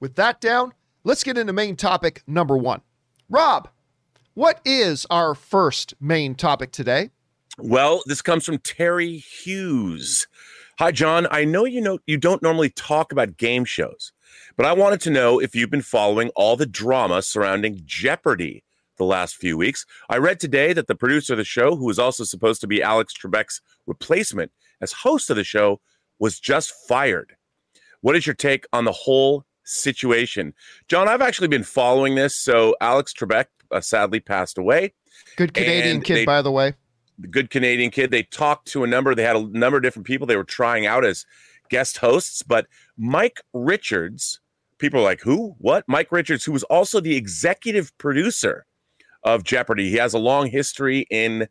with 0.00 0.14
that 0.16 0.40
down, 0.40 0.72
let's 1.04 1.24
get 1.24 1.38
into 1.38 1.52
main 1.52 1.76
topic 1.76 2.22
number 2.26 2.56
one. 2.56 2.80
Rob, 3.28 3.68
what 4.34 4.60
is 4.64 5.06
our 5.10 5.34
first 5.34 5.94
main 6.00 6.34
topic 6.34 6.72
today? 6.72 7.10
Well, 7.58 8.02
this 8.06 8.20
comes 8.20 8.44
from 8.44 8.58
Terry 8.58 9.16
Hughes. 9.16 10.26
Hi, 10.78 10.92
John. 10.92 11.26
I 11.30 11.46
know 11.46 11.64
you 11.64 11.80
know 11.80 11.98
you 12.06 12.18
don't 12.18 12.42
normally 12.42 12.68
talk 12.68 13.12
about 13.12 13.38
game 13.38 13.64
shows, 13.64 14.12
but 14.58 14.66
I 14.66 14.74
wanted 14.74 15.00
to 15.02 15.10
know 15.10 15.40
if 15.40 15.54
you've 15.54 15.70
been 15.70 15.80
following 15.80 16.28
all 16.36 16.54
the 16.56 16.66
drama 16.66 17.22
surrounding 17.22 17.80
Jeopardy 17.86 18.62
the 18.98 19.04
last 19.04 19.36
few 19.36 19.56
weeks. 19.56 19.86
I 20.10 20.18
read 20.18 20.38
today 20.38 20.74
that 20.74 20.86
the 20.86 20.94
producer 20.94 21.32
of 21.32 21.38
the 21.38 21.44
show, 21.44 21.76
who 21.76 21.86
was 21.86 21.98
also 21.98 22.24
supposed 22.24 22.60
to 22.60 22.66
be 22.66 22.82
Alex 22.82 23.14
Trebek's 23.14 23.62
replacement 23.86 24.52
as 24.82 24.92
host 24.92 25.30
of 25.30 25.36
the 25.36 25.44
show, 25.44 25.80
was 26.18 26.38
just 26.38 26.74
fired. 26.86 27.36
What 28.02 28.16
is 28.16 28.26
your 28.26 28.34
take 28.34 28.66
on 28.70 28.84
the 28.84 28.92
whole 28.92 29.45
situation? 29.66 30.54
John, 30.88 31.08
I've 31.08 31.22
actually 31.22 31.48
been 31.48 31.64
following 31.64 32.14
this. 32.14 32.36
So, 32.36 32.74
Alex 32.80 33.12
Trebek 33.12 33.46
uh, 33.70 33.80
sadly 33.80 34.20
passed 34.20 34.58
away. 34.58 34.94
Good 35.36 35.54
Canadian 35.54 36.00
kid, 36.00 36.16
they, 36.16 36.24
by 36.24 36.42
the 36.42 36.52
way. 36.52 36.74
The 37.18 37.28
good 37.28 37.50
Canadian 37.50 37.90
kid. 37.90 38.10
They 38.10 38.22
talked 38.22 38.68
to 38.68 38.84
a 38.84 38.86
number, 38.86 39.14
they 39.14 39.22
had 39.22 39.36
a 39.36 39.46
number 39.46 39.76
of 39.76 39.82
different 39.82 40.06
people 40.06 40.26
they 40.26 40.36
were 40.36 40.44
trying 40.44 40.86
out 40.86 41.04
as 41.04 41.26
guest 41.68 41.98
hosts, 41.98 42.42
but 42.42 42.66
Mike 42.96 43.40
Richards, 43.52 44.40
people 44.78 45.00
are 45.00 45.04
like, 45.04 45.20
who? 45.20 45.54
What? 45.58 45.84
Mike 45.88 46.12
Richards, 46.12 46.44
who 46.44 46.52
was 46.52 46.62
also 46.64 47.00
the 47.00 47.16
executive 47.16 47.96
producer 47.98 48.66
of 49.24 49.44
Jeopardy. 49.44 49.90
He 49.90 49.96
has 49.96 50.14
a 50.14 50.18
long 50.18 50.46
history 50.46 51.06
in 51.10 51.48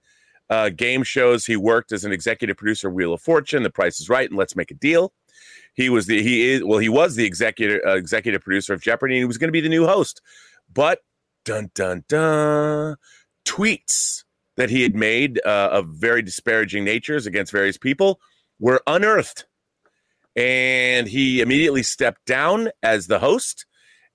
uh, 0.49 0.69
game 0.69 1.03
shows. 1.03 1.45
He 1.45 1.57
worked 1.57 1.91
as 1.91 2.05
an 2.05 2.11
executive 2.11 2.57
producer, 2.57 2.89
Wheel 2.89 3.13
of 3.13 3.21
Fortune, 3.21 3.63
The 3.63 3.69
Price 3.69 3.99
is 3.99 4.09
Right, 4.09 4.29
and 4.29 4.37
Let's 4.37 4.55
Make 4.55 4.71
a 4.71 4.75
Deal. 4.75 5.11
He 5.75 5.89
was 5.89 6.07
the 6.07 6.23
he 6.23 6.49
is 6.49 6.63
well 6.63 6.79
he 6.79 6.89
was 6.89 7.15
the 7.15 7.25
executive 7.25 7.81
uh, 7.85 7.95
executive 7.95 8.41
producer 8.41 8.73
of 8.73 8.81
Jeopardy, 8.81 9.15
and 9.15 9.21
he 9.21 9.25
was 9.25 9.37
going 9.37 9.49
to 9.49 9.53
be 9.53 9.61
the 9.61 9.69
new 9.69 9.85
host. 9.85 10.21
But 10.73 10.99
dun 11.43 11.69
dun 11.75 12.03
dun 12.07 12.95
tweets 13.45 14.23
that 14.57 14.69
he 14.69 14.83
had 14.83 14.95
made 14.95 15.39
uh, 15.45 15.69
of 15.71 15.87
very 15.89 16.21
disparaging 16.21 16.85
natures 16.85 17.27
against 17.27 17.51
various 17.51 17.77
people 17.77 18.19
were 18.57 18.81
unearthed, 18.87 19.45
and 20.35 21.07
he 21.07 21.41
immediately 21.41 21.83
stepped 21.83 22.25
down 22.25 22.69
as 22.81 23.07
the 23.07 23.19
host, 23.19 23.65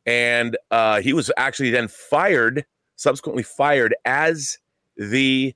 and 0.06 0.56
uh, 0.70 1.02
he 1.02 1.12
was 1.12 1.30
actually 1.36 1.70
then 1.70 1.88
fired 1.88 2.64
subsequently 2.96 3.42
fired 3.42 3.94
as 4.04 4.58
the. 4.96 5.54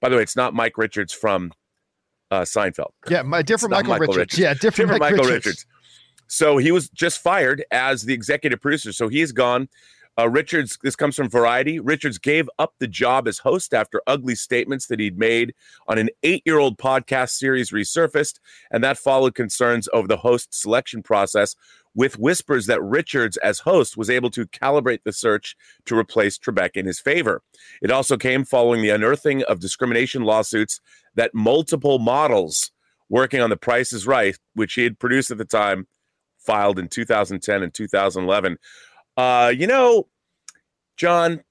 By 0.00 0.08
the 0.10 0.16
way, 0.16 0.22
it's 0.22 0.36
not 0.36 0.52
Mike 0.52 0.76
Richards 0.76 1.12
from 1.12 1.52
uh, 2.30 2.42
Seinfeld. 2.42 2.90
Yeah, 3.08 3.22
my 3.22 3.42
different 3.42 3.72
Michael, 3.72 3.90
Michael 3.90 4.06
Richards. 4.06 4.18
Richards. 4.18 4.38
Yeah, 4.38 4.54
different, 4.54 4.74
different 4.90 5.00
Michael 5.00 5.24
Richards. 5.24 5.46
Richards. 5.46 5.66
So 6.26 6.56
he 6.56 6.72
was 6.72 6.88
just 6.88 7.20
fired 7.20 7.64
as 7.70 8.02
the 8.02 8.14
executive 8.14 8.60
producer. 8.60 8.92
So 8.92 9.08
he's 9.08 9.32
gone. 9.32 9.68
Uh, 10.16 10.28
Richards, 10.28 10.78
this 10.82 10.94
comes 10.94 11.16
from 11.16 11.28
Variety. 11.28 11.80
Richards 11.80 12.18
gave 12.18 12.48
up 12.60 12.74
the 12.78 12.86
job 12.86 13.26
as 13.26 13.38
host 13.38 13.74
after 13.74 14.00
ugly 14.06 14.36
statements 14.36 14.86
that 14.86 15.00
he'd 15.00 15.18
made 15.18 15.54
on 15.88 15.98
an 15.98 16.08
eight 16.22 16.42
year 16.44 16.58
old 16.58 16.78
podcast 16.78 17.30
series 17.30 17.72
resurfaced, 17.72 18.38
and 18.70 18.84
that 18.84 18.96
followed 18.96 19.34
concerns 19.34 19.88
over 19.92 20.06
the 20.06 20.16
host 20.16 20.54
selection 20.54 21.02
process, 21.02 21.56
with 21.94 22.18
whispers 22.18 22.66
that 22.66 22.82
Richards, 22.82 23.36
as 23.38 23.60
host, 23.60 23.96
was 23.96 24.10
able 24.10 24.30
to 24.30 24.46
calibrate 24.46 25.02
the 25.04 25.12
search 25.12 25.56
to 25.86 25.96
replace 25.96 26.38
Trebek 26.38 26.70
in 26.74 26.86
his 26.86 27.00
favor. 27.00 27.42
It 27.82 27.90
also 27.90 28.16
came 28.16 28.44
following 28.44 28.82
the 28.82 28.90
unearthing 28.90 29.42
of 29.44 29.60
discrimination 29.60 30.22
lawsuits 30.22 30.80
that 31.14 31.34
multiple 31.34 31.98
models 31.98 32.72
working 33.08 33.40
on 33.40 33.50
The 33.50 33.56
Price 33.56 33.92
is 33.92 34.06
Right, 34.06 34.36
which 34.54 34.74
he 34.74 34.82
had 34.82 34.98
produced 34.98 35.30
at 35.30 35.38
the 35.38 35.44
time, 35.44 35.86
filed 36.38 36.78
in 36.78 36.88
2010 36.88 37.62
and 37.62 37.72
2011. 37.72 38.58
Uh, 39.16 39.52
you 39.56 39.66
know, 39.66 40.08
John, 40.96 41.42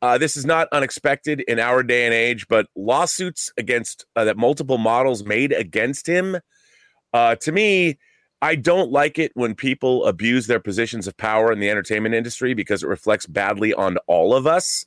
uh, 0.00 0.18
this 0.18 0.36
is 0.36 0.44
not 0.44 0.68
unexpected 0.72 1.40
in 1.42 1.60
our 1.60 1.82
day 1.82 2.04
and 2.04 2.14
age, 2.14 2.48
but 2.48 2.66
lawsuits 2.74 3.52
against 3.56 4.04
uh, 4.16 4.24
that 4.24 4.36
multiple 4.36 4.78
models 4.78 5.24
made 5.24 5.52
against 5.52 6.08
him, 6.08 6.38
uh, 7.12 7.36
to 7.36 7.52
me, 7.52 7.98
I 8.42 8.56
don't 8.56 8.90
like 8.90 9.20
it 9.20 9.30
when 9.34 9.54
people 9.54 10.04
abuse 10.04 10.48
their 10.48 10.58
positions 10.58 11.06
of 11.06 11.16
power 11.16 11.52
in 11.52 11.60
the 11.60 11.70
entertainment 11.70 12.16
industry 12.16 12.54
because 12.54 12.82
it 12.82 12.88
reflects 12.88 13.24
badly 13.24 13.72
on 13.72 13.98
all 14.08 14.34
of 14.34 14.48
us. 14.48 14.84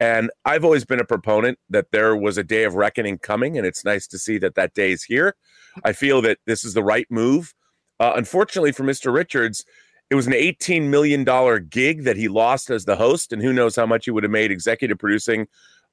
And 0.00 0.28
I've 0.44 0.64
always 0.64 0.84
been 0.84 0.98
a 0.98 1.04
proponent 1.04 1.60
that 1.70 1.92
there 1.92 2.16
was 2.16 2.36
a 2.36 2.42
day 2.42 2.64
of 2.64 2.74
reckoning 2.74 3.18
coming, 3.18 3.56
and 3.56 3.64
it's 3.64 3.84
nice 3.84 4.08
to 4.08 4.18
see 4.18 4.38
that 4.38 4.56
that 4.56 4.74
day 4.74 4.90
is 4.90 5.04
here. 5.04 5.36
I 5.84 5.92
feel 5.92 6.20
that 6.22 6.38
this 6.46 6.64
is 6.64 6.74
the 6.74 6.82
right 6.82 7.06
move. 7.08 7.54
Uh, 8.00 8.12
unfortunately 8.16 8.72
for 8.72 8.82
Mr. 8.82 9.14
Richards, 9.14 9.64
it 10.10 10.16
was 10.16 10.26
an 10.26 10.32
$18 10.32 10.88
million 10.88 11.24
gig 11.68 12.02
that 12.04 12.16
he 12.16 12.26
lost 12.26 12.70
as 12.70 12.86
the 12.86 12.96
host, 12.96 13.32
and 13.32 13.40
who 13.40 13.52
knows 13.52 13.76
how 13.76 13.86
much 13.86 14.06
he 14.06 14.10
would 14.10 14.24
have 14.24 14.32
made 14.32 14.50
executive 14.50 14.98
producing 14.98 15.46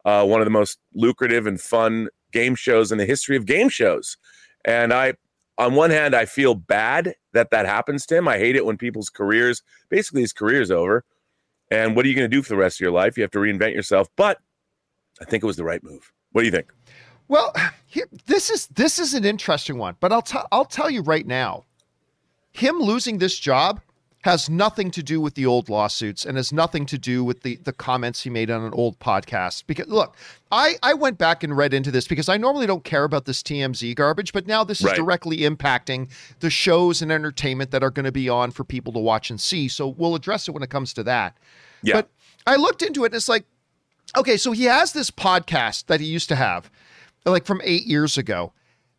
uh, 0.03 0.25
one 0.25 0.41
of 0.41 0.45
the 0.45 0.51
most 0.51 0.79
lucrative 0.95 1.45
and 1.45 1.61
fun 1.61 2.09
game 2.31 2.55
shows 2.55 2.91
in 2.91 2.97
the 2.97 3.05
history 3.05 3.37
of 3.37 3.45
game 3.45 3.69
shows. 3.69 4.17
And 4.65 4.91
I, 4.91 5.13
on 5.57 5.75
one 5.75 5.91
hand, 5.91 6.15
I 6.15 6.25
feel 6.25 6.55
bad 6.55 7.15
that 7.33 7.51
that 7.51 7.65
happens 7.65 8.05
to 8.07 8.17
him. 8.17 8.27
I 8.27 8.37
hate 8.37 8.55
it 8.55 8.65
when 8.65 8.77
people's 8.77 9.09
careers, 9.09 9.61
basically 9.89 10.21
his 10.21 10.33
career 10.33 10.61
is 10.61 10.71
over. 10.71 11.03
And 11.71 11.95
what 11.95 12.05
are 12.05 12.09
you 12.09 12.15
going 12.15 12.29
to 12.29 12.35
do 12.35 12.41
for 12.41 12.49
the 12.49 12.57
rest 12.57 12.77
of 12.77 12.81
your 12.81 12.91
life? 12.91 13.17
You 13.17 13.23
have 13.23 13.31
to 13.31 13.39
reinvent 13.39 13.73
yourself. 13.73 14.07
But 14.15 14.39
I 15.21 15.25
think 15.25 15.43
it 15.43 15.47
was 15.47 15.57
the 15.57 15.63
right 15.63 15.83
move. 15.83 16.11
What 16.31 16.41
do 16.41 16.45
you 16.45 16.51
think? 16.51 16.71
Well, 17.27 17.53
here, 17.85 18.07
this 18.25 18.49
is 18.49 18.67
this 18.67 18.99
is 18.99 19.13
an 19.13 19.25
interesting 19.25 19.77
one, 19.77 19.95
but 19.99 20.11
I'll 20.11 20.21
tell 20.21 20.47
I'll 20.51 20.65
tell 20.65 20.89
you 20.89 21.01
right 21.01 21.25
now. 21.25 21.65
Him 22.51 22.79
losing 22.79 23.17
this 23.17 23.39
job 23.39 23.81
has 24.23 24.49
nothing 24.49 24.89
to 24.89 25.03
do 25.03 25.19
with 25.19 25.35
the 25.35 25.45
old 25.45 25.67
lawsuits 25.67 26.25
and 26.25 26.37
has 26.37 26.53
nothing 26.53 26.85
to 26.85 26.97
do 26.97 27.23
with 27.23 27.43
the 27.43 27.57
the 27.57 27.73
comments 27.73 28.23
he 28.23 28.29
made 28.29 28.49
on 28.49 28.63
an 28.63 28.73
old 28.73 28.97
podcast. 28.99 29.63
Because 29.67 29.87
look, 29.87 30.15
I 30.51 30.75
I 30.81 30.93
went 30.93 31.17
back 31.17 31.43
and 31.43 31.55
read 31.55 31.73
into 31.73 31.91
this 31.91 32.07
because 32.07 32.29
I 32.29 32.37
normally 32.37 32.65
don't 32.65 32.85
care 32.85 33.03
about 33.03 33.25
this 33.25 33.43
TMZ 33.43 33.95
garbage, 33.95 34.31
but 34.31 34.47
now 34.47 34.63
this 34.63 34.79
is 34.79 34.87
right. 34.87 34.95
directly 34.95 35.39
impacting 35.39 36.09
the 36.39 36.49
shows 36.49 37.01
and 37.01 37.11
entertainment 37.11 37.71
that 37.71 37.83
are 37.83 37.91
going 37.91 38.05
to 38.05 38.13
be 38.13 38.29
on 38.29 38.51
for 38.51 38.63
people 38.63 38.93
to 38.93 38.99
watch 38.99 39.29
and 39.29 39.39
see. 39.39 39.67
So 39.67 39.89
we'll 39.89 40.15
address 40.15 40.47
it 40.47 40.51
when 40.51 40.63
it 40.63 40.69
comes 40.69 40.93
to 40.93 41.03
that. 41.03 41.37
Yeah. 41.81 41.95
But 41.95 42.09
I 42.47 42.55
looked 42.55 42.81
into 42.81 43.03
it 43.03 43.07
and 43.07 43.15
it's 43.15 43.29
like, 43.29 43.43
okay, 44.15 44.37
so 44.37 44.53
he 44.53 44.63
has 44.65 44.93
this 44.93 45.11
podcast 45.11 45.87
that 45.87 45.99
he 45.99 46.05
used 46.05 46.29
to 46.29 46.35
have, 46.37 46.71
like 47.25 47.45
from 47.45 47.61
eight 47.65 47.85
years 47.85 48.17
ago 48.17 48.53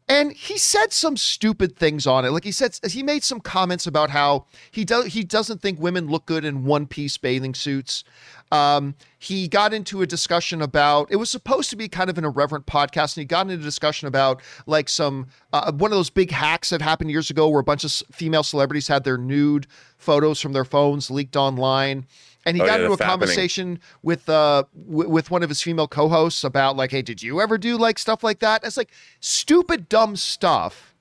and 0.06 0.32
he 0.32 0.58
said 0.58 0.92
some 0.92 1.16
stupid 1.16 1.76
things 1.76 2.06
on 2.06 2.26
it. 2.26 2.30
Like 2.30 2.44
he 2.44 2.52
said, 2.52 2.78
he 2.86 3.02
made 3.02 3.24
some 3.24 3.40
comments 3.40 3.86
about 3.86 4.10
how 4.10 4.44
he 4.70 4.84
does 4.84 5.06
he 5.06 5.24
doesn't 5.24 5.62
think 5.62 5.80
women 5.80 6.08
look 6.08 6.26
good 6.26 6.44
in 6.44 6.64
one 6.64 6.86
piece 6.86 7.16
bathing 7.16 7.54
suits. 7.54 8.04
Um, 8.52 8.94
he 9.18 9.48
got 9.48 9.72
into 9.72 10.02
a 10.02 10.06
discussion 10.06 10.60
about 10.60 11.10
it 11.10 11.16
was 11.16 11.30
supposed 11.30 11.70
to 11.70 11.76
be 11.76 11.88
kind 11.88 12.10
of 12.10 12.18
an 12.18 12.24
irreverent 12.24 12.66
podcast, 12.66 13.16
and 13.16 13.22
he 13.22 13.24
got 13.24 13.48
into 13.48 13.54
a 13.54 13.64
discussion 13.64 14.06
about 14.06 14.42
like 14.66 14.90
some 14.90 15.28
uh, 15.54 15.72
one 15.72 15.90
of 15.90 15.96
those 15.96 16.10
big 16.10 16.30
hacks 16.30 16.68
that 16.68 16.82
happened 16.82 17.10
years 17.10 17.30
ago, 17.30 17.48
where 17.48 17.60
a 17.60 17.64
bunch 17.64 17.84
of 17.84 17.90
female 18.12 18.42
celebrities 18.42 18.88
had 18.88 19.04
their 19.04 19.16
nude 19.16 19.66
photos 19.96 20.38
from 20.38 20.52
their 20.52 20.66
phones 20.66 21.10
leaked 21.10 21.34
online 21.34 22.06
and 22.46 22.56
he 22.56 22.62
oh, 22.62 22.66
got 22.66 22.80
yeah, 22.80 22.86
into 22.86 22.92
a 22.92 23.06
conversation 23.06 23.80
with 24.02 24.28
uh 24.28 24.64
w- 24.88 25.08
with 25.08 25.30
one 25.30 25.42
of 25.42 25.48
his 25.48 25.62
female 25.62 25.88
co-hosts 25.88 26.44
about 26.44 26.76
like, 26.76 26.90
hey, 26.90 27.02
did 27.02 27.22
you 27.22 27.40
ever 27.40 27.58
do 27.58 27.76
like 27.76 27.98
stuff 27.98 28.22
like 28.22 28.40
that? 28.40 28.62
And 28.62 28.68
it's 28.68 28.76
like 28.76 28.90
stupid, 29.20 29.88
dumb 29.88 30.16
stuff, 30.16 30.94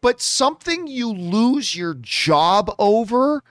but 0.00 0.20
something 0.20 0.86
you 0.86 1.12
lose 1.12 1.76
your 1.76 1.94
job 1.94 2.74
over 2.78 3.42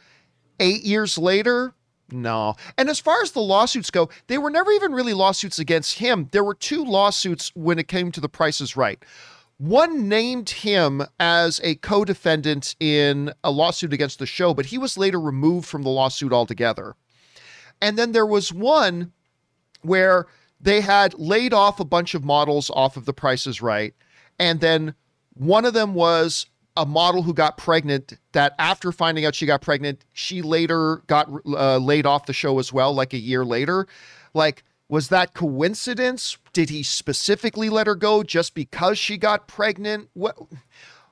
eight 0.59 0.83
years 0.83 1.17
later. 1.17 1.73
No. 2.11 2.55
And 2.77 2.89
as 2.89 2.99
far 2.99 3.21
as 3.21 3.31
the 3.31 3.39
lawsuits 3.39 3.91
go, 3.91 4.09
they 4.27 4.37
were 4.37 4.49
never 4.49 4.71
even 4.71 4.93
really 4.93 5.13
lawsuits 5.13 5.59
against 5.59 5.99
him. 5.99 6.27
There 6.31 6.43
were 6.43 6.55
two 6.55 6.83
lawsuits 6.83 7.51
when 7.55 7.77
it 7.77 7.87
came 7.87 8.11
to 8.13 8.21
the 8.21 8.29
prices 8.29 8.75
right. 8.75 9.03
One 9.59 10.07
named 10.07 10.49
him 10.49 11.03
as 11.19 11.59
a 11.65 11.75
co 11.75 12.05
defendant 12.05 12.75
in 12.79 13.33
a 13.43 13.51
lawsuit 13.51 13.91
against 13.91 14.17
the 14.17 14.25
show, 14.25 14.53
but 14.53 14.67
he 14.67 14.77
was 14.77 14.97
later 14.97 15.19
removed 15.19 15.67
from 15.67 15.83
the 15.83 15.89
lawsuit 15.89 16.31
altogether. 16.31 16.95
And 17.81 17.97
then 17.97 18.13
there 18.13 18.25
was 18.25 18.53
one 18.53 19.11
where 19.81 20.27
they 20.61 20.79
had 20.79 21.13
laid 21.15 21.53
off 21.53 21.81
a 21.81 21.85
bunch 21.85 22.15
of 22.15 22.23
models 22.23 22.71
off 22.73 22.95
of 22.95 23.03
The 23.05 23.13
Price 23.13 23.45
is 23.45 23.61
Right. 23.61 23.93
And 24.39 24.61
then 24.61 24.95
one 25.33 25.65
of 25.65 25.73
them 25.73 25.93
was 25.93 26.45
a 26.77 26.85
model 26.85 27.23
who 27.23 27.33
got 27.33 27.57
pregnant 27.57 28.13
that 28.31 28.55
after 28.59 28.93
finding 28.93 29.25
out 29.25 29.35
she 29.35 29.45
got 29.45 29.61
pregnant, 29.61 30.05
she 30.13 30.41
later 30.41 31.03
got 31.07 31.29
uh, 31.45 31.77
laid 31.77 32.05
off 32.05 32.27
the 32.27 32.33
show 32.33 32.59
as 32.59 32.71
well, 32.71 32.93
like 32.93 33.11
a 33.13 33.17
year 33.17 33.43
later. 33.43 33.87
Like, 34.33 34.63
was 34.89 35.09
that 35.09 35.35
coincidence? 35.35 36.37
Did 36.51 36.69
he 36.71 36.81
specifically 36.83 37.69
let 37.69 37.87
her 37.87 37.95
go 37.95 38.23
just 38.23 38.55
because 38.55 38.97
she 38.97 39.17
got 39.17 39.47
pregnant? 39.47 40.09
What 40.13 40.35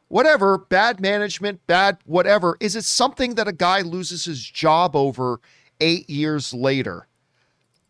whatever, 0.07 0.57
bad 0.57 0.99
management, 0.99 1.65
bad 1.67 1.97
whatever. 2.05 2.57
Is 2.59 2.75
it 2.75 2.85
something 2.85 3.35
that 3.35 3.47
a 3.47 3.53
guy 3.53 3.81
loses 3.81 4.25
his 4.25 4.43
job 4.43 4.95
over 4.95 5.39
8 5.79 6.09
years 6.09 6.53
later? 6.53 7.07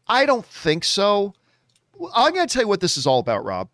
I 0.08 0.26
don't 0.26 0.46
think 0.46 0.84
so. 0.84 1.34
I'm 2.14 2.34
going 2.34 2.48
to 2.48 2.54
tell 2.54 2.64
you 2.64 2.68
what 2.68 2.82
this 2.82 2.98
is 2.98 3.08
all 3.08 3.20
about, 3.20 3.46
Rob. 3.46 3.70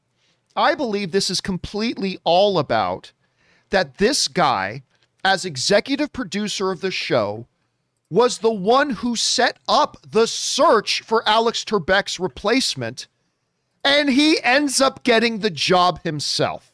I 0.56 0.76
believe 0.76 1.12
this 1.12 1.30
is 1.30 1.42
completely 1.42 2.20
all 2.24 2.60
about 2.60 3.12
that 3.72 3.98
this 3.98 4.28
guy 4.28 4.84
as 5.26 5.46
executive 5.46 6.14
producer 6.14 6.72
of 6.72 6.82
the 6.82 6.92
show 6.92 7.48
was 8.14 8.38
the 8.38 8.54
one 8.54 8.92
who 8.92 9.16
set 9.16 9.58
up 9.68 9.98
the 10.08 10.28
search 10.28 11.02
for 11.02 11.28
Alex 11.28 11.66
Trebek's 11.66 12.20
replacement, 12.20 13.08
and 13.84 14.08
he 14.08 14.40
ends 14.44 14.80
up 14.80 15.04
getting 15.04 15.40
the 15.40 15.50
job 15.50 16.00
himself. 16.04 16.72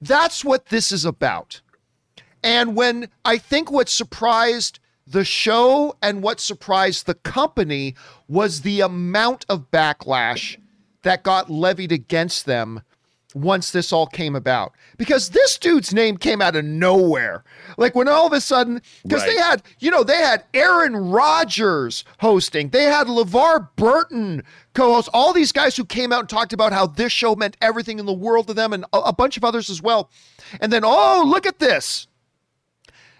That's 0.00 0.44
what 0.44 0.66
this 0.66 0.90
is 0.90 1.04
about. 1.04 1.60
And 2.42 2.74
when 2.74 3.10
I 3.24 3.38
think 3.38 3.70
what 3.70 3.88
surprised 3.88 4.80
the 5.06 5.24
show 5.24 5.96
and 6.02 6.20
what 6.20 6.40
surprised 6.40 7.06
the 7.06 7.14
company 7.14 7.94
was 8.26 8.62
the 8.62 8.80
amount 8.80 9.46
of 9.48 9.70
backlash 9.70 10.58
that 11.02 11.22
got 11.22 11.48
levied 11.48 11.92
against 11.92 12.44
them 12.44 12.82
once 13.34 13.70
this 13.70 13.92
all 13.92 14.06
came 14.06 14.34
about 14.34 14.72
because 14.96 15.30
this 15.30 15.58
dude's 15.58 15.92
name 15.92 16.16
came 16.16 16.40
out 16.40 16.56
of 16.56 16.64
nowhere. 16.64 17.44
Like 17.76 17.94
when 17.94 18.08
all 18.08 18.26
of 18.26 18.32
a 18.32 18.40
sudden, 18.40 18.80
because 19.02 19.22
right. 19.22 19.30
they 19.30 19.36
had, 19.36 19.62
you 19.80 19.90
know, 19.90 20.04
they 20.04 20.18
had 20.18 20.44
Aaron 20.54 20.96
Rodgers 20.96 22.04
hosting, 22.20 22.70
they 22.70 22.84
had 22.84 23.06
LeVar 23.06 23.68
Burton 23.76 24.42
co 24.74 24.94
host, 24.94 25.08
all 25.12 25.32
these 25.32 25.52
guys 25.52 25.76
who 25.76 25.84
came 25.84 26.12
out 26.12 26.20
and 26.20 26.28
talked 26.28 26.52
about 26.52 26.72
how 26.72 26.86
this 26.86 27.12
show 27.12 27.34
meant 27.34 27.56
everything 27.60 27.98
in 27.98 28.06
the 28.06 28.12
world 28.12 28.46
to 28.46 28.54
them 28.54 28.72
and 28.72 28.84
a, 28.92 28.98
a 28.98 29.12
bunch 29.12 29.36
of 29.36 29.44
others 29.44 29.68
as 29.68 29.82
well. 29.82 30.10
And 30.60 30.72
then, 30.72 30.82
oh, 30.84 31.24
look 31.26 31.46
at 31.46 31.58
this. 31.58 32.06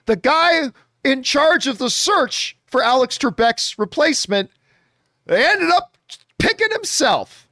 The 0.07 0.17
guy 0.17 0.71
in 1.03 1.23
charge 1.23 1.67
of 1.67 1.79
the 1.79 1.91
search 1.91 2.57
for 2.67 2.83
Alex 2.83 3.19
Trebek's 3.19 3.79
replacement 3.79 4.51
they 5.27 5.47
ended 5.47 5.71
up 5.71 5.97
picking 6.39 6.71
himself. 6.71 7.44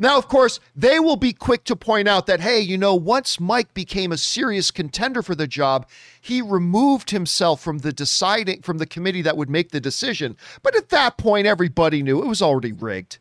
Now, 0.00 0.16
of 0.16 0.28
course, 0.28 0.60
they 0.74 0.98
will 0.98 1.16
be 1.16 1.34
quick 1.34 1.64
to 1.64 1.76
point 1.76 2.08
out 2.08 2.24
that, 2.24 2.40
hey, 2.40 2.58
you 2.58 2.78
know, 2.78 2.94
once 2.94 3.38
Mike 3.38 3.74
became 3.74 4.12
a 4.12 4.16
serious 4.16 4.70
contender 4.70 5.20
for 5.20 5.34
the 5.34 5.46
job, 5.46 5.86
he 6.22 6.40
removed 6.40 7.10
himself 7.10 7.60
from 7.60 7.80
the 7.80 7.92
deciding 7.92 8.62
from 8.62 8.78
the 8.78 8.86
committee 8.86 9.20
that 9.20 9.36
would 9.36 9.50
make 9.50 9.72
the 9.72 9.80
decision. 9.80 10.38
But 10.62 10.74
at 10.74 10.88
that 10.88 11.18
point, 11.18 11.46
everybody 11.46 12.02
knew 12.02 12.22
it 12.22 12.26
was 12.26 12.40
already 12.40 12.72
rigged. 12.72 13.18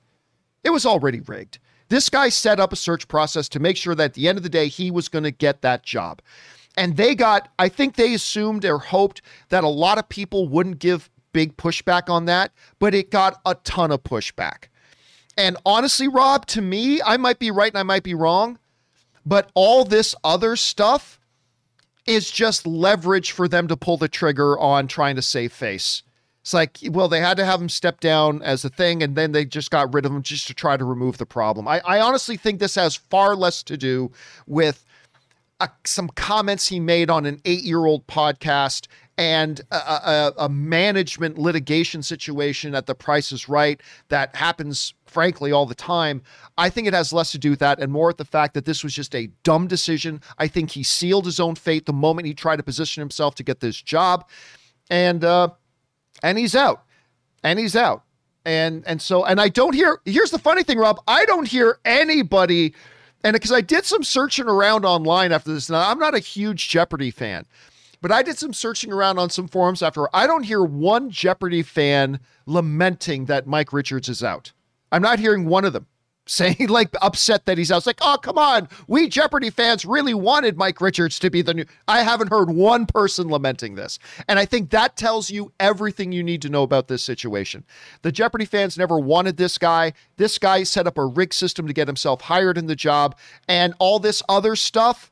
It 0.64 0.70
was 0.70 0.86
already 0.86 1.20
rigged. 1.20 1.60
This 1.90 2.10
guy 2.10 2.30
set 2.30 2.62
up 2.62 2.72
a 2.72 2.78
search 2.78 3.10
process 3.10 3.50
to 3.50 3.60
make 3.60 3.76
sure 3.76 3.94
that 3.96 4.04
at 4.04 4.14
the 4.14 4.30
end 4.30 4.38
of 4.38 4.44
the 4.44 4.50
day, 4.50 4.70
he 4.70 4.90
was 4.90 5.10
going 5.10 5.26
to 5.26 5.32
get 5.32 5.62
that 5.62 5.84
job. 5.84 6.22
And 6.78 6.96
they 6.96 7.14
got, 7.14 7.50
I 7.60 7.68
think 7.68 7.96
they 7.96 8.14
assumed 8.14 8.64
or 8.64 8.80
hoped 8.80 9.22
that 9.50 9.66
a 9.66 9.68
lot 9.68 9.98
of 9.98 10.08
people 10.08 10.48
wouldn't 10.48 10.80
give 10.80 11.10
big 11.34 11.58
pushback 11.58 12.10
on 12.10 12.24
that, 12.26 12.54
but 12.80 12.96
it 12.96 13.12
got 13.12 13.42
a 13.46 13.56
ton 13.56 13.92
of 13.92 14.04
pushback. 14.04 14.69
And 15.40 15.56
honestly, 15.66 16.10
Rob, 16.10 16.46
to 16.48 16.62
me, 16.62 17.02
I 17.02 17.16
might 17.16 17.40
be 17.40 17.50
right 17.50 17.72
and 17.72 17.80
I 17.80 17.84
might 17.84 18.04
be 18.04 18.14
wrong, 18.14 18.60
but 19.26 19.50
all 19.54 19.86
this 19.86 20.14
other 20.22 20.58
stuff 20.58 21.18
is 22.06 22.30
just 22.30 22.68
leverage 22.68 23.32
for 23.32 23.48
them 23.48 23.70
to 23.70 23.78
pull 23.78 23.96
the 23.96 24.10
trigger 24.10 24.60
on 24.60 24.90
trying 24.90 25.16
to 25.16 25.22
save 25.22 25.54
face. 25.54 26.04
It's 26.42 26.54
like, 26.54 26.80
well, 26.90 27.08
they 27.08 27.22
had 27.22 27.38
to 27.38 27.46
have 27.46 27.62
him 27.62 27.70
step 27.70 28.02
down 28.02 28.42
as 28.42 28.66
a 28.66 28.70
thing, 28.70 29.02
and 29.02 29.16
then 29.16 29.32
they 29.32 29.46
just 29.46 29.72
got 29.72 29.94
rid 29.94 30.06
of 30.06 30.12
him 30.12 30.24
just 30.24 30.46
to 30.48 30.54
try 30.54 30.76
to 30.76 30.84
remove 30.84 31.18
the 31.18 31.26
problem. 31.26 31.70
I, 31.70 31.80
I 31.86 32.02
honestly 32.02 32.36
think 32.36 32.60
this 32.60 32.76
has 32.76 32.98
far 32.98 33.34
less 33.34 33.64
to 33.64 33.78
do 33.78 34.12
with 34.46 34.84
uh, 35.62 35.68
some 35.86 36.10
comments 36.10 36.68
he 36.68 36.82
made 36.82 37.10
on 37.10 37.26
an 37.26 37.40
eight 37.46 37.64
year 37.64 37.86
old 37.86 38.08
podcast 38.08 38.88
and 39.20 39.60
a, 39.70 39.76
a, 39.76 40.34
a, 40.38 40.50
management 40.50 41.38
litigation 41.38 42.02
situation 42.02 42.74
at 42.74 42.86
the 42.86 42.96
price 42.96 43.34
is 43.34 43.50
right 43.50 43.82
that 44.08 44.34
happens 44.34 44.94
frankly 45.10 45.52
all 45.52 45.66
the 45.66 45.76
time. 45.76 46.22
I 46.58 46.70
think 46.70 46.88
it 46.88 46.94
has 46.94 47.12
less 47.12 47.32
to 47.32 47.38
do 47.38 47.52
with 47.52 47.60
that 47.60 47.80
and 47.80 47.92
more 47.92 48.08
with 48.08 48.18
the 48.18 48.26
fact 48.26 48.54
that 48.54 48.66
this 48.66 48.84
was 48.84 48.94
just 48.94 49.16
a 49.16 49.28
dumb 49.44 49.68
decision. 49.68 50.22
I 50.38 50.48
think 50.48 50.72
he 50.72 50.84
sealed 50.84 51.26
his 51.26 51.40
own 51.40 51.56
fate 51.56 51.86
the 51.86 51.94
moment 51.94 52.28
he 52.28 52.34
tried 52.34 52.58
to 52.58 52.64
position 52.64 53.02
himself 53.02 53.36
to 53.36 53.44
get 53.44 53.60
this 53.60 53.82
job. 53.82 54.28
And 54.90 55.24
uh 55.24 55.50
and 56.22 56.38
he's 56.38 56.56
out. 56.56 56.84
And 57.44 57.60
he's 57.60 57.76
out. 57.76 58.04
And 58.46 58.86
and 58.88 59.02
so 59.02 59.26
and 59.26 59.40
i 59.40 59.50
don't 59.50 59.74
hear 59.74 60.00
here's 60.06 60.32
the 60.32 60.40
funny 60.40 60.64
thing 60.64 60.78
rob. 60.78 61.02
I 61.08 61.26
don't 61.26 61.48
hear 61.48 61.80
anybody 61.86 62.74
and 63.24 63.34
because 63.34 63.52
i 63.52 63.62
did 63.62 63.86
some 63.86 64.04
searching 64.04 64.48
around 64.48 64.86
online 64.86 65.34
after 65.34 65.54
this 65.54 65.70
now 65.70 65.90
i'm 65.90 66.00
not 66.00 66.16
a 66.16 66.20
huge 66.20 66.70
jeopardy 66.70 67.12
fan 67.12 67.46
but 68.02 68.12
I 68.12 68.24
did 68.24 68.38
some 68.38 68.54
searching 68.54 68.92
around 68.92 69.20
on 69.20 69.30
some 69.30 69.48
forums 69.48 69.82
after. 69.82 70.14
I 70.16 70.28
don't 70.28 70.44
hear 70.44 70.64
one 70.64 71.10
Jeopardy 71.10 71.64
fan 71.64 72.20
lamenting 72.46 73.26
that 73.26 73.48
Mike 73.48 73.74
Richards 73.74 74.10
is 74.10 74.24
out. 74.24 74.54
I'm 74.92 75.02
not 75.02 75.20
hearing 75.20 75.46
one 75.46 75.66
of 75.66 75.74
them 75.74 75.88
saying 76.30 76.70
like 76.70 76.96
upset 77.02 77.48
that 77.48 77.58
he's 77.58 77.72
out. 77.72 77.78
It's 77.78 77.88
like, 77.88 78.00
oh 78.02 78.18
come 78.22 78.38
on, 78.38 78.70
we 78.88 79.10
Jeopardy 79.10 79.50
fans 79.50 79.84
really 79.84 80.14
wanted 80.14 80.58
Mike 80.58 80.80
Richards 80.80 81.18
to 81.20 81.30
be 81.32 81.42
the 81.42 81.56
new. 81.56 81.66
I 81.88 82.04
haven't 82.04 82.30
heard 82.30 82.52
one 82.52 82.86
person 82.86 83.30
lamenting 83.30 83.76
this, 83.76 83.98
and 84.28 84.38
I 84.38 84.46
think 84.46 84.70
that 84.70 84.96
tells 84.96 85.32
you 85.32 85.52
everything 85.60 86.12
you 86.12 86.24
need 86.24 86.44
to 86.44 86.50
know 86.50 86.64
about 86.64 86.88
this 86.88 87.02
situation. 87.02 87.66
The 88.04 88.12
Jeopardy 88.12 88.46
fans 88.46 88.78
never 88.78 89.00
wanted 89.00 89.38
this 89.38 89.58
guy. 89.58 89.94
This 90.18 90.38
guy 90.38 90.64
set 90.64 90.86
up 90.86 91.00
a 91.00 91.06
rig 91.06 91.34
system 91.34 91.66
to 91.66 91.74
get 91.74 91.88
himself 91.88 92.22
hired 92.22 92.58
in 92.60 92.68
the 92.68 92.76
job, 92.76 93.18
and 93.48 93.74
all 93.80 93.98
this 93.98 94.22
other 94.30 94.56
stuff 94.56 95.12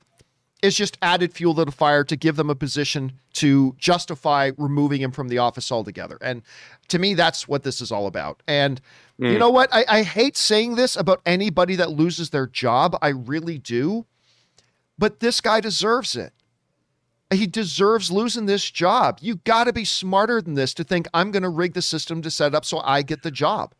is 0.63 0.75
just 0.75 0.97
added 1.01 1.33
fuel 1.33 1.53
to 1.55 1.65
the 1.65 1.71
fire 1.71 2.03
to 2.03 2.15
give 2.15 2.35
them 2.35 2.49
a 2.49 2.55
position 2.55 3.13
to 3.33 3.75
justify 3.77 4.51
removing 4.57 5.01
him 5.01 5.11
from 5.11 5.27
the 5.27 5.37
office 5.37 5.71
altogether. 5.71 6.17
And 6.21 6.41
to 6.87 6.99
me, 6.99 7.13
that's 7.13 7.47
what 7.47 7.63
this 7.63 7.79
is 7.79 7.91
all 7.91 8.07
about. 8.07 8.41
And 8.47 8.81
mm. 9.19 9.31
you 9.31 9.39
know 9.39 9.49
what? 9.49 9.69
I, 9.71 9.85
I 9.87 10.03
hate 10.03 10.37
saying 10.37 10.75
this 10.75 10.95
about 10.95 11.21
anybody 11.25 11.75
that 11.75 11.91
loses 11.91 12.29
their 12.29 12.47
job. 12.47 12.97
I 13.01 13.09
really 13.09 13.57
do. 13.57 14.05
But 14.97 15.19
this 15.19 15.41
guy 15.41 15.59
deserves 15.59 16.15
it. 16.15 16.33
He 17.31 17.45
deserves 17.45 18.09
losing 18.09 18.45
this 18.45 18.71
job. 18.71 19.19
You 19.21 19.35
got 19.37 19.65
to 19.65 19.73
be 19.73 19.83
smarter 19.83 20.41
than 20.41 20.53
this 20.53 20.73
to 20.75 20.83
think 20.83 21.07
I'm 21.13 21.31
going 21.31 21.43
to 21.43 21.49
rig 21.49 21.73
the 21.73 21.81
system 21.81 22.21
to 22.21 22.31
set 22.31 22.55
up 22.55 22.63
so 22.63 22.79
I 22.79 23.01
get 23.01 23.21
the 23.21 23.31
job. 23.31 23.73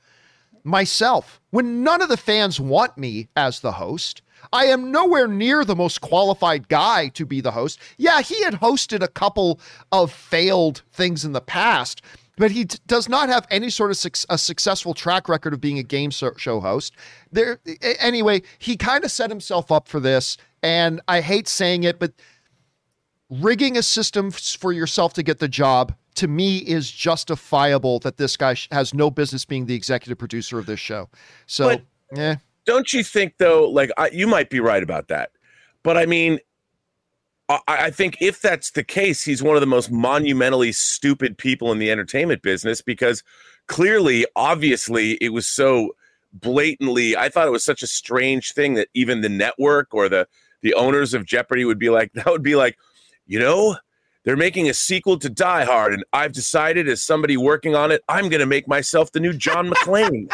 Myself, 0.64 1.40
when 1.50 1.82
none 1.82 2.02
of 2.02 2.10
the 2.10 2.18
fans 2.18 2.60
want 2.60 2.98
me 2.98 3.30
as 3.38 3.62
the 3.62 3.74
host, 3.74 4.22
I 4.52 4.66
am 4.66 4.92
nowhere 4.92 5.28
near 5.28 5.64
the 5.64 5.76
most 5.76 6.02
qualified 6.02 6.68
guy 6.68 7.08
to 7.10 7.26
be 7.26 7.40
the 7.42 7.52
host. 7.52 7.80
Yeah, 7.98 8.22
he 8.22 8.44
had 8.44 8.56
hosted 8.56 9.02
a 9.02 9.08
couple 9.08 9.60
of 9.92 10.12
failed 10.12 10.84
things 10.92 11.24
in 11.24 11.32
the 11.32 11.42
past, 11.42 12.02
but 12.38 12.52
he 12.52 12.66
t- 12.66 12.80
does 12.88 13.10
not 13.10 13.30
have 13.30 13.46
any 13.52 13.70
sort 13.70 13.92
of 13.92 13.98
su- 13.98 14.26
a 14.30 14.38
successful 14.38 14.94
track 14.94 15.28
record 15.28 15.54
of 15.54 15.62
being 15.62 15.78
a 15.78 15.84
game 15.84 16.12
so- 16.12 16.34
show 16.38 16.60
host. 16.60 16.94
There, 17.32 17.60
anyway, 18.00 18.42
he 18.60 18.78
kind 18.78 19.04
of 19.04 19.12
set 19.12 19.30
himself 19.30 19.72
up 19.72 19.88
for 19.88 20.00
this, 20.00 20.38
and 20.64 21.02
I 21.08 21.22
hate 21.22 21.48
saying 21.48 21.84
it, 21.84 22.00
but 22.00 22.14
rigging 23.30 23.78
a 23.78 23.84
system 23.84 24.32
for 24.32 24.72
yourself 24.72 25.14
to 25.14 25.24
get 25.24 25.40
the 25.40 25.50
job 25.50 25.94
to 26.16 26.28
me 26.28 26.60
is 26.60 26.90
justifiable 26.90 28.00
that 28.00 28.18
this 28.18 28.38
guy 28.38 28.56
has 28.72 28.94
no 28.94 29.12
business 29.12 29.44
being 29.44 29.66
the 29.66 29.76
executive 29.76 30.18
producer 30.18 30.58
of 30.58 30.66
this 30.66 30.80
show. 30.80 31.10
So, 31.46 31.78
yeah 32.16 32.38
don't 32.68 32.94
you 32.94 33.04
think 33.04 33.38
though? 33.40 33.68
Like 33.68 33.90
I, 33.98 34.10
you 34.10 34.28
might 34.28 34.52
be 34.52 34.60
right 34.60 34.84
about 34.84 35.08
that, 35.08 35.32
but 35.82 35.98
I 35.98 36.06
mean, 36.06 36.38
I, 37.50 37.60
I 37.68 37.92
think 37.92 38.18
if 38.22 38.42
that's 38.42 38.72
the 38.72 38.84
case, 38.84 39.24
he's 39.24 39.44
one 39.44 39.56
of 39.56 39.62
the 39.62 39.68
most 39.68 39.92
monumentally 39.92 40.72
stupid 40.72 41.38
people 41.38 41.72
in 41.72 41.80
the 41.80 41.92
entertainment 41.92 42.42
business 42.42 42.82
because 42.82 43.24
clearly, 43.68 44.26
obviously, 44.36 45.14
it 45.14 45.30
was 45.30 45.48
so 45.48 45.96
blatantly. 46.34 47.16
I 47.16 47.30
thought 47.30 47.48
it 47.48 47.52
was 47.52 47.64
such 47.64 47.82
a 47.82 47.88
strange 47.88 48.54
thing 48.54 48.74
that 48.76 48.90
even 48.94 49.22
the 49.22 49.30
network 49.30 49.94
or 49.94 50.10
the 50.10 50.28
the 50.62 50.74
owners 50.74 51.14
of 51.14 51.26
Jeopardy 51.26 51.66
would 51.66 51.80
be 51.80 51.90
like, 51.90 52.12
that 52.14 52.26
would 52.26 52.44
be 52.44 52.56
like, 52.56 52.78
you 53.26 53.40
know, 53.40 53.78
they're 54.24 54.36
making 54.36 54.70
a 54.70 54.74
sequel 54.74 55.18
to 55.20 55.30
Die 55.30 55.64
Hard, 55.64 55.94
and 55.94 56.04
I've 56.12 56.34
decided 56.34 56.90
as 56.90 57.02
somebody 57.02 57.38
working 57.38 57.76
on 57.76 57.92
it, 57.92 58.04
I'm 58.10 58.28
going 58.28 58.42
to 58.42 58.46
make 58.46 58.68
myself 58.68 59.12
the 59.12 59.22
new 59.22 59.32
John 59.32 59.70
McClane. 59.70 60.30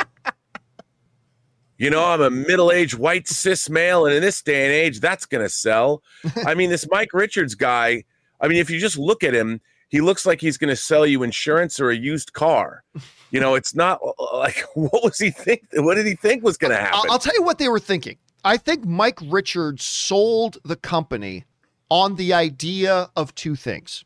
You 1.77 1.89
know, 1.89 2.05
I'm 2.05 2.21
a 2.21 2.29
middle 2.29 2.71
aged 2.71 2.95
white 2.95 3.27
cis 3.27 3.69
male, 3.69 4.05
and 4.05 4.15
in 4.15 4.21
this 4.21 4.41
day 4.41 4.65
and 4.65 4.73
age, 4.73 4.99
that's 4.99 5.25
going 5.25 5.43
to 5.43 5.49
sell. 5.49 6.03
I 6.45 6.53
mean, 6.53 6.69
this 6.69 6.87
Mike 6.89 7.13
Richards 7.13 7.55
guy, 7.55 8.03
I 8.39 8.47
mean, 8.47 8.57
if 8.57 8.69
you 8.69 8.79
just 8.79 8.97
look 8.97 9.23
at 9.23 9.33
him, 9.33 9.59
he 9.89 10.01
looks 10.01 10.25
like 10.25 10.41
he's 10.41 10.57
going 10.57 10.69
to 10.69 10.75
sell 10.75 11.05
you 11.05 11.23
insurance 11.23 11.79
or 11.79 11.89
a 11.89 11.95
used 11.95 12.33
car. 12.33 12.83
You 13.31 13.39
know, 13.39 13.55
it's 13.55 13.75
not 13.75 13.99
uh, 14.03 14.11
uh, 14.19 14.37
like 14.37 14.63
what 14.75 15.03
was 15.03 15.17
he 15.17 15.31
think? 15.31 15.63
What 15.73 15.95
did 15.95 16.05
he 16.05 16.15
think 16.15 16.43
was 16.43 16.57
going 16.57 16.71
to 16.71 16.77
happen? 16.77 17.09
I'll 17.09 17.19
tell 17.19 17.35
you 17.35 17.43
what 17.43 17.57
they 17.57 17.69
were 17.69 17.79
thinking. 17.79 18.17
I 18.45 18.57
think 18.57 18.85
Mike 18.85 19.19
Richards 19.23 19.83
sold 19.83 20.57
the 20.63 20.75
company 20.75 21.45
on 21.89 22.15
the 22.15 22.33
idea 22.33 23.09
of 23.15 23.33
two 23.35 23.55
things. 23.55 24.03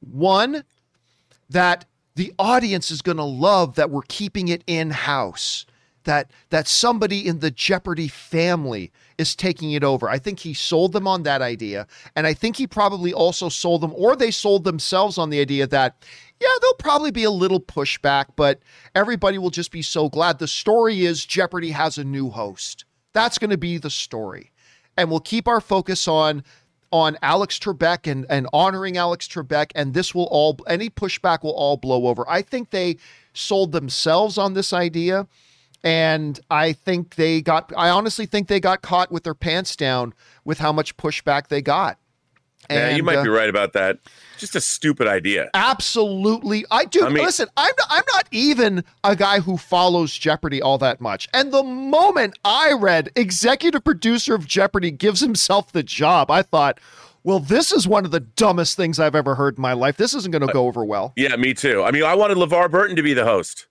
One, 0.00 0.64
that 1.48 1.84
the 2.14 2.32
audience 2.38 2.90
is 2.90 3.02
going 3.02 3.16
to 3.16 3.24
love 3.24 3.76
that 3.76 3.90
we're 3.90 4.02
keeping 4.08 4.48
it 4.48 4.62
in 4.66 4.90
house 4.90 5.64
that 6.04 6.30
that 6.50 6.68
somebody 6.68 7.26
in 7.26 7.40
the 7.40 7.50
Jeopardy 7.50 8.08
family 8.08 8.92
is 9.18 9.34
taking 9.34 9.72
it 9.72 9.84
over. 9.84 10.08
I 10.08 10.18
think 10.18 10.40
he 10.40 10.54
sold 10.54 10.92
them 10.92 11.06
on 11.06 11.22
that 11.22 11.42
idea, 11.42 11.86
and 12.16 12.26
I 12.26 12.34
think 12.34 12.56
he 12.56 12.66
probably 12.66 13.12
also 13.12 13.48
sold 13.48 13.80
them, 13.80 13.92
or 13.94 14.16
they 14.16 14.30
sold 14.30 14.64
themselves 14.64 15.18
on 15.18 15.30
the 15.30 15.40
idea 15.40 15.66
that 15.66 15.96
yeah, 16.40 16.48
there'll 16.60 16.74
probably 16.74 17.12
be 17.12 17.24
a 17.24 17.30
little 17.30 17.60
pushback, 17.60 18.26
but 18.34 18.60
everybody 18.94 19.38
will 19.38 19.50
just 19.50 19.70
be 19.70 19.82
so 19.82 20.08
glad. 20.08 20.38
The 20.38 20.48
story 20.48 21.04
is 21.04 21.24
Jeopardy 21.24 21.70
has 21.70 21.98
a 21.98 22.04
new 22.04 22.30
host. 22.30 22.84
That's 23.12 23.38
going 23.38 23.50
to 23.50 23.58
be 23.58 23.78
the 23.78 23.90
story, 23.90 24.50
and 24.96 25.10
we'll 25.10 25.20
keep 25.20 25.46
our 25.46 25.60
focus 25.60 26.08
on 26.08 26.42
on 26.92 27.16
Alex 27.22 27.58
Trebek 27.58 28.10
and, 28.10 28.26
and 28.28 28.46
honoring 28.52 28.98
Alex 28.98 29.26
Trebek, 29.26 29.72
and 29.74 29.94
this 29.94 30.14
will 30.14 30.28
all, 30.30 30.58
any 30.68 30.90
pushback 30.90 31.42
will 31.42 31.54
all 31.54 31.78
blow 31.78 32.06
over. 32.06 32.28
I 32.28 32.42
think 32.42 32.70
they 32.70 32.98
sold 33.32 33.72
themselves 33.72 34.36
on 34.36 34.52
this 34.52 34.72
idea. 34.72 35.26
And 35.84 36.38
I 36.50 36.72
think 36.72 37.16
they 37.16 37.40
got, 37.40 37.72
I 37.76 37.88
honestly 37.88 38.26
think 38.26 38.48
they 38.48 38.60
got 38.60 38.82
caught 38.82 39.10
with 39.10 39.24
their 39.24 39.34
pants 39.34 39.74
down 39.74 40.14
with 40.44 40.58
how 40.58 40.72
much 40.72 40.96
pushback 40.96 41.48
they 41.48 41.60
got. 41.60 41.98
Yeah, 42.70 42.88
And, 42.88 42.96
you 42.96 43.02
might 43.02 43.16
uh, 43.16 43.24
be 43.24 43.28
right 43.28 43.48
about 43.48 43.72
that. 43.72 43.98
Just 44.38 44.54
a 44.54 44.60
stupid 44.60 45.08
idea. 45.08 45.50
Absolutely. 45.54 46.64
I 46.70 46.84
do. 46.84 47.04
I 47.04 47.08
mean- 47.08 47.24
listen, 47.24 47.48
I'm 47.56 47.72
not, 47.76 47.86
I'm 47.90 48.04
not 48.14 48.28
even 48.30 48.84
a 49.02 49.16
guy 49.16 49.40
who 49.40 49.56
follows 49.56 50.16
Jeopardy 50.16 50.62
all 50.62 50.78
that 50.78 51.00
much. 51.00 51.28
And 51.34 51.52
the 51.52 51.64
moment 51.64 52.38
I 52.44 52.72
read 52.72 53.10
executive 53.16 53.82
producer 53.82 54.34
of 54.36 54.46
Jeopardy 54.46 54.92
gives 54.92 55.20
himself 55.20 55.72
the 55.72 55.82
job, 55.82 56.30
I 56.30 56.42
thought, 56.42 56.78
well, 57.24 57.40
this 57.40 57.72
is 57.72 57.86
one 57.86 58.04
of 58.04 58.10
the 58.10 58.20
dumbest 58.20 58.76
things 58.76 58.98
I've 58.98 59.14
ever 59.14 59.34
heard 59.34 59.56
in 59.56 59.62
my 59.62 59.72
life. 59.74 59.96
This 59.96 60.14
isn't 60.14 60.30
going 60.32 60.46
to 60.46 60.52
go 60.52 60.66
over 60.66 60.84
well. 60.84 61.12
Yeah, 61.16 61.36
me 61.36 61.54
too. 61.54 61.82
I 61.82 61.90
mean, 61.90 62.02
I 62.02 62.14
wanted 62.14 62.36
LeVar 62.36 62.70
Burton 62.70 62.96
to 62.96 63.02
be 63.02 63.14
the 63.14 63.24
host. 63.24 63.66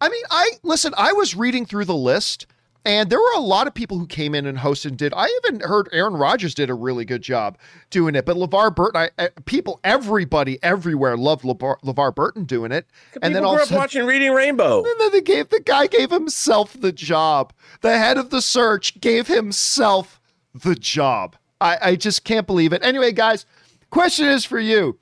I 0.00 0.08
mean, 0.08 0.24
I 0.30 0.50
listen, 0.62 0.92
I 0.96 1.12
was 1.12 1.34
reading 1.34 1.66
through 1.66 1.84
the 1.86 1.94
list 1.94 2.46
and 2.86 3.08
there 3.08 3.18
were 3.18 3.32
a 3.36 3.40
lot 3.40 3.66
of 3.66 3.72
people 3.72 3.98
who 3.98 4.06
came 4.06 4.34
in 4.34 4.44
and 4.44 4.58
hosted 4.58 4.86
and 4.86 4.98
did. 4.98 5.14
I 5.16 5.26
even 5.44 5.60
heard 5.60 5.88
Aaron 5.90 6.14
Rodgers 6.14 6.54
did 6.54 6.68
a 6.68 6.74
really 6.74 7.06
good 7.06 7.22
job 7.22 7.56
doing 7.88 8.14
it, 8.14 8.26
but 8.26 8.36
LeVar 8.36 8.76
Burton, 8.76 9.00
I, 9.00 9.10
I, 9.22 9.28
people, 9.46 9.80
everybody 9.82 10.62
everywhere 10.62 11.16
loved 11.16 11.44
LeVar, 11.44 11.80
LeVar 11.82 12.14
Burton 12.14 12.44
doing 12.44 12.72
it. 12.72 12.86
and 13.22 13.34
then 13.34 13.42
all 13.42 13.54
grew 13.54 13.56
of 13.56 13.60
a 13.60 13.62
up 13.62 13.68
sudden, 13.68 13.80
watching 13.80 14.06
Reading 14.06 14.32
Rainbow. 14.32 14.84
and 14.84 15.00
then 15.00 15.12
they 15.12 15.22
gave 15.22 15.48
the 15.48 15.60
guy 15.60 15.86
gave 15.86 16.10
himself 16.10 16.78
the 16.78 16.92
job. 16.92 17.54
The 17.80 17.96
head 17.96 18.18
of 18.18 18.28
the 18.28 18.42
search 18.42 19.00
gave 19.00 19.28
himself 19.28 20.20
the 20.52 20.74
job. 20.74 21.36
I, 21.62 21.78
I 21.80 21.96
just 21.96 22.24
can't 22.24 22.46
believe 22.46 22.74
it. 22.74 22.84
Anyway, 22.84 23.12
guys, 23.12 23.46
question 23.90 24.28
is 24.28 24.44
for 24.44 24.60
you. 24.60 24.98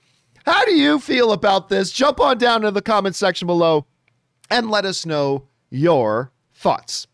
How 0.47 0.65
do 0.65 0.73
you 0.73 1.01
feel 1.01 1.33
about 1.33 1.69
this? 1.69 1.91
Jump 1.91 2.21
on 2.21 2.39
down 2.39 2.65
in 2.65 2.75
the 2.75 2.83
comment 2.83 3.17
section 3.17 3.47
below 3.47 3.87
and 4.53 4.71
let 4.71 4.85
us 4.85 5.07
know 5.07 5.45
your 5.71 6.31
thoughts. 6.55 7.07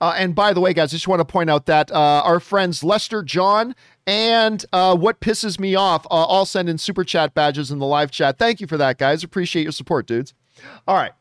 Uh, 0.00 0.14
and 0.16 0.34
by 0.34 0.52
the 0.52 0.60
way, 0.60 0.72
guys, 0.72 0.92
I 0.92 0.96
just 0.96 1.08
want 1.08 1.20
to 1.20 1.24
point 1.24 1.50
out 1.50 1.66
that 1.66 1.90
uh, 1.90 2.22
our 2.24 2.40
friends 2.40 2.82
Lester 2.82 3.22
John 3.22 3.74
and 4.06 4.64
uh, 4.72 4.96
What 4.96 5.20
Pisses 5.20 5.58
Me 5.58 5.74
Off 5.74 6.06
uh, 6.06 6.10
all 6.10 6.46
send 6.46 6.68
in 6.68 6.78
super 6.78 7.04
chat 7.04 7.34
badges 7.34 7.70
in 7.70 7.78
the 7.78 7.86
live 7.86 8.10
chat. 8.10 8.38
Thank 8.38 8.60
you 8.60 8.66
for 8.66 8.76
that, 8.76 8.98
guys. 8.98 9.22
Appreciate 9.22 9.64
your 9.64 9.72
support, 9.72 10.06
dudes. 10.06 10.34
All 10.86 10.96
right. 10.96 11.12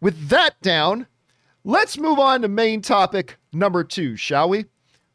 With 0.00 0.28
that 0.28 0.60
down, 0.62 1.06
let's 1.64 1.98
move 1.98 2.18
on 2.18 2.42
to 2.42 2.48
main 2.48 2.82
topic 2.82 3.36
number 3.52 3.84
two, 3.84 4.16
shall 4.16 4.48
we? 4.48 4.66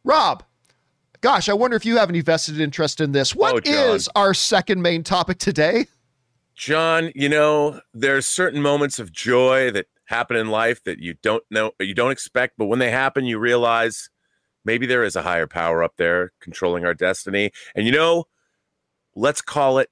Rob, 0.04 0.44
gosh, 1.22 1.50
I 1.50 1.54
wonder 1.54 1.78
if 1.78 1.86
you 1.86 1.98
have 1.98 2.10
any 2.10 2.22
vested 2.22 2.60
interest 2.60 3.00
in 3.02 3.12
this. 3.14 3.34
What 3.34 3.68
Oh, 3.68 3.94
is 3.94 4.10
our 4.16 4.34
second 4.34 4.82
main 4.82 5.04
topic 5.04 5.38
today? 5.40 5.88
John, 6.54 7.12
you 7.16 7.30
know, 7.30 7.80
there's 7.94 8.26
certain 8.26 8.62
moments 8.62 9.00
of 9.00 9.12
joy 9.12 9.72
that 9.72 9.88
happen 10.06 10.38
in 10.38 10.50
life 10.50 10.84
that 10.84 11.00
you 11.00 11.16
don't 11.24 11.44
know, 11.50 11.72
you 11.80 11.94
don't 11.94 12.12
expect, 12.12 12.56
but 12.58 12.66
when 12.66 12.80
they 12.80 12.92
happen, 12.92 13.26
you 13.26 13.40
realize 13.40 14.10
maybe 14.64 14.86
there 14.86 15.04
is 15.04 15.16
a 15.16 15.22
higher 15.22 15.48
power 15.48 15.84
up 15.84 15.94
there 15.98 16.32
controlling 16.42 16.86
our 16.86 16.94
destiny. 16.94 17.52
And 17.76 17.86
you 17.86 17.92
know, 17.92 18.26
let's 19.16 19.42
call 19.42 19.78
it 19.80 19.90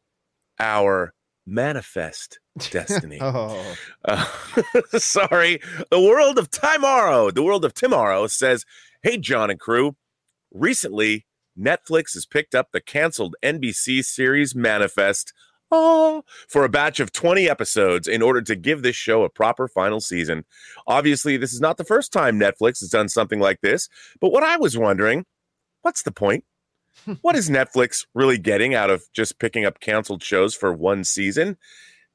our 0.60 1.14
manifest 1.46 2.40
destiny. 2.72 3.18
Oh, 3.22 3.76
Uh, 4.06 4.26
sorry. 4.98 5.60
The 5.92 6.00
world 6.00 6.38
of 6.38 6.50
tomorrow, 6.52 7.32
the 7.32 7.44
world 7.44 7.66
of 7.66 7.74
tomorrow 7.74 8.28
says, 8.28 8.66
Hey, 9.02 9.18
John 9.18 9.50
and 9.50 9.60
crew, 9.60 9.96
recently 10.52 11.26
Netflix 11.60 12.14
has 12.14 12.26
picked 12.26 12.56
up 12.56 12.70
the 12.72 12.82
canceled 12.82 13.36
NBC 13.44 14.04
series 14.04 14.56
Manifest 14.56 15.34
for 16.48 16.64
a 16.64 16.70
batch 16.70 17.00
of 17.00 17.12
20 17.12 17.50
episodes 17.50 18.08
in 18.08 18.22
order 18.22 18.42
to 18.42 18.56
give 18.56 18.82
this 18.82 18.96
show 18.96 19.24
a 19.24 19.30
proper 19.30 19.68
final 19.68 20.00
season. 20.00 20.46
Obviously, 20.88 21.38
this 21.38 21.54
is 21.54 21.62
not 21.62 21.78
the 21.78 21.84
first 21.84 22.12
time 22.12 22.40
Netflix 22.40 22.80
has 22.80 22.90
done 22.90 23.10
something 23.10 23.40
like 23.40 23.62
this, 23.62 23.90
but 24.20 24.32
what 24.32 24.44
I 24.44 24.58
was 24.58 24.78
wondering, 24.78 25.26
what's 25.82 26.04
the 26.04 26.12
point? 26.12 26.44
what 27.22 27.36
is 27.36 27.50
Netflix 27.50 28.06
really 28.14 28.38
getting 28.38 28.76
out 28.76 28.90
of 28.90 29.04
just 29.14 29.40
picking 29.40 29.66
up 29.66 29.80
canceled 29.80 30.24
shows 30.24 30.56
for 30.56 30.72
one 30.72 31.04
season? 31.04 31.58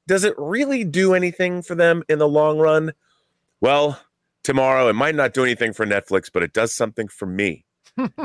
Does 0.06 0.24
it 0.24 0.34
really 0.38 0.84
do 0.84 1.14
anything 1.14 1.62
for 1.62 1.74
them 1.74 2.02
in 2.08 2.18
the 2.18 2.28
long 2.28 2.58
run? 2.58 2.92
Well, 3.60 4.00
tomorrow 4.44 4.88
it 4.88 4.94
might 4.94 5.14
not 5.14 5.34
do 5.34 5.42
anything 5.42 5.72
for 5.72 5.84
Netflix, 5.84 6.30
but 6.32 6.42
it 6.42 6.52
does 6.52 6.74
something 6.74 7.08
for 7.08 7.26
me. 7.26 7.66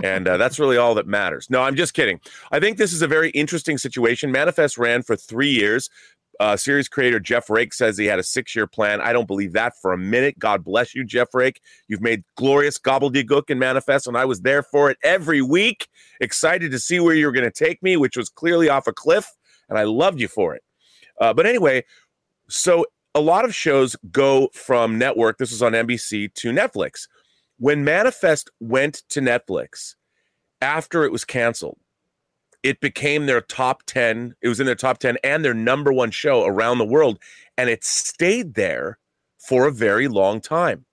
And 0.03 0.27
uh, 0.27 0.37
that's 0.37 0.59
really 0.59 0.77
all 0.77 0.95
that 0.95 1.07
matters. 1.07 1.49
No, 1.49 1.61
I'm 1.61 1.75
just 1.75 1.93
kidding. 1.93 2.19
I 2.51 2.59
think 2.59 2.77
this 2.77 2.93
is 2.93 3.01
a 3.01 3.07
very 3.07 3.29
interesting 3.31 3.77
situation. 3.77 4.31
Manifest 4.31 4.77
ran 4.77 5.03
for 5.03 5.15
three 5.15 5.51
years. 5.51 5.89
Uh, 6.39 6.57
series 6.57 6.89
creator 6.89 7.19
Jeff 7.19 7.47
Rake 7.49 7.73
says 7.73 7.95
he 7.95 8.05
had 8.05 8.17
a 8.17 8.23
six 8.23 8.55
year 8.55 8.65
plan. 8.65 9.01
I 9.01 9.13
don't 9.13 9.27
believe 9.27 9.53
that 9.53 9.73
for 9.79 9.93
a 9.93 9.97
minute. 9.97 10.39
God 10.39 10.63
bless 10.63 10.95
you, 10.95 11.03
Jeff 11.03 11.33
Rake. 11.33 11.61
You've 11.87 12.01
made 12.01 12.23
glorious 12.35 12.79
gobbledygook 12.79 13.49
in 13.49 13.59
Manifest, 13.59 14.07
and 14.07 14.17
I 14.17 14.25
was 14.25 14.41
there 14.41 14.63
for 14.63 14.89
it 14.89 14.97
every 15.03 15.41
week, 15.41 15.87
excited 16.19 16.71
to 16.71 16.79
see 16.79 16.99
where 16.99 17.13
you 17.13 17.27
were 17.27 17.31
going 17.31 17.49
to 17.49 17.51
take 17.51 17.81
me, 17.83 17.97
which 17.97 18.17
was 18.17 18.29
clearly 18.29 18.67
off 18.67 18.87
a 18.87 18.93
cliff, 18.93 19.27
and 19.69 19.77
I 19.77 19.83
loved 19.83 20.19
you 20.19 20.27
for 20.27 20.55
it. 20.55 20.63
Uh, 21.21 21.33
but 21.33 21.45
anyway, 21.45 21.83
so 22.49 22.85
a 23.15 23.21
lot 23.21 23.45
of 23.45 23.53
shows 23.53 23.95
go 24.11 24.49
from 24.53 24.97
network, 24.97 25.37
this 25.37 25.51
was 25.51 25.61
on 25.61 25.73
NBC, 25.73 26.33
to 26.33 26.51
Netflix. 26.51 27.07
When 27.57 27.83
Manifest 27.83 28.49
went 28.59 29.03
to 29.09 29.21
Netflix 29.21 29.95
after 30.61 31.03
it 31.03 31.11
was 31.11 31.25
canceled, 31.25 31.77
it 32.63 32.79
became 32.79 33.25
their 33.25 33.41
top 33.41 33.83
10. 33.85 34.35
It 34.41 34.47
was 34.47 34.59
in 34.59 34.65
their 34.65 34.75
top 34.75 34.97
10 34.99 35.17
and 35.23 35.43
their 35.43 35.53
number 35.53 35.91
one 35.91 36.11
show 36.11 36.45
around 36.45 36.77
the 36.77 36.85
world. 36.85 37.19
And 37.57 37.69
it 37.69 37.83
stayed 37.83 38.55
there 38.55 38.97
for 39.37 39.67
a 39.67 39.71
very 39.71 40.07
long 40.07 40.39
time. 40.39 40.85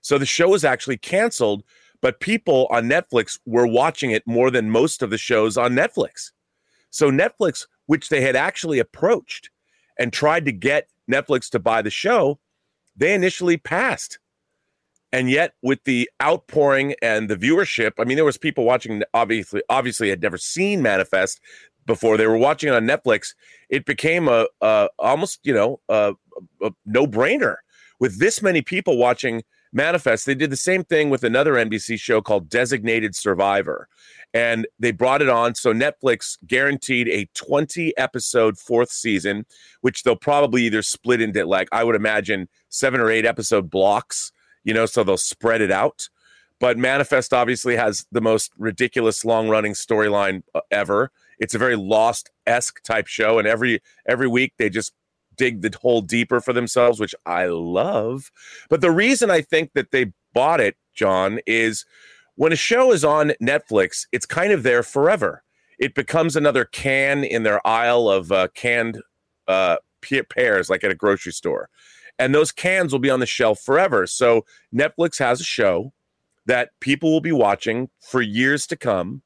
So 0.00 0.16
the 0.16 0.26
show 0.26 0.48
was 0.48 0.64
actually 0.64 0.96
canceled, 0.96 1.62
but 2.00 2.20
people 2.20 2.66
on 2.70 2.88
Netflix 2.88 3.38
were 3.44 3.66
watching 3.66 4.10
it 4.10 4.26
more 4.26 4.50
than 4.50 4.70
most 4.70 5.02
of 5.02 5.10
the 5.10 5.18
shows 5.18 5.58
on 5.58 5.74
Netflix. 5.74 6.32
So 6.90 7.10
Netflix, 7.10 7.66
which 7.86 8.08
they 8.08 8.22
had 8.22 8.36
actually 8.36 8.78
approached 8.78 9.50
and 9.98 10.12
tried 10.12 10.46
to 10.46 10.52
get 10.52 10.88
Netflix 11.10 11.50
to 11.50 11.58
buy 11.58 11.82
the 11.82 11.90
show, 11.90 12.38
they 12.96 13.12
initially 13.12 13.58
passed. 13.58 14.18
And 15.12 15.30
yet, 15.30 15.54
with 15.62 15.82
the 15.84 16.10
outpouring 16.22 16.94
and 17.00 17.30
the 17.30 17.36
viewership, 17.36 17.92
I 17.98 18.04
mean, 18.04 18.16
there 18.16 18.24
was 18.24 18.36
people 18.36 18.64
watching. 18.64 19.02
Obviously, 19.14 19.62
obviously, 19.68 20.10
had 20.10 20.20
never 20.20 20.36
seen 20.36 20.82
Manifest 20.82 21.40
before. 21.86 22.16
They 22.16 22.26
were 22.26 22.36
watching 22.36 22.68
it 22.68 22.74
on 22.74 22.86
Netflix. 22.86 23.34
It 23.70 23.86
became 23.86 24.28
a, 24.28 24.46
a 24.60 24.88
almost, 24.98 25.40
you 25.44 25.54
know, 25.54 25.80
a, 25.88 26.14
a 26.62 26.72
no 26.84 27.06
brainer. 27.06 27.56
With 28.00 28.20
this 28.20 28.42
many 28.42 28.62
people 28.62 28.98
watching 28.98 29.42
Manifest, 29.72 30.26
they 30.26 30.34
did 30.34 30.50
the 30.50 30.56
same 30.56 30.84
thing 30.84 31.10
with 31.10 31.24
another 31.24 31.54
NBC 31.54 31.98
show 31.98 32.20
called 32.20 32.48
Designated 32.48 33.16
Survivor, 33.16 33.88
and 34.34 34.66
they 34.78 34.92
brought 34.92 35.22
it 35.22 35.28
on. 35.28 35.54
So 35.54 35.72
Netflix 35.72 36.36
guaranteed 36.46 37.08
a 37.08 37.26
20 37.34 37.96
episode 37.96 38.58
fourth 38.58 38.90
season, 38.90 39.46
which 39.80 40.02
they'll 40.02 40.16
probably 40.16 40.64
either 40.64 40.82
split 40.82 41.22
into 41.22 41.44
like 41.46 41.68
I 41.72 41.82
would 41.82 41.96
imagine 41.96 42.48
seven 42.68 43.00
or 43.00 43.10
eight 43.10 43.24
episode 43.24 43.70
blocks 43.70 44.32
you 44.64 44.74
know, 44.74 44.86
so 44.86 45.04
they'll 45.04 45.16
spread 45.16 45.60
it 45.60 45.70
out. 45.70 46.08
But 46.60 46.76
Manifest 46.76 47.32
obviously 47.32 47.76
has 47.76 48.06
the 48.10 48.20
most 48.20 48.52
ridiculous 48.58 49.24
long 49.24 49.48
running 49.48 49.74
storyline 49.74 50.42
uh, 50.54 50.60
ever. 50.70 51.10
It's 51.38 51.54
a 51.54 51.58
very 51.58 51.76
lost 51.76 52.30
esque 52.46 52.82
type 52.82 53.06
show, 53.06 53.38
and 53.38 53.46
every 53.46 53.80
every 54.06 54.26
week 54.26 54.54
they 54.58 54.68
just 54.68 54.92
dig 55.36 55.62
the 55.62 55.76
hole 55.80 56.00
deeper 56.00 56.40
for 56.40 56.52
themselves, 56.52 56.98
which 56.98 57.14
I 57.24 57.46
love. 57.46 58.32
But 58.68 58.80
the 58.80 58.90
reason 58.90 59.30
I 59.30 59.40
think 59.40 59.72
that 59.74 59.92
they 59.92 60.12
bought 60.34 60.60
it, 60.60 60.76
John, 60.94 61.38
is 61.46 61.86
when 62.34 62.52
a 62.52 62.56
show 62.56 62.92
is 62.92 63.04
on 63.04 63.32
Netflix, 63.40 64.06
it's 64.10 64.26
kind 64.26 64.52
of 64.52 64.64
there 64.64 64.82
forever. 64.82 65.44
It 65.78 65.94
becomes 65.94 66.34
another 66.34 66.64
can 66.64 67.22
in 67.22 67.44
their 67.44 67.64
aisle 67.64 68.10
of 68.10 68.32
uh, 68.32 68.48
canned 68.54 69.00
uh, 69.46 69.76
pears, 70.28 70.68
like 70.68 70.82
at 70.82 70.90
a 70.90 70.96
grocery 70.96 71.32
store 71.32 71.68
and 72.18 72.34
those 72.34 72.52
cans 72.52 72.92
will 72.92 72.98
be 72.98 73.10
on 73.10 73.20
the 73.20 73.26
shelf 73.26 73.60
forever. 73.60 74.06
So 74.06 74.44
Netflix 74.74 75.18
has 75.18 75.40
a 75.40 75.44
show 75.44 75.92
that 76.46 76.70
people 76.80 77.12
will 77.12 77.20
be 77.20 77.32
watching 77.32 77.90
for 78.00 78.22
years 78.22 78.66
to 78.68 78.76
come 78.76 79.22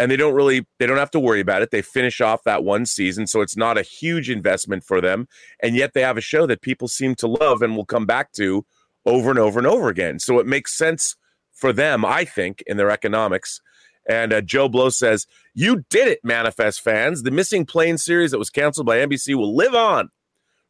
and 0.00 0.10
they 0.10 0.16
don't 0.16 0.34
really 0.34 0.66
they 0.78 0.86
don't 0.86 0.96
have 0.96 1.10
to 1.10 1.20
worry 1.20 1.40
about 1.40 1.60
it. 1.60 1.70
They 1.70 1.82
finish 1.82 2.22
off 2.22 2.44
that 2.44 2.64
one 2.64 2.86
season, 2.86 3.26
so 3.26 3.42
it's 3.42 3.56
not 3.56 3.76
a 3.76 3.82
huge 3.82 4.30
investment 4.30 4.82
for 4.82 5.00
them, 5.00 5.28
and 5.62 5.76
yet 5.76 5.92
they 5.92 6.00
have 6.00 6.16
a 6.16 6.22
show 6.22 6.46
that 6.46 6.62
people 6.62 6.88
seem 6.88 7.14
to 7.16 7.26
love 7.26 7.60
and 7.60 7.76
will 7.76 7.84
come 7.84 8.06
back 8.06 8.32
to 8.32 8.64
over 9.04 9.28
and 9.28 9.38
over 9.38 9.58
and 9.58 9.66
over 9.66 9.88
again. 9.88 10.18
So 10.18 10.38
it 10.38 10.46
makes 10.46 10.76
sense 10.76 11.16
for 11.52 11.72
them, 11.72 12.04
I 12.04 12.24
think, 12.24 12.62
in 12.66 12.78
their 12.78 12.90
economics. 12.90 13.60
And 14.08 14.32
uh, 14.32 14.40
Joe 14.40 14.70
Blow 14.70 14.88
says, 14.88 15.26
"You 15.54 15.84
did 15.90 16.08
it, 16.08 16.20
Manifest 16.24 16.80
fans. 16.80 17.22
The 17.22 17.30
Missing 17.30 17.66
Plane 17.66 17.98
series 17.98 18.30
that 18.30 18.38
was 18.38 18.50
canceled 18.50 18.86
by 18.86 18.98
NBC 18.98 19.34
will 19.34 19.54
live 19.54 19.74
on." 19.74 20.08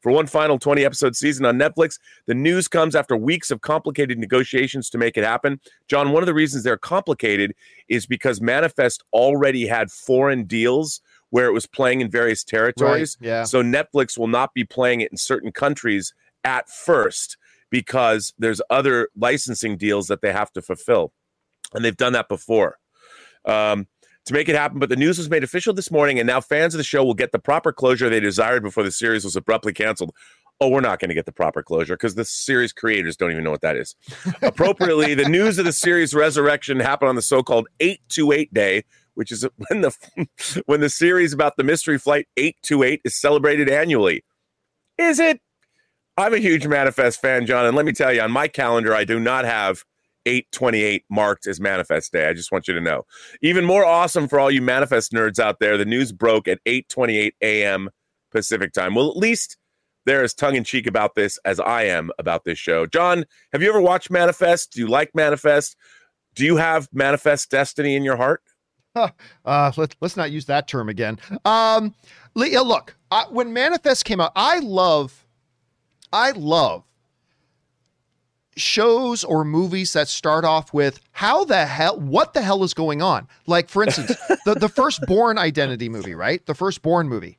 For 0.00 0.12
one 0.12 0.26
final 0.26 0.58
20 0.58 0.84
episode 0.84 1.16
season 1.16 1.44
on 1.44 1.58
Netflix. 1.58 1.98
The 2.26 2.34
news 2.34 2.68
comes 2.68 2.94
after 2.94 3.16
weeks 3.16 3.50
of 3.50 3.60
complicated 3.60 4.18
negotiations 4.18 4.90
to 4.90 4.98
make 4.98 5.16
it 5.16 5.24
happen. 5.24 5.60
John, 5.88 6.12
one 6.12 6.22
of 6.22 6.26
the 6.26 6.34
reasons 6.34 6.64
they're 6.64 6.76
complicated 6.76 7.54
is 7.88 8.06
because 8.06 8.40
Manifest 8.40 9.04
already 9.12 9.66
had 9.66 9.90
foreign 9.90 10.44
deals 10.44 11.00
where 11.30 11.46
it 11.46 11.52
was 11.52 11.66
playing 11.66 12.00
in 12.00 12.10
various 12.10 12.42
territories. 12.42 13.16
Right, 13.20 13.26
yeah. 13.26 13.44
So 13.44 13.62
Netflix 13.62 14.18
will 14.18 14.28
not 14.28 14.52
be 14.54 14.64
playing 14.64 15.00
it 15.00 15.10
in 15.10 15.16
certain 15.16 15.52
countries 15.52 16.12
at 16.44 16.68
first 16.68 17.36
because 17.70 18.34
there's 18.38 18.60
other 18.68 19.08
licensing 19.16 19.76
deals 19.76 20.08
that 20.08 20.22
they 20.22 20.32
have 20.32 20.52
to 20.52 20.62
fulfill. 20.62 21.12
And 21.72 21.84
they've 21.84 21.96
done 21.96 22.14
that 22.14 22.28
before. 22.28 22.78
Um, 23.44 23.86
to 24.26 24.34
make 24.34 24.48
it 24.48 24.56
happen. 24.56 24.78
But 24.78 24.88
the 24.88 24.96
news 24.96 25.18
was 25.18 25.30
made 25.30 25.44
official 25.44 25.74
this 25.74 25.90
morning, 25.90 26.18
and 26.18 26.26
now 26.26 26.40
fans 26.40 26.74
of 26.74 26.78
the 26.78 26.84
show 26.84 27.04
will 27.04 27.14
get 27.14 27.32
the 27.32 27.38
proper 27.38 27.72
closure 27.72 28.08
they 28.08 28.20
desired 28.20 28.62
before 28.62 28.82
the 28.82 28.90
series 28.90 29.24
was 29.24 29.36
abruptly 29.36 29.72
canceled. 29.72 30.14
Oh, 30.62 30.68
we're 30.68 30.82
not 30.82 30.98
going 30.98 31.08
to 31.08 31.14
get 31.14 31.24
the 31.24 31.32
proper 31.32 31.62
closure 31.62 31.94
because 31.94 32.16
the 32.16 32.24
series 32.24 32.72
creators 32.72 33.16
don't 33.16 33.30
even 33.30 33.44
know 33.44 33.50
what 33.50 33.62
that 33.62 33.76
is. 33.76 33.96
Appropriately, 34.42 35.14
the 35.14 35.28
news 35.28 35.58
of 35.58 35.64
the 35.64 35.72
series 35.72 36.12
resurrection 36.12 36.80
happened 36.80 37.08
on 37.08 37.16
the 37.16 37.22
so-called 37.22 37.66
828 37.80 38.52
day, 38.52 38.84
which 39.14 39.32
is 39.32 39.46
when 39.68 39.80
the 39.80 40.26
when 40.66 40.80
the 40.80 40.90
series 40.90 41.32
about 41.32 41.56
the 41.56 41.64
mystery 41.64 41.98
flight 41.98 42.28
828 42.36 43.00
is 43.04 43.18
celebrated 43.18 43.70
annually. 43.70 44.22
Is 44.98 45.18
it? 45.18 45.40
I'm 46.18 46.34
a 46.34 46.38
huge 46.38 46.66
Manifest 46.66 47.22
fan, 47.22 47.46
John, 47.46 47.64
and 47.64 47.74
let 47.74 47.86
me 47.86 47.92
tell 47.92 48.12
you, 48.12 48.20
on 48.20 48.30
my 48.30 48.46
calendar, 48.46 48.94
I 48.94 49.04
do 49.04 49.18
not 49.18 49.46
have 49.46 49.84
828 50.26 51.04
marked 51.10 51.46
as 51.46 51.60
Manifest 51.60 52.12
Day. 52.12 52.28
I 52.28 52.32
just 52.32 52.52
want 52.52 52.68
you 52.68 52.74
to 52.74 52.80
know. 52.80 53.04
Even 53.42 53.64
more 53.64 53.84
awesome 53.84 54.28
for 54.28 54.38
all 54.38 54.50
you 54.50 54.62
Manifest 54.62 55.12
nerds 55.12 55.38
out 55.38 55.58
there, 55.60 55.76
the 55.76 55.84
news 55.84 56.12
broke 56.12 56.48
at 56.48 56.60
828 56.66 57.34
a.m. 57.42 57.90
Pacific 58.30 58.72
time. 58.72 58.94
Well, 58.94 59.10
at 59.10 59.16
least 59.16 59.56
they're 60.06 60.22
as 60.22 60.34
tongue 60.34 60.56
in 60.56 60.64
cheek 60.64 60.86
about 60.86 61.14
this 61.14 61.38
as 61.44 61.60
I 61.60 61.84
am 61.84 62.10
about 62.18 62.44
this 62.44 62.58
show. 62.58 62.86
John, 62.86 63.24
have 63.52 63.62
you 63.62 63.68
ever 63.68 63.80
watched 63.80 64.10
Manifest? 64.10 64.72
Do 64.72 64.80
you 64.80 64.88
like 64.88 65.14
Manifest? 65.14 65.76
Do 66.34 66.44
you 66.44 66.56
have 66.56 66.88
Manifest 66.92 67.50
Destiny 67.50 67.96
in 67.96 68.04
your 68.04 68.16
heart? 68.16 68.42
uh, 68.94 69.10
let, 69.76 69.94
let's 70.00 70.16
not 70.16 70.30
use 70.30 70.46
that 70.46 70.68
term 70.68 70.88
again. 70.88 71.18
Um, 71.44 71.94
look, 72.34 72.96
I, 73.10 73.24
when 73.30 73.52
Manifest 73.52 74.04
came 74.04 74.20
out, 74.20 74.32
I 74.34 74.58
love, 74.60 75.26
I 76.12 76.32
love 76.32 76.84
shows 78.56 79.24
or 79.24 79.44
movies 79.44 79.92
that 79.92 80.08
start 80.08 80.44
off 80.44 80.72
with 80.74 81.00
how 81.12 81.44
the 81.44 81.66
hell 81.66 81.98
what 81.98 82.34
the 82.34 82.42
hell 82.42 82.64
is 82.64 82.74
going 82.74 83.02
on? 83.02 83.28
Like 83.46 83.68
for 83.68 83.82
instance 83.82 84.14
the, 84.44 84.54
the 84.54 84.68
first 84.68 85.00
Bourne 85.06 85.38
Identity 85.38 85.88
movie 85.88 86.14
right? 86.14 86.44
The 86.46 86.54
first 86.54 86.82
Bourne 86.82 87.08
movie. 87.08 87.38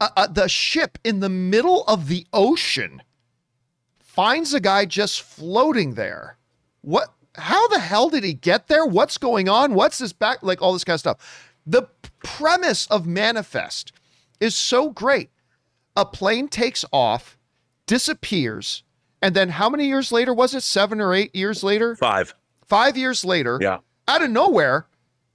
Uh, 0.00 0.08
uh, 0.16 0.26
the 0.26 0.48
ship 0.48 0.98
in 1.04 1.20
the 1.20 1.28
middle 1.28 1.82
of 1.84 2.08
the 2.08 2.26
ocean 2.32 3.02
finds 3.98 4.52
a 4.54 4.60
guy 4.60 4.84
just 4.84 5.22
floating 5.22 5.94
there. 5.94 6.36
What 6.82 7.08
how 7.34 7.68
the 7.68 7.80
hell 7.80 8.08
did 8.08 8.24
he 8.24 8.32
get 8.32 8.68
there? 8.68 8.86
What's 8.86 9.18
going 9.18 9.48
on? 9.48 9.74
What's 9.74 9.98
this 9.98 10.12
back 10.12 10.42
like 10.42 10.62
all 10.62 10.72
this 10.72 10.84
kind 10.84 10.94
of 10.94 11.00
stuff. 11.00 11.52
The 11.66 11.88
premise 12.22 12.86
of 12.86 13.06
manifest 13.06 13.92
is 14.40 14.54
so 14.54 14.90
great. 14.90 15.30
A 15.96 16.04
plane 16.04 16.48
takes 16.48 16.84
off 16.92 17.36
disappears 17.86 18.82
and 19.22 19.34
then 19.34 19.48
how 19.48 19.68
many 19.68 19.86
years 19.86 20.12
later 20.12 20.34
was 20.34 20.54
it? 20.54 20.62
Seven 20.62 21.00
or 21.00 21.14
eight 21.14 21.34
years 21.34 21.62
later? 21.62 21.96
Five. 21.96 22.34
Five 22.66 22.96
years 22.96 23.24
later, 23.24 23.58
yeah. 23.60 23.78
out 24.08 24.22
of 24.22 24.30
nowhere, 24.30 24.86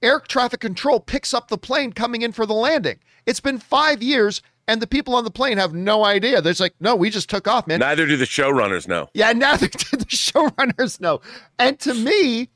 air 0.02 0.20
traffic 0.20 0.60
control 0.60 1.00
picks 1.00 1.32
up 1.32 1.48
the 1.48 1.58
plane 1.58 1.92
coming 1.92 2.22
in 2.22 2.32
for 2.32 2.46
the 2.46 2.54
landing. 2.54 2.98
It's 3.24 3.40
been 3.40 3.58
five 3.58 4.02
years, 4.02 4.42
and 4.68 4.82
the 4.82 4.86
people 4.86 5.14
on 5.14 5.24
the 5.24 5.30
plane 5.30 5.58
have 5.58 5.72
no 5.72 6.04
idea. 6.04 6.42
They're 6.42 6.54
like, 6.58 6.74
no, 6.80 6.94
we 6.94 7.10
just 7.10 7.30
took 7.30 7.48
off, 7.48 7.66
man. 7.66 7.80
Neither 7.80 8.06
do 8.06 8.16
the 8.16 8.24
showrunners 8.24 8.86
know. 8.86 9.08
Yeah, 9.14 9.32
neither 9.36 9.68
do 9.68 9.96
the 9.96 10.04
showrunners 10.04 11.00
know. 11.00 11.20
And 11.58 11.78
to 11.80 11.94
me, 11.94 12.50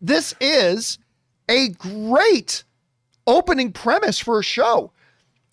this 0.00 0.34
is 0.40 0.98
a 1.48 1.70
great 1.70 2.64
opening 3.26 3.72
premise 3.72 4.18
for 4.18 4.38
a 4.38 4.44
show. 4.44 4.92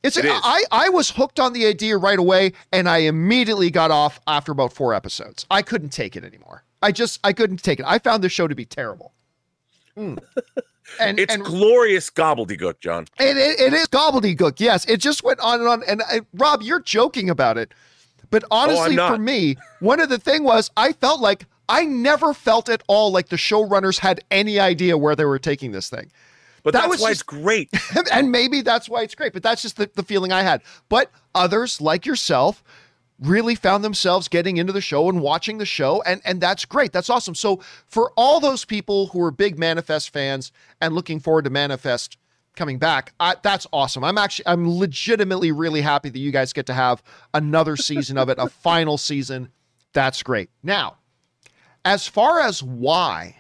It's 0.06 0.18
it 0.18 0.26
I, 0.28 0.64
I 0.72 0.90
was 0.90 1.10
hooked 1.12 1.40
on 1.40 1.54
the 1.54 1.66
idea 1.66 1.98
right 1.98 2.20
away 2.20 2.54
and 2.72 2.88
I 2.88 3.00
immediately 3.00 3.72
got 3.72 3.92
off 3.92 4.20
after 4.28 4.52
about 4.52 4.74
four 4.74 4.94
episodes. 4.94 5.46
I 5.50 5.62
couldn't 5.62 5.90
take 5.90 6.16
it 6.16 6.24
anymore. 6.24 6.64
I 6.82 6.92
just 6.92 7.20
I 7.24 7.34
couldn't 7.34 7.64
take 7.64 7.80
it. 7.80 7.86
I 7.88 8.00
found 8.00 8.24
the 8.24 8.30
show 8.30 8.48
to 8.48 8.56
be 8.56 8.66
terrible. 8.66 9.14
Mm. 9.98 10.20
And 11.00 11.20
it's 11.20 11.34
and, 11.34 11.44
glorious 11.44 12.12
gobbledygook, 12.12 12.80
John. 12.80 13.08
It, 13.20 13.36
it, 13.38 13.60
it 13.60 13.74
is 13.74 13.88
gobbledygook. 13.88 14.60
Yes, 14.60 14.86
it 14.86 14.98
just 14.98 15.24
went 15.24 15.40
on 15.40 15.60
and 15.60 15.68
on. 15.68 15.84
And 15.88 16.04
I, 16.04 16.22
Rob, 16.36 16.62
you're 16.62 16.80
joking 16.80 17.30
about 17.30 17.58
it, 17.58 17.74
but 18.30 18.44
oh, 18.46 18.56
honestly, 18.56 18.98
oh, 19.00 19.08
for 19.08 19.18
me, 19.18 19.56
one 19.80 20.00
of 20.00 20.10
the 20.10 20.20
thing 20.20 20.44
was 20.44 20.70
I 20.78 20.94
felt 20.94 21.22
like 21.22 21.48
I 21.68 21.86
never 21.86 22.34
felt 22.34 22.70
at 22.70 22.84
all 22.88 23.12
like 23.12 23.30
the 23.30 23.36
showrunners 23.36 24.00
had 24.00 24.24
any 24.30 24.60
idea 24.60 24.98
where 24.98 25.16
they 25.16 25.26
were 25.26 25.40
taking 25.40 25.72
this 25.72 25.90
thing. 25.90 26.12
But 26.66 26.74
that 26.74 26.90
that's 26.90 27.02
why 27.02 27.12
just, 27.12 27.22
it's 27.22 27.24
great. 27.24 27.70
and 28.12 28.32
maybe 28.32 28.62
that's 28.62 28.90
why 28.90 29.04
it's 29.04 29.14
great. 29.14 29.34
But 29.34 29.44
that's 29.44 29.62
just 29.62 29.78
the, 29.78 29.88
the 29.94 30.02
feeling 30.02 30.32
I 30.32 30.42
had. 30.42 30.64
But 30.90 31.12
others, 31.36 31.80
like 31.80 32.08
yourself, 32.08 32.64
really 33.20 33.54
found 33.54 33.84
themselves 33.84 34.28
getting 34.28 34.58
into 34.58 34.74
the 34.74 34.82
show 34.82 35.08
and 35.08 35.22
watching 35.22 35.60
the 35.60 35.66
show 35.66 36.02
and 36.06 36.22
and 36.26 36.42
that's 36.42 36.66
great 36.66 36.92
that's 36.92 37.10
awesome 37.10 37.34
so 37.34 37.62
for 37.88 38.12
all 38.18 38.42
those 38.42 38.66
people 38.66 39.08
who 39.08 39.22
are 39.22 39.32
big 39.32 39.58
manifest 39.58 40.10
fans 40.10 40.52
and 40.82 40.94
looking 40.94 41.22
forward 41.22 41.46
to 41.46 41.50
manifest 41.50 42.18
coming 42.58 42.78
back 42.78 43.14
I, 43.18 43.36
that's 43.42 43.66
awesome 43.72 44.04
i'm 44.04 44.18
actually 44.18 44.48
i'm 44.48 44.70
legitimately 44.78 45.54
really 45.54 45.80
happy 45.80 46.10
that 46.10 46.20
you 46.20 46.32
guys 46.32 46.52
get 46.52 46.66
to 46.66 46.74
have 46.74 47.02
another 47.34 47.78
season 47.78 48.18
of 48.18 48.28
it 48.28 48.38
a 48.38 48.50
final 48.50 48.98
season 48.98 49.48
that's 49.94 50.22
great 50.22 50.50
now 50.62 50.98
as 51.86 52.10
far 52.10 52.42
as 52.42 52.62
why 52.62 53.38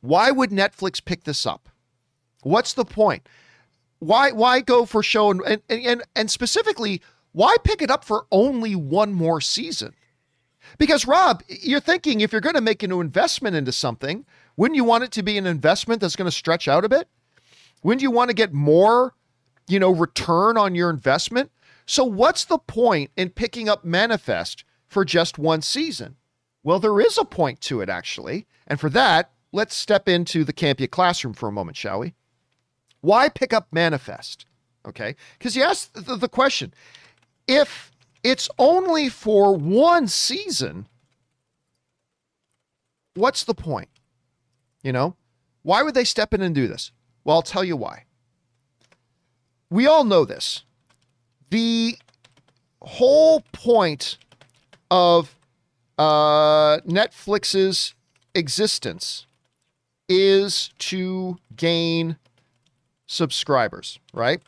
why 0.00 0.30
would 0.30 0.48
netflix 0.48 1.04
pick 1.04 1.24
this 1.24 1.44
up 1.44 1.68
What's 2.42 2.74
the 2.74 2.84
point? 2.84 3.28
Why 3.98 4.32
why 4.32 4.60
go 4.60 4.86
for 4.86 5.02
show 5.02 5.30
and 5.30 5.62
and 5.68 6.02
and 6.16 6.30
specifically 6.30 7.02
why 7.32 7.56
pick 7.64 7.82
it 7.82 7.90
up 7.90 8.04
for 8.04 8.26
only 8.30 8.74
one 8.74 9.12
more 9.12 9.40
season? 9.40 9.94
Because 10.78 11.06
Rob, 11.06 11.42
you're 11.48 11.80
thinking 11.80 12.20
if 12.20 12.32
you're 12.32 12.40
going 12.40 12.54
to 12.54 12.60
make 12.60 12.82
an 12.82 12.92
investment 12.92 13.56
into 13.56 13.72
something, 13.72 14.24
wouldn't 14.56 14.76
you 14.76 14.84
want 14.84 15.04
it 15.04 15.10
to 15.12 15.22
be 15.22 15.38
an 15.38 15.46
investment 15.46 16.00
that's 16.00 16.16
going 16.16 16.30
to 16.30 16.36
stretch 16.36 16.68
out 16.68 16.84
a 16.84 16.88
bit? 16.88 17.08
Wouldn't 17.82 18.02
you 18.02 18.10
want 18.10 18.28
to 18.30 18.34
get 18.34 18.52
more, 18.52 19.14
you 19.68 19.78
know, 19.78 19.90
return 19.90 20.56
on 20.56 20.74
your 20.74 20.90
investment? 20.90 21.50
So 21.86 22.04
what's 22.04 22.44
the 22.44 22.58
point 22.58 23.10
in 23.16 23.30
picking 23.30 23.68
up 23.68 23.84
Manifest 23.84 24.64
for 24.86 25.04
just 25.04 25.38
one 25.38 25.62
season? 25.62 26.16
Well, 26.62 26.78
there 26.78 27.00
is 27.00 27.16
a 27.16 27.24
point 27.24 27.60
to 27.62 27.80
it 27.80 27.88
actually. 27.88 28.46
And 28.66 28.78
for 28.78 28.90
that, 28.90 29.30
let's 29.52 29.74
step 29.74 30.08
into 30.08 30.44
the 30.44 30.52
Campea 30.52 30.90
classroom 30.90 31.34
for 31.34 31.48
a 31.48 31.52
moment, 31.52 31.76
shall 31.76 32.00
we? 32.00 32.14
Why 33.00 33.28
pick 33.28 33.52
up 33.52 33.68
Manifest? 33.72 34.46
Okay. 34.86 35.16
Because 35.38 35.56
you 35.56 35.62
asked 35.62 35.94
the, 35.94 36.16
the 36.16 36.28
question 36.28 36.72
if 37.46 37.90
it's 38.22 38.48
only 38.58 39.08
for 39.08 39.56
one 39.56 40.06
season, 40.06 40.86
what's 43.14 43.44
the 43.44 43.54
point? 43.54 43.88
You 44.82 44.92
know, 44.92 45.16
why 45.62 45.82
would 45.82 45.94
they 45.94 46.04
step 46.04 46.32
in 46.32 46.40
and 46.40 46.54
do 46.54 46.68
this? 46.68 46.92
Well, 47.24 47.36
I'll 47.36 47.42
tell 47.42 47.64
you 47.64 47.76
why. 47.76 48.04
We 49.68 49.86
all 49.86 50.04
know 50.04 50.24
this. 50.24 50.64
The 51.50 51.98
whole 52.82 53.42
point 53.52 54.18
of 54.90 55.36
uh, 55.98 56.78
Netflix's 56.80 57.94
existence 58.34 59.26
is 60.08 60.70
to 60.78 61.38
gain 61.54 62.16
subscribers, 63.10 63.98
right? 64.14 64.40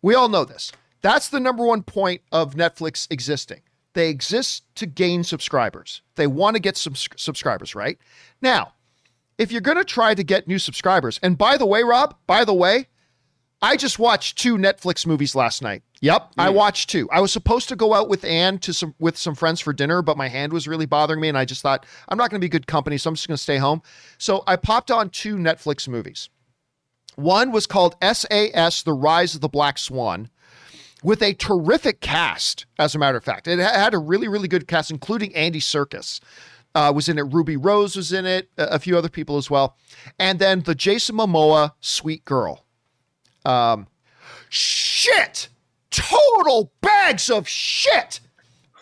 We 0.00 0.14
all 0.14 0.28
know 0.28 0.44
this. 0.44 0.70
That's 1.02 1.28
the 1.28 1.40
number 1.40 1.66
one 1.66 1.82
point 1.82 2.22
of 2.30 2.54
Netflix 2.54 3.08
existing. 3.10 3.62
They 3.94 4.08
exist 4.08 4.62
to 4.76 4.86
gain 4.86 5.24
subscribers. 5.24 6.00
They 6.14 6.28
want 6.28 6.54
to 6.54 6.62
get 6.62 6.76
some 6.76 6.94
subscribers, 6.94 7.74
right? 7.74 7.98
Now, 8.40 8.74
if 9.38 9.50
you're 9.50 9.60
going 9.60 9.76
to 9.76 9.84
try 9.84 10.14
to 10.14 10.22
get 10.22 10.46
new 10.46 10.60
subscribers, 10.60 11.18
and 11.22 11.36
by 11.36 11.56
the 11.56 11.66
way, 11.66 11.82
Rob, 11.82 12.14
by 12.28 12.44
the 12.44 12.54
way, 12.54 12.86
I 13.60 13.76
just 13.76 13.98
watched 13.98 14.38
two 14.38 14.56
Netflix 14.56 15.04
movies 15.06 15.34
last 15.34 15.60
night. 15.60 15.82
Yep, 16.00 16.22
mm. 16.22 16.32
I 16.38 16.50
watched 16.50 16.90
two. 16.90 17.08
I 17.10 17.20
was 17.20 17.32
supposed 17.32 17.68
to 17.70 17.76
go 17.76 17.92
out 17.92 18.08
with 18.08 18.24
Anne 18.24 18.58
to 18.58 18.72
some 18.72 18.94
with 19.00 19.16
some 19.16 19.34
friends 19.34 19.60
for 19.60 19.72
dinner, 19.72 20.00
but 20.02 20.16
my 20.16 20.28
hand 20.28 20.52
was 20.52 20.68
really 20.68 20.86
bothering 20.86 21.20
me, 21.20 21.28
and 21.28 21.38
I 21.38 21.44
just 21.44 21.62
thought 21.62 21.86
I'm 22.08 22.18
not 22.18 22.30
going 22.30 22.40
to 22.40 22.44
be 22.44 22.48
good 22.48 22.66
company, 22.66 22.98
so 22.98 23.08
I'm 23.08 23.14
just 23.14 23.26
going 23.26 23.36
to 23.36 23.42
stay 23.42 23.56
home. 23.56 23.82
So 24.18 24.44
I 24.46 24.56
popped 24.56 24.90
on 24.90 25.10
two 25.10 25.36
Netflix 25.36 25.88
movies. 25.88 26.28
One 27.16 27.52
was 27.52 27.66
called 27.66 27.96
SAS 28.02 28.82
The 28.82 28.92
Rise 28.92 29.34
of 29.34 29.40
the 29.40 29.48
Black 29.48 29.78
Swan 29.78 30.30
with 31.02 31.22
a 31.22 31.34
terrific 31.34 32.00
cast, 32.00 32.66
as 32.78 32.94
a 32.94 32.98
matter 32.98 33.18
of 33.18 33.24
fact. 33.24 33.46
It 33.46 33.58
had 33.58 33.94
a 33.94 33.98
really, 33.98 34.28
really 34.28 34.48
good 34.48 34.66
cast, 34.66 34.90
including 34.90 35.34
Andy 35.34 35.60
Serkis. 35.60 36.20
Uh, 36.74 36.92
was 36.92 37.08
in 37.08 37.18
it. 37.18 37.22
Ruby 37.22 37.56
Rose 37.56 37.94
was 37.94 38.12
in 38.12 38.26
it. 38.26 38.48
A, 38.58 38.80
few 38.80 38.98
other 38.98 39.08
people 39.08 39.36
as 39.36 39.48
well. 39.48 39.76
And 40.18 40.40
then 40.40 40.62
the 40.62 40.74
Jason 40.74 41.16
Momoa 41.16 41.70
Sweet 41.80 42.24
Girl. 42.24 42.64
Um, 43.44 43.86
shit! 44.48 45.50
total 45.94 46.72
bags 46.80 47.30
of 47.30 47.48
shit. 47.48 48.20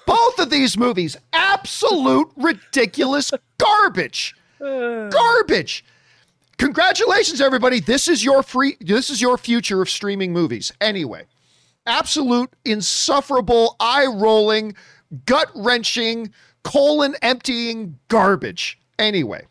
Both 0.07 0.39
of 0.39 0.51
these 0.51 0.77
movies, 0.77 1.17
absolute 1.33 2.29
ridiculous 2.37 3.31
garbage. 3.59 4.35
Garbage. 4.59 5.85
Congratulations, 6.63 7.41
everybody. 7.41 7.81
This 7.81 8.07
is 8.07 8.25
your 8.25 8.41
free, 8.41 8.77
this 8.81 9.11
is 9.11 9.21
your 9.21 9.37
future 9.37 9.83
of 9.83 9.91
streaming 9.91 10.33
movies. 10.33 10.73
Anyway, 10.81 11.25
absolute, 11.87 12.51
insufferable, 12.65 13.75
eye 13.81 14.07
rolling, 14.07 14.77
gut 15.27 15.51
wrenching, 15.57 16.33
colon 16.63 17.17
emptying 17.21 17.99
garbage. 18.07 18.79
Anyway, 18.97 19.45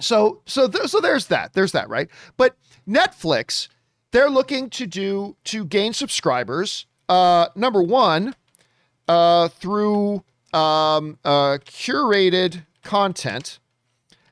so 0.00 0.42
so 0.44 0.68
th- 0.68 0.88
so 0.88 1.00
there's 1.00 1.28
that. 1.28 1.54
There's 1.54 1.72
that, 1.72 1.88
right? 1.88 2.10
But 2.36 2.56
Netflix, 2.86 3.68
they're 4.10 4.28
looking 4.28 4.68
to 4.68 4.86
do 4.86 5.34
to 5.44 5.64
gain 5.64 5.94
subscribers. 5.94 6.84
Uh, 7.08 7.46
number 7.54 7.82
one, 7.82 8.34
uh, 9.08 9.48
through 9.48 10.22
um, 10.52 11.18
uh, 11.24 11.56
curated 11.64 12.66
content, 12.84 13.60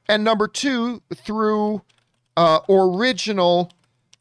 and 0.09 0.25
number 0.25 0.49
two, 0.49 1.03
through 1.14 1.83
uh, 2.37 2.61
original 2.69 3.71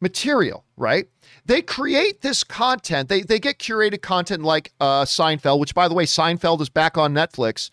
material. 0.02 0.64
Right? 0.78 1.08
They 1.46 1.62
create 1.62 2.22
this 2.22 2.44
content. 2.44 3.08
They 3.08 3.22
they 3.22 3.40
get 3.40 3.60
curated 3.60 4.02
content 4.02 4.44
like 4.44 4.74
uh, 4.80 5.06
Seinfeld, 5.06 5.60
which 5.60 5.76
by 5.76 5.88
the 5.88 5.94
way, 5.94 6.06
Seinfeld 6.06 6.60
is 6.62 6.70
back 6.70 6.98
on 6.98 7.14
Netflix, 7.14 7.70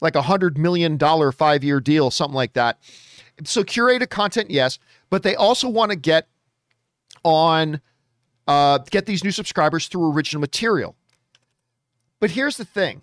like 0.00 0.14
a 0.14 0.22
hundred 0.22 0.56
million 0.56 0.96
dollar 0.96 1.32
five 1.32 1.64
year 1.64 1.80
deal, 1.80 2.10
something 2.10 2.34
like 2.34 2.54
that. 2.54 2.78
So 3.44 3.64
curated 3.64 4.08
content, 4.08 4.50
yes, 4.50 4.78
but 5.10 5.22
they 5.22 5.34
also 5.34 5.68
want 5.68 5.90
to 5.90 5.96
get 5.96 6.28
on 7.24 7.80
uh, 8.46 8.78
get 8.90 9.06
these 9.06 9.24
new 9.24 9.32
subscribers 9.32 9.88
through 9.88 10.12
original 10.12 10.40
material. 10.40 10.94
But 12.20 12.30
here's 12.30 12.56
the 12.56 12.64
thing: 12.64 13.02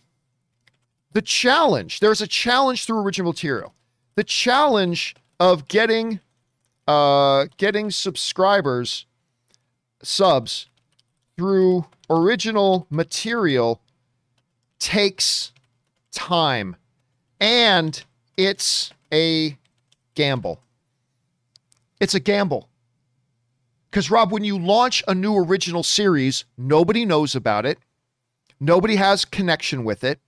the 1.12 1.22
challenge. 1.22 2.00
There's 2.00 2.22
a 2.22 2.28
challenge 2.28 2.86
through 2.86 3.00
original 3.00 3.32
material. 3.32 3.74
The 4.16 4.24
challenge 4.24 5.16
of 5.40 5.68
getting 5.68 6.20
uh, 6.88 7.46
getting 7.58 7.92
subscribers 7.92 9.06
subs 10.02 10.68
through 11.38 11.86
original 12.10 12.86
material 12.90 13.82
takes 14.80 15.52
time 16.12 16.76
and 17.40 18.04
it's 18.38 18.92
a 19.12 19.58
gamble. 20.16 20.60
It's 22.00 22.16
a 22.16 22.20
gamble. 22.20 22.68
Because, 23.90 24.10
Rob, 24.10 24.32
when 24.32 24.44
you 24.44 24.58
launch 24.58 25.04
a 25.08 25.14
new 25.14 25.38
original 25.38 25.84
series, 25.84 26.46
nobody 26.58 27.06
knows 27.06 27.36
about 27.36 27.66
it. 27.66 27.78
Nobody 28.60 28.96
has 28.96 29.24
connection 29.24 29.84
with 29.84 30.04
it. 30.04 30.20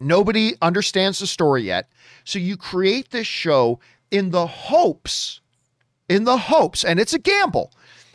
Nobody 0.00 0.54
understands 0.62 1.18
the 1.18 1.26
story 1.26 1.62
yet. 1.62 1.90
So 2.24 2.38
you 2.38 2.56
create 2.56 3.10
this 3.10 3.26
show 3.26 3.80
in 4.10 4.30
the 4.30 4.46
hopes, 4.46 5.40
in 6.08 6.24
the 6.24 6.38
hopes, 6.38 6.84
and 6.84 6.98
it's 6.98 7.12
a 7.12 7.18
gamble, 7.18 7.72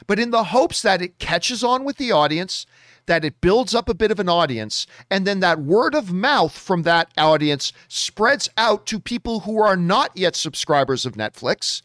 but 0.08 0.20
in 0.20 0.32
the 0.32 0.46
hopes 0.46 0.82
that 0.82 1.02
it 1.02 1.20
catches 1.20 1.64
on 1.64 1.86
with 1.86 1.98
the 1.98 2.12
audience, 2.12 2.66
that 3.06 3.24
it 3.24 3.40
builds 3.40 3.76
up 3.76 3.88
a 3.88 3.94
bit 3.94 4.12
of 4.12 4.20
an 4.20 4.28
audience, 4.28 4.88
and 5.12 5.28
then 5.28 5.40
that 5.40 5.60
word 5.60 5.94
of 5.94 6.12
mouth 6.12 6.58
from 6.58 6.82
that 6.84 7.12
audience 7.18 7.72
spreads 7.88 8.50
out 8.58 8.86
to 8.88 9.00
people 9.00 9.42
who 9.42 9.62
are 9.62 9.78
not 9.78 10.12
yet 10.16 10.36
subscribers 10.36 11.06
of 11.06 11.14
Netflix. 11.14 11.82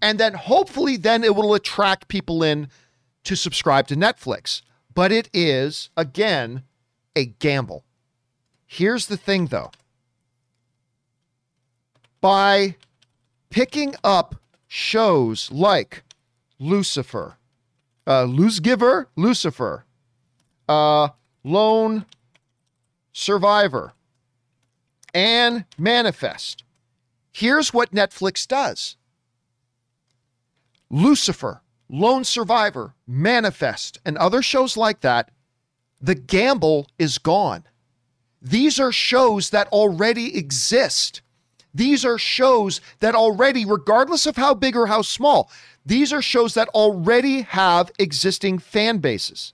And 0.00 0.20
then 0.20 0.34
hopefully 0.34 0.96
then 0.96 1.24
it 1.24 1.34
will 1.34 1.54
attract 1.54 2.08
people 2.08 2.42
in 2.42 2.68
to 3.24 3.34
subscribe 3.34 3.88
to 3.88 3.96
Netflix. 3.96 4.62
But 4.94 5.10
it 5.10 5.28
is, 5.32 5.90
again, 5.96 6.62
a 7.16 7.26
gamble. 7.26 7.84
Here's 8.66 9.06
the 9.06 9.16
thing 9.16 9.46
though. 9.46 9.70
By 12.20 12.76
picking 13.50 13.94
up 14.02 14.36
shows 14.66 15.50
like 15.52 16.02
Lucifer, 16.58 17.36
uh, 18.06 18.24
Lose 18.24 18.60
Giver, 18.60 19.08
Lucifer, 19.16 19.84
uh, 20.68 21.08
Lone 21.44 22.04
Survivor, 23.12 23.92
and 25.14 25.64
Manifest. 25.78 26.64
Here's 27.32 27.72
what 27.72 27.92
Netflix 27.92 28.46
does 28.46 28.96
Lucifer, 30.90 31.62
Lone 31.88 32.24
Survivor, 32.24 32.94
Manifest, 33.06 33.98
and 34.04 34.16
other 34.18 34.42
shows 34.42 34.76
like 34.76 35.00
that, 35.00 35.30
the 36.00 36.14
gamble 36.14 36.86
is 36.98 37.18
gone. 37.18 37.64
These 38.46 38.78
are 38.78 38.92
shows 38.92 39.50
that 39.50 39.66
already 39.72 40.36
exist. 40.36 41.20
These 41.74 42.04
are 42.04 42.16
shows 42.16 42.80
that 43.00 43.16
already, 43.16 43.64
regardless 43.64 44.24
of 44.24 44.36
how 44.36 44.54
big 44.54 44.76
or 44.76 44.86
how 44.86 45.02
small, 45.02 45.50
these 45.84 46.12
are 46.12 46.22
shows 46.22 46.54
that 46.54 46.68
already 46.68 47.42
have 47.42 47.90
existing 47.98 48.60
fan 48.60 48.98
bases. 48.98 49.52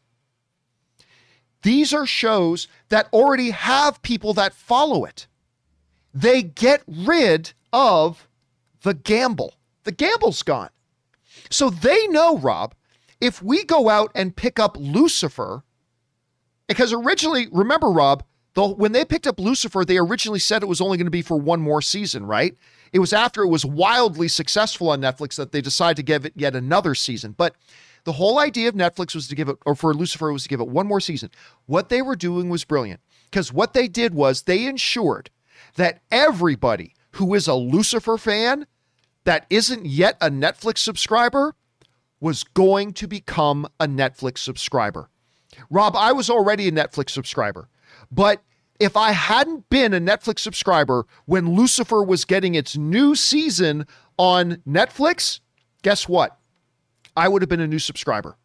These 1.62 1.94
are 1.94 2.04
shows 2.04 2.68
that 2.90 3.08
already 3.14 3.52
have 3.52 4.02
people 4.02 4.34
that 4.34 4.52
follow 4.52 5.06
it. 5.06 5.26
They 6.12 6.42
get 6.42 6.82
rid 6.86 7.54
of 7.72 8.28
the 8.82 8.92
gamble. 8.92 9.54
The 9.84 9.92
gamble's 9.92 10.42
gone. 10.42 10.70
So 11.48 11.70
they 11.70 12.08
know, 12.08 12.36
Rob, 12.36 12.74
if 13.22 13.42
we 13.42 13.64
go 13.64 13.88
out 13.88 14.12
and 14.14 14.36
pick 14.36 14.58
up 14.58 14.76
Lucifer, 14.78 15.64
because 16.66 16.92
originally, 16.92 17.48
remember, 17.50 17.88
Rob, 17.88 18.22
the, 18.54 18.66
when 18.68 18.92
they 18.92 19.04
picked 19.04 19.26
up 19.26 19.40
Lucifer, 19.40 19.84
they 19.84 19.98
originally 19.98 20.38
said 20.38 20.62
it 20.62 20.68
was 20.68 20.80
only 20.80 20.98
going 20.98 21.06
to 21.06 21.10
be 21.10 21.22
for 21.22 21.38
one 21.38 21.60
more 21.60 21.80
season, 21.80 22.26
right? 22.26 22.56
It 22.92 22.98
was 22.98 23.12
after 23.12 23.42
it 23.42 23.48
was 23.48 23.64
wildly 23.64 24.28
successful 24.28 24.90
on 24.90 25.00
Netflix 25.00 25.36
that 25.36 25.52
they 25.52 25.60
decided 25.62 25.96
to 25.96 26.02
give 26.02 26.26
it 26.26 26.34
yet 26.36 26.54
another 26.54 26.94
season. 26.94 27.32
But 27.32 27.54
the 28.04 28.12
whole 28.12 28.38
idea 28.38 28.68
of 28.68 28.74
Netflix 28.74 29.14
was 29.14 29.28
to 29.28 29.34
give 29.34 29.48
it, 29.48 29.56
or 29.64 29.74
for 29.74 29.94
Lucifer 29.94 30.32
was 30.32 30.42
to 30.42 30.48
give 30.48 30.60
it 30.60 30.68
one 30.68 30.86
more 30.86 31.00
season. 31.00 31.30
What 31.66 31.88
they 31.88 32.02
were 32.02 32.16
doing 32.16 32.50
was 32.50 32.64
brilliant 32.64 33.00
because 33.30 33.52
what 33.52 33.72
they 33.72 33.88
did 33.88 34.14
was 34.14 34.42
they 34.42 34.66
ensured 34.66 35.30
that 35.76 36.02
everybody 36.10 36.94
who 37.12 37.32
is 37.34 37.46
a 37.48 37.54
Lucifer 37.54 38.18
fan 38.18 38.66
that 39.24 39.46
isn't 39.48 39.86
yet 39.86 40.16
a 40.20 40.30
Netflix 40.30 40.78
subscriber 40.78 41.54
was 42.20 42.44
going 42.44 42.92
to 42.92 43.06
become 43.06 43.66
a 43.80 43.86
Netflix 43.86 44.38
subscriber. 44.38 45.08
Rob, 45.70 45.96
I 45.96 46.12
was 46.12 46.30
already 46.30 46.68
a 46.68 46.72
Netflix 46.72 47.10
subscriber, 47.10 47.68
but 48.12 48.42
if 48.78 48.96
I 48.96 49.12
hadn't 49.12 49.68
been 49.70 49.94
a 49.94 50.00
Netflix 50.00 50.40
subscriber 50.40 51.06
when 51.24 51.54
Lucifer 51.54 52.02
was 52.02 52.24
getting 52.24 52.54
its 52.54 52.76
new 52.76 53.14
season 53.14 53.86
on 54.18 54.56
Netflix, 54.68 55.40
guess 55.82 56.08
what? 56.08 56.36
I 57.16 57.28
would 57.28 57.42
have 57.42 57.48
been 57.48 57.60
a 57.60 57.66
new 57.66 57.78
subscriber. 57.78 58.36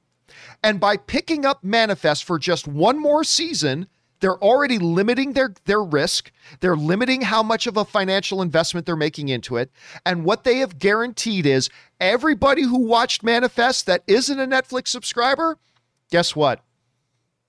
And 0.63 0.80
by 0.80 0.97
picking 0.97 1.45
up 1.45 1.63
Manifest 1.63 2.23
for 2.23 2.38
just 2.38 2.67
one 2.67 2.99
more 2.99 3.23
season, 3.23 3.88
they're 4.19 4.41
already 4.43 4.80
limiting 4.80 5.34
their 5.34 5.53
their 5.65 5.84
risk. 5.84 6.32
They're 6.60 6.75
limiting 6.75 7.21
how 7.21 7.43
much 7.43 7.67
of 7.67 7.77
a 7.77 7.86
financial 7.86 8.41
investment 8.41 8.86
they're 8.86 8.95
making 8.95 9.30
into 9.30 9.58
it. 9.58 9.71
And 10.06 10.25
what 10.25 10.43
they 10.43 10.58
have 10.58 10.80
guaranteed 10.80 11.45
is 11.45 11.69
everybody 11.99 12.63
who 12.63 12.80
watched 12.80 13.23
Manifest 13.23 13.86
that 13.86 14.03
isn't 14.08 14.39
a 14.39 14.47
Netflix 14.47 14.89
subscriber, 14.89 15.58
guess 16.10 16.36
what? 16.36 16.63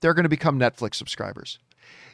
They're 0.01 0.13
going 0.13 0.23
to 0.23 0.29
become 0.29 0.59
Netflix 0.59 0.95
subscribers. 0.95 1.59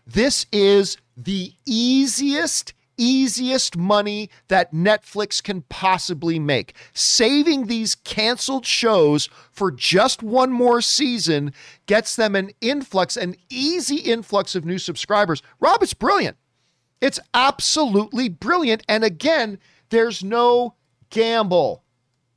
This 0.05 0.45
is 0.51 0.97
the 1.17 1.53
easiest 1.65 2.73
easiest 2.97 3.75
money 3.75 4.29
that 4.47 4.73
Netflix 4.73 5.43
can 5.43 5.61
possibly 5.63 6.39
make. 6.39 6.73
Saving 6.93 7.65
these 7.65 7.95
canceled 7.95 8.65
shows 8.65 9.29
for 9.51 9.71
just 9.71 10.23
one 10.23 10.51
more 10.51 10.81
season 10.81 11.53
gets 11.87 12.15
them 12.15 12.35
an 12.35 12.51
influx, 12.61 13.17
an 13.17 13.35
easy 13.49 13.97
influx 13.97 14.55
of 14.55 14.65
new 14.65 14.77
subscribers. 14.77 15.41
Rob, 15.59 15.83
it's 15.83 15.93
brilliant. 15.93 16.37
It's 17.01 17.19
absolutely 17.33 18.29
brilliant. 18.29 18.83
And 18.87 19.03
again, 19.03 19.59
there's 19.89 20.23
no 20.23 20.75
gamble. 21.09 21.83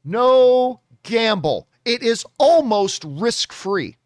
No 0.04 0.80
gamble. 1.02 1.68
It 1.84 2.02
is 2.02 2.24
almost 2.38 3.04
risk 3.04 3.52
free. 3.52 3.96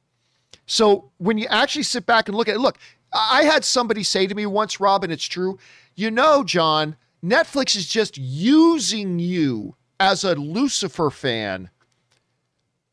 So 0.67 1.11
when 1.19 1.39
you 1.39 1.47
actually 1.49 1.83
sit 1.83 2.07
back 2.07 2.29
and 2.29 2.37
look 2.37 2.49
at 2.49 2.55
it, 2.55 2.61
look, 2.61 2.79
I 3.15 3.45
had 3.45 3.65
somebody 3.65 4.03
say 4.03 4.27
to 4.27 4.35
me 4.35 4.47
once, 4.47 4.81
Rob, 4.81 5.05
and 5.05 5.13
it's 5.13 5.25
true 5.25 5.59
you 5.95 6.11
know, 6.11 6.43
John, 6.45 6.97
Netflix 7.25 7.77
is 7.77 7.87
just 7.87 8.17
using 8.19 9.19
you 9.19 9.77
as 10.01 10.25
a 10.25 10.35
Lucifer 10.35 11.11
fan. 11.11 11.71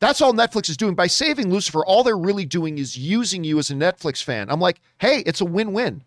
That's 0.00 0.20
all 0.20 0.32
Netflix 0.32 0.70
is 0.70 0.76
doing. 0.76 0.94
By 0.94 1.08
saving 1.08 1.50
Lucifer, 1.50 1.84
all 1.84 2.02
they're 2.02 2.16
really 2.16 2.46
doing 2.46 2.78
is 2.78 2.96
using 2.96 3.44
you 3.44 3.58
as 3.58 3.70
a 3.70 3.74
Netflix 3.74 4.22
fan. 4.22 4.50
I'm 4.50 4.60
like, 4.60 4.80
hey, 4.98 5.22
it's 5.26 5.40
a 5.40 5.44
win 5.44 5.72
win. 5.72 6.04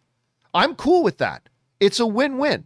I'm 0.54 0.76
cool 0.76 1.04
with 1.04 1.18
that. 1.20 1.50
It's 1.80 2.00
a 2.00 2.08
win 2.08 2.38
win. 2.38 2.66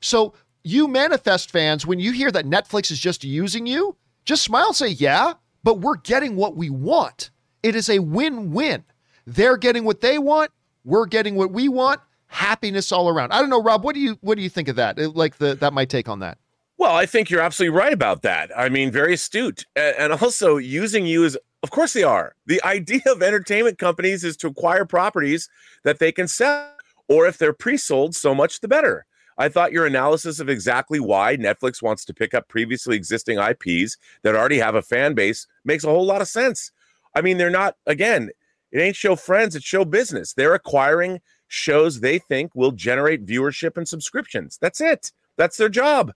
So, 0.00 0.34
you 0.66 0.88
manifest 0.88 1.50
fans, 1.50 1.86
when 1.86 2.00
you 2.00 2.12
hear 2.12 2.30
that 2.30 2.46
Netflix 2.46 2.90
is 2.90 2.98
just 2.98 3.22
using 3.22 3.66
you, 3.66 3.96
just 4.24 4.42
smile 4.42 4.68
and 4.68 4.76
say, 4.76 4.88
yeah, 4.88 5.34
but 5.62 5.80
we're 5.80 5.96
getting 5.96 6.36
what 6.36 6.56
we 6.56 6.70
want. 6.70 7.30
It 7.62 7.76
is 7.76 7.90
a 7.90 7.98
win 7.98 8.50
win. 8.50 8.84
They're 9.26 9.58
getting 9.58 9.84
what 9.84 10.00
they 10.00 10.18
want. 10.18 10.50
We're 10.84 11.06
getting 11.06 11.34
what 11.34 11.50
we 11.50 11.68
want. 11.68 12.00
Happiness 12.26 12.92
all 12.92 13.08
around. 13.08 13.32
I 13.32 13.40
don't 13.40 13.50
know, 13.50 13.62
Rob. 13.62 13.84
What 13.84 13.94
do 13.94 14.00
you 14.00 14.18
what 14.20 14.36
do 14.36 14.42
you 14.42 14.48
think 14.48 14.68
of 14.68 14.76
that? 14.76 14.98
Like 15.16 15.38
the 15.38 15.54
that 15.56 15.72
my 15.72 15.84
take 15.84 16.08
on 16.08 16.20
that. 16.20 16.38
Well, 16.76 16.94
I 16.94 17.06
think 17.06 17.30
you're 17.30 17.40
absolutely 17.40 17.76
right 17.76 17.92
about 17.92 18.22
that. 18.22 18.50
I 18.56 18.68
mean, 18.68 18.90
very 18.90 19.14
astute, 19.14 19.64
and 19.76 20.12
also 20.12 20.56
using 20.56 21.06
you 21.06 21.24
as 21.24 21.36
of 21.62 21.70
course 21.70 21.92
they 21.92 22.02
are. 22.02 22.34
The 22.46 22.62
idea 22.64 23.02
of 23.06 23.22
entertainment 23.22 23.78
companies 23.78 24.24
is 24.24 24.36
to 24.38 24.48
acquire 24.48 24.84
properties 24.84 25.48
that 25.84 25.98
they 25.98 26.12
can 26.12 26.28
sell, 26.28 26.68
or 27.08 27.26
if 27.26 27.38
they're 27.38 27.52
pre-sold, 27.52 28.14
so 28.14 28.34
much 28.34 28.60
the 28.60 28.68
better. 28.68 29.06
I 29.38 29.48
thought 29.48 29.72
your 29.72 29.86
analysis 29.86 30.40
of 30.40 30.48
exactly 30.48 31.00
why 31.00 31.36
Netflix 31.36 31.82
wants 31.82 32.04
to 32.04 32.14
pick 32.14 32.34
up 32.34 32.48
previously 32.48 32.96
existing 32.96 33.38
IPs 33.38 33.96
that 34.22 34.36
already 34.36 34.58
have 34.58 34.74
a 34.74 34.82
fan 34.82 35.14
base 35.14 35.46
makes 35.64 35.84
a 35.84 35.88
whole 35.88 36.04
lot 36.04 36.20
of 36.20 36.28
sense. 36.28 36.70
I 37.14 37.20
mean, 37.20 37.38
they're 37.38 37.50
not, 37.50 37.76
again, 37.86 38.30
it 38.74 38.80
ain't 38.80 38.96
show 38.96 39.14
friends, 39.14 39.54
it's 39.54 39.64
show 39.64 39.84
business. 39.84 40.32
They're 40.32 40.54
acquiring 40.54 41.20
shows 41.46 42.00
they 42.00 42.18
think 42.18 42.52
will 42.56 42.72
generate 42.72 43.24
viewership 43.24 43.76
and 43.76 43.88
subscriptions. 43.88 44.58
That's 44.60 44.80
it. 44.80 45.12
That's 45.36 45.56
their 45.56 45.68
job. 45.68 46.12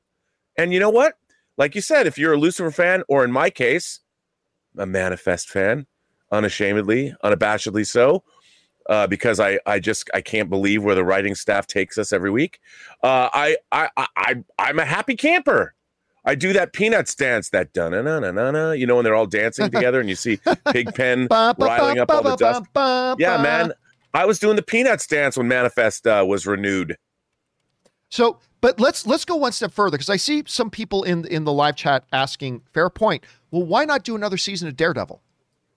And 0.57 0.75
you 0.75 0.81
know 0.81 0.91
what? 0.91 1.15
Like 1.57 1.77
you 1.77 1.81
said, 1.81 2.09
if 2.09 2.19
you're 2.19 2.33
a 2.33 2.37
Lucifer 2.39 2.73
fan, 2.73 3.05
or 3.09 3.25
in 3.25 3.31
my 3.31 3.49
case, 3.49 4.01
a 4.77 4.87
Manifest 4.87 5.49
fan, 5.49 5.87
unashamedly, 6.33 7.15
unabashedly 7.23 7.87
so, 7.87 8.25
uh, 8.89 9.07
because 9.07 9.39
I 9.39 9.61
I 9.65 9.79
just 9.79 10.11
I 10.13 10.21
can't 10.21 10.51
believe 10.51 10.83
where 10.83 10.97
the 10.97 11.05
writing 11.05 11.37
staff 11.37 11.69
takes 11.69 11.97
us 11.97 12.13
every 12.13 12.31
week. 12.31 12.59
Uh, 13.05 13.29
I, 13.33 13.57
I 13.71 13.89
I 13.97 14.35
I'm 14.59 14.81
a 14.81 14.85
happy 14.85 15.15
camper. 15.15 15.75
I 16.29 16.35
do 16.35 16.53
that 16.53 16.75
peanuts 16.75 17.15
dance, 17.15 17.49
that 17.51 17.73
da 17.73 17.89
na 17.89 18.03
na 18.03 18.21
na 18.21 18.31
na 18.31 18.51
na. 18.51 18.73
You 18.73 18.87
know 18.87 18.97
when 18.97 19.05
they're 19.05 19.15
all 19.15 19.27
dancing 19.27 19.71
together 19.71 19.99
and 19.99 20.11
you 20.11 20.15
see 20.15 20.39
Pigpen 20.73 21.27
riling 21.31 21.99
up 21.99 22.11
all 22.11 22.23
the 22.23 22.37
dust. 22.37 22.67
Yeah, 23.19 23.41
man. 23.43 23.73
I 24.13 24.27
was 24.27 24.39
doing 24.39 24.57
the 24.57 24.63
peanuts 24.63 25.07
dance 25.07 25.39
when 25.39 25.49
Manifest 25.49 26.07
uh, 26.07 26.25
was 26.29 26.47
renewed. 26.47 26.99
So, 28.11 28.41
but 28.61 28.79
let's 28.79 29.07
let's 29.07 29.25
go 29.25 29.37
one 29.37 29.53
step 29.53 29.73
further 29.73 29.97
because 29.97 30.11
I 30.11 30.17
see 30.17 30.43
some 30.47 30.69
people 30.69 31.03
in 31.03 31.25
in 31.27 31.45
the 31.45 31.53
live 31.53 31.77
chat 31.77 32.05
asking, 32.13 32.61
fair 32.75 32.91
point. 32.91 33.25
Well, 33.51 33.65
why 33.65 33.87
not 33.87 34.05
do 34.05 34.15
another 34.15 34.37
season 34.37 34.69
of 34.69 34.77
Daredevil? 34.77 35.23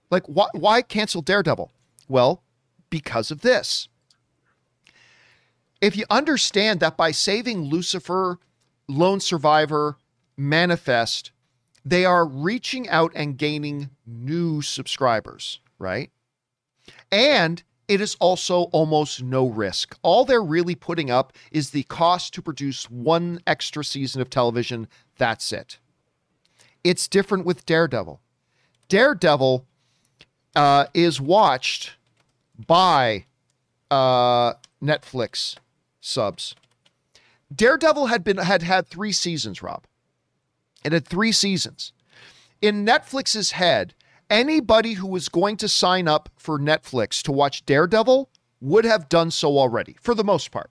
Like, 0.09 0.25
why 0.25 0.47
why 0.51 0.81
cancel 0.81 1.21
Daredevil? 1.21 1.71
Well, 2.09 2.43
because 2.89 3.31
of 3.31 3.39
this. 3.39 3.87
If 5.79 5.95
you 5.95 6.03
understand 6.09 6.81
that 6.81 6.97
by 6.97 7.11
saving 7.11 7.63
Lucifer, 7.63 8.37
Lone 8.89 9.21
Survivor, 9.21 9.97
Manifest, 10.41 11.31
they 11.85 12.03
are 12.03 12.25
reaching 12.25 12.89
out 12.89 13.11
and 13.15 13.37
gaining 13.37 13.91
new 14.05 14.61
subscribers, 14.61 15.59
right? 15.77 16.09
And 17.11 17.61
it 17.87 18.01
is 18.01 18.15
also 18.19 18.63
almost 18.71 19.21
no 19.21 19.47
risk. 19.47 19.97
All 20.01 20.25
they're 20.25 20.41
really 20.41 20.75
putting 20.75 21.11
up 21.11 21.33
is 21.51 21.69
the 21.69 21.83
cost 21.83 22.33
to 22.33 22.41
produce 22.41 22.89
one 22.89 23.39
extra 23.45 23.83
season 23.83 24.21
of 24.21 24.29
television. 24.29 24.87
That's 25.17 25.51
it. 25.51 25.77
It's 26.83 27.07
different 27.07 27.45
with 27.45 27.65
Daredevil. 27.65 28.19
Daredevil 28.87 29.65
uh, 30.55 30.85
is 30.93 31.21
watched 31.21 31.97
by 32.65 33.25
uh, 33.91 34.53
Netflix 34.81 35.57
subs. 35.99 36.55
Daredevil 37.53 38.07
had 38.07 38.23
been 38.23 38.37
had 38.37 38.63
had 38.63 38.87
three 38.87 39.11
seasons, 39.11 39.61
Rob. 39.61 39.85
It 40.83 40.93
had 40.93 41.07
three 41.07 41.31
seasons. 41.31 41.93
In 42.61 42.85
Netflix's 42.85 43.51
head, 43.51 43.93
anybody 44.29 44.93
who 44.93 45.07
was 45.07 45.29
going 45.29 45.57
to 45.57 45.67
sign 45.67 46.07
up 46.07 46.29
for 46.37 46.59
Netflix 46.59 47.21
to 47.23 47.31
watch 47.31 47.65
Daredevil 47.65 48.29
would 48.61 48.85
have 48.85 49.09
done 49.09 49.31
so 49.31 49.57
already, 49.57 49.97
for 50.01 50.13
the 50.13 50.23
most 50.23 50.51
part. 50.51 50.69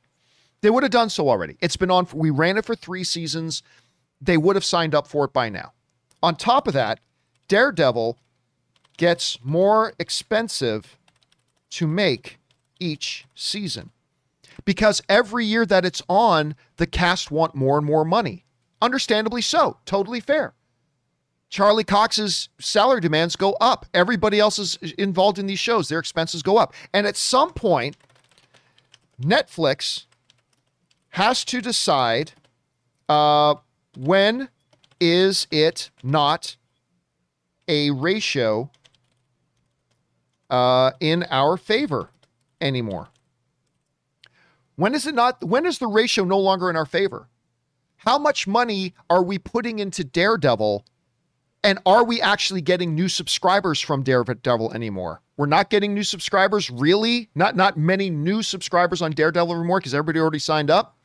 They 0.60 0.70
would 0.70 0.82
have 0.82 0.92
done 0.92 1.10
so 1.10 1.28
already. 1.28 1.56
It's 1.60 1.76
been 1.76 1.90
on, 1.90 2.06
for, 2.06 2.16
we 2.16 2.30
ran 2.30 2.58
it 2.58 2.64
for 2.64 2.74
three 2.74 3.04
seasons. 3.04 3.62
They 4.20 4.36
would 4.36 4.56
have 4.56 4.64
signed 4.64 4.94
up 4.94 5.06
for 5.06 5.24
it 5.24 5.32
by 5.32 5.48
now. 5.48 5.72
On 6.22 6.36
top 6.36 6.68
of 6.68 6.74
that, 6.74 7.00
Daredevil 7.48 8.18
gets 8.96 9.38
more 9.42 9.94
expensive 9.98 10.98
to 11.70 11.86
make 11.86 12.38
each 12.78 13.24
season. 13.34 13.90
Because 14.64 15.02
every 15.08 15.46
year 15.46 15.64
that 15.64 15.84
it's 15.84 16.02
on, 16.08 16.54
the 16.76 16.86
cast 16.86 17.30
want 17.30 17.54
more 17.54 17.78
and 17.78 17.86
more 17.86 18.04
money. 18.04 18.44
Understandably 18.82 19.42
so, 19.42 19.78
totally 19.84 20.20
fair. 20.20 20.54
Charlie 21.50 21.84
Cox's 21.84 22.48
salary 22.60 23.00
demands 23.00 23.34
go 23.34 23.52
up. 23.60 23.84
Everybody 23.92 24.38
else 24.38 24.58
is 24.58 24.76
involved 24.96 25.38
in 25.38 25.46
these 25.46 25.58
shows, 25.58 25.88
their 25.88 25.98
expenses 25.98 26.42
go 26.42 26.56
up. 26.56 26.72
And 26.94 27.06
at 27.06 27.16
some 27.16 27.50
point, 27.50 27.96
Netflix 29.20 30.06
has 31.10 31.44
to 31.46 31.60
decide 31.60 32.32
uh, 33.08 33.56
when 33.98 34.48
is 35.00 35.48
it 35.50 35.90
not 36.02 36.56
a 37.66 37.90
ratio 37.90 38.70
uh, 40.48 40.92
in 41.00 41.24
our 41.30 41.56
favor 41.56 42.10
anymore? 42.60 43.08
When 44.76 44.94
is 44.94 45.06
it 45.06 45.14
not? 45.14 45.42
When 45.44 45.66
is 45.66 45.78
the 45.78 45.88
ratio 45.88 46.24
no 46.24 46.38
longer 46.38 46.70
in 46.70 46.76
our 46.76 46.86
favor? 46.86 47.28
How 48.00 48.18
much 48.18 48.46
money 48.46 48.94
are 49.10 49.22
we 49.22 49.38
putting 49.38 49.78
into 49.78 50.04
Daredevil? 50.04 50.86
And 51.62 51.78
are 51.84 52.02
we 52.02 52.18
actually 52.22 52.62
getting 52.62 52.94
new 52.94 53.08
subscribers 53.08 53.78
from 53.78 54.02
Daredevil 54.02 54.72
anymore? 54.72 55.20
We're 55.36 55.44
not 55.44 55.68
getting 55.68 55.92
new 55.92 56.02
subscribers, 56.02 56.70
really? 56.70 57.28
Not 57.34 57.56
not 57.56 57.76
many 57.76 58.08
new 58.08 58.42
subscribers 58.42 59.02
on 59.02 59.12
Daredevil 59.12 59.54
anymore 59.54 59.80
because 59.80 59.92
everybody 59.92 60.18
already 60.18 60.38
signed 60.38 60.70
up. 60.70 60.96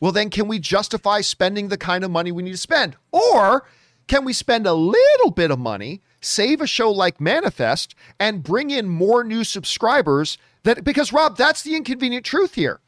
Well, 0.00 0.10
then 0.10 0.28
can 0.28 0.48
we 0.48 0.58
justify 0.58 1.20
spending 1.20 1.68
the 1.68 1.78
kind 1.78 2.02
of 2.02 2.10
money 2.10 2.32
we 2.32 2.42
need 2.42 2.50
to 2.50 2.56
spend? 2.56 2.96
Or 3.12 3.64
can 4.08 4.24
we 4.24 4.32
spend 4.32 4.66
a 4.66 4.74
little 4.74 5.30
bit 5.30 5.52
of 5.52 5.58
money, 5.60 6.02
save 6.20 6.60
a 6.60 6.66
show 6.66 6.90
like 6.90 7.20
Manifest, 7.20 7.94
and 8.18 8.42
bring 8.42 8.70
in 8.70 8.88
more 8.88 9.22
new 9.22 9.44
subscribers? 9.44 10.36
That 10.64 10.82
because 10.82 11.12
Rob, 11.12 11.36
that's 11.36 11.62
the 11.62 11.76
inconvenient 11.76 12.26
truth 12.26 12.56
here. 12.56 12.80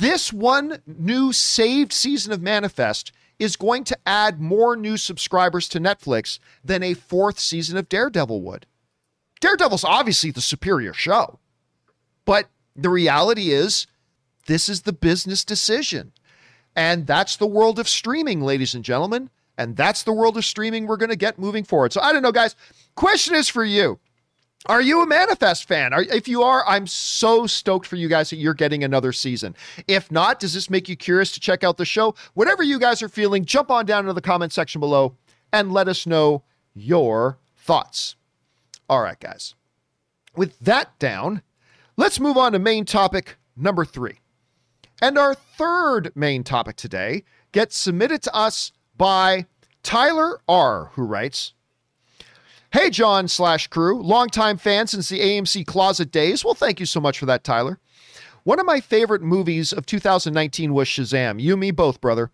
This 0.00 0.32
one 0.32 0.80
new 0.86 1.32
saved 1.34 1.92
season 1.92 2.32
of 2.32 2.40
Manifest 2.40 3.12
is 3.38 3.56
going 3.56 3.84
to 3.84 3.98
add 4.06 4.40
more 4.40 4.74
new 4.74 4.96
subscribers 4.96 5.68
to 5.68 5.80
Netflix 5.80 6.38
than 6.64 6.82
a 6.82 6.94
fourth 6.94 7.38
season 7.38 7.76
of 7.76 7.88
Daredevil 7.90 8.40
would. 8.40 8.66
Daredevil's 9.40 9.84
obviously 9.84 10.30
the 10.30 10.40
superior 10.40 10.94
show, 10.94 11.40
but 12.24 12.48
the 12.74 12.88
reality 12.88 13.50
is 13.50 13.86
this 14.46 14.68
is 14.68 14.82
the 14.82 14.92
business 14.94 15.44
decision. 15.44 16.12
And 16.74 17.06
that's 17.06 17.36
the 17.36 17.46
world 17.46 17.78
of 17.78 17.88
streaming, 17.88 18.40
ladies 18.40 18.74
and 18.74 18.84
gentlemen. 18.84 19.28
And 19.58 19.76
that's 19.76 20.04
the 20.04 20.12
world 20.12 20.38
of 20.38 20.44
streaming 20.46 20.86
we're 20.86 20.96
going 20.96 21.10
to 21.10 21.16
get 21.16 21.38
moving 21.38 21.64
forward. 21.64 21.92
So 21.92 22.00
I 22.00 22.14
don't 22.14 22.22
know, 22.22 22.32
guys. 22.32 22.56
Question 22.94 23.34
is 23.34 23.48
for 23.48 23.64
you. 23.64 23.98
Are 24.66 24.80
you 24.80 25.02
a 25.02 25.06
Manifest 25.06 25.66
fan? 25.66 25.92
Are, 25.92 26.02
if 26.02 26.28
you 26.28 26.42
are, 26.42 26.64
I'm 26.68 26.86
so 26.86 27.46
stoked 27.48 27.86
for 27.86 27.96
you 27.96 28.08
guys 28.08 28.30
that 28.30 28.36
you're 28.36 28.54
getting 28.54 28.84
another 28.84 29.12
season. 29.12 29.56
If 29.88 30.12
not, 30.12 30.38
does 30.38 30.54
this 30.54 30.70
make 30.70 30.88
you 30.88 30.94
curious 30.94 31.32
to 31.32 31.40
check 31.40 31.64
out 31.64 31.78
the 31.78 31.84
show? 31.84 32.14
Whatever 32.34 32.62
you 32.62 32.78
guys 32.78 33.02
are 33.02 33.08
feeling, 33.08 33.44
jump 33.44 33.70
on 33.72 33.86
down 33.86 34.04
into 34.04 34.12
the 34.12 34.20
comment 34.20 34.52
section 34.52 34.80
below 34.80 35.16
and 35.52 35.72
let 35.72 35.88
us 35.88 36.06
know 36.06 36.44
your 36.74 37.38
thoughts. 37.56 38.14
All 38.88 39.02
right, 39.02 39.18
guys. 39.18 39.54
With 40.36 40.58
that 40.60 40.96
down, 41.00 41.42
let's 41.96 42.20
move 42.20 42.36
on 42.36 42.52
to 42.52 42.58
main 42.60 42.84
topic 42.84 43.36
number 43.56 43.84
three. 43.84 44.20
And 45.00 45.18
our 45.18 45.34
third 45.34 46.12
main 46.14 46.44
topic 46.44 46.76
today 46.76 47.24
gets 47.50 47.76
submitted 47.76 48.22
to 48.22 48.34
us 48.34 48.70
by 48.96 49.46
Tyler 49.82 50.40
R., 50.48 50.90
who 50.92 51.02
writes, 51.02 51.54
Hey, 52.72 52.88
John 52.88 53.28
slash 53.28 53.66
crew, 53.66 54.02
longtime 54.02 54.56
fan 54.56 54.86
since 54.86 55.10
the 55.10 55.20
AMC 55.20 55.66
closet 55.66 56.10
days. 56.10 56.42
Well, 56.42 56.54
thank 56.54 56.80
you 56.80 56.86
so 56.86 57.02
much 57.02 57.18
for 57.18 57.26
that, 57.26 57.44
Tyler. 57.44 57.78
One 58.44 58.58
of 58.58 58.64
my 58.64 58.80
favorite 58.80 59.20
movies 59.20 59.74
of 59.74 59.84
2019 59.84 60.72
was 60.72 60.88
Shazam. 60.88 61.38
You, 61.38 61.58
me, 61.58 61.70
both, 61.70 62.00
brother. 62.00 62.30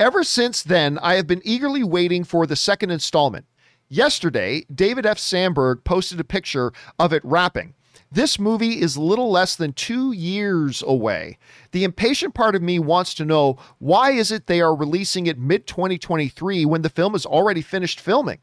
Ever 0.00 0.24
since 0.24 0.60
then, 0.60 0.98
I 0.98 1.14
have 1.14 1.28
been 1.28 1.40
eagerly 1.44 1.84
waiting 1.84 2.24
for 2.24 2.48
the 2.48 2.56
second 2.56 2.90
installment. 2.90 3.46
Yesterday, 3.88 4.66
David 4.74 5.06
F. 5.06 5.20
Sandberg 5.20 5.84
posted 5.84 6.18
a 6.18 6.24
picture 6.24 6.72
of 6.98 7.12
it 7.12 7.24
wrapping. 7.24 7.74
This 8.10 8.40
movie 8.40 8.80
is 8.80 8.96
little 8.96 9.30
less 9.30 9.54
than 9.54 9.72
two 9.72 10.10
years 10.10 10.82
away. 10.84 11.38
The 11.70 11.84
impatient 11.84 12.34
part 12.34 12.56
of 12.56 12.62
me 12.62 12.80
wants 12.80 13.14
to 13.14 13.24
know 13.24 13.56
why 13.78 14.10
is 14.10 14.32
it 14.32 14.48
they 14.48 14.60
are 14.60 14.74
releasing 14.74 15.26
it 15.26 15.38
mid 15.38 15.68
2023 15.68 16.64
when 16.64 16.82
the 16.82 16.88
film 16.88 17.14
is 17.14 17.24
already 17.24 17.62
finished 17.62 18.00
filming? 18.00 18.38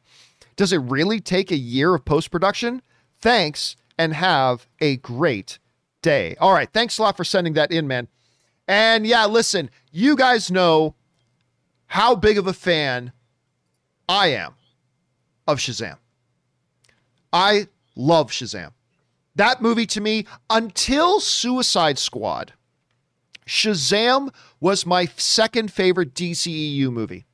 Does 0.55 0.73
it 0.73 0.77
really 0.77 1.19
take 1.19 1.51
a 1.51 1.57
year 1.57 1.93
of 1.95 2.05
post 2.05 2.31
production? 2.31 2.81
Thanks 3.19 3.75
and 3.97 4.13
have 4.13 4.67
a 4.79 4.97
great 4.97 5.59
day. 6.01 6.35
All 6.39 6.53
right. 6.53 6.69
Thanks 6.71 6.97
a 6.97 7.01
lot 7.01 7.17
for 7.17 7.23
sending 7.23 7.53
that 7.53 7.71
in, 7.71 7.87
man. 7.87 8.07
And 8.67 9.05
yeah, 9.05 9.25
listen, 9.25 9.69
you 9.91 10.15
guys 10.15 10.51
know 10.51 10.95
how 11.87 12.15
big 12.15 12.37
of 12.37 12.47
a 12.47 12.53
fan 12.53 13.11
I 14.07 14.27
am 14.27 14.55
of 15.47 15.59
Shazam. 15.59 15.97
I 17.31 17.67
love 17.95 18.31
Shazam. 18.31 18.71
That 19.35 19.61
movie 19.61 19.87
to 19.87 20.01
me, 20.01 20.27
until 20.49 21.19
Suicide 21.19 21.97
Squad, 21.97 22.53
Shazam 23.47 24.33
was 24.59 24.85
my 24.85 25.05
second 25.17 25.71
favorite 25.71 26.13
DCEU 26.13 26.91
movie. 26.91 27.25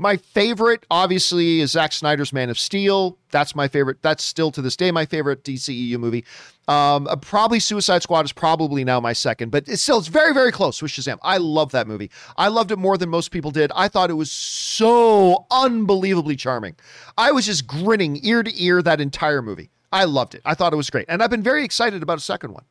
My 0.00 0.16
favorite, 0.16 0.86
obviously, 0.90 1.60
is 1.60 1.72
Zack 1.72 1.92
Snyder's 1.92 2.32
Man 2.32 2.48
of 2.48 2.58
Steel. 2.58 3.18
That's 3.32 3.54
my 3.54 3.68
favorite. 3.68 4.00
That's 4.00 4.24
still 4.24 4.50
to 4.52 4.62
this 4.62 4.74
day 4.74 4.90
my 4.90 5.04
favorite 5.04 5.44
DCEU 5.44 5.98
movie. 5.98 6.24
Um, 6.68 7.06
uh, 7.06 7.16
probably 7.16 7.60
Suicide 7.60 8.02
Squad 8.02 8.24
is 8.24 8.32
probably 8.32 8.82
now 8.82 8.98
my 8.98 9.12
second, 9.12 9.50
but 9.50 9.68
it's 9.68 9.82
still 9.82 9.98
it's 9.98 10.08
very 10.08 10.32
very 10.32 10.52
close 10.52 10.80
with 10.80 10.90
Shazam. 10.90 11.18
I 11.20 11.36
love 11.36 11.72
that 11.72 11.86
movie. 11.86 12.10
I 12.38 12.48
loved 12.48 12.72
it 12.72 12.78
more 12.78 12.96
than 12.96 13.10
most 13.10 13.30
people 13.30 13.50
did. 13.50 13.70
I 13.76 13.88
thought 13.88 14.08
it 14.08 14.14
was 14.14 14.30
so 14.30 15.44
unbelievably 15.50 16.36
charming. 16.36 16.76
I 17.18 17.32
was 17.32 17.44
just 17.44 17.66
grinning 17.66 18.20
ear 18.22 18.42
to 18.42 18.62
ear 18.62 18.80
that 18.80 19.02
entire 19.02 19.42
movie. 19.42 19.68
I 19.92 20.04
loved 20.04 20.34
it. 20.34 20.40
I 20.46 20.54
thought 20.54 20.72
it 20.72 20.76
was 20.76 20.88
great, 20.88 21.04
and 21.10 21.22
I've 21.22 21.30
been 21.30 21.42
very 21.42 21.62
excited 21.62 22.02
about 22.02 22.16
a 22.16 22.22
second 22.22 22.54
one. 22.54 22.64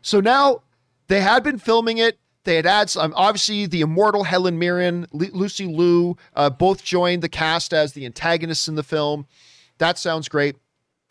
So 0.00 0.18
now 0.18 0.62
they 1.06 1.20
had 1.20 1.44
been 1.44 1.58
filming 1.58 1.98
it. 1.98 2.18
They 2.44 2.56
had 2.56 2.66
ads. 2.66 2.96
Um, 2.96 3.12
obviously, 3.16 3.66
the 3.66 3.82
immortal 3.82 4.24
Helen 4.24 4.58
Mirren, 4.58 5.06
L- 5.14 5.28
Lucy 5.32 5.66
Liu, 5.66 6.16
uh, 6.34 6.50
both 6.50 6.82
joined 6.82 7.22
the 7.22 7.28
cast 7.28 7.72
as 7.72 7.92
the 7.92 8.04
antagonists 8.04 8.68
in 8.68 8.74
the 8.74 8.82
film. 8.82 9.26
That 9.78 9.98
sounds 9.98 10.28
great. 10.28 10.56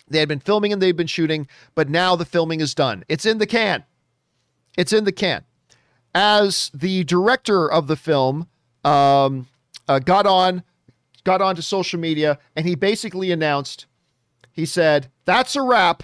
They 0.09 0.19
had 0.19 0.27
been 0.27 0.39
filming 0.39 0.73
and 0.73 0.81
they've 0.81 0.95
been 0.95 1.07
shooting, 1.07 1.47
but 1.73 1.89
now 1.89 2.15
the 2.15 2.25
filming 2.25 2.59
is 2.59 2.75
done. 2.75 3.05
It's 3.07 3.25
in 3.25 3.37
the 3.37 3.47
can. 3.47 3.85
It's 4.77 4.91
in 4.91 5.05
the 5.05 5.11
can. 5.13 5.43
As 6.13 6.69
the 6.73 7.05
director 7.05 7.71
of 7.71 7.87
the 7.87 7.95
film 7.95 8.47
um, 8.83 9.47
uh, 9.87 9.99
got 9.99 10.25
on, 10.25 10.63
got 11.23 11.41
onto 11.41 11.61
social 11.61 11.99
media, 11.99 12.39
and 12.57 12.65
he 12.65 12.75
basically 12.75 13.31
announced, 13.31 13.85
he 14.51 14.65
said, 14.65 15.09
"That's 15.23 15.55
a 15.55 15.61
wrap. 15.61 16.03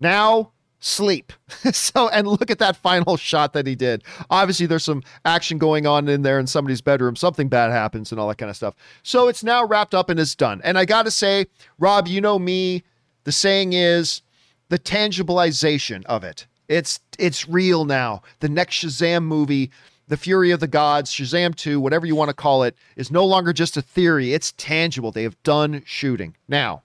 Now 0.00 0.52
sleep. 0.84 1.32
so, 1.72 2.08
and 2.10 2.28
look 2.28 2.50
at 2.50 2.58
that 2.58 2.76
final 2.76 3.16
shot 3.16 3.54
that 3.54 3.66
he 3.66 3.74
did. 3.74 4.04
Obviously, 4.30 4.66
there's 4.66 4.84
some 4.84 5.02
action 5.24 5.58
going 5.58 5.86
on 5.86 6.08
in 6.08 6.22
there 6.22 6.38
in 6.38 6.46
somebody's 6.46 6.82
bedroom. 6.82 7.16
Something 7.16 7.48
bad 7.48 7.70
happens 7.70 8.12
and 8.12 8.20
all 8.20 8.28
that 8.28 8.38
kind 8.38 8.50
of 8.50 8.56
stuff. 8.56 8.74
So 9.02 9.28
it's 9.28 9.42
now 9.42 9.64
wrapped 9.64 9.94
up 9.94 10.10
and 10.10 10.20
it's 10.20 10.34
done. 10.34 10.60
And 10.62 10.76
I 10.76 10.84
got 10.84 11.04
to 11.04 11.10
say, 11.10 11.46
Rob, 11.78 12.06
you 12.06 12.20
know 12.20 12.38
me. 12.38 12.82
The 13.24 13.32
saying 13.32 13.72
is 13.72 14.20
the 14.68 14.78
tangibilization 14.78 16.04
of 16.04 16.22
it. 16.22 16.46
It's 16.68 17.00
it's 17.18 17.48
real 17.48 17.86
now. 17.86 18.22
The 18.40 18.48
next 18.50 18.84
Shazam 18.84 19.24
movie, 19.24 19.70
The 20.08 20.16
Fury 20.18 20.50
of 20.50 20.60
the 20.60 20.66
Gods, 20.66 21.10
Shazam 21.10 21.54
2, 21.54 21.80
whatever 21.80 22.04
you 22.04 22.14
want 22.14 22.28
to 22.28 22.34
call 22.34 22.62
it, 22.62 22.76
is 22.96 23.10
no 23.10 23.24
longer 23.24 23.54
just 23.54 23.78
a 23.78 23.82
theory. 23.82 24.34
It's 24.34 24.52
tangible. 24.58 25.10
They 25.10 25.22
have 25.22 25.42
done 25.42 25.82
shooting. 25.86 26.36
Now, 26.48 26.82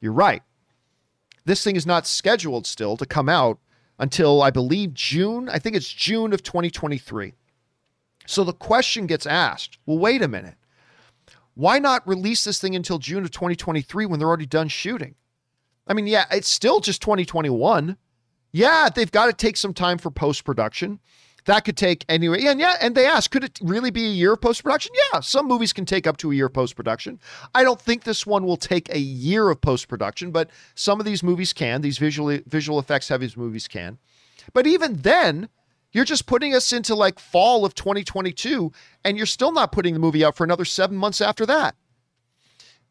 you're 0.00 0.12
right 0.12 0.42
this 1.44 1.62
thing 1.62 1.76
is 1.76 1.86
not 1.86 2.06
scheduled 2.06 2.66
still 2.66 2.96
to 2.96 3.06
come 3.06 3.28
out 3.28 3.58
until 3.98 4.42
I 4.42 4.50
believe 4.50 4.94
June. 4.94 5.48
I 5.48 5.58
think 5.58 5.76
it's 5.76 5.92
June 5.92 6.32
of 6.32 6.42
2023. 6.42 7.34
So 8.26 8.44
the 8.44 8.52
question 8.52 9.06
gets 9.06 9.26
asked 9.26 9.78
well, 9.86 9.98
wait 9.98 10.22
a 10.22 10.28
minute. 10.28 10.56
Why 11.54 11.78
not 11.78 12.06
release 12.06 12.44
this 12.44 12.58
thing 12.58 12.74
until 12.74 12.98
June 12.98 13.22
of 13.24 13.30
2023 13.30 14.06
when 14.06 14.18
they're 14.18 14.28
already 14.28 14.46
done 14.46 14.68
shooting? 14.68 15.14
I 15.86 15.92
mean, 15.92 16.06
yeah, 16.06 16.24
it's 16.30 16.48
still 16.48 16.80
just 16.80 17.00
2021. 17.02 17.96
Yeah, 18.52 18.88
they've 18.92 19.10
got 19.10 19.26
to 19.26 19.32
take 19.32 19.56
some 19.56 19.74
time 19.74 19.98
for 19.98 20.10
post 20.10 20.44
production. 20.44 21.00
That 21.46 21.64
could 21.64 21.76
take 21.76 22.04
anyway. 22.08 22.44
And 22.44 22.58
yeah, 22.58 22.76
and 22.80 22.94
they 22.94 23.06
asked, 23.06 23.30
could 23.30 23.44
it 23.44 23.58
really 23.62 23.90
be 23.90 24.06
a 24.06 24.10
year 24.10 24.32
of 24.32 24.40
post 24.40 24.62
production? 24.62 24.92
Yeah, 25.12 25.20
some 25.20 25.46
movies 25.46 25.72
can 25.72 25.84
take 25.84 26.06
up 26.06 26.16
to 26.18 26.32
a 26.32 26.34
year 26.34 26.46
of 26.46 26.54
post 26.54 26.74
production. 26.74 27.20
I 27.54 27.62
don't 27.62 27.80
think 27.80 28.04
this 28.04 28.26
one 28.26 28.44
will 28.44 28.56
take 28.56 28.92
a 28.92 28.98
year 28.98 29.50
of 29.50 29.60
post 29.60 29.88
production, 29.88 30.30
but 30.30 30.48
some 30.74 31.00
of 31.00 31.06
these 31.06 31.22
movies 31.22 31.52
can. 31.52 31.82
These 31.82 31.98
visual 31.98 32.38
visual 32.46 32.78
effects 32.78 33.08
heavy 33.08 33.30
movies 33.36 33.68
can. 33.68 33.98
But 34.52 34.66
even 34.66 35.02
then, 35.02 35.48
you're 35.92 36.04
just 36.04 36.26
putting 36.26 36.54
us 36.54 36.72
into 36.72 36.94
like 36.94 37.18
fall 37.18 37.64
of 37.64 37.74
2022, 37.74 38.72
and 39.04 39.16
you're 39.16 39.26
still 39.26 39.52
not 39.52 39.72
putting 39.72 39.94
the 39.94 40.00
movie 40.00 40.24
out 40.24 40.36
for 40.36 40.44
another 40.44 40.64
seven 40.64 40.96
months 40.96 41.20
after 41.20 41.44
that. 41.46 41.76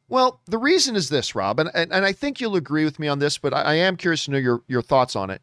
Well, 0.10 0.42
the 0.46 0.60
reason 0.60 0.96
is 0.96 1.10
this, 1.10 1.34
Rob, 1.34 1.60
and, 1.60 1.72
and, 1.74 1.92
and 1.92 2.06
I 2.06 2.12
think 2.12 2.40
you'll 2.40 2.56
agree 2.56 2.86
with 2.86 3.00
me 3.00 3.08
on 3.08 3.20
this, 3.20 3.38
but 3.38 3.54
I, 3.54 3.62
I 3.62 3.74
am 3.76 3.98
curious 3.98 4.26
to 4.26 4.32
know 4.32 4.38
your, 4.38 4.62
your 4.68 4.82
thoughts 4.82 5.16
on 5.16 5.30
it 5.30 5.42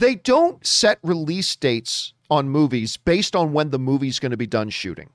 they 0.00 0.14
don't 0.14 0.64
set 0.66 0.98
release 1.02 1.54
dates 1.56 2.12
on 2.30 2.48
movies 2.48 2.96
based 2.96 3.34
on 3.34 3.52
when 3.52 3.70
the 3.70 3.78
movie's 3.78 4.18
going 4.18 4.30
to 4.30 4.36
be 4.36 4.46
done 4.46 4.70
shooting. 4.70 5.10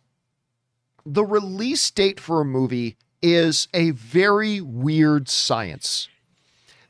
The 1.06 1.24
release 1.24 1.90
date 1.92 2.20
for 2.20 2.42
a 2.42 2.46
movie 2.46 2.98
is 3.22 3.68
a 3.74 3.92
very 3.92 4.62
weird 4.62 5.30
science 5.30 6.10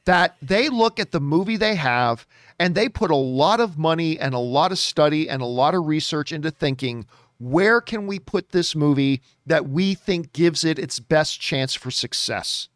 that 0.06 0.36
they 0.42 0.70
look 0.70 1.00
at 1.00 1.12
the 1.12 1.20
movie 1.20 1.58
they 1.58 1.76
have 1.76 2.28
and 2.60 2.76
they 2.76 2.90
put 2.90 3.12
a 3.12 3.16
lot 3.16 3.60
of 3.60 3.78
money 3.78 4.20
and 4.20 4.34
a 4.34 4.40
lot 4.40 4.72
of 4.72 4.80
study 4.80 5.30
and 5.30 5.42
a 5.42 5.46
lot 5.46 5.76
of 5.76 5.86
research 5.86 6.32
into 6.32 6.52
thinking 6.52 7.06
where 7.40 7.82
can 7.82 8.08
we 8.08 8.20
put 8.20 8.50
this 8.50 8.76
movie 8.76 9.22
that 9.46 9.68
we 9.68 9.94
think 9.94 10.34
gives 10.34 10.64
it 10.64 10.80
its 10.80 11.00
best 11.00 11.40
chance 11.40 11.74
for 11.74 11.92
success? 11.92 12.70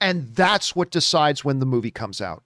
And 0.00 0.34
that's 0.34 0.74
what 0.74 0.90
decides 0.90 1.44
when 1.44 1.58
the 1.58 1.66
movie 1.66 1.90
comes 1.90 2.20
out. 2.20 2.42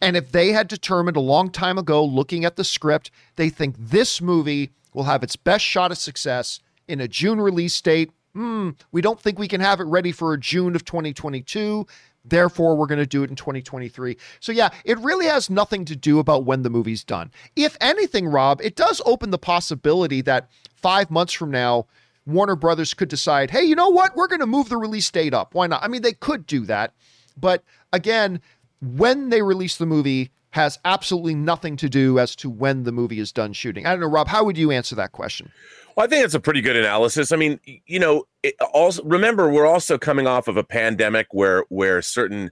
And 0.00 0.16
if 0.16 0.32
they 0.32 0.52
had 0.52 0.68
determined 0.68 1.16
a 1.16 1.20
long 1.20 1.50
time 1.50 1.78
ago, 1.78 2.04
looking 2.04 2.44
at 2.44 2.56
the 2.56 2.64
script, 2.64 3.10
they 3.36 3.48
think 3.48 3.74
this 3.78 4.20
movie 4.20 4.70
will 4.94 5.04
have 5.04 5.22
its 5.22 5.36
best 5.36 5.64
shot 5.64 5.90
of 5.90 5.98
success 5.98 6.60
in 6.88 7.00
a 7.00 7.08
June 7.08 7.40
release 7.40 7.80
date, 7.80 8.10
hmm, 8.34 8.70
we 8.90 9.00
don't 9.00 9.20
think 9.20 9.38
we 9.38 9.48
can 9.48 9.60
have 9.60 9.80
it 9.80 9.84
ready 9.84 10.10
for 10.10 10.36
June 10.36 10.74
of 10.74 10.84
2022. 10.84 11.86
Therefore, 12.24 12.76
we're 12.76 12.86
going 12.86 12.98
to 12.98 13.06
do 13.06 13.22
it 13.22 13.30
in 13.30 13.36
2023. 13.36 14.16
So, 14.40 14.52
yeah, 14.52 14.70
it 14.84 14.98
really 14.98 15.26
has 15.26 15.48
nothing 15.48 15.84
to 15.86 15.96
do 15.96 16.18
about 16.18 16.44
when 16.44 16.62
the 16.62 16.70
movie's 16.70 17.04
done. 17.04 17.30
If 17.56 17.76
anything, 17.80 18.26
Rob, 18.26 18.60
it 18.62 18.76
does 18.76 19.00
open 19.06 19.30
the 19.30 19.38
possibility 19.38 20.20
that 20.22 20.50
five 20.74 21.10
months 21.10 21.32
from 21.32 21.50
now, 21.50 21.86
Warner 22.26 22.56
Brothers 22.56 22.92
could 22.92 23.08
decide, 23.08 23.50
hey, 23.50 23.62
you 23.62 23.74
know 23.74 23.88
what? 23.88 24.14
We're 24.14 24.28
going 24.28 24.40
to 24.40 24.46
move 24.46 24.68
the 24.68 24.76
release 24.76 25.10
date 25.10 25.32
up. 25.32 25.54
Why 25.54 25.66
not? 25.66 25.82
I 25.82 25.88
mean, 25.88 26.02
they 26.02 26.12
could 26.12 26.46
do 26.46 26.66
that. 26.66 26.92
But 27.36 27.62
again, 27.92 28.40
when 28.80 29.30
they 29.30 29.42
release 29.42 29.76
the 29.76 29.86
movie 29.86 30.30
has 30.50 30.78
absolutely 30.84 31.34
nothing 31.34 31.76
to 31.76 31.88
do 31.88 32.18
as 32.18 32.34
to 32.36 32.48
when 32.48 32.84
the 32.84 32.92
movie 32.92 33.20
is 33.20 33.32
done 33.32 33.52
shooting. 33.52 33.86
I 33.86 33.90
don't 33.90 34.00
know, 34.00 34.08
Rob, 34.08 34.28
how 34.28 34.44
would 34.44 34.56
you 34.56 34.70
answer 34.70 34.94
that 34.94 35.12
question? 35.12 35.52
Well, 35.94 36.06
I 36.06 36.08
think 36.08 36.24
it's 36.24 36.34
a 36.34 36.40
pretty 36.40 36.60
good 36.60 36.76
analysis. 36.76 37.32
I 37.32 37.36
mean, 37.36 37.60
you 37.86 37.98
know, 37.98 38.24
also 38.72 39.02
remember 39.04 39.50
we're 39.50 39.66
also 39.66 39.98
coming 39.98 40.26
off 40.26 40.48
of 40.48 40.56
a 40.56 40.64
pandemic 40.64 41.26
where 41.32 41.64
where 41.68 42.00
certain 42.02 42.50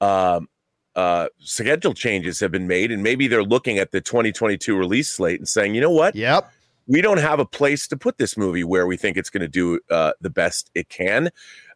um, 0.00 0.48
uh, 0.94 1.28
schedule 1.38 1.94
changes 1.94 2.40
have 2.40 2.50
been 2.50 2.66
made, 2.66 2.92
and 2.92 3.02
maybe 3.02 3.28
they're 3.28 3.44
looking 3.44 3.78
at 3.78 3.92
the 3.92 4.00
2022 4.00 4.76
release 4.76 5.10
slate 5.10 5.40
and 5.40 5.48
saying, 5.48 5.74
you 5.74 5.80
know 5.80 5.90
what? 5.90 6.14
Yep. 6.14 6.50
We 6.86 7.00
don't 7.00 7.20
have 7.20 7.38
a 7.38 7.46
place 7.46 7.86
to 7.88 7.96
put 7.96 8.18
this 8.18 8.36
movie 8.36 8.64
where 8.64 8.86
we 8.86 8.96
think 8.96 9.16
it's 9.16 9.30
going 9.30 9.42
to 9.42 9.48
do 9.48 9.80
uh, 9.88 10.12
the 10.20 10.30
best 10.30 10.70
it 10.74 10.88
can. 10.88 11.30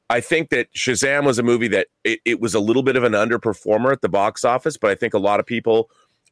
I 0.08 0.20
think 0.20 0.50
that 0.50 0.72
Shazam 0.72 1.24
was 1.24 1.38
a 1.38 1.42
movie 1.42 1.68
that 1.68 1.88
it, 2.04 2.20
it, 2.24 2.40
was 2.40 2.54
a 2.54 2.60
little 2.60 2.82
bit 2.82 2.96
of 2.96 3.02
an 3.02 3.12
underperformer 3.12 3.90
at 3.90 4.02
the 4.02 4.08
box 4.08 4.44
office, 4.44 4.76
but 4.76 4.90
I 4.90 4.94
think 4.94 5.14
a 5.14 5.18
lot 5.18 5.40
of 5.40 5.46
people 5.46 5.90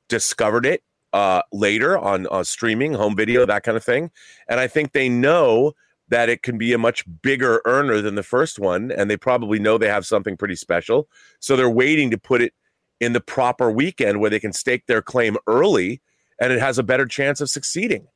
discovered 0.09 0.65
it 0.65 0.83
uh, 1.13 1.43
later 1.53 1.99
on, 1.99 2.27
on 2.29 2.45
streaming, 2.45 2.95
home 2.95 3.17
video, 3.17 3.45
that 3.47 3.65
kind 3.65 3.77
of 3.77 3.85
thing. 3.85 4.11
And 4.49 4.61
I 4.61 4.69
think 4.69 4.93
they 4.93 5.09
know 5.09 5.73
that 6.09 6.29
it 6.29 6.43
can 6.43 6.59
be 6.59 6.73
a 6.73 6.79
much 6.79 7.05
bigger 7.23 7.63
earner 7.65 8.01
than 8.01 8.15
the 8.15 8.23
first 8.23 8.59
one. 8.59 8.93
And 8.93 9.11
they 9.11 9.17
probably 9.17 9.59
know 9.59 9.79
they 9.79 9.89
have 9.89 10.07
something 10.07 10.37
pretty 10.37 10.57
special. 10.57 11.09
So 11.41 11.57
they're 11.57 11.71
waiting 11.71 12.11
to 12.11 12.19
put 12.19 12.43
it 12.43 12.53
in 13.01 13.13
the 13.13 13.21
proper 13.21 13.71
weekend 13.71 14.21
where 14.21 14.31
they 14.31 14.41
can 14.41 14.53
stake 14.53 14.87
their 14.87 15.03
claim 15.03 15.37
early 15.47 16.01
and 16.41 16.53
it 16.53 16.61
has 16.61 16.79
a 16.79 16.83
better 16.83 17.07
chance 17.07 17.41
of 17.41 17.49
succeeding. 17.49 18.09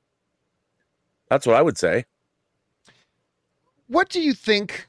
That's 1.30 1.46
what 1.46 1.56
I 1.56 1.62
would 1.62 1.78
say. 1.78 2.04
What 3.86 4.08
do 4.08 4.20
you 4.20 4.34
think 4.34 4.87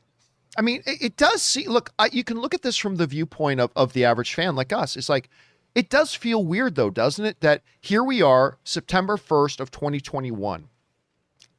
I 0.59 0.61
mean, 0.61 0.83
it, 0.85 1.01
it 1.01 1.17
does 1.17 1.41
see. 1.41 1.69
Look, 1.69 1.93
I, 1.97 2.09
you 2.11 2.25
can 2.25 2.37
look 2.37 2.53
at 2.53 2.63
this 2.63 2.75
from 2.75 2.97
the 2.97 3.07
viewpoint 3.07 3.61
of 3.61 3.71
of 3.77 3.93
the 3.93 4.03
average 4.03 4.33
fan 4.33 4.57
like 4.57 4.73
us. 4.73 4.97
It's 4.97 5.07
like 5.07 5.29
it 5.73 5.89
does 5.89 6.13
feel 6.13 6.43
weird 6.43 6.75
though, 6.75 6.89
doesn't 6.89 7.23
it? 7.23 7.39
That 7.39 7.63
here 7.79 8.03
we 8.03 8.21
are, 8.21 8.57
September 8.65 9.15
first 9.15 9.61
of 9.61 9.71
2021, 9.71 10.67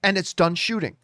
and 0.02 0.18
it's 0.18 0.34
done 0.34 0.54
shooting. 0.54 0.98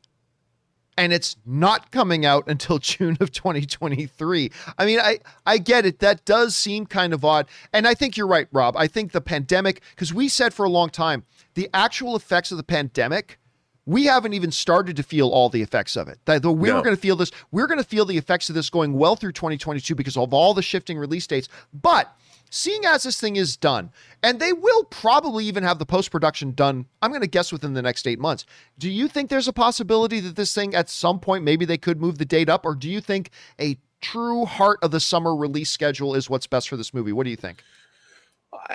And 0.98 1.10
it's 1.12 1.36
not 1.46 1.90
coming 1.90 2.26
out 2.26 2.44
until 2.48 2.78
June 2.80 3.16
of 3.20 3.32
2023. 3.32 4.52
I 4.76 4.84
mean, 4.84 5.00
I 5.00 5.20
I 5.46 5.56
get 5.56 5.86
it. 5.86 6.00
That 6.00 6.26
does 6.26 6.54
seem 6.54 6.84
kind 6.84 7.14
of 7.14 7.24
odd. 7.24 7.46
And 7.72 7.88
I 7.88 7.94
think 7.94 8.18
you're 8.18 8.26
right, 8.26 8.48
Rob. 8.52 8.76
I 8.76 8.88
think 8.88 9.12
the 9.12 9.22
pandemic, 9.22 9.80
because 9.90 10.12
we 10.12 10.28
said 10.28 10.52
for 10.52 10.66
a 10.66 10.70
long 10.70 10.90
time, 10.90 11.24
the 11.54 11.70
actual 11.72 12.14
effects 12.14 12.50
of 12.50 12.58
the 12.58 12.62
pandemic 12.62 13.38
we 13.86 14.04
haven't 14.04 14.34
even 14.34 14.50
started 14.50 14.96
to 14.96 15.02
feel 15.02 15.28
all 15.28 15.48
the 15.48 15.62
effects 15.62 15.96
of 15.96 16.08
it. 16.08 16.18
That 16.24 16.42
we 16.42 16.68
no. 16.68 16.76
were 16.76 16.82
going 16.82 16.96
to 16.96 17.00
feel 17.00 17.16
this, 17.16 17.30
we're 17.52 17.66
going 17.66 17.78
to 17.78 17.84
feel 17.84 18.04
the 18.04 18.18
effects 18.18 18.48
of 18.48 18.54
this 18.54 18.68
going 18.68 18.92
well 18.94 19.16
through 19.16 19.32
2022 19.32 19.94
because 19.94 20.16
of 20.16 20.34
all 20.34 20.54
the 20.54 20.62
shifting 20.62 20.98
release 20.98 21.26
dates. 21.26 21.48
But 21.72 22.14
seeing 22.50 22.84
as 22.84 23.04
this 23.04 23.20
thing 23.20 23.36
is 23.36 23.56
done, 23.56 23.90
and 24.22 24.40
they 24.40 24.52
will 24.52 24.84
probably 24.84 25.44
even 25.46 25.62
have 25.62 25.78
the 25.78 25.86
post 25.86 26.10
production 26.10 26.52
done, 26.52 26.86
I'm 27.00 27.10
going 27.10 27.20
to 27.22 27.28
guess 27.28 27.52
within 27.52 27.74
the 27.74 27.82
next 27.82 28.06
eight 28.06 28.18
months. 28.18 28.44
Do 28.78 28.90
you 28.90 29.08
think 29.08 29.30
there's 29.30 29.48
a 29.48 29.52
possibility 29.52 30.20
that 30.20 30.36
this 30.36 30.54
thing 30.54 30.74
at 30.74 30.90
some 30.90 31.20
point 31.20 31.44
maybe 31.44 31.64
they 31.64 31.78
could 31.78 32.00
move 32.00 32.18
the 32.18 32.24
date 32.24 32.48
up, 32.48 32.66
or 32.66 32.74
do 32.74 32.90
you 32.90 33.00
think 33.00 33.30
a 33.60 33.78
true 34.00 34.44
heart 34.44 34.78
of 34.82 34.90
the 34.90 35.00
summer 35.00 35.34
release 35.34 35.70
schedule 35.70 36.14
is 36.14 36.28
what's 36.30 36.46
best 36.46 36.68
for 36.68 36.76
this 36.76 36.92
movie. 36.92 37.12
What 37.12 37.24
do 37.24 37.30
you 37.30 37.36
think? 37.36 37.62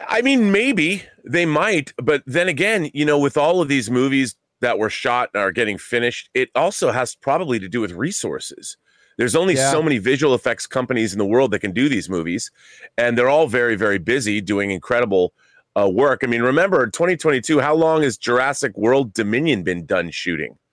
I 0.08 0.22
mean, 0.22 0.52
maybe 0.52 1.04
they 1.26 1.46
might, 1.46 1.94
but 1.98 2.24
then 2.26 2.48
again, 2.48 2.90
you 2.94 3.06
know, 3.06 3.18
with 3.18 3.38
all 3.38 3.62
of 3.62 3.68
these 3.68 3.90
movies 3.90 4.36
that 4.62 4.80
were 4.80 4.90
shot 4.90 5.30
and 5.34 5.44
are 5.44 5.52
getting 5.52 5.78
finished, 5.78 6.30
it 6.34 6.50
also 6.56 6.92
has 6.92 7.16
probably 7.16 7.60
to 7.60 7.68
do 7.68 7.82
with 7.82 7.92
resources. 7.92 8.78
There's 9.18 9.36
only 9.36 9.56
yeah. 9.56 9.72
so 9.72 9.84
many 9.84 9.98
visual 9.98 10.34
effects 10.34 10.66
companies 10.66 11.14
in 11.14 11.20
the 11.20 11.26
world 11.26 11.52
that 11.52 11.60
can 11.60 11.74
do 11.74 11.90
these 11.90 12.10
movies, 12.10 12.50
and 12.98 13.18
they're 13.18 13.30
all 13.30 13.48
very, 13.48 13.76
very 13.76 14.00
busy 14.00 14.42
doing 14.42 14.72
incredible 14.72 15.34
uh, 15.80 15.90
work. 15.90 16.22
I 16.24 16.28
mean, 16.28 16.42
remember 16.42 16.86
2022, 16.88 17.60
how 17.60 17.76
long 17.76 18.04
has 18.04 18.18
Jurassic 18.18 18.78
World 18.78 19.14
Dominion 19.14 19.64
been 19.64 19.86
done 19.86 20.10
shooting? 20.12 20.58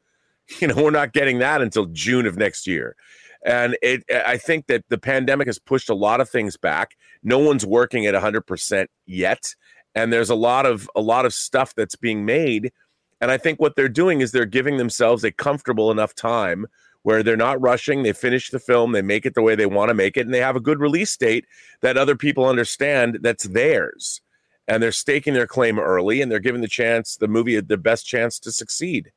You 0.61 0.69
know, 0.69 0.83
we're 0.83 0.91
not 0.91 1.13
getting 1.13 1.41
that 1.41 1.61
until 1.61 1.85
June 1.85 2.25
of 2.25 2.39
next 2.39 2.67
year. 2.67 2.97
And 3.45 3.77
it, 3.83 4.03
I 4.11 4.39
think 4.39 4.67
that 4.69 4.83
the 4.89 4.97
pandemic 4.97 5.47
has 5.47 5.59
pushed 5.59 5.91
a 5.91 5.95
lot 5.95 6.23
of 6.23 6.31
things 6.31 6.57
back. 6.57 6.97
No 7.23 7.39
one's 7.39 7.67
working 7.67 8.07
at 8.07 8.15
100% 8.15 8.87
yet, 9.05 9.55
and 9.95 10.11
there's 10.11 10.31
a 10.31 10.35
lot 10.35 10.65
of 10.65 10.89
a 10.97 11.03
lot 11.03 11.27
of 11.27 11.35
stuff 11.35 11.75
that's 11.75 11.97
being 11.97 12.25
made. 12.25 12.73
And 13.21 13.31
I 13.31 13.39
think 13.39 13.61
what 13.61 13.77
they're 13.77 13.89
doing 13.89 14.21
is 14.21 14.31
they're 14.31 14.47
giving 14.47 14.77
themselves 14.77 15.25
a 15.25 15.33
comfortable 15.33 15.91
enough 15.91 16.15
time 16.15 16.67
where 17.03 17.23
they're 17.23 17.37
not 17.37 17.61
rushing. 17.61 18.03
They 18.03 18.13
finish 18.13 18.51
the 18.51 18.59
film, 18.59 18.93
they 18.93 19.03
make 19.03 19.27
it 19.27 19.35
the 19.35 19.43
way 19.43 19.55
they 19.55 19.67
want 19.67 19.89
to 19.89 19.95
make 19.95 20.17
it, 20.17 20.27
and 20.27 20.35
they 20.35 20.41
have 20.41 20.57
a 20.57 20.61
good 20.61 20.81
release 20.81 21.17
date 21.17 21.47
that 21.81 21.97
other 21.97 22.17
people 22.17 22.45
understand 22.47 23.19
that's 23.23 23.45
theirs 23.45 24.21
and 24.69 24.83
they're 24.83 24.93
staking 24.93 25.33
their 25.35 25.47
claim 25.47 25.79
early 25.79 26.21
and 26.21 26.31
they're 26.31 26.39
giving 26.39 26.61
the 26.61 26.69
chance 26.69 27.17
the 27.17 27.27
movie 27.27 27.59
the 27.61 27.77
best 27.77 28.07
chance 28.07 28.39
to 28.39 28.53
succeed 28.53 29.11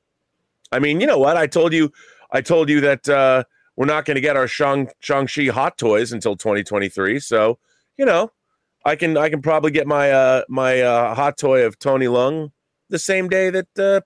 i 0.71 0.79
mean 0.79 0.99
you 0.99 1.05
know 1.05 1.19
what 1.19 1.37
i 1.37 1.45
told 1.45 1.73
you 1.73 1.91
i 2.31 2.41
told 2.41 2.69
you 2.69 2.81
that 2.81 3.07
uh, 3.09 3.43
we're 3.75 3.85
not 3.85 4.05
going 4.05 4.15
to 4.15 4.21
get 4.21 4.37
our 4.37 4.47
shang 4.47 4.87
shang-chi 4.99 5.47
hot 5.47 5.77
toys 5.77 6.11
until 6.11 6.35
2023 6.35 7.19
so 7.19 7.59
you 7.97 8.05
know 8.05 8.31
i 8.85 8.95
can 8.95 9.17
i 9.17 9.29
can 9.29 9.41
probably 9.41 9.71
get 9.71 9.85
my 9.85 10.11
uh 10.11 10.41
my 10.47 10.81
uh 10.81 11.13
hot 11.13 11.37
toy 11.37 11.65
of 11.65 11.77
tony 11.77 12.07
leung 12.07 12.51
the 12.91 12.99
same 12.99 13.27
day 13.27 13.49
that 13.49 13.67
uh 13.79 14.01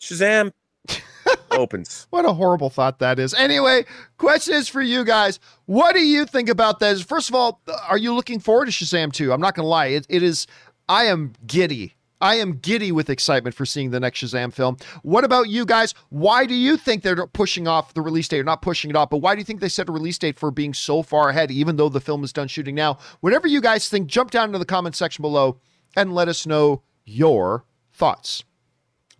shazam 0.00 0.52
opens. 1.50 2.06
What 2.10 2.24
a 2.24 2.32
horrible 2.32 2.70
thought 2.70 3.00
that 3.00 3.18
is. 3.18 3.34
Anyway, 3.34 3.84
question 4.18 4.54
is 4.54 4.68
for 4.68 4.80
you 4.80 5.04
guys. 5.04 5.40
What 5.66 5.94
do 5.94 6.00
you 6.00 6.24
think 6.26 6.48
about 6.48 6.78
this? 6.78 7.02
First 7.02 7.28
of 7.28 7.34
all, 7.34 7.60
are 7.88 7.98
you 7.98 8.14
looking 8.14 8.38
forward 8.38 8.66
to 8.66 8.72
Shazam 8.72 9.12
2? 9.12 9.32
I'm 9.32 9.40
not 9.40 9.54
going 9.54 9.64
to 9.64 9.68
lie. 9.68 9.86
It, 9.86 10.06
it 10.08 10.22
is 10.22 10.46
I 10.88 11.04
am 11.04 11.32
giddy. 11.46 11.94
I 12.22 12.34
am 12.34 12.58
giddy 12.58 12.92
with 12.92 13.08
excitement 13.08 13.54
for 13.56 13.64
seeing 13.64 13.90
the 13.90 14.00
next 14.00 14.22
Shazam 14.22 14.52
film. 14.52 14.76
What 15.02 15.24
about 15.24 15.48
you 15.48 15.64
guys? 15.64 15.94
Why 16.10 16.44
do 16.44 16.54
you 16.54 16.76
think 16.76 17.02
they're 17.02 17.26
pushing 17.28 17.66
off 17.66 17.94
the 17.94 18.02
release 18.02 18.28
date? 18.28 18.40
Or 18.40 18.44
not 18.44 18.60
pushing 18.60 18.90
it 18.90 18.96
off, 18.96 19.08
but 19.08 19.18
why 19.18 19.34
do 19.34 19.38
you 19.38 19.44
think 19.44 19.60
they 19.60 19.70
set 19.70 19.88
a 19.88 19.92
release 19.92 20.18
date 20.18 20.38
for 20.38 20.50
being 20.50 20.74
so 20.74 21.02
far 21.02 21.30
ahead, 21.30 21.50
even 21.50 21.76
though 21.76 21.88
the 21.88 22.00
film 22.00 22.22
is 22.22 22.32
done 22.32 22.48
shooting 22.48 22.74
now? 22.74 22.98
Whatever 23.20 23.48
you 23.48 23.62
guys 23.62 23.88
think, 23.88 24.06
jump 24.06 24.30
down 24.30 24.50
into 24.50 24.58
the 24.58 24.66
comment 24.66 24.96
section 24.96 25.22
below 25.22 25.58
and 25.96 26.14
let 26.14 26.28
us 26.28 26.46
know 26.46 26.82
your 27.06 27.64
thoughts. 28.00 28.44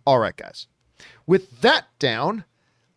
All 0.07 0.17
right, 0.17 0.35
guys. 0.35 0.65
With 1.27 1.61
that 1.61 1.85
down, 1.99 2.45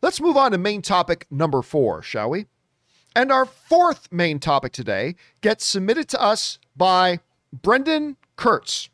let's 0.00 0.18
move 0.18 0.36
on 0.36 0.52
to 0.52 0.58
main 0.58 0.80
topic 0.80 1.26
number 1.30 1.60
four, 1.60 2.02
shall 2.02 2.30
we? 2.30 2.46
And 3.14 3.30
our 3.30 3.44
fourth 3.44 4.10
main 4.10 4.40
topic 4.40 4.72
today 4.72 5.14
gets 5.42 5.66
submitted 5.66 6.08
to 6.08 6.20
us 6.20 6.58
by 6.74 7.20
Brendan 7.52 8.16
Kurtz. 8.36 8.88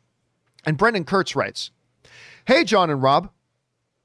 And 0.65 0.77
Brendan 0.77 1.05
Kurtz 1.05 1.33
writes 1.33 1.71
Hey, 2.45 2.65
John 2.65 2.89
and 2.89 3.01
Rob. 3.01 3.31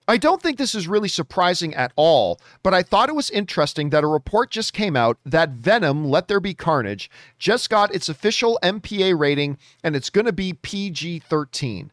I 0.09 0.17
don't 0.17 0.41
think 0.41 0.57
this 0.57 0.77
is 0.77 0.87
really 0.87 1.09
surprising 1.09 1.75
at 1.75 1.93
all, 1.97 2.41
but 2.63 2.73
I 2.73 2.85
thought 2.85 3.09
it 3.09 3.17
was 3.17 3.29
interesting 3.29 3.91
that 3.91 4.05
a 4.05 4.07
report 4.07 4.53
just 4.53 4.73
came 4.73 4.95
out 4.95 5.19
that 5.27 5.51
Venom 5.51 6.05
Let 6.05 6.29
There 6.29 6.39
Be 6.39 6.55
Carnage 6.55 7.11
just 7.41 7.69
got 7.69 7.93
its 7.93 8.09
official 8.09 8.61
MPA 8.63 9.19
rating 9.19 9.59
and 9.83 9.97
it's 9.97 10.11
going 10.11 10.27
to 10.27 10.33
be 10.33 10.53
PG 10.53 11.19
13. 11.29 11.91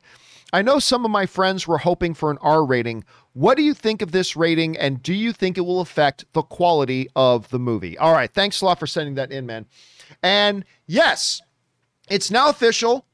I 0.54 0.62
know 0.62 0.78
some 0.78 1.04
of 1.04 1.10
my 1.10 1.26
friends 1.26 1.68
were 1.68 1.80
hoping 1.80 2.14
for 2.14 2.30
an 2.30 2.38
R 2.40 2.64
rating. 2.64 3.04
What 3.34 3.58
do 3.58 3.64
you 3.64 3.74
think 3.74 4.04
of 4.04 4.12
this 4.12 4.36
rating 4.36 4.78
and 4.78 5.02
do 5.02 5.12
you 5.12 5.34
think 5.34 5.58
it 5.58 5.62
will 5.62 5.82
affect 5.82 6.26
the 6.34 6.44
quality 6.44 7.10
of 7.16 7.50
the 7.50 7.58
movie? 7.58 7.98
All 7.98 8.14
right, 8.14 8.32
thanks 8.32 8.62
a 8.62 8.66
lot 8.66 8.78
for 8.78 8.86
sending 8.86 9.16
that 9.16 9.32
in, 9.32 9.48
man. 9.48 9.66
And 10.22 10.64
yes, 10.86 11.42
it's 12.08 12.30
now 12.30 12.50
official. 12.50 13.08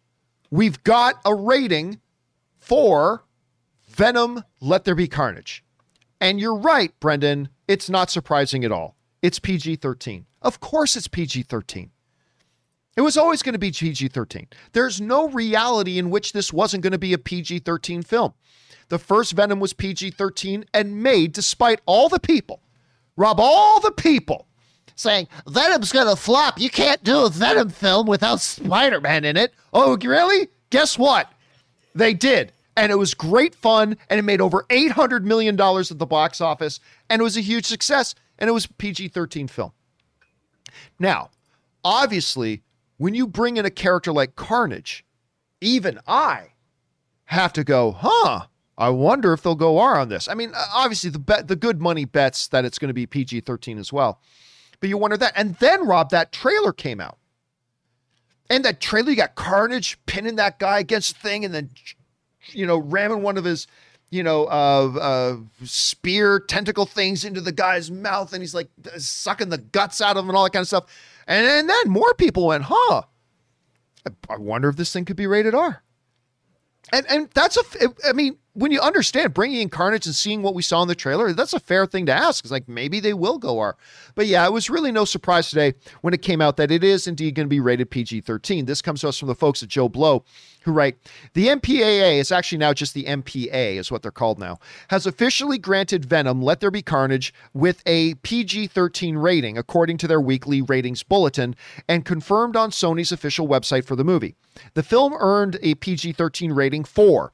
We've 0.51 0.83
got 0.83 1.21
a 1.23 1.33
rating 1.33 2.01
for 2.57 3.23
Venom 3.87 4.43
Let 4.59 4.83
There 4.83 4.95
Be 4.95 5.07
Carnage. 5.07 5.63
And 6.19 6.41
you're 6.41 6.57
right, 6.57 6.91
Brendan. 6.99 7.47
It's 7.69 7.89
not 7.89 8.09
surprising 8.09 8.65
at 8.65 8.71
all. 8.73 8.97
It's 9.21 9.39
PG 9.39 9.77
13. 9.77 10.25
Of 10.41 10.59
course, 10.59 10.97
it's 10.97 11.07
PG 11.07 11.43
13. 11.43 11.91
It 12.99 13.03
was 13.03 13.15
always 13.15 13.41
going 13.41 13.53
to 13.53 13.59
be 13.59 13.71
PG 13.71 14.09
13. 14.09 14.47
There's 14.73 14.99
no 14.99 15.29
reality 15.29 15.97
in 15.97 16.09
which 16.09 16.33
this 16.33 16.51
wasn't 16.51 16.83
going 16.83 16.91
to 16.91 16.97
be 16.97 17.13
a 17.13 17.17
PG 17.17 17.59
13 17.59 18.03
film. 18.03 18.33
The 18.89 18.99
first 18.99 19.31
Venom 19.31 19.61
was 19.61 19.71
PG 19.71 20.11
13 20.11 20.65
and 20.73 21.01
made 21.01 21.31
despite 21.31 21.79
all 21.85 22.09
the 22.09 22.19
people, 22.19 22.61
Rob, 23.15 23.39
all 23.39 23.79
the 23.79 23.93
people 23.93 24.47
saying 24.95 25.29
Venom's 25.47 25.93
gonna 25.93 26.17
flop. 26.17 26.59
You 26.59 26.69
can't 26.69 27.01
do 27.01 27.23
a 27.23 27.29
Venom 27.29 27.69
film 27.69 28.05
without 28.05 28.41
Spider 28.41 28.99
Man 28.99 29.23
in 29.23 29.37
it. 29.37 29.53
Oh, 29.71 29.95
really? 29.95 30.49
Guess 30.69 30.99
what? 30.99 31.31
They 31.95 32.13
did. 32.13 32.51
And 32.75 32.91
it 32.91 32.95
was 32.95 33.13
great 33.13 33.55
fun, 33.55 33.95
and 34.09 34.19
it 34.19 34.23
made 34.23 34.41
over 34.41 34.65
$800 34.69 35.23
million 35.23 35.57
at 35.57 35.99
the 35.99 36.05
box 36.05 36.41
office, 36.41 36.81
and 37.09 37.21
it 37.21 37.23
was 37.23 37.37
a 37.37 37.41
huge 37.41 37.65
success, 37.65 38.13
and 38.37 38.49
it 38.49 38.53
was 38.53 38.65
a 38.65 38.73
PG 38.73 39.07
13 39.07 39.47
film. 39.47 39.71
Now, 40.99 41.29
obviously, 41.85 42.61
when 42.99 43.15
you 43.15 43.25
bring 43.25 43.57
in 43.57 43.65
a 43.65 43.71
character 43.71 44.11
like 44.11 44.35
Carnage, 44.35 45.03
even 45.61 45.99
I 46.05 46.49
have 47.25 47.53
to 47.53 47.63
go, 47.63 47.91
huh? 47.91 48.45
I 48.77 48.89
wonder 48.89 49.33
if 49.33 49.41
they'll 49.41 49.55
go 49.55 49.79
R 49.79 49.97
on 49.97 50.09
this. 50.09 50.27
I 50.27 50.33
mean, 50.33 50.51
obviously 50.73 51.09
the 51.09 51.19
bet, 51.19 51.47
the 51.47 51.55
good 51.55 51.81
money 51.81 52.05
bets 52.05 52.47
that 52.49 52.65
it's 52.65 52.77
going 52.77 52.89
to 52.89 52.93
be 52.93 53.05
PG 53.05 53.41
13 53.41 53.77
as 53.77 53.91
well. 53.91 54.21
But 54.79 54.89
you 54.89 54.97
wonder 54.97 55.17
that. 55.17 55.33
And 55.35 55.55
then, 55.55 55.87
Rob, 55.87 56.11
that 56.11 56.31
trailer 56.31 56.73
came 56.73 56.99
out. 56.99 57.17
And 58.49 58.65
that 58.65 58.81
trailer, 58.81 59.11
you 59.11 59.15
got 59.15 59.35
Carnage 59.35 59.97
pinning 60.05 60.35
that 60.35 60.59
guy 60.59 60.79
against 60.79 61.15
the 61.15 61.19
thing 61.27 61.45
and 61.45 61.53
then, 61.53 61.69
you 62.49 62.65
know, 62.65 62.77
ramming 62.77 63.21
one 63.21 63.37
of 63.37 63.45
his, 63.45 63.67
you 64.09 64.23
know, 64.23 64.45
uh, 64.45 64.97
uh, 64.99 65.37
spear 65.63 66.39
tentacle 66.39 66.85
things 66.85 67.23
into 67.23 67.41
the 67.41 67.51
guy's 67.51 67.91
mouth. 67.91 68.33
And 68.33 68.41
he's 68.41 68.55
like 68.55 68.69
sucking 68.97 69.49
the 69.49 69.57
guts 69.57 70.01
out 70.01 70.17
of 70.17 70.23
him 70.23 70.29
and 70.29 70.37
all 70.37 70.43
that 70.45 70.53
kind 70.53 70.63
of 70.63 70.67
stuff. 70.67 70.85
And, 71.29 71.45
and 71.45 71.69
then 71.69 71.89
more 71.89 72.13
people 72.15 72.47
went, 72.47 72.63
huh, 72.63 73.03
I, 74.05 74.11
I 74.29 74.37
wonder 74.37 74.67
if 74.67 74.75
this 74.75 74.91
thing 74.91 75.05
could 75.05 75.15
be 75.15 75.27
rated 75.27 75.53
R. 75.53 75.83
And, 76.91 77.05
and 77.07 77.29
that's 77.35 77.55
a, 77.55 77.61
I 78.07 78.13
mean, 78.13 78.39
when 78.59 78.71
you 78.73 78.81
understand 78.81 79.33
bringing 79.33 79.61
in 79.61 79.69
Carnage 79.69 80.05
and 80.05 80.13
seeing 80.13 80.41
what 80.41 80.53
we 80.53 80.61
saw 80.61 80.81
in 80.81 80.89
the 80.89 80.95
trailer, 80.95 81.31
that's 81.31 81.53
a 81.53 81.61
fair 81.61 81.85
thing 81.85 82.05
to 82.07 82.13
ask. 82.13 82.43
It's 82.43 82.51
like 82.51 82.67
maybe 82.67 82.99
they 82.99 83.13
will 83.13 83.37
go 83.37 83.59
R. 83.59 83.77
But 84.15 84.27
yeah, 84.27 84.45
it 84.45 84.51
was 84.51 84.69
really 84.69 84.91
no 84.91 85.05
surprise 85.05 85.49
today 85.49 85.75
when 86.01 86.13
it 86.13 86.21
came 86.21 86.41
out 86.41 86.57
that 86.57 86.69
it 86.69 86.83
is 86.83 87.07
indeed 87.07 87.35
going 87.35 87.45
to 87.45 87.49
be 87.49 87.61
rated 87.61 87.89
PG 87.89 88.21
13. 88.21 88.65
This 88.65 88.81
comes 88.81 88.99
to 89.01 89.07
us 89.07 89.17
from 89.17 89.29
the 89.29 89.35
folks 89.35 89.63
at 89.63 89.69
JoBlo, 89.69 90.25
who 90.63 90.73
write 90.73 90.97
The 91.35 91.47
MPAA 91.47 92.19
is 92.19 92.33
actually 92.33 92.57
now 92.57 92.73
just 92.73 92.93
the 92.93 93.05
MPA, 93.05 93.77
is 93.77 93.91
what 93.91 94.01
they're 94.01 94.11
called 94.11 94.39
now, 94.39 94.59
has 94.89 95.07
officially 95.07 95.57
granted 95.57 96.03
Venom 96.03 96.41
Let 96.41 96.59
There 96.59 96.69
Be 96.69 96.81
Carnage 96.81 97.33
with 97.53 97.81
a 97.85 98.15
PG 98.15 98.67
13 98.67 99.17
rating, 99.17 99.57
according 99.57 99.97
to 99.99 100.07
their 100.07 100.19
weekly 100.19 100.61
ratings 100.61 101.01
bulletin, 101.01 101.55
and 101.87 102.03
confirmed 102.03 102.57
on 102.57 102.71
Sony's 102.71 103.13
official 103.13 103.47
website 103.47 103.85
for 103.85 103.95
the 103.95 104.03
movie. 104.03 104.35
The 104.73 104.83
film 104.83 105.13
earned 105.17 105.57
a 105.61 105.75
PG 105.75 106.11
13 106.11 106.51
rating 106.51 106.83
for 106.83 107.31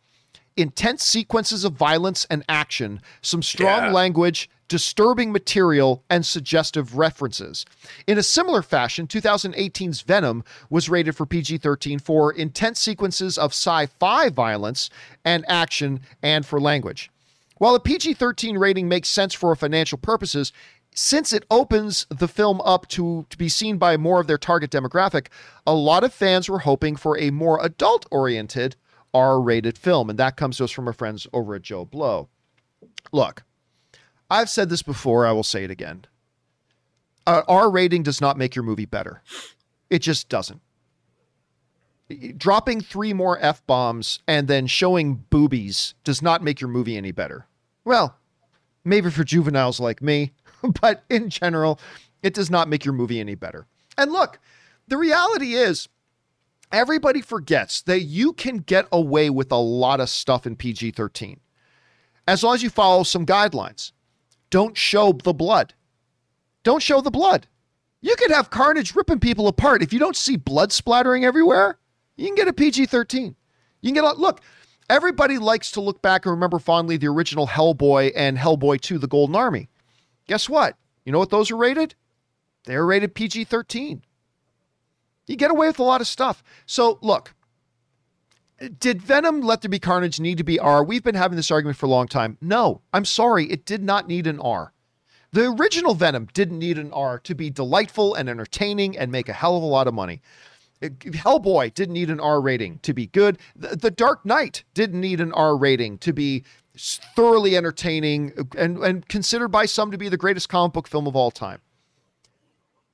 intense 0.57 1.03
sequences 1.03 1.63
of 1.63 1.73
violence 1.73 2.25
and 2.29 2.43
action, 2.47 3.01
some 3.21 3.43
strong 3.43 3.85
yeah. 3.85 3.91
language, 3.91 4.49
disturbing 4.67 5.31
material, 5.31 6.03
and 6.09 6.25
suggestive 6.25 6.97
references. 6.97 7.65
In 8.07 8.17
a 8.17 8.23
similar 8.23 8.61
fashion, 8.61 9.07
2018's 9.07 10.01
Venom 10.01 10.43
was 10.69 10.89
rated 10.89 11.15
for 11.15 11.25
PG 11.25 11.59
13 11.59 11.99
for 11.99 12.31
intense 12.31 12.79
sequences 12.79 13.37
of 13.37 13.51
sci 13.51 13.85
fi 13.85 14.29
violence 14.29 14.89
and 15.23 15.45
action 15.47 15.99
and 16.23 16.45
for 16.45 16.59
language. 16.59 17.11
While 17.57 17.75
a 17.75 17.79
PG 17.79 18.15
13 18.15 18.57
rating 18.57 18.89
makes 18.89 19.07
sense 19.07 19.33
for 19.33 19.55
financial 19.55 19.97
purposes, 19.97 20.51
since 20.93 21.33
it 21.33 21.45
opens 21.51 22.07
the 22.09 22.27
film 22.27 22.61
up 22.61 22.87
to, 22.89 23.25
to 23.29 23.37
be 23.37 23.49
seen 23.49 23.77
by 23.77 23.97
more 23.97 24.21
of 24.21 24.27
their 24.27 24.37
target 24.37 24.71
demographic, 24.71 25.27
a 25.67 25.73
lot 25.73 26.05
of 26.05 26.13
fans 26.13 26.49
were 26.49 26.59
hoping 26.59 26.95
for 26.95 27.17
a 27.17 27.31
more 27.31 27.63
adult 27.63 28.05
oriented 28.11 28.77
R 29.15 29.39
rated 29.39 29.77
film. 29.77 30.09
And 30.09 30.19
that 30.19 30.35
comes 30.35 30.57
to 30.57 30.65
us 30.65 30.71
from 30.71 30.87
our 30.87 30.93
friends 30.93 31.25
over 31.31 31.55
at 31.55 31.61
JoBlo. 31.61 32.27
Look, 33.13 33.43
I've 34.29 34.49
said 34.49 34.69
this 34.69 34.83
before, 34.83 35.25
I 35.25 35.31
will 35.31 35.43
say 35.43 35.63
it 35.63 35.71
again. 35.71 36.05
Uh, 37.25 37.41
R 37.47 37.71
rating 37.71 38.03
does 38.03 38.19
not 38.19 38.37
make 38.37 38.55
your 38.55 38.63
movie 38.63 38.85
better, 38.85 39.21
it 39.89 39.99
just 39.99 40.29
doesn't. 40.29 40.61
Dropping 42.37 42.81
three 42.81 43.13
more 43.13 43.39
F 43.39 43.65
bombs 43.65 44.19
and 44.27 44.47
then 44.47 44.67
showing 44.67 45.25
boobies 45.31 45.95
does 46.03 46.21
not 46.21 46.43
make 46.43 46.61
your 46.61 46.67
movie 46.67 46.97
any 46.97 47.11
better. 47.11 47.47
Well, 47.83 48.15
maybe 48.83 49.09
for 49.09 49.23
juveniles 49.23 49.79
like 49.79 50.03
me, 50.03 50.33
but 50.81 51.03
in 51.09 51.29
general, 51.29 51.79
It 52.21 52.33
does 52.33 52.49
not 52.49 52.67
make 52.67 52.83
your 52.83 52.93
movie 52.95 53.19
any 53.19 53.35
better. 53.35 53.67
And 53.99 54.11
look, 54.11 54.39
the 54.87 54.97
reality 54.97 55.53
is, 55.53 55.87
everybody 56.75 57.21
forgets 57.21 57.81
that 57.83 58.01
you 58.01 58.33
can 58.33 58.57
get 58.57 58.85
away 58.91 59.29
with 59.29 59.49
a 59.51 59.55
lot 59.55 60.01
of 60.01 60.09
stuff 60.09 60.45
in 60.45 60.57
PG 60.57 60.91
13 60.91 61.39
as 62.27 62.43
long 62.43 62.55
as 62.55 62.63
you 62.63 62.69
follow 62.69 63.03
some 63.03 63.25
guidelines. 63.25 63.93
Don't 64.49 64.75
show 64.75 65.13
the 65.13 65.33
blood. 65.33 65.73
Don't 66.63 66.83
show 66.83 66.99
the 66.99 67.11
blood. 67.11 67.47
You 68.01 68.15
could 68.17 68.31
have 68.31 68.49
carnage 68.49 68.93
ripping 68.93 69.19
people 69.19 69.47
apart. 69.47 69.83
If 69.83 69.93
you 69.93 69.99
don't 69.99 70.17
see 70.17 70.35
blood 70.35 70.71
splattering 70.71 71.23
everywhere, 71.23 71.79
you 72.17 72.27
can 72.27 72.35
get 72.35 72.47
a 72.47 72.53
PG 72.53 72.87
13. 72.87 73.35
You 73.81 73.87
can 73.87 73.93
get 73.93 74.03
a 74.03 74.19
look. 74.19 74.41
Everybody 74.89 75.37
likes 75.37 75.71
to 75.71 75.81
look 75.81 76.01
back 76.01 76.25
and 76.25 76.31
remember 76.31 76.59
fondly 76.59 76.97
the 76.97 77.07
original 77.07 77.47
Hellboy 77.47 78.11
and 78.15 78.37
Hellboy 78.37 78.81
2 78.81 78.97
The 78.97 79.07
Golden 79.07 79.35
Army. 79.35 79.69
Guess 80.27 80.49
what? 80.49 80.75
You 81.05 81.11
know 81.11 81.19
what 81.19 81.29
those 81.29 81.51
are 81.51 81.57
rated? 81.57 81.95
They're 82.65 82.85
rated 82.85 83.15
PG 83.15 83.45
13. 83.45 84.03
You 85.27 85.35
get 85.35 85.51
away 85.51 85.67
with 85.67 85.79
a 85.79 85.83
lot 85.83 86.01
of 86.01 86.07
stuff. 86.07 86.43
So, 86.65 86.99
look, 87.01 87.33
did 88.79 89.01
Venom 89.01 89.41
Let 89.41 89.61
There 89.61 89.69
Be 89.69 89.79
Carnage 89.79 90.19
need 90.19 90.37
to 90.37 90.43
be 90.43 90.59
R? 90.59 90.83
We've 90.83 91.03
been 91.03 91.15
having 91.15 91.35
this 91.35 91.51
argument 91.51 91.77
for 91.77 91.87
a 91.87 91.89
long 91.89 92.07
time. 92.07 92.37
No, 92.41 92.81
I'm 92.93 93.05
sorry, 93.05 93.45
it 93.51 93.65
did 93.65 93.83
not 93.83 94.07
need 94.07 94.27
an 94.27 94.39
R. 94.39 94.73
The 95.31 95.51
original 95.51 95.95
Venom 95.95 96.29
didn't 96.33 96.59
need 96.59 96.77
an 96.77 96.93
R 96.93 97.19
to 97.19 97.35
be 97.35 97.49
delightful 97.49 98.13
and 98.13 98.29
entertaining 98.29 98.97
and 98.97 99.11
make 99.11 99.27
a 99.27 99.33
hell 99.33 99.57
of 99.57 99.63
a 99.63 99.65
lot 99.65 99.87
of 99.87 99.93
money. 99.93 100.21
Hellboy 100.81 101.73
didn't 101.73 101.93
need 101.93 102.09
an 102.09 102.19
R 102.19 102.39
rating 102.39 102.79
to 102.79 102.93
be 102.93 103.07
good. 103.07 103.39
The, 103.55 103.75
the 103.75 103.91
Dark 103.91 104.25
Knight 104.25 104.63
didn't 104.73 105.01
need 105.01 105.19
an 105.19 105.33
R 105.33 105.57
rating 105.57 105.97
to 105.99 106.13
be 106.13 106.43
thoroughly 106.77 107.57
entertaining 107.57 108.33
and, 108.57 108.77
and 108.77 109.07
considered 109.07 109.49
by 109.49 109.65
some 109.65 109.91
to 109.91 109.97
be 109.97 110.09
the 110.09 110.17
greatest 110.17 110.49
comic 110.49 110.73
book 110.73 110.87
film 110.87 111.07
of 111.07 111.15
all 111.15 111.31
time. 111.31 111.59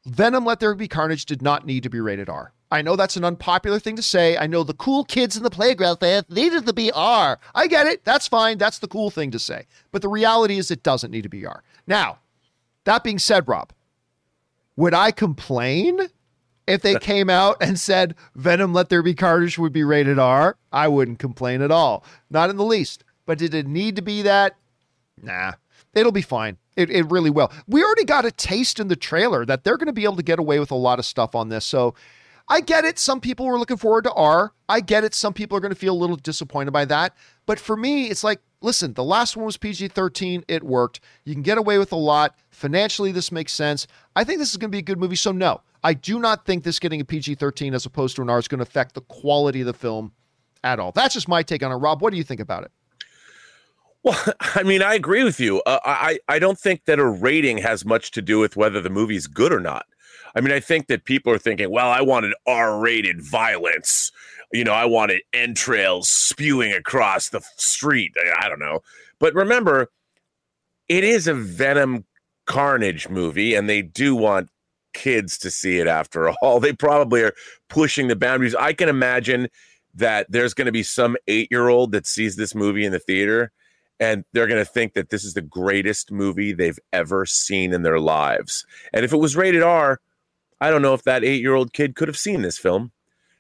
Venom 0.06 0.46
Let 0.46 0.60
There 0.60 0.74
Be 0.74 0.88
Carnage 0.88 1.26
did 1.26 1.42
not 1.42 1.66
need 1.66 1.84
to 1.84 1.90
be 1.90 2.00
rated 2.00 2.28
R. 2.28 2.54
I 2.72 2.82
know 2.82 2.96
that's 2.96 3.18
an 3.18 3.26
unpopular 3.26 3.80
thing 3.80 3.98
to 3.98 4.02
say. 4.02 4.38
I 4.38 4.48
know 4.48 4.64
the 4.64 4.74
cool 4.74 5.04
kids 5.04 5.36
in 5.36 5.44
the 5.44 5.50
playground 5.50 5.98
fans 5.98 6.26
needed 6.30 6.66
to 6.66 6.74
be 6.74 6.92
R. 6.92 7.38
I 7.54 7.68
get 7.68 7.86
it. 7.86 8.04
That's 8.06 8.28
fine. 8.28 8.58
That's 8.58 8.80
the 8.80 8.88
cool 8.88 9.12
thing 9.12 9.30
to 9.32 9.40
say. 9.40 9.66
But 9.92 10.02
the 10.02 10.08
reality 10.08 10.58
is 10.58 10.72
it 10.72 10.82
doesn't 10.82 11.12
need 11.12 11.24
to 11.24 11.30
be 11.30 11.46
R. 11.46 11.64
Now, 11.86 12.20
that 12.86 13.04
being 13.04 13.20
said, 13.20 13.48
Rob, 13.48 13.74
would 14.76 14.94
I 14.94 15.12
complain 15.12 16.00
if 16.66 16.82
they 16.82 16.96
came 17.00 17.30
out 17.30 17.58
and 17.62 17.80
said 17.80 18.16
Venom 18.36 18.74
Let 18.74 18.90
There 18.90 19.04
Be 19.04 19.14
Carnage 19.14 19.60
would 19.60 19.74
be 19.74 19.84
rated 19.84 20.18
R? 20.18 20.56
I 20.72 20.88
wouldn't 20.88 21.20
complain 21.20 21.62
at 21.62 21.72
all. 21.72 22.06
Not 22.30 22.50
in 22.50 22.56
the 22.56 22.66
least. 22.66 23.04
But 23.26 23.38
did 23.38 23.54
it 23.54 23.68
need 23.68 23.98
to 23.98 24.02
be 24.02 24.24
that? 24.24 24.56
Nah. 25.22 25.54
It'll 25.94 26.12
be 26.12 26.22
fine. 26.22 26.58
It, 26.76 26.90
it 26.90 27.10
really 27.12 27.30
will. 27.30 27.52
We 27.68 27.84
already 27.84 28.06
got 28.06 28.26
a 28.26 28.32
taste 28.32 28.80
in 28.80 28.88
the 28.88 28.96
trailer 28.96 29.46
that 29.46 29.64
they're 29.64 29.78
going 29.78 29.88
to 29.88 29.94
be 29.94 30.06
able 30.06 30.16
to 30.16 30.24
get 30.24 30.40
away 30.40 30.60
with 30.60 30.72
a 30.72 30.76
lot 30.76 31.00
of 31.00 31.06
stuff 31.06 31.36
on 31.36 31.50
this. 31.50 31.66
So 31.66 31.96
I 32.48 32.62
get 32.62 32.86
it. 32.86 33.00
Some 33.00 33.22
people 33.22 33.46
were 33.46 33.60
looking 33.60 33.78
forward 33.78 34.04
to 34.06 34.14
R. 34.14 34.54
I 34.68 34.80
get 34.80 35.04
it. 35.04 35.14
Some 35.14 35.34
people 35.34 35.58
are 35.58 35.62
going 35.62 35.74
to 35.74 35.80
feel 35.80 35.94
a 35.94 35.96
little 35.96 36.16
disappointed 36.16 36.72
by 36.72 36.86
that. 36.86 37.16
But 37.46 37.60
for 37.60 37.76
me, 37.78 38.08
it's 38.08 38.24
like, 38.24 38.42
listen, 38.62 38.94
the 38.94 39.04
last 39.04 39.36
one 39.38 39.46
was 39.46 39.58
PG 39.58 39.90
13. 39.90 40.46
It 40.48 40.64
worked. 40.64 41.02
You 41.24 41.34
can 41.34 41.44
get 41.44 41.58
away 41.58 41.78
with 41.78 41.92
a 41.92 41.98
lot. 41.98 42.36
Financially, 42.50 43.12
this 43.12 43.32
makes 43.32 43.54
sense. 43.54 43.88
I 44.16 44.24
think 44.24 44.40
this 44.40 44.52
is 44.52 44.58
going 44.58 44.70
to 44.70 44.76
be 44.76 44.80
a 44.80 44.84
good 44.84 45.00
movie. 45.00 45.16
So, 45.16 45.32
no, 45.32 45.62
I 45.84 45.94
do 45.94 46.20
not 46.20 46.46
think 46.46 46.64
this 46.64 46.80
getting 46.80 47.02
a 47.02 47.06
PG 47.06 47.36
13 47.36 47.74
as 47.74 47.86
opposed 47.86 48.16
to 48.18 48.22
an 48.22 48.30
R 48.30 48.40
is 48.40 48.48
going 48.48 48.60
to 48.60 48.64
affect 48.64 48.96
the 48.96 49.02
quality 49.02 49.62
of 49.62 49.68
the 49.68 49.74
film 49.74 50.12
at 50.64 50.80
all. 50.80 50.92
That's 50.92 51.14
just 51.14 51.28
my 51.28 51.44
take 51.44 51.64
on 51.64 51.72
it. 51.72 51.76
Rob, 51.76 52.02
what 52.02 52.12
do 52.12 52.18
you 52.18 52.24
think 52.24 52.40
about 52.40 52.64
it? 52.64 52.72
Well, 54.04 54.20
I 54.56 54.64
mean, 54.64 54.82
I 54.82 54.96
agree 54.96 55.24
with 55.24 55.40
you. 55.40 55.62
Uh, 55.66 55.80
I 55.86 56.20
I 56.28 56.40
don't 56.40 56.60
think 56.60 56.86
that 56.86 57.00
a 57.00 57.06
rating 57.06 57.58
has 57.60 57.86
much 57.86 58.12
to 58.12 58.22
do 58.22 58.40
with 58.40 58.56
whether 58.56 58.82
the 58.82 58.90
movie's 58.90 59.28
good 59.28 59.54
or 59.54 59.60
not. 59.60 59.86
I 60.36 60.42
mean, 60.42 60.54
I 60.54 60.60
think 60.60 60.88
that 60.88 61.04
people 61.06 61.34
are 61.34 61.38
thinking, 61.38 61.70
well, 61.72 61.90
I 61.90 62.02
wanted 62.02 62.34
R-rated 62.48 63.22
violence. 63.22 64.12
You 64.54 64.64
know, 64.64 64.72
I 64.74 64.86
wanted 64.86 65.22
entrails 65.34 66.10
spewing 66.10 66.72
across 66.72 67.30
the 67.30 67.42
street. 67.58 68.14
I 68.40 68.48
don't 68.48 68.60
know, 68.60 68.80
but 69.20 69.34
remember, 69.34 69.88
it 70.88 71.04
is 71.04 71.28
a 71.28 71.34
Venom 71.34 72.06
Carnage 72.48 73.10
movie, 73.10 73.56
and 73.56 73.70
they 73.70 73.82
do 73.82 74.16
want 74.16 74.50
kids 74.94 75.38
to 75.40 75.52
see 75.52 75.80
it. 75.80 75.88
After 75.88 76.30
all, 76.42 76.60
they 76.60 76.74
probably 76.74 77.24
are 77.24 77.34
pushing 77.70 78.08
the 78.08 78.16
boundaries. 78.16 78.56
I 78.56 78.74
can 78.74 78.90
imagine 78.90 79.50
that 79.94 80.28
there's 80.30 80.54
going 80.54 80.68
to 80.68 80.72
be 80.72 80.84
some 80.84 81.18
eight-year-old 81.28 81.92
that 81.92 82.08
sees 82.08 82.38
this 82.38 82.56
movie 82.56 82.86
in 82.86 82.94
the 82.94 83.00
theater 83.00 83.52
and 84.02 84.26
they're 84.34 84.48
going 84.48 84.60
to 84.60 84.70
think 84.70 84.96
that 84.96 85.12
this 85.12 85.24
is 85.24 85.36
the 85.36 85.42
greatest 85.42 86.12
movie 86.12 86.52
they've 86.52 86.80
ever 86.92 87.26
seen 87.26 87.72
in 87.72 87.84
their 87.84 88.00
lives. 88.00 88.66
And 88.92 89.06
if 89.06 89.14
it 89.14 89.18
was 89.18 89.38
rated 89.38 89.62
R, 89.62 90.02
I 90.60 90.72
don't 90.72 90.82
know 90.82 90.96
if 90.96 91.04
that 91.04 91.24
eight 91.24 91.42
year 91.42 91.54
old 91.54 91.72
kid 91.72 91.96
could 91.96 92.08
have 92.08 92.18
seen 92.18 92.42
this 92.42 92.58
film. 92.58 92.92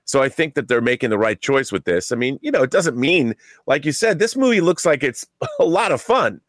So 0.05 0.21
I 0.21 0.29
think 0.29 0.53
that 0.55 0.67
they're 0.67 0.81
making 0.81 1.09
the 1.09 1.17
right 1.17 1.39
choice 1.39 1.71
with 1.71 1.85
this. 1.85 2.11
I 2.11 2.15
mean, 2.15 2.37
you 2.41 2.51
know, 2.51 2.63
it 2.63 2.71
doesn't 2.71 2.97
mean, 2.97 3.35
like 3.65 3.85
you 3.85 3.91
said, 3.91 4.19
this 4.19 4.35
movie 4.35 4.61
looks 4.61 4.85
like 4.85 5.03
it's 5.03 5.25
a 5.59 5.65
lot 5.65 5.91
of 5.91 6.01
fun. 6.01 6.41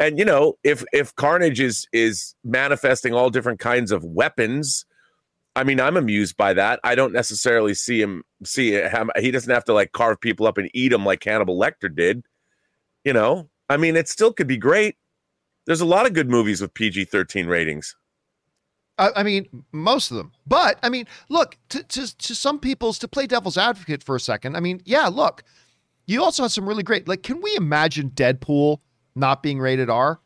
And 0.00 0.18
you 0.18 0.24
know, 0.24 0.58
if 0.64 0.84
if 0.92 1.14
Carnage 1.14 1.60
is 1.60 1.86
is 1.92 2.34
manifesting 2.42 3.14
all 3.14 3.30
different 3.30 3.60
kinds 3.60 3.92
of 3.92 4.04
weapons, 4.04 4.84
I 5.54 5.64
mean, 5.64 5.80
I'm 5.80 5.96
amused 5.96 6.36
by 6.36 6.54
that. 6.54 6.80
I 6.82 6.94
don't 6.94 7.12
necessarily 7.12 7.74
see 7.74 8.00
him 8.00 8.24
see 8.44 8.72
him. 8.72 9.10
He 9.18 9.30
doesn't 9.30 9.52
have 9.52 9.64
to 9.66 9.74
like 9.74 9.92
carve 9.92 10.20
people 10.20 10.46
up 10.46 10.58
and 10.58 10.70
eat 10.74 10.88
them 10.88 11.04
like 11.04 11.22
Hannibal 11.22 11.58
Lecter 11.58 11.94
did. 11.94 12.24
You 13.04 13.12
know, 13.12 13.48
I 13.70 13.76
mean, 13.76 13.96
it 13.96 14.08
still 14.08 14.32
could 14.32 14.48
be 14.48 14.56
great. 14.56 14.96
There's 15.64 15.80
a 15.80 15.86
lot 15.86 16.04
of 16.04 16.12
good 16.12 16.28
movies 16.28 16.60
with 16.60 16.74
PG 16.74 17.04
13 17.04 17.46
ratings. 17.46 17.94
I 18.98 19.22
mean, 19.22 19.64
most 19.72 20.10
of 20.10 20.18
them. 20.18 20.32
But 20.46 20.78
I 20.82 20.90
mean, 20.90 21.06
look, 21.30 21.56
to, 21.70 21.82
to, 21.82 22.18
to 22.18 22.34
some 22.34 22.58
people's, 22.58 22.98
to 22.98 23.08
play 23.08 23.26
devil's 23.26 23.56
advocate 23.56 24.02
for 24.02 24.14
a 24.14 24.20
second, 24.20 24.56
I 24.56 24.60
mean, 24.60 24.82
yeah, 24.84 25.06
look, 25.06 25.42
you 26.06 26.22
also 26.22 26.42
have 26.42 26.52
some 26.52 26.68
really 26.68 26.82
great, 26.82 27.08
like, 27.08 27.22
can 27.22 27.40
we 27.40 27.54
imagine 27.56 28.10
Deadpool 28.10 28.80
not 29.14 29.42
being 29.42 29.58
rated 29.58 29.88
R? 29.88 30.20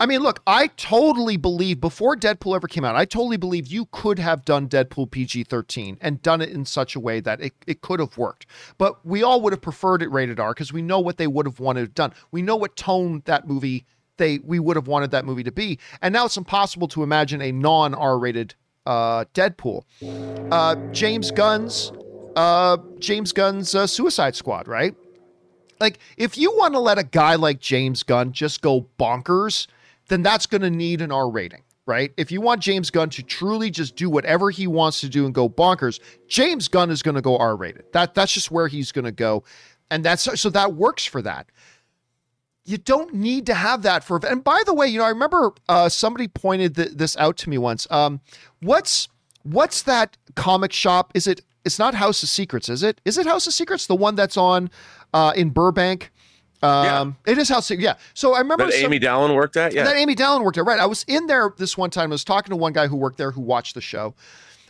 I 0.00 0.06
mean, 0.06 0.20
look, 0.20 0.40
I 0.46 0.68
totally 0.68 1.36
believe 1.36 1.78
before 1.78 2.16
Deadpool 2.16 2.56
ever 2.56 2.66
came 2.66 2.86
out, 2.86 2.96
I 2.96 3.04
totally 3.04 3.36
believe 3.36 3.66
you 3.66 3.86
could 3.92 4.18
have 4.18 4.46
done 4.46 4.66
Deadpool 4.66 5.10
PG 5.10 5.44
13 5.44 5.98
and 6.00 6.22
done 6.22 6.40
it 6.40 6.48
in 6.48 6.64
such 6.64 6.96
a 6.96 7.00
way 7.00 7.20
that 7.20 7.42
it, 7.42 7.52
it 7.66 7.82
could 7.82 8.00
have 8.00 8.16
worked. 8.16 8.46
But 8.78 9.04
we 9.04 9.22
all 9.22 9.42
would 9.42 9.52
have 9.52 9.60
preferred 9.60 10.00
it 10.02 10.10
rated 10.10 10.40
R 10.40 10.54
because 10.54 10.72
we 10.72 10.80
know 10.80 11.00
what 11.00 11.18
they 11.18 11.26
would 11.26 11.44
have 11.44 11.60
wanted 11.60 11.92
done. 11.92 12.14
We 12.30 12.40
know 12.40 12.56
what 12.56 12.76
tone 12.76 13.20
that 13.26 13.46
movie 13.46 13.84
they 14.16 14.38
we 14.38 14.58
would 14.58 14.76
have 14.76 14.86
wanted 14.86 15.10
that 15.10 15.26
movie 15.26 15.44
to 15.44 15.52
be. 15.52 15.78
And 16.00 16.14
now 16.14 16.24
it's 16.24 16.38
impossible 16.38 16.88
to 16.88 17.02
imagine 17.02 17.42
a 17.42 17.52
non 17.52 17.92
R 17.92 18.18
rated 18.18 18.54
uh, 18.86 19.26
Deadpool. 19.34 19.82
Uh, 20.50 20.76
James 20.92 21.30
Gunn's 21.30 21.92
uh, 22.36 22.78
James 23.00 23.32
Gunn's 23.32 23.74
uh, 23.74 23.86
Suicide 23.86 24.34
Squad, 24.34 24.66
right? 24.66 24.94
Like, 25.78 25.98
if 26.16 26.38
you 26.38 26.56
want 26.56 26.72
to 26.74 26.80
let 26.80 26.98
a 26.98 27.02
guy 27.04 27.34
like 27.34 27.60
James 27.60 28.02
Gunn 28.02 28.32
just 28.32 28.62
go 28.62 28.86
bonkers 28.98 29.66
then 30.10 30.22
that's 30.22 30.44
going 30.44 30.60
to 30.60 30.70
need 30.70 31.00
an 31.00 31.10
R 31.12 31.30
rating, 31.30 31.62
right? 31.86 32.12
If 32.16 32.30
you 32.30 32.40
want 32.40 32.60
James 32.60 32.90
Gunn 32.90 33.08
to 33.10 33.22
truly 33.22 33.70
just 33.70 33.96
do 33.96 34.10
whatever 34.10 34.50
he 34.50 34.66
wants 34.66 35.00
to 35.00 35.08
do 35.08 35.24
and 35.24 35.32
go 35.32 35.48
bonkers, 35.48 36.00
James 36.28 36.68
Gunn 36.68 36.90
is 36.90 37.02
going 37.02 37.14
to 37.14 37.22
go 37.22 37.38
R 37.38 37.56
rated. 37.56 37.84
That 37.92 38.14
that's 38.14 38.32
just 38.32 38.50
where 38.50 38.68
he's 38.68 38.92
going 38.92 39.06
to 39.06 39.12
go, 39.12 39.44
and 39.90 40.04
that's 40.04 40.38
so 40.38 40.50
that 40.50 40.74
works 40.74 41.06
for 41.06 41.22
that. 41.22 41.46
You 42.66 42.76
don't 42.76 43.14
need 43.14 43.46
to 43.46 43.54
have 43.54 43.82
that 43.82 44.04
for. 44.04 44.20
And 44.26 44.44
by 44.44 44.62
the 44.66 44.74
way, 44.74 44.86
you 44.88 44.98
know, 44.98 45.04
I 45.04 45.08
remember 45.08 45.52
uh, 45.68 45.88
somebody 45.88 46.28
pointed 46.28 46.76
th- 46.76 46.90
this 46.90 47.16
out 47.16 47.36
to 47.38 47.48
me 47.48 47.56
once. 47.56 47.86
Um, 47.90 48.20
what's 48.60 49.08
what's 49.44 49.82
that 49.82 50.16
comic 50.34 50.72
shop? 50.72 51.12
Is 51.14 51.26
it? 51.26 51.40
It's 51.64 51.78
not 51.78 51.94
House 51.94 52.22
of 52.22 52.28
Secrets, 52.28 52.68
is 52.68 52.82
it? 52.82 53.00
Is 53.04 53.16
it 53.16 53.26
House 53.26 53.46
of 53.46 53.52
Secrets? 53.52 53.86
The 53.86 53.94
one 53.94 54.14
that's 54.14 54.36
on 54.36 54.70
uh, 55.14 55.32
in 55.36 55.50
Burbank? 55.50 56.10
Um, 56.62 57.16
yeah. 57.26 57.32
it 57.32 57.38
is 57.38 57.48
how 57.48 57.62
yeah. 57.70 57.94
So 58.12 58.34
I 58.34 58.40
remember 58.40 58.66
that 58.66 58.74
some, 58.74 58.84
Amy 58.84 59.00
Dallen 59.00 59.34
worked 59.34 59.56
at. 59.56 59.72
Yeah, 59.72 59.84
that 59.84 59.96
Amy 59.96 60.14
Dallen 60.14 60.44
worked 60.44 60.58
at. 60.58 60.64
Right. 60.64 60.78
I 60.78 60.86
was 60.86 61.04
in 61.08 61.26
there 61.26 61.54
this 61.56 61.78
one 61.78 61.90
time. 61.90 62.10
I 62.10 62.14
was 62.14 62.24
talking 62.24 62.50
to 62.50 62.56
one 62.56 62.72
guy 62.72 62.86
who 62.86 62.96
worked 62.96 63.16
there 63.16 63.30
who 63.30 63.40
watched 63.40 63.74
the 63.74 63.80
show, 63.80 64.14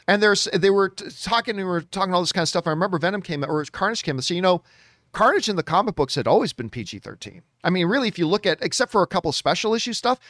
and 0.07 0.23
there's 0.23 0.45
they 0.53 0.71
were 0.71 0.91
t- 0.91 1.07
talking. 1.23 1.57
We 1.57 1.65
were 1.65 1.81
talking 1.81 2.15
all 2.15 2.21
this 2.21 2.33
kind 2.33 2.43
of 2.43 2.49
stuff. 2.49 2.67
I 2.67 2.71
remember 2.71 2.99
Venom 2.99 3.23
came 3.23 3.45
or 3.45 3.65
Carnage 3.65 4.05
came. 4.05 4.21
So 4.21 4.35
you 4.35 4.43
know, 4.43 4.63
Carnage 5.13 5.49
in 5.49 5.57
the 5.57 5.65
comic 5.65 5.97
books 5.97 6.15
had 6.15 6.29
always 6.29 6.53
been 6.53 6.71
PG 6.71 7.01
thirteen. 7.01 7.43
I 7.65 7.71
mean, 7.71 7.87
really, 7.87 8.07
if 8.07 8.19
you 8.19 8.29
look 8.29 8.47
at 8.47 8.59
except 8.63 8.93
for 8.93 9.03
a 9.03 9.07
couple 9.07 9.33
special 9.33 9.75
issue 9.75 9.93
stuff, 9.93 10.21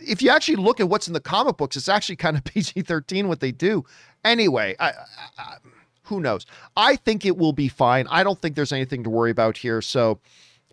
if 0.00 0.20
you 0.20 0.30
actually 0.30 0.56
look 0.56 0.80
at 0.80 0.88
what's 0.88 1.06
in 1.06 1.12
the 1.12 1.20
comic 1.20 1.56
books, 1.56 1.76
it's 1.76 1.88
actually 1.88 2.16
kind 2.16 2.36
of 2.36 2.42
PG 2.52 2.82
thirteen 2.82 3.28
what 3.28 3.38
they 3.38 3.52
do. 3.52 3.84
Anyway, 4.24 4.74
I, 4.80 4.88
I, 4.88 4.92
I, 5.38 5.56
who 6.02 6.18
knows? 6.18 6.46
I 6.76 6.96
think 6.96 7.24
it 7.24 7.36
will 7.36 7.52
be 7.52 7.68
fine. 7.68 8.08
I 8.10 8.24
don't 8.24 8.40
think 8.42 8.56
there's 8.56 8.72
anything 8.72 9.04
to 9.04 9.10
worry 9.10 9.30
about 9.30 9.58
here. 9.58 9.80
So. 9.80 10.18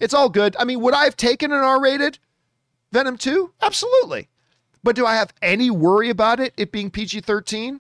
It's 0.04 0.14
all 0.14 0.28
good. 0.28 0.58
I 0.60 0.66
mean, 0.66 0.82
would 0.82 0.94
I 0.94 1.06
have 1.06 1.16
taken 1.16 1.54
an 1.54 1.60
R 1.60 1.82
rated 1.82 2.20
Venom 2.92 3.18
2? 3.18 3.54
Absolutely. 3.62 4.28
But 4.84 4.98
do 4.98 5.06
I 5.06 5.16
have 5.16 5.34
any 5.42 5.70
worry 5.70 6.10
about 6.10 6.42
it, 6.42 6.54
it 6.58 6.74
being 6.74 6.92
PG 6.92 7.22
13? 7.22 7.80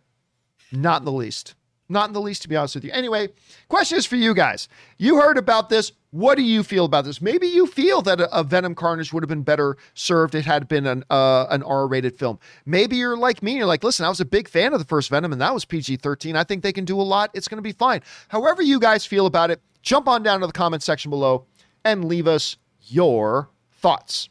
Not 0.72 1.02
in 1.02 1.06
the 1.06 1.12
least. 1.12 1.56
Not 1.90 2.08
in 2.08 2.14
the 2.14 2.22
least, 2.22 2.44
to 2.44 2.48
be 2.48 2.56
honest 2.56 2.76
with 2.76 2.86
you. 2.86 2.92
Anyway, 2.94 3.28
question 3.68 3.98
is 3.98 4.06
for 4.06 4.16
you 4.16 4.34
guys. 4.34 4.70
You 4.98 5.18
heard 5.18 5.38
about 5.38 5.68
this. 5.68 5.92
What 6.12 6.36
do 6.36 6.44
you 6.44 6.64
feel 6.64 6.86
about 6.86 7.04
this? 7.04 7.22
Maybe 7.22 7.46
you 7.46 7.68
feel 7.68 8.02
that 8.04 8.22
a, 8.22 8.40
a 8.40 8.42
Venom 8.42 8.74
Carnage 8.74 9.12
would 9.12 9.22
have 9.22 9.28
been 9.30 9.44
better 9.44 9.76
served. 9.94 10.34
It 10.34 10.46
had 10.46 10.70
been 10.70 10.88
an 10.88 11.04
uh, 11.10 11.48
an 11.50 11.62
R 11.64 11.88
rated 11.88 12.18
film. 12.18 12.40
Maybe 12.66 12.96
you're 12.96 13.18
like 13.18 13.44
me. 13.44 13.58
You're 13.58 13.66
like, 13.66 13.84
listen, 13.84 14.06
I 14.06 14.10
was 14.10 14.22
a 14.22 14.26
big 14.26 14.48
fan 14.48 14.72
of 14.72 14.80
the 14.80 14.86
first 14.86 15.10
Venom, 15.10 15.34
and 15.34 15.42
that 15.42 15.54
was 15.54 15.66
PG 15.66 15.98
13. 15.98 16.38
I 16.38 16.46
think 16.46 16.64
they 16.64 16.72
can 16.72 16.86
do 16.86 17.02
a 17.02 17.04
lot. 17.04 17.32
It's 17.34 17.50
going 17.50 17.58
to 17.58 17.64
be 17.64 17.74
fine. 17.74 18.02
However, 18.30 18.62
you 18.62 18.80
guys 18.80 19.06
feel 19.06 19.26
about 19.26 19.52
it, 19.52 19.62
jump 19.82 20.08
on 20.08 20.24
down 20.24 20.40
to 20.40 20.48
the 20.48 20.54
comment 20.54 20.84
section 20.84 21.10
below 21.10 21.46
and 21.84 22.06
leave 22.06 22.28
us 22.28 22.58
your 22.82 23.50
thoughts. 23.72 24.30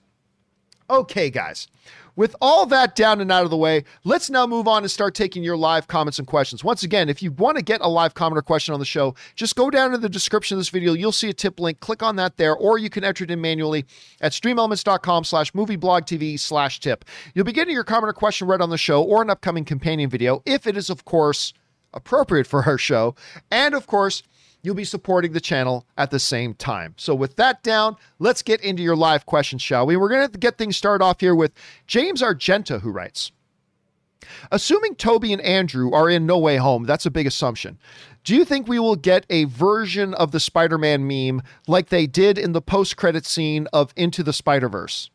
Okay, 0.91 1.31
guys. 1.31 1.69
With 2.15 2.37
all 2.43 2.67
that 2.67 2.95
down 2.95 3.23
and 3.23 3.33
out 3.33 3.45
of 3.45 3.51
the 3.51 3.57
way, 3.57 3.85
let's 4.05 4.29
now 4.29 4.47
move 4.47 4.69
on 4.69 4.83
and 4.83 4.91
start 4.91 5.15
taking 5.15 5.43
your 5.43 5.57
live 5.57 5.89
comments 5.89 6.19
and 6.19 6.29
questions. 6.29 6.63
Once 6.63 6.83
again, 6.83 7.09
if 7.09 7.23
you 7.23 7.33
want 7.33 7.57
to 7.57 7.65
get 7.65 7.81
a 7.81 7.89
live 7.89 8.13
comment 8.13 8.37
or 8.37 8.43
question 8.43 8.75
on 8.75 8.81
the 8.81 8.85
show, 8.85 9.15
just 9.35 9.57
go 9.57 9.71
down 9.71 9.93
to 9.93 9.99
the 9.99 10.11
description 10.11 10.57
of 10.57 10.61
this 10.61 10.69
video. 10.69 10.93
You'll 10.93 11.13
see 11.13 11.31
a 11.31 11.33
tip 11.33 11.59
link. 11.59 11.81
Click 11.81 12.03
on 12.03 12.17
that 12.17 12.37
there, 12.37 12.55
or 12.55 12.77
you 12.77 12.91
can 12.91 13.03
enter 13.03 13.25
it 13.25 13.31
in 13.31 13.41
manually 13.41 13.87
at 14.21 14.33
streamelements.com 14.33 15.25
slash 15.25 15.53
movieblogtv 15.53 16.39
slash 16.39 16.81
tip. 16.81 17.07
You'll 17.35 17.47
be 17.47 17.53
getting 17.53 17.73
your 17.73 17.85
comment 17.85 18.11
or 18.11 18.13
question 18.13 18.47
read 18.47 18.61
on 18.61 18.69
the 18.69 18.77
show 18.77 19.03
or 19.03 19.23
an 19.23 19.31
upcoming 19.31 19.65
companion 19.65 20.11
video, 20.11 20.43
if 20.45 20.67
it 20.67 20.77
is, 20.77 20.91
of 20.91 21.07
course, 21.07 21.55
appropriate 21.95 22.47
for 22.47 22.65
our 22.65 22.77
show. 22.77 23.15
And 23.51 23.75
of 23.75 23.87
course, 23.87 24.23
you'll 24.63 24.75
be 24.75 24.85
supporting 24.85 25.33
the 25.33 25.41
channel 25.41 25.87
at 25.97 26.11
the 26.11 26.19
same 26.19 26.55
time. 26.55 26.95
So, 26.97 27.15
with 27.15 27.37
that 27.37 27.63
down, 27.63 27.97
let's 28.19 28.43
get 28.43 28.61
into 28.63 28.83
your 28.83 28.97
live 28.97 29.27
questions, 29.27 29.63
shall 29.63 29.87
we? 29.87 29.97
We're 29.97 30.09
going 30.09 30.31
to 30.31 30.39
get 30.39 30.59
things 30.59 30.77
started 30.77 31.05
off 31.05 31.21
here 31.21 31.35
with 31.35 31.53
James 31.87 32.23
Argenta, 32.23 32.81
who 32.81 32.91
writes 32.91 33.33
Assuming 34.51 34.95
Tobey 34.95 35.33
and 35.33 35.43
Andrew 35.43 35.93
are 35.93 36.09
in 36.09 36.27
No 36.27 36.39
Way 36.39 36.57
Home, 36.57 36.85
that's 36.85 37.07
a 37.07 37.11
big 37.11 37.27
assumption. 37.27 37.79
Do 38.25 38.37
you 38.37 38.45
think 38.45 38.69
we 38.69 38.79
will 38.79 38.97
get 38.97 39.27
a 39.29 39.45
version 39.45 40.15
of 40.15 40.31
the 40.31 40.41
Spider 40.41 40.79
Man 40.79 41.07
meme 41.07 41.43
like 41.67 41.89
they 41.89 42.07
did 42.07 42.39
in 42.39 42.53
the 42.53 42.63
post 42.63 42.97
credit 42.97 43.27
scene 43.27 43.67
of 43.73 43.93
Into 43.97 44.23
the 44.23 44.33
Spider 44.33 44.69
Verse? 44.69 45.11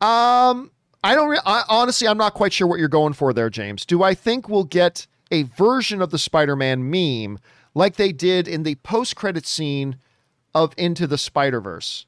Um, 0.00 0.70
I 1.02 1.14
don't 1.14 1.28
re- 1.28 1.40
I, 1.44 1.64
honestly, 1.68 2.06
I'm 2.06 2.18
not 2.18 2.34
quite 2.34 2.52
sure 2.52 2.66
what 2.66 2.78
you're 2.78 2.88
going 2.88 3.12
for 3.12 3.32
there, 3.32 3.50
James. 3.50 3.84
Do 3.84 4.02
I 4.02 4.14
think 4.14 4.48
we'll 4.48 4.64
get 4.64 5.06
a 5.30 5.42
version 5.42 6.00
of 6.00 6.10
the 6.10 6.18
Spider 6.18 6.54
Man 6.54 6.90
meme 6.90 7.38
like 7.74 7.96
they 7.96 8.12
did 8.12 8.48
in 8.48 8.62
the 8.62 8.76
post 8.76 9.16
credit 9.16 9.46
scene 9.46 9.96
of 10.54 10.72
Into 10.76 11.06
the 11.06 11.18
Spider 11.18 11.60
Verse. 11.60 12.06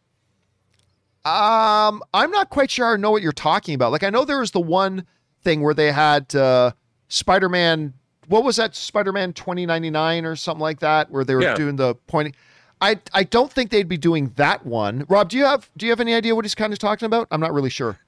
Um, 1.25 2.03
I'm 2.15 2.31
not 2.31 2.51
quite 2.51 2.71
sure 2.71 2.95
I 2.95 2.97
know 2.97 3.11
what 3.11 3.21
you're 3.21 3.33
talking 3.33 3.75
about. 3.75 3.91
Like, 3.91 4.05
I 4.05 4.11
know 4.11 4.25
there 4.25 4.39
was 4.39 4.53
the 4.53 4.61
one 4.61 5.05
thing 5.43 5.61
where 5.61 5.75
they 5.75 5.91
had 5.91 6.35
uh, 6.35 6.71
Spider 7.09 7.49
Man. 7.49 7.95
What 8.29 8.45
was 8.45 8.57
that? 8.57 8.77
Spider 8.77 9.13
Man 9.13 9.33
2099 9.33 10.25
or 10.25 10.37
something 10.37 10.61
like 10.61 10.81
that, 10.81 11.11
where 11.11 11.25
they 11.25 11.35
were 11.35 11.43
yeah. 11.43 11.55
doing 11.55 11.77
the 11.77 11.95
pointing. 12.07 12.35
I 12.81 13.01
I 13.13 13.25
don't 13.25 13.53
think 13.53 13.71
they'd 13.71 13.89
be 13.89 13.97
doing 13.97 14.33
that 14.37 14.65
one. 14.67 15.05
Rob, 15.09 15.29
do 15.31 15.37
you 15.37 15.45
have 15.45 15.69
do 15.77 15.87
you 15.87 15.93
have 15.93 16.01
any 16.01 16.15
idea 16.15 16.35
what 16.35 16.45
he's 16.45 16.55
kind 16.55 16.73
of 16.73 16.79
talking 16.79 17.07
about? 17.07 17.27
I'm 17.31 17.41
not 17.41 17.53
really 17.53 17.71
sure. 17.71 17.99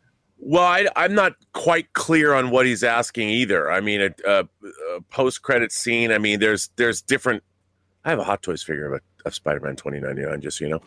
Well, 0.40 0.62
I, 0.62 0.86
am 1.04 1.14
not 1.14 1.32
quite 1.52 1.92
clear 1.94 2.32
on 2.32 2.50
what 2.50 2.64
he's 2.64 2.84
asking 2.84 3.28
either. 3.28 3.72
I 3.72 3.80
mean, 3.80 4.00
a, 4.00 4.10
a, 4.24 4.48
a 4.96 5.00
post 5.10 5.42
credit 5.42 5.72
scene. 5.72 6.12
I 6.12 6.18
mean, 6.18 6.38
there's 6.38 6.70
there's 6.76 7.02
different 7.02 7.42
I 8.08 8.12
have 8.12 8.20
a 8.20 8.24
Hot 8.24 8.40
Toys 8.40 8.62
figure 8.62 8.94
of, 8.94 9.02
of 9.26 9.34
Spider-Man 9.34 9.76
2099, 9.76 10.40
just 10.40 10.56
so 10.56 10.64
you 10.64 10.70
know. 10.70 10.80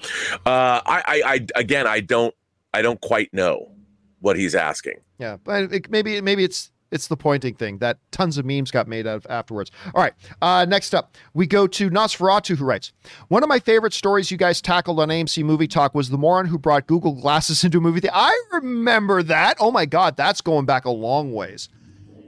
Uh, 0.44 0.82
I, 0.84 1.04
I, 1.06 1.22
I, 1.24 1.48
again, 1.54 1.86
I 1.86 2.00
don't, 2.00 2.34
I 2.74 2.82
don't 2.82 3.00
quite 3.00 3.32
know 3.32 3.74
what 4.22 4.38
he's 4.38 4.56
asking. 4.56 5.02
Yeah, 5.20 5.38
but 5.44 5.72
it, 5.72 5.92
maybe, 5.92 6.20
maybe 6.20 6.44
it's 6.44 6.72
it's 6.90 7.08
the 7.08 7.16
pointing 7.16 7.54
thing 7.54 7.78
that 7.78 8.00
tons 8.12 8.40
of 8.40 8.46
memes 8.46 8.72
got 8.72 8.88
made 8.88 9.06
of 9.06 9.26
afterwards. 9.30 9.72
All 9.94 10.02
right. 10.02 10.14
Uh, 10.42 10.66
next 10.68 10.96
up, 10.96 11.16
we 11.34 11.46
go 11.46 11.66
to 11.68 11.90
Nosferatu, 11.92 12.58
who 12.58 12.66
writes 12.66 12.92
One 13.28 13.44
of 13.44 13.50
my 13.50 13.60
favorite 13.60 13.94
stories 13.94 14.32
you 14.32 14.38
guys 14.38 14.60
tackled 14.60 15.00
on 15.00 15.10
AMC 15.10 15.44
Movie 15.44 15.68
Talk 15.68 15.94
was 15.94 16.10
the 16.10 16.18
moron 16.18 16.48
who 16.48 16.58
brought 16.58 16.88
Google 16.88 17.14
Glasses 17.14 17.64
into 17.64 17.78
a 17.78 17.82
movie. 17.82 18.02
I 18.12 18.36
remember 18.52 19.22
that. 19.24 19.58
Oh 19.60 19.70
my 19.70 19.86
God, 19.86 20.18
that's 20.18 20.42
going 20.42 20.66
back 20.66 20.86
a 20.86 20.92
long 20.92 21.34
ways, 21.34 21.70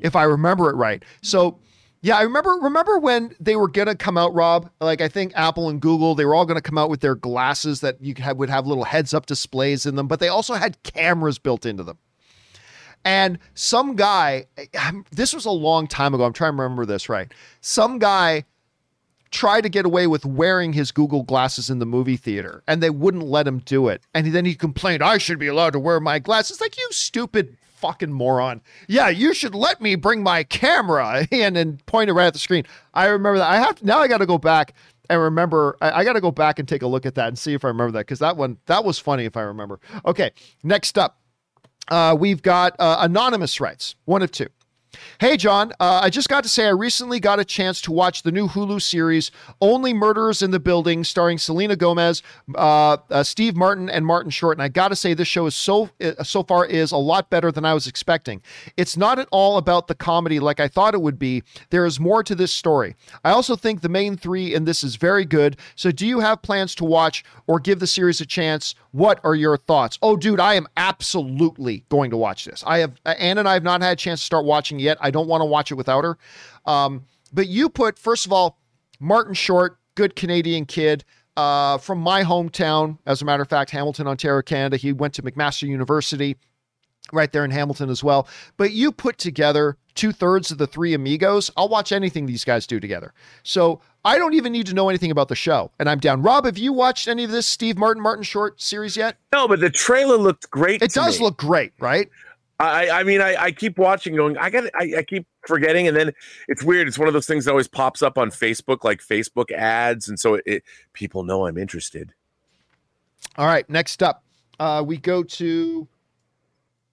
if 0.02 0.16
I 0.16 0.24
remember 0.24 0.70
it 0.70 0.76
right. 0.76 1.04
So 1.24 1.60
yeah, 2.04 2.18
I 2.18 2.24
remember 2.24 2.58
remember 2.62 3.00
when 3.00 3.34
they 3.40 3.56
were 3.56 3.70
gonna 3.70 3.96
come 3.96 4.18
out, 4.18 4.34
Rob. 4.34 4.70
Like 4.82 5.00
I 5.00 5.08
think 5.08 5.32
Apple 5.36 5.70
and 5.70 5.80
Google, 5.80 6.16
they 6.16 6.26
were 6.26 6.36
all 6.36 6.46
gonna 6.46 6.62
come 6.62 6.78
out 6.78 6.90
with 6.90 7.00
their 7.00 7.16
glasses 7.16 7.80
that 7.80 8.02
you 8.02 8.14
have, 8.18 8.36
would 8.36 8.50
have 8.50 8.68
little 8.68 8.84
heads 8.84 9.14
up 9.14 9.26
displays 9.26 9.86
in 9.86 9.96
them, 9.96 10.10
but 10.10 10.20
they 10.20 10.28
also 10.28 10.56
had 10.56 10.84
cameras 10.84 11.40
built 11.40 11.66
into 11.66 11.82
them. 11.82 11.98
And 13.06 13.40
some 13.54 13.96
guy, 13.96 14.48
eh, 14.58 14.66
um, 14.86 15.06
this 15.12 15.34
was 15.34 15.46
a 15.46 15.52
long 15.52 15.88
time 15.88 16.14
ago. 16.14 16.26
I'm 16.26 16.34
trying 16.34 16.52
to 16.52 16.62
remember 16.62 16.86
this 16.86 17.08
right. 17.08 17.34
Some 17.62 18.00
guy 18.00 18.44
tried 19.32 19.62
to 19.62 19.70
get 19.70 19.86
away 19.86 20.06
with 20.06 20.26
wearing 20.26 20.74
his 20.74 20.92
Google 20.92 21.24
glasses 21.24 21.70
in 21.70 21.80
the 21.80 21.86
movie 21.86 22.18
theater, 22.18 22.64
and 22.68 22.84
they 22.84 22.90
wouldn't 22.90 23.24
let 23.24 23.48
him 23.48 23.60
do 23.60 23.88
it. 23.88 24.02
And 24.14 24.28
then 24.28 24.44
he 24.44 24.56
complained, 24.56 25.02
"I 25.02 25.20
should 25.20 25.40
be 25.40 25.48
allowed 25.48 25.72
to 25.72 25.80
wear 25.80 26.02
my 26.02 26.20
glasses." 26.20 26.60
Like 26.60 26.78
you 26.78 26.86
stupid 26.92 27.56
fucking 27.84 28.14
moron. 28.14 28.62
Yeah, 28.88 29.10
you 29.10 29.34
should 29.34 29.54
let 29.54 29.82
me 29.82 29.96
bring 29.96 30.24
my 30.24 30.44
camera 30.44 31.28
and 31.32 31.58
then 31.58 31.80
point 31.86 32.10
it 32.10 32.14
right 32.14 32.28
at 32.28 32.34
the 32.34 32.40
screen. 32.40 32.64
I 32.94 33.08
remember 33.08 33.40
that. 33.40 33.50
I 33.50 33.58
have 33.58 33.76
to, 33.76 33.86
now 33.86 34.00
I 34.00 34.08
got 34.08 34.20
to 34.20 34.26
go 34.26 34.38
back 34.38 34.74
and 35.10 35.20
remember. 35.20 35.76
I, 35.82 35.92
I 35.92 36.04
got 36.06 36.14
to 36.14 36.22
go 36.22 36.32
back 36.32 36.60
and 36.60 36.68
take 36.68 36.82
a 36.82 36.88
look 36.88 37.06
at 37.06 37.16
that 37.16 37.28
and 37.28 37.38
see 37.38 37.54
if 37.54 37.66
I 37.66 37.68
remember 37.68 37.92
that 37.92 38.00
because 38.08 38.20
that 38.20 38.38
one 38.38 38.58
that 38.68 38.86
was 38.86 39.00
funny 39.00 39.26
if 39.26 39.36
I 39.36 39.42
remember. 39.42 39.82
Okay, 40.06 40.32
next 40.64 40.98
up, 40.98 41.20
uh, 41.90 42.16
we've 42.18 42.42
got 42.42 42.74
uh, 42.80 42.98
anonymous 43.02 43.60
rights. 43.60 43.96
One 44.06 44.22
of 44.22 44.32
two. 44.32 44.48
Hey, 45.20 45.38
John, 45.38 45.72
uh, 45.80 46.02
I 46.04 46.10
just 46.10 46.30
got 46.30 46.44
to 46.44 46.50
say 46.50 46.66
I 46.66 46.72
recently 46.72 47.20
got 47.20 47.40
a 47.40 47.46
chance 47.46 47.82
to 47.82 47.92
watch 47.92 48.24
the 48.24 48.32
new 48.32 48.48
Hulu 48.48 48.82
series, 48.82 49.32
Only 49.62 49.94
Murderers 49.94 50.42
in 50.42 50.52
the 50.52 50.60
Building, 50.60 51.04
starring 51.04 51.38
Selena 51.38 51.76
Gomez, 51.76 52.22
uh, 52.56 52.98
uh, 53.10 53.24
Steve 53.24 53.56
Martin, 53.56 53.90
and 53.90 54.06
Martin 54.06 54.32
Short. 54.32 54.58
And 54.58 54.64
I 54.64 54.68
got 54.68 54.90
to 54.90 54.96
say, 54.96 55.14
this 55.14 55.28
show 55.28 55.46
is 55.46 55.56
so 55.56 55.90
uh, 56.02 56.24
so 56.24 56.44
far 56.44 56.66
is 56.66 56.92
a 56.92 56.98
lot 56.98 57.30
better 57.30 57.52
than 57.52 57.66
I 57.66 57.74
was 57.74 57.88
expecting. 57.88 58.42
It's 58.78 58.98
not 58.98 59.20
at 59.20 59.28
all 59.32 59.58
about 59.58 59.88
the 59.88 59.96
comedy 59.96 60.40
like 60.40 60.60
I 60.60 60.68
thought 60.68 60.94
it 60.94 61.02
would 61.02 61.20
be. 61.20 61.44
There 61.70 61.86
is 61.86 62.00
more 62.00 62.24
to 62.24 62.36
this 62.36 62.54
story. 62.54 62.96
I 63.24 63.32
also 63.32 63.56
think 63.56 63.82
the 63.82 63.90
main 63.90 64.18
three 64.18 64.54
in 64.54 64.66
this 64.66 64.84
is 64.84 64.96
very 64.96 65.26
good. 65.26 65.58
So, 65.76 65.92
do 65.92 66.06
you 66.06 66.20
have 66.20 66.42
plans 66.42 66.76
to 66.76 66.86
watch 66.86 67.24
or 67.48 67.60
give 67.60 67.80
the 67.80 67.88
series 67.88 68.22
a 68.22 68.26
chance? 68.26 68.76
What 68.94 69.20
are 69.24 69.34
your 69.34 69.58
thoughts? 69.58 69.98
Oh, 70.04 70.16
dude, 70.16 70.40
I 70.40 70.54
am 70.54 70.68
absolutely 70.78 71.84
going 71.90 72.12
to 72.12 72.18
watch 72.18 72.46
this. 72.46 72.64
I 72.66 72.78
have 72.78 72.94
Ann 73.06 73.40
and 73.40 73.50
I 73.50 73.54
have 73.54 73.64
not 73.64 73.82
had 73.82 73.94
a 73.94 73.96
chance 73.96 74.20
to 74.20 74.26
start 74.26 74.46
watching 74.46 74.78
yet. 74.78 75.00
I 75.02 75.10
don't 75.10 75.28
want 75.28 75.42
to 75.42 75.46
watch 75.46 75.72
it 75.72 75.76
without 75.76 76.04
her. 76.04 76.18
Um, 76.68 77.04
but 77.34 77.48
you 77.48 77.70
put, 77.70 77.98
first 77.98 78.28
of 78.28 78.32
all, 78.32 78.60
Martin 79.00 79.34
Short, 79.34 79.80
good 79.96 80.16
Canadian 80.16 80.66
kid. 80.66 81.04
Uh, 81.36 81.80
from 81.80 82.00
my 82.00 82.24
hometown, 82.24 83.00
as 83.08 83.24
a 83.24 83.26
matter 83.26 83.42
of 83.42 83.50
fact, 83.50 83.72
Hamilton, 83.72 84.08
Ontario, 84.08 84.44
Canada. 84.44 84.78
He 84.78 84.94
went 84.94 85.16
to 85.16 85.24
McMaster 85.24 85.68
University 85.68 86.38
right 87.12 87.32
there 87.32 87.44
in 87.44 87.50
Hamilton 87.50 87.90
as 87.90 88.04
well. 88.04 88.28
But 88.58 88.74
you 88.74 88.92
put 88.92 89.18
together 89.18 89.76
two 89.96 90.12
thirds 90.12 90.52
of 90.52 90.60
the 90.60 90.68
three 90.68 90.94
amigos. 90.94 91.50
I'll 91.58 91.68
watch 91.68 91.92
anything 91.92 92.28
these 92.28 92.46
guys 92.46 92.68
do 92.68 92.80
together. 92.80 93.14
So 93.42 93.82
I 94.06 94.18
don't 94.18 94.34
even 94.34 94.52
need 94.52 94.68
to 94.68 94.74
know 94.74 94.90
anything 94.90 95.12
about 95.12 95.30
the 95.30 95.36
show, 95.36 95.72
and 95.80 95.90
I'm 95.90 96.00
down. 96.00 96.22
Rob, 96.22 96.46
have 96.46 96.58
you 96.58 96.74
watched 96.74 97.08
any 97.08 97.24
of 97.24 97.32
this 97.32 97.48
Steve 97.48 97.78
Martin 97.78 98.04
Martin 98.04 98.24
Short 98.24 98.62
series 98.62 98.98
yet? 98.98 99.16
No, 99.32 99.48
but 99.48 99.62
the 99.62 99.70
trailer 99.70 100.18
looked 100.18 100.50
great. 100.50 100.82
It 100.82 100.92
does 100.92 101.20
me. 101.20 101.26
look 101.26 101.38
great, 101.38 101.72
right? 101.80 102.10
I, 102.60 102.90
I 102.90 103.04
mean, 103.04 103.22
I, 103.22 103.36
I 103.36 103.52
keep 103.52 103.78
watching, 103.78 104.16
going, 104.16 104.38
I 104.38 104.50
got, 104.50 104.66
I, 104.76 104.94
I 104.98 105.04
keep 105.04 105.26
forgetting, 105.48 105.88
and 105.88 105.96
then 105.96 106.12
it's 106.48 106.64
weird. 106.64 106.88
It's 106.88 107.00
one 107.00 107.08
of 107.08 107.14
those 107.14 107.26
things 107.26 107.46
that 107.46 107.52
always 107.52 107.68
pops 107.68 108.02
up 108.02 108.18
on 108.18 108.30
Facebook, 108.30 108.84
like 108.84 109.00
Facebook 109.00 109.52
ads, 109.52 110.10
and 110.10 110.20
so 110.20 110.36
it, 110.36 110.44
it 110.46 110.64
people 110.92 111.24
know 111.24 111.48
I'm 111.48 111.58
interested. 111.58 112.14
All 113.38 113.48
right, 113.48 113.68
next 113.70 114.04
up, 114.04 114.24
uh, 114.60 114.84
we 114.86 114.98
go 114.98 115.24
to 115.24 115.88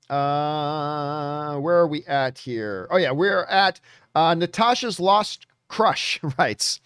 uh, 0.08 1.56
where 1.58 1.76
are 1.76 1.86
we 1.86 2.04
at 2.06 2.38
here? 2.38 2.88
Oh 2.90 2.96
yeah, 2.96 3.12
we're 3.12 3.44
at 3.44 3.80
uh, 4.14 4.34
Natasha's 4.34 4.98
Lost 4.98 5.46
Crush. 5.70 6.20
Writes, 6.38 6.80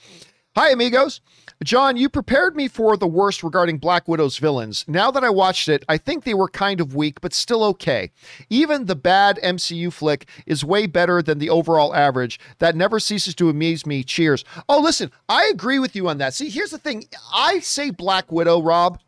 "Hi 0.54 0.70
amigos." 0.70 1.20
John, 1.62 1.96
you 1.96 2.10
prepared 2.10 2.56
me 2.56 2.68
for 2.68 2.96
the 2.96 3.06
worst 3.06 3.42
regarding 3.42 3.78
Black 3.78 4.06
Widow's 4.06 4.36
villains. 4.36 4.84
Now 4.86 5.10
that 5.12 5.24
I 5.24 5.30
watched 5.30 5.68
it, 5.68 5.82
I 5.88 5.96
think 5.96 6.24
they 6.24 6.34
were 6.34 6.48
kind 6.48 6.80
of 6.80 6.94
weak, 6.94 7.20
but 7.22 7.32
still 7.32 7.64
okay. 7.64 8.10
Even 8.50 8.84
the 8.84 8.96
bad 8.96 9.38
MCU 9.42 9.90
flick 9.90 10.28
is 10.46 10.64
way 10.64 10.86
better 10.86 11.22
than 11.22 11.38
the 11.38 11.48
overall 11.48 11.94
average. 11.94 12.38
That 12.58 12.76
never 12.76 13.00
ceases 13.00 13.34
to 13.36 13.48
amaze 13.48 13.86
me. 13.86 14.02
Cheers. 14.02 14.44
Oh, 14.68 14.80
listen, 14.80 15.10
I 15.28 15.48
agree 15.52 15.78
with 15.78 15.96
you 15.96 16.08
on 16.08 16.18
that. 16.18 16.34
See, 16.34 16.50
here's 16.50 16.72
the 16.72 16.78
thing 16.78 17.04
I 17.32 17.60
say 17.60 17.90
Black 17.90 18.30
Widow, 18.30 18.60
Rob, 18.60 18.98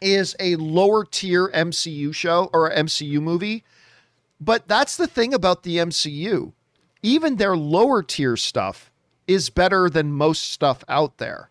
is 0.00 0.34
a 0.40 0.56
lower 0.56 1.04
tier 1.04 1.48
MCU 1.48 2.14
show 2.14 2.48
or 2.54 2.70
MCU 2.70 3.20
movie, 3.20 3.64
but 4.40 4.68
that's 4.68 4.96
the 4.96 5.06
thing 5.06 5.34
about 5.34 5.62
the 5.62 5.76
MCU. 5.78 6.52
Even 7.06 7.36
their 7.36 7.56
lower 7.56 8.02
tier 8.02 8.36
stuff 8.36 8.90
is 9.28 9.48
better 9.48 9.88
than 9.88 10.12
most 10.12 10.50
stuff 10.50 10.82
out 10.88 11.18
there. 11.18 11.50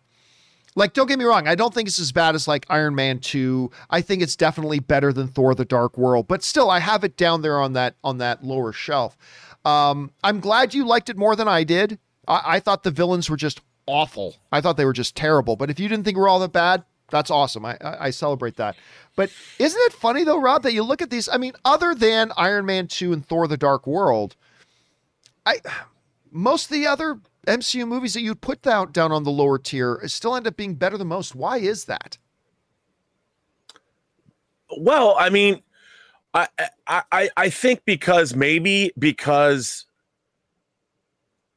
Like, 0.74 0.92
don't 0.92 1.06
get 1.06 1.18
me 1.18 1.24
wrong, 1.24 1.48
I 1.48 1.54
don't 1.54 1.72
think 1.72 1.88
it's 1.88 1.98
as 1.98 2.12
bad 2.12 2.34
as 2.34 2.46
like 2.46 2.66
Iron 2.68 2.94
Man 2.94 3.20
2. 3.20 3.70
I 3.88 4.02
think 4.02 4.20
it's 4.20 4.36
definitely 4.36 4.80
better 4.80 5.14
than 5.14 5.28
Thor 5.28 5.54
the 5.54 5.64
Dark 5.64 5.96
World, 5.96 6.28
but 6.28 6.42
still 6.42 6.68
I 6.68 6.80
have 6.80 7.04
it 7.04 7.16
down 7.16 7.40
there 7.40 7.58
on 7.58 7.72
that 7.72 7.94
on 8.04 8.18
that 8.18 8.44
lower 8.44 8.74
shelf. 8.74 9.16
Um, 9.64 10.10
I'm 10.22 10.40
glad 10.40 10.74
you 10.74 10.84
liked 10.84 11.08
it 11.08 11.16
more 11.16 11.34
than 11.34 11.48
I 11.48 11.64
did. 11.64 11.98
I, 12.28 12.42
I 12.44 12.60
thought 12.60 12.82
the 12.82 12.90
villains 12.90 13.30
were 13.30 13.38
just 13.38 13.62
awful. 13.86 14.36
I 14.52 14.60
thought 14.60 14.76
they 14.76 14.84
were 14.84 14.92
just 14.92 15.16
terrible. 15.16 15.56
But 15.56 15.70
if 15.70 15.80
you 15.80 15.88
didn't 15.88 16.04
think 16.04 16.18
we're 16.18 16.28
all 16.28 16.40
that 16.40 16.52
bad, 16.52 16.84
that's 17.08 17.30
awesome. 17.30 17.64
I, 17.64 17.78
I, 17.80 18.10
celebrate 18.10 18.56
that. 18.56 18.76
But 19.14 19.30
isn't 19.58 19.80
it 19.80 19.92
funny 19.94 20.24
though, 20.24 20.40
Rob, 20.40 20.64
that 20.64 20.74
you 20.74 20.82
look 20.82 21.00
at 21.00 21.08
these? 21.08 21.30
I 21.30 21.38
mean, 21.38 21.54
other 21.64 21.94
than 21.94 22.32
Iron 22.36 22.66
Man 22.66 22.88
two 22.88 23.14
and 23.14 23.24
Thor: 23.24 23.48
The 23.48 23.56
Dark 23.56 23.86
World, 23.86 24.36
I 25.46 25.60
most 26.30 26.66
of 26.66 26.72
the 26.72 26.86
other 26.86 27.20
MCU 27.46 27.86
movies 27.86 28.14
that 28.14 28.20
you'd 28.20 28.40
put 28.40 28.60
down 28.62 28.92
down 28.92 29.12
on 29.12 29.22
the 29.22 29.30
lower 29.30 29.58
tier 29.58 30.00
still 30.06 30.34
end 30.34 30.46
up 30.46 30.56
being 30.56 30.74
better 30.74 30.98
than 30.98 31.06
most. 31.06 31.34
Why 31.34 31.58
is 31.58 31.84
that? 31.84 32.18
Well, 34.76 35.14
I 35.18 35.30
mean, 35.30 35.62
I 36.34 36.48
I 36.86 37.30
I 37.36 37.50
think 37.50 37.84
because 37.84 38.34
maybe 38.34 38.92
because 38.98 39.86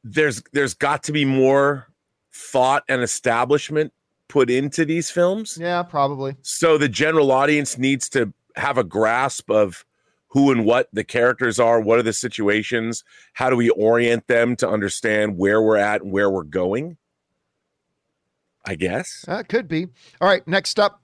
there's 0.04 0.42
there's 0.52 0.74
got 0.74 1.02
to 1.04 1.12
be 1.12 1.24
more 1.24 1.88
thought 2.32 2.84
and 2.88 3.02
establishment 3.02 3.92
put 4.28 4.48
into 4.48 4.84
these 4.84 5.10
films. 5.10 5.58
Yeah, 5.60 5.82
probably. 5.82 6.36
So 6.42 6.78
the 6.78 6.88
general 6.88 7.32
audience 7.32 7.76
needs 7.76 8.08
to 8.10 8.32
have 8.56 8.78
a 8.78 8.84
grasp 8.84 9.50
of 9.50 9.84
who 10.30 10.50
and 10.50 10.64
what 10.64 10.88
the 10.92 11.04
characters 11.04 11.58
are, 11.58 11.80
what 11.80 11.98
are 11.98 12.02
the 12.02 12.12
situations, 12.12 13.04
how 13.34 13.50
do 13.50 13.56
we 13.56 13.70
orient 13.70 14.26
them 14.26 14.56
to 14.56 14.68
understand 14.68 15.36
where 15.36 15.60
we're 15.60 15.76
at 15.76 16.02
and 16.02 16.12
where 16.12 16.30
we're 16.30 16.42
going? 16.44 16.96
I 18.64 18.74
guess. 18.74 19.24
That 19.26 19.38
uh, 19.38 19.42
could 19.44 19.68
be. 19.68 19.86
All 20.20 20.28
right, 20.28 20.46
next 20.46 20.78
up, 20.78 21.02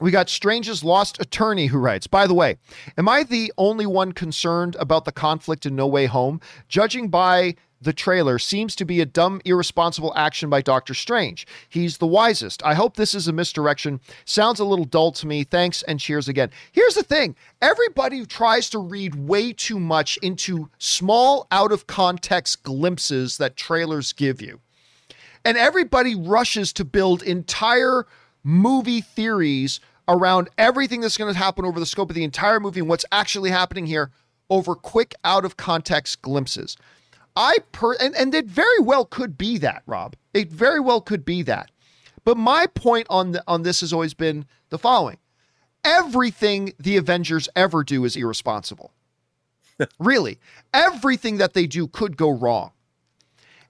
we 0.00 0.10
got 0.10 0.28
Strange's 0.28 0.82
Lost 0.82 1.20
Attorney 1.20 1.66
who 1.66 1.78
writes, 1.78 2.06
By 2.06 2.26
the 2.26 2.34
way, 2.34 2.58
am 2.98 3.08
I 3.08 3.22
the 3.22 3.52
only 3.56 3.86
one 3.86 4.12
concerned 4.12 4.76
about 4.78 5.04
the 5.04 5.12
conflict 5.12 5.64
in 5.64 5.76
No 5.76 5.86
Way 5.86 6.06
Home? 6.06 6.40
Judging 6.68 7.08
by 7.08 7.54
the 7.82 7.92
trailer 7.92 8.38
seems 8.38 8.76
to 8.76 8.84
be 8.84 9.00
a 9.00 9.06
dumb, 9.06 9.40
irresponsible 9.44 10.12
action 10.16 10.48
by 10.48 10.62
Doctor 10.62 10.94
Strange. 10.94 11.46
He's 11.68 11.98
the 11.98 12.06
wisest. 12.06 12.62
I 12.64 12.74
hope 12.74 12.96
this 12.96 13.14
is 13.14 13.28
a 13.28 13.32
misdirection. 13.32 14.00
Sounds 14.24 14.60
a 14.60 14.64
little 14.64 14.84
dull 14.84 15.12
to 15.12 15.26
me. 15.26 15.44
Thanks 15.44 15.82
and 15.82 15.98
cheers 15.98 16.28
again. 16.28 16.50
Here's 16.72 16.94
the 16.94 17.02
thing 17.02 17.36
everybody 17.60 18.24
tries 18.24 18.70
to 18.70 18.78
read 18.78 19.14
way 19.14 19.52
too 19.52 19.80
much 19.80 20.16
into 20.18 20.70
small, 20.78 21.46
out 21.50 21.72
of 21.72 21.86
context 21.86 22.62
glimpses 22.62 23.38
that 23.38 23.56
trailers 23.56 24.12
give 24.12 24.40
you. 24.40 24.60
And 25.44 25.56
everybody 25.56 26.14
rushes 26.14 26.72
to 26.74 26.84
build 26.84 27.22
entire 27.22 28.06
movie 28.44 29.00
theories 29.00 29.80
around 30.08 30.48
everything 30.58 31.00
that's 31.00 31.16
going 31.16 31.32
to 31.32 31.38
happen 31.38 31.64
over 31.64 31.80
the 31.80 31.86
scope 31.86 32.10
of 32.10 32.14
the 32.14 32.24
entire 32.24 32.60
movie 32.60 32.80
and 32.80 32.88
what's 32.88 33.04
actually 33.12 33.50
happening 33.50 33.86
here 33.86 34.10
over 34.50 34.74
quick, 34.74 35.14
out 35.24 35.44
of 35.44 35.56
context 35.56 36.20
glimpses. 36.22 36.76
I 37.34 37.58
per 37.72 37.94
and, 37.94 38.14
and 38.14 38.34
it 38.34 38.46
very 38.46 38.80
well 38.80 39.04
could 39.04 39.38
be 39.38 39.58
that, 39.58 39.82
Rob. 39.86 40.16
It 40.34 40.50
very 40.50 40.80
well 40.80 41.00
could 41.00 41.24
be 41.24 41.42
that. 41.42 41.70
But 42.24 42.36
my 42.36 42.66
point 42.66 43.06
on 43.10 43.32
the, 43.32 43.44
on 43.48 43.62
this 43.62 43.80
has 43.80 43.92
always 43.92 44.14
been 44.14 44.46
the 44.68 44.78
following. 44.78 45.18
Everything 45.84 46.72
the 46.78 46.96
Avengers 46.96 47.48
ever 47.56 47.82
do 47.82 48.04
is 48.04 48.16
irresponsible. 48.16 48.92
really. 49.98 50.38
Everything 50.72 51.38
that 51.38 51.54
they 51.54 51.66
do 51.66 51.88
could 51.88 52.16
go 52.16 52.30
wrong. 52.30 52.70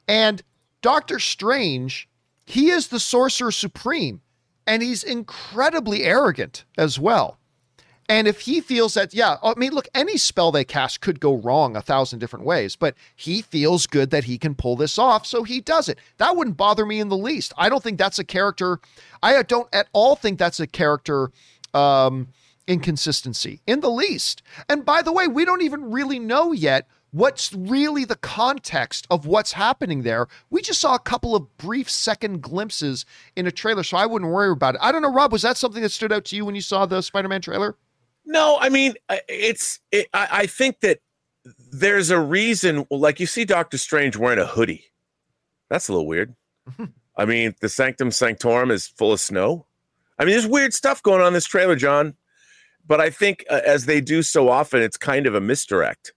And 0.07 0.43
Doctor 0.83 1.19
Strange, 1.19 2.09
he 2.45 2.69
is 2.69 2.89
the 2.89 3.01
sorcerer 3.01 3.53
supreme 3.53 4.21
and 4.67 4.83
he's 4.83 5.03
incredibly 5.03 6.05
arrogant 6.05 6.65
as 6.77 6.99
well. 6.99 7.39
And 8.13 8.29
if 8.29 8.41
he 8.41 8.61
feels 8.61 8.93
that, 8.93 9.15
yeah, 9.15 9.39
I 9.43 9.55
mean, 9.57 9.73
look, 9.73 9.89
any 9.95 10.19
spell 10.19 10.53
they 10.53 10.67
cast 10.67 11.01
could 11.01 11.19
go 11.19 11.37
wrong 11.37 11.77
a 11.77 11.81
thousand 11.81 12.19
different 12.19 12.45
ways, 12.45 12.77
but 12.77 12.95
he 13.17 13.41
feels 13.41 13.87
good 13.87 14.11
that 14.11 14.25
he 14.25 14.37
can 14.37 14.55
pull 14.55 14.77
this 14.77 14.99
off, 14.99 15.25
so 15.25 15.45
he 15.45 15.63
does 15.63 15.89
it. 15.89 15.99
That 16.19 16.37
wouldn't 16.37 16.59
bother 16.59 16.85
me 16.85 17.01
in 17.01 17.09
the 17.09 17.17
least. 17.17 17.55
I 17.57 17.71
don't 17.71 17.83
think 17.83 17.97
that's 17.97 18.19
a 18.19 18.25
character. 18.25 18.81
I 19.23 19.43
don't 19.43 19.67
at 19.75 19.89
all 19.95 20.15
think 20.15 20.39
that's 20.39 20.61
a 20.61 20.67
character 20.67 21.31
um, 21.73 22.29
inconsistency 22.67 23.63
in 23.67 23.81
the 23.81 23.89
least. 23.89 24.43
And 24.69 24.85
by 24.85 25.01
the 25.01 25.11
way, 25.11 25.27
we 25.27 25.47
don't 25.47 25.63
even 25.63 25.91
really 25.91 26.19
know 26.19 26.53
yet 26.53 26.87
what's 27.13 27.55
really 27.55 28.05
the 28.05 28.17
context 28.17 29.07
of 29.11 29.25
what's 29.25 29.53
happening 29.53 30.03
there. 30.03 30.29
We 30.51 30.61
just 30.61 30.83
saw 30.83 30.95
a 30.95 30.99
couple 30.99 31.35
of 31.35 31.57
brief 31.57 31.89
second 31.89 32.43
glimpses 32.43 33.07
in 33.37 33.47
a 33.47 33.51
trailer, 33.51 33.85
so 33.85 33.97
I 33.97 34.05
wouldn't 34.05 34.31
worry 34.31 34.53
about 34.53 34.75
it. 34.75 34.83
I 34.83 34.93
don't 34.93 35.01
know, 35.01 35.13
Rob, 35.13 35.33
was 35.33 35.41
that 35.41 35.57
something 35.57 35.81
that 35.81 35.93
stood 35.93 36.13
out 36.13 36.27
to 36.27 36.37
you 36.37 36.45
when 36.45 36.55
you 36.55 36.61
saw 36.61 36.85
the 36.85 37.01
Spider 37.01 37.29
Man 37.29 37.41
trailer? 37.41 37.75
No, 38.25 38.59
I 38.61 38.69
mean 38.69 38.95
it's. 39.29 39.81
It, 39.91 40.09
I, 40.15 40.29
I 40.31 40.47
think 40.47 40.81
that 40.81 41.01
there's 41.73 42.11
a 42.11 42.21
reason. 42.21 42.87
Like 42.91 43.21
you 43.21 43.27
see 43.27 43.45
Doctor 43.45 43.79
Strange 43.79 44.17
wearing 44.17 44.39
a 44.39 44.47
hoodie. 44.47 44.85
That's 45.69 45.89
a 45.89 45.93
little 45.93 46.07
weird. 46.07 46.35
I 47.17 47.25
mean, 47.25 47.55
the 47.61 47.69
Sanctum 47.69 48.11
Sanctorum 48.11 48.71
is 48.71 48.87
full 48.87 49.13
of 49.13 49.21
snow. 49.21 49.67
I 50.19 50.25
mean, 50.25 50.33
there's 50.33 50.47
weird 50.47 50.73
stuff 50.73 51.03
going 51.03 51.21
on 51.21 51.29
in 51.29 51.33
this 51.33 51.47
trailer, 51.47 51.77
John. 51.77 52.15
But 52.87 53.01
I 53.01 53.11
think, 53.11 53.45
uh, 53.49 53.61
as 53.65 53.87
they 53.87 54.01
do 54.01 54.23
so 54.23 54.49
often, 54.49 54.83
it's 54.83 54.97
kind 54.97 55.27
of 55.27 55.35
a 55.35 55.41
misdirect. 55.41 56.13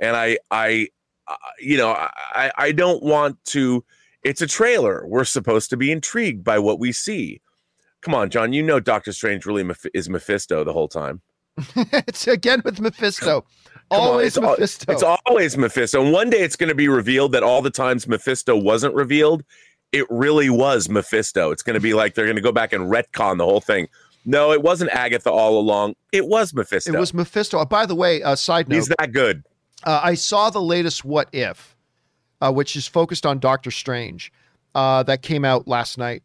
And 0.00 0.16
I, 0.16 0.38
I, 0.50 0.88
uh, 1.26 1.34
you 1.58 1.76
know, 1.76 1.90
I, 1.90 2.50
I 2.56 2.72
don't 2.72 3.02
want 3.02 3.42
to. 3.46 3.84
It's 4.22 4.42
a 4.42 4.46
trailer. 4.46 5.06
We're 5.06 5.24
supposed 5.24 5.70
to 5.70 5.76
be 5.76 5.92
intrigued 5.92 6.44
by 6.44 6.58
what 6.58 6.78
we 6.78 6.92
see. 6.92 7.40
Come 8.02 8.14
on, 8.14 8.30
John. 8.30 8.52
You 8.52 8.62
know 8.62 8.80
Doctor 8.80 9.12
Strange 9.12 9.46
really 9.46 9.68
is 9.94 10.08
Mephisto 10.08 10.64
the 10.64 10.72
whole 10.72 10.88
time. 10.88 11.20
it's 11.76 12.26
again 12.26 12.62
with 12.64 12.80
Mephisto. 12.80 13.44
always 13.90 14.38
on, 14.38 14.44
it's 14.58 14.86
Mephisto. 14.86 14.92
it's 14.92 15.20
always 15.26 15.56
Mephisto. 15.56 16.02
And 16.02 16.12
one 16.12 16.30
day 16.30 16.40
it's 16.40 16.56
going 16.56 16.68
to 16.68 16.74
be 16.74 16.88
revealed 16.88 17.32
that 17.32 17.42
all 17.42 17.62
the 17.62 17.70
times 17.70 18.06
Mephisto 18.06 18.56
wasn't 18.56 18.94
revealed, 18.94 19.44
it 19.92 20.06
really 20.10 20.50
was 20.50 20.88
Mephisto. 20.88 21.50
It's 21.50 21.62
going 21.62 21.74
to 21.74 21.80
be 21.80 21.94
like 21.94 22.14
they're 22.14 22.26
going 22.26 22.36
to 22.36 22.42
go 22.42 22.52
back 22.52 22.72
and 22.72 22.90
retcon 22.90 23.38
the 23.38 23.44
whole 23.44 23.60
thing. 23.60 23.88
No, 24.24 24.52
it 24.52 24.62
wasn't 24.62 24.90
Agatha 24.90 25.30
all 25.30 25.58
along. 25.58 25.94
It 26.12 26.26
was 26.26 26.54
Mephisto. 26.54 26.92
It 26.92 26.98
was 26.98 27.14
Mephisto. 27.14 27.58
Uh, 27.58 27.64
by 27.64 27.86
the 27.86 27.94
way, 27.94 28.22
uh, 28.22 28.36
side 28.36 28.68
note. 28.68 28.76
He's 28.76 28.88
that 28.88 29.12
good. 29.12 29.44
Uh, 29.84 30.00
I 30.02 30.14
saw 30.14 30.50
the 30.50 30.60
latest 30.60 31.04
What 31.04 31.28
If, 31.32 31.74
uh, 32.40 32.52
which 32.52 32.76
is 32.76 32.86
focused 32.86 33.24
on 33.24 33.38
Doctor 33.38 33.70
Strange, 33.70 34.30
uh, 34.74 35.02
that 35.04 35.22
came 35.22 35.44
out 35.44 35.66
last 35.66 35.96
night 35.96 36.22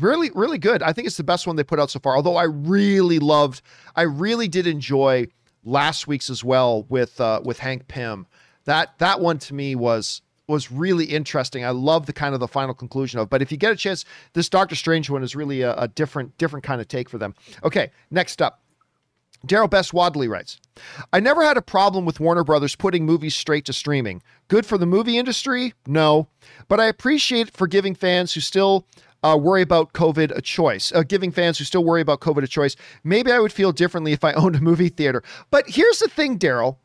really 0.00 0.30
really 0.34 0.58
good 0.58 0.82
i 0.82 0.92
think 0.92 1.06
it's 1.06 1.16
the 1.16 1.24
best 1.24 1.46
one 1.46 1.56
they 1.56 1.64
put 1.64 1.80
out 1.80 1.90
so 1.90 1.98
far 1.98 2.14
although 2.14 2.36
i 2.36 2.44
really 2.44 3.18
loved 3.18 3.62
i 3.96 4.02
really 4.02 4.46
did 4.46 4.66
enjoy 4.66 5.26
last 5.64 6.06
week's 6.06 6.28
as 6.28 6.44
well 6.44 6.84
with 6.84 7.20
uh 7.20 7.40
with 7.44 7.58
hank 7.58 7.88
pym 7.88 8.26
that 8.64 8.98
that 8.98 9.20
one 9.20 9.38
to 9.38 9.54
me 9.54 9.74
was 9.74 10.20
was 10.46 10.70
really 10.70 11.06
interesting 11.06 11.64
i 11.64 11.70
love 11.70 12.04
the 12.04 12.12
kind 12.12 12.34
of 12.34 12.40
the 12.40 12.48
final 12.48 12.74
conclusion 12.74 13.18
of 13.18 13.30
but 13.30 13.40
if 13.40 13.50
you 13.50 13.56
get 13.56 13.72
a 13.72 13.76
chance 13.76 14.04
this 14.34 14.48
doctor 14.50 14.74
strange 14.74 15.08
one 15.08 15.22
is 15.22 15.34
really 15.34 15.62
a, 15.62 15.74
a 15.76 15.88
different 15.88 16.36
different 16.36 16.64
kind 16.64 16.80
of 16.80 16.88
take 16.88 17.08
for 17.08 17.16
them 17.16 17.34
okay 17.64 17.90
next 18.10 18.42
up 18.42 18.60
Daryl 19.46 19.70
Best 19.70 19.94
Wadley 19.94 20.26
writes, 20.26 20.58
I 21.12 21.20
never 21.20 21.44
had 21.44 21.56
a 21.56 21.62
problem 21.62 22.04
with 22.04 22.18
Warner 22.18 22.44
Brothers 22.44 22.74
putting 22.74 23.06
movies 23.06 23.36
straight 23.36 23.64
to 23.66 23.72
streaming. 23.72 24.22
Good 24.48 24.66
for 24.66 24.78
the 24.78 24.86
movie 24.86 25.16
industry? 25.16 25.74
No. 25.86 26.28
But 26.66 26.80
I 26.80 26.86
appreciate 26.86 27.48
it 27.48 27.56
for 27.56 27.66
giving 27.66 27.94
fans 27.94 28.34
who 28.34 28.40
still 28.40 28.84
uh, 29.22 29.36
worry 29.40 29.62
about 29.62 29.92
COVID 29.92 30.36
a 30.36 30.40
choice, 30.40 30.92
uh, 30.92 31.02
giving 31.02 31.32
fans 31.32 31.58
who 31.58 31.64
still 31.64 31.84
worry 31.84 32.00
about 32.00 32.20
COVID 32.20 32.42
a 32.42 32.48
choice. 32.48 32.76
Maybe 33.02 33.32
I 33.32 33.38
would 33.38 33.52
feel 33.52 33.72
differently 33.72 34.12
if 34.12 34.24
I 34.24 34.32
owned 34.34 34.56
a 34.56 34.60
movie 34.60 34.88
theater. 34.88 35.22
But 35.50 35.64
here's 35.68 35.98
the 35.98 36.08
thing, 36.08 36.38
Daryl, 36.38 36.76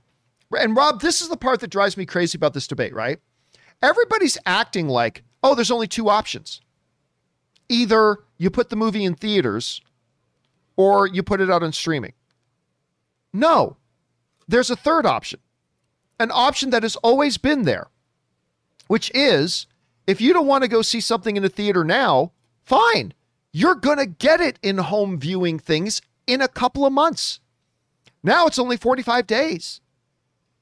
and 0.58 0.76
Rob, 0.76 1.02
this 1.02 1.22
is 1.22 1.30
the 1.30 1.38
part 1.38 1.60
that 1.60 1.70
drives 1.70 1.98
me 1.98 2.06
crazy 2.06 2.38
about 2.38 2.54
this 2.54 2.68
debate, 2.68 2.94
right? 2.94 3.20
Everybody's 3.82 4.38
acting 4.46 4.88
like, 4.88 5.24
oh, 5.42 5.56
there's 5.56 5.72
only 5.72 5.88
two 5.88 6.10
options. 6.10 6.62
Either 7.70 8.20
you 8.38 8.50
put 8.50 8.70
the 8.70 8.76
movie 8.76 9.04
in 9.04 9.16
theaters 9.16 9.82
or 10.76 11.08
you 11.08 11.24
put 11.24 11.42
it 11.42 11.50
out 11.50 11.64
on 11.64 11.72
streaming. 11.72 12.14
No, 13.34 13.78
there's 14.48 14.70
a 14.70 14.76
third 14.76 15.06
option, 15.06 15.40
an 16.20 16.30
option 16.32 16.70
that 16.70 16.84
has 16.84 16.96
always 16.98 17.38
been 17.38 17.64
there, 17.64 17.88
which 18.88 19.12
is 19.16 19.66
if 20.08 20.22
you 20.22 20.34
don't 20.34 20.48
want 20.48 20.64
to 20.64 20.68
go 20.68 20.82
see 20.82 21.00
something 21.00 21.38
in 21.38 21.44
a 21.44 21.50
theater 21.50 21.84
now, 21.84 22.32
fine. 22.64 23.14
You're 23.52 23.76
going 23.76 23.98
to 23.98 24.06
get 24.06 24.42
it 24.42 24.58
in 24.62 24.78
home 24.78 25.20
viewing 25.20 25.60
things 25.60 26.02
in 26.28 26.42
a 26.42 26.48
couple 26.48 26.86
of 26.86 26.94
months. 26.94 27.40
Now 28.24 28.48
it's 28.48 28.60
only 28.60 28.78
45 28.78 29.28
days. 29.28 29.82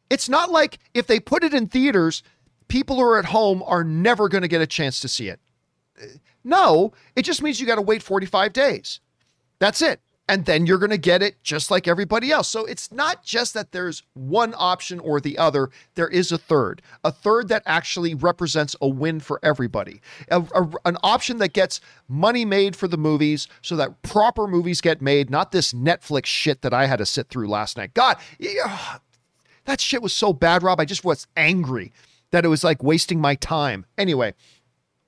It's 0.09 0.27
not 0.27 0.51
like 0.51 0.79
if 0.93 1.07
they 1.07 1.19
put 1.19 1.43
it 1.43 1.53
in 1.53 1.67
theaters, 1.67 2.21
people 2.67 2.97
who 2.97 3.03
are 3.03 3.17
at 3.17 3.25
home 3.25 3.63
are 3.65 3.83
never 3.83 4.27
going 4.27 4.41
to 4.41 4.47
get 4.47 4.61
a 4.61 4.67
chance 4.67 4.99
to 5.01 5.07
see 5.07 5.29
it. 5.29 5.39
No, 6.43 6.91
it 7.15 7.21
just 7.21 7.41
means 7.41 7.61
you 7.61 7.67
got 7.67 7.75
to 7.75 7.81
wait 7.81 8.03
45 8.03 8.51
days. 8.51 8.99
That's 9.59 9.81
it 9.81 10.01
and 10.31 10.45
then 10.45 10.65
you're 10.65 10.77
going 10.77 10.91
to 10.91 10.97
get 10.97 11.21
it 11.21 11.43
just 11.43 11.69
like 11.69 11.89
everybody 11.89 12.31
else. 12.31 12.47
So 12.47 12.63
it's 12.63 12.89
not 12.89 13.21
just 13.21 13.53
that 13.53 13.73
there's 13.73 14.01
one 14.13 14.53
option 14.57 14.97
or 15.01 15.19
the 15.19 15.37
other, 15.37 15.69
there 15.95 16.07
is 16.07 16.31
a 16.31 16.37
third, 16.37 16.81
a 17.03 17.11
third 17.11 17.49
that 17.49 17.63
actually 17.65 18.15
represents 18.15 18.73
a 18.79 18.87
win 18.87 19.19
for 19.19 19.41
everybody, 19.43 19.99
a, 20.29 20.41
a, 20.55 20.69
an 20.85 20.95
option 21.03 21.39
that 21.39 21.51
gets 21.51 21.81
money 22.07 22.45
made 22.45 22.77
for 22.77 22.87
the 22.87 22.95
movies 22.95 23.49
so 23.61 23.75
that 23.75 24.01
proper 24.03 24.47
movies 24.47 24.79
get 24.79 25.01
made, 25.01 25.29
not 25.29 25.51
this 25.51 25.73
Netflix 25.73 26.27
shit 26.27 26.61
that 26.61 26.73
I 26.73 26.85
had 26.85 26.99
to 26.99 27.05
sit 27.05 27.27
through 27.27 27.49
last 27.49 27.75
night. 27.75 27.93
God, 27.93 28.15
yeah, 28.39 28.99
that 29.65 29.81
shit 29.81 30.01
was 30.01 30.13
so 30.13 30.31
bad, 30.31 30.63
Rob. 30.63 30.79
I 30.79 30.85
just 30.85 31.03
was 31.03 31.27
angry 31.35 31.91
that 32.31 32.45
it 32.45 32.47
was 32.47 32.63
like 32.63 32.81
wasting 32.81 33.19
my 33.19 33.35
time. 33.35 33.85
Anyway, 33.97 34.33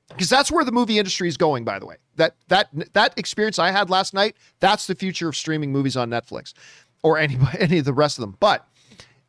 because 0.10 0.30
that's 0.30 0.52
where 0.52 0.66
the 0.66 0.72
movie 0.72 0.98
industry 0.98 1.28
is 1.28 1.38
going 1.38 1.64
by 1.64 1.80
the 1.80 1.86
way. 1.86 1.96
That 2.16 2.36
that 2.48 2.70
that 2.94 3.14
experience 3.18 3.60
I 3.60 3.72
had 3.72 3.90
last 3.90 4.14
night, 4.14 4.36
that's 4.60 4.88
the 4.88 4.96
future 4.96 5.28
of 5.30 5.36
streaming 5.36 5.72
movies 5.72 5.98
on 5.98 6.10
Netflix 6.10 6.54
or 7.02 7.18
any 7.18 7.38
any 7.60 7.80
of 7.80 7.86
the 7.86 7.94
rest 7.94 8.18
of 8.18 8.22
them. 8.22 8.38
But 8.40 8.68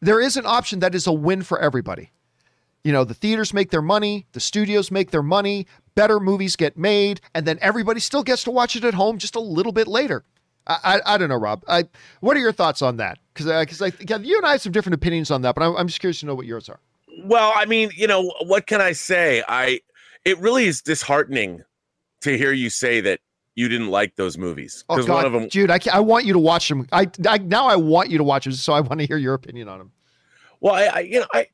there 0.00 0.20
is 0.20 0.36
an 0.36 0.46
option 0.46 0.80
that 0.80 0.94
is 0.94 1.06
a 1.06 1.12
win 1.12 1.42
for 1.42 1.58
everybody. 1.58 2.10
You 2.82 2.92
know, 2.92 3.04
the 3.04 3.14
theaters 3.14 3.54
make 3.54 3.70
their 3.70 3.80
money, 3.80 4.26
the 4.32 4.40
studios 4.40 4.90
make 4.90 5.10
their 5.10 5.22
money, 5.22 5.66
better 5.94 6.20
movies 6.20 6.54
get 6.54 6.76
made, 6.76 7.22
and 7.34 7.46
then 7.46 7.58
everybody 7.62 7.98
still 7.98 8.22
gets 8.22 8.44
to 8.44 8.50
watch 8.50 8.76
it 8.76 8.84
at 8.84 8.92
home 8.92 9.16
just 9.16 9.36
a 9.36 9.40
little 9.40 9.72
bit 9.72 9.88
later. 9.88 10.24
I, 10.66 11.00
I, 11.04 11.18
don't 11.18 11.28
know, 11.28 11.36
Rob. 11.36 11.62
I, 11.68 11.84
what 12.20 12.36
are 12.36 12.40
your 12.40 12.52
thoughts 12.52 12.80
on 12.80 12.96
that? 12.96 13.18
Because 13.32 13.46
because 13.46 13.82
I, 13.82 13.90
think 13.90 14.08
you 14.26 14.36
and 14.38 14.46
I 14.46 14.52
have 14.52 14.62
some 14.62 14.72
different 14.72 14.94
opinions 14.94 15.30
on 15.30 15.42
that, 15.42 15.54
but 15.54 15.62
I'm, 15.62 15.76
I'm 15.76 15.86
just 15.86 16.00
curious 16.00 16.20
to 16.20 16.26
know 16.26 16.34
what 16.34 16.46
yours 16.46 16.68
are. 16.68 16.80
Well, 17.24 17.52
I 17.54 17.66
mean, 17.66 17.90
you 17.94 18.06
know, 18.06 18.32
what 18.42 18.66
can 18.66 18.80
I 18.80 18.92
say? 18.92 19.44
I 19.46 19.80
it 20.24 20.38
really 20.38 20.66
is 20.66 20.82
disheartening 20.82 21.62
to 22.22 22.36
hear 22.36 22.52
you 22.52 22.70
say 22.70 23.00
that 23.02 23.20
you 23.54 23.68
didn't 23.68 23.88
like 23.88 24.16
those 24.16 24.36
movies 24.36 24.84
because 24.88 25.08
oh, 25.08 25.14
one 25.14 25.24
of 25.24 25.32
them, 25.32 25.48
dude. 25.48 25.70
I, 25.70 25.78
I 25.92 26.00
want 26.00 26.24
you 26.24 26.32
to 26.32 26.38
watch 26.38 26.68
them. 26.68 26.88
I, 26.90 27.08
I 27.28 27.38
now 27.38 27.66
I 27.66 27.76
want 27.76 28.10
you 28.10 28.18
to 28.18 28.24
watch 28.24 28.44
them, 28.44 28.52
so 28.52 28.72
I 28.72 28.80
want 28.80 29.00
to 29.00 29.06
hear 29.06 29.16
your 29.16 29.34
opinion 29.34 29.68
on 29.68 29.78
them. 29.78 29.92
Well, 30.60 30.74
I, 30.74 30.84
I 30.86 31.00
you 31.00 31.20
know 31.20 31.26
I 31.32 31.48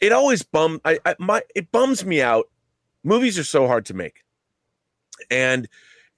it 0.00 0.12
always 0.12 0.42
bum 0.42 0.80
I, 0.84 0.98
I 1.04 1.14
my 1.18 1.42
it 1.54 1.70
bums 1.70 2.04
me 2.04 2.20
out. 2.20 2.48
Movies 3.04 3.38
are 3.38 3.44
so 3.44 3.66
hard 3.66 3.86
to 3.86 3.94
make, 3.94 4.24
and 5.30 5.68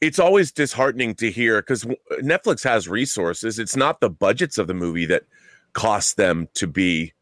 it's 0.00 0.18
always 0.18 0.52
disheartening 0.52 1.14
to 1.16 1.30
hear 1.30 1.60
because 1.60 1.84
Netflix 2.22 2.64
has 2.64 2.88
resources. 2.88 3.58
It's 3.58 3.76
not 3.76 4.00
the 4.00 4.10
budgets 4.10 4.56
of 4.56 4.66
the 4.66 4.74
movie 4.74 5.06
that 5.06 5.24
cost 5.72 6.16
them 6.16 6.48
to 6.54 6.66
be 6.66 7.12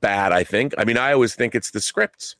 bad. 0.00 0.30
I 0.32 0.44
think. 0.44 0.74
I 0.78 0.84
mean, 0.84 0.98
I 0.98 1.12
always 1.12 1.34
think 1.34 1.56
it's 1.56 1.72
the 1.72 1.80
scripts. 1.80 2.36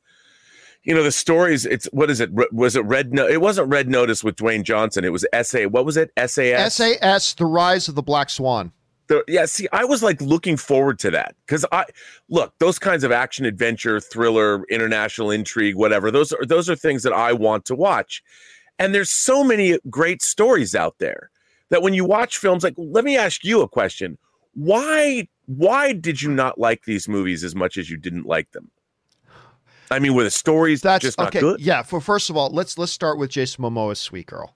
You 0.88 0.94
know, 0.94 1.02
the 1.02 1.12
stories. 1.12 1.66
It's 1.66 1.84
what 1.92 2.08
is 2.08 2.18
it? 2.18 2.30
Was 2.50 2.74
it 2.74 2.82
Red? 2.86 3.12
No, 3.12 3.28
it 3.28 3.42
wasn't 3.42 3.68
Red 3.68 3.90
Notice 3.90 4.24
with 4.24 4.36
Dwayne 4.36 4.62
Johnson. 4.62 5.04
It 5.04 5.12
was 5.12 5.26
SA. 5.42 5.64
What 5.64 5.84
was 5.84 5.98
it? 5.98 6.10
SAS. 6.16 6.76
SAS. 6.76 7.34
The 7.34 7.44
Rise 7.44 7.88
of 7.88 7.94
the 7.94 8.02
Black 8.02 8.30
Swan. 8.30 8.72
The, 9.08 9.22
yeah, 9.28 9.44
see, 9.44 9.68
I 9.70 9.84
was 9.84 10.02
like 10.02 10.22
looking 10.22 10.56
forward 10.56 10.98
to 11.00 11.10
that 11.10 11.34
because 11.44 11.66
I 11.72 11.84
look 12.30 12.54
those 12.58 12.78
kinds 12.78 13.04
of 13.04 13.12
action 13.12 13.44
adventure, 13.44 14.00
thriller, 14.00 14.64
international 14.70 15.30
intrigue, 15.30 15.76
whatever. 15.76 16.10
Those 16.10 16.32
are 16.32 16.46
those 16.46 16.70
are 16.70 16.76
things 16.76 17.02
that 17.02 17.12
I 17.12 17.34
want 17.34 17.66
to 17.66 17.74
watch. 17.74 18.22
And 18.78 18.94
there's 18.94 19.10
so 19.10 19.44
many 19.44 19.78
great 19.90 20.22
stories 20.22 20.74
out 20.74 20.96
there 21.00 21.30
that 21.68 21.82
when 21.82 21.92
you 21.92 22.06
watch 22.06 22.38
films, 22.38 22.64
like, 22.64 22.74
let 22.78 23.04
me 23.04 23.18
ask 23.18 23.44
you 23.44 23.60
a 23.60 23.68
question. 23.68 24.16
Why 24.54 25.28
why 25.44 25.92
did 25.92 26.22
you 26.22 26.30
not 26.30 26.58
like 26.58 26.84
these 26.86 27.08
movies 27.08 27.44
as 27.44 27.54
much 27.54 27.76
as 27.76 27.90
you 27.90 27.98
didn't 27.98 28.24
like 28.24 28.52
them? 28.52 28.70
I 29.90 29.98
mean, 29.98 30.14
were 30.14 30.24
the 30.24 30.30
stories 30.30 30.82
That's, 30.82 31.02
just 31.02 31.18
not 31.18 31.28
okay, 31.28 31.40
good? 31.40 31.60
Yeah. 31.60 31.82
For 31.82 32.00
first 32.00 32.30
of 32.30 32.36
all, 32.36 32.50
let's 32.50 32.78
let's 32.78 32.92
start 32.92 33.18
with 33.18 33.30
Jason 33.30 33.64
Momoa's 33.64 33.98
Sweet 33.98 34.26
Girl. 34.26 34.54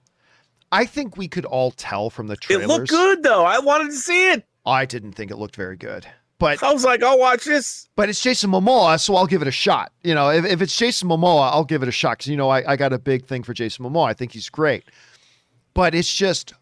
I 0.71 0.85
think 0.85 1.17
we 1.17 1.27
could 1.27 1.45
all 1.45 1.71
tell 1.71 2.09
from 2.09 2.27
the 2.27 2.35
trailers. 2.35 2.65
It 2.65 2.67
looked 2.67 2.89
good 2.89 3.23
though. 3.23 3.45
I 3.45 3.59
wanted 3.59 3.91
to 3.91 3.97
see 3.97 4.31
it. 4.31 4.45
I 4.65 4.85
didn't 4.85 5.13
think 5.13 5.31
it 5.31 5.37
looked 5.37 5.55
very 5.55 5.77
good. 5.77 6.07
But 6.39 6.61
I 6.63 6.73
was 6.73 6.83
like, 6.83 7.01
I'll 7.03 7.19
watch 7.19 7.45
this. 7.45 7.87
But 7.95 8.09
it's 8.09 8.21
Jason 8.21 8.51
Momoa, 8.51 8.99
so 8.99 9.15
I'll 9.15 9.27
give 9.27 9.41
it 9.41 9.47
a 9.47 9.51
shot. 9.51 9.93
You 10.03 10.13
know, 10.13 10.29
if, 10.29 10.43
if 10.43 10.61
it's 10.61 10.75
Jason 10.75 11.07
Momoa, 11.07 11.51
I'll 11.51 11.63
give 11.63 11.83
it 11.83 11.87
a 11.87 11.91
shot 11.91 12.17
because 12.17 12.29
you 12.29 12.35
know 12.35 12.49
I, 12.49 12.73
I 12.73 12.75
got 12.75 12.91
a 12.91 12.99
big 12.99 13.25
thing 13.25 13.43
for 13.43 13.53
Jason 13.53 13.85
Momoa. 13.85 14.09
I 14.09 14.13
think 14.13 14.33
he's 14.33 14.49
great. 14.49 14.83
But 15.73 15.95
it's 15.95 16.13
just 16.13 16.53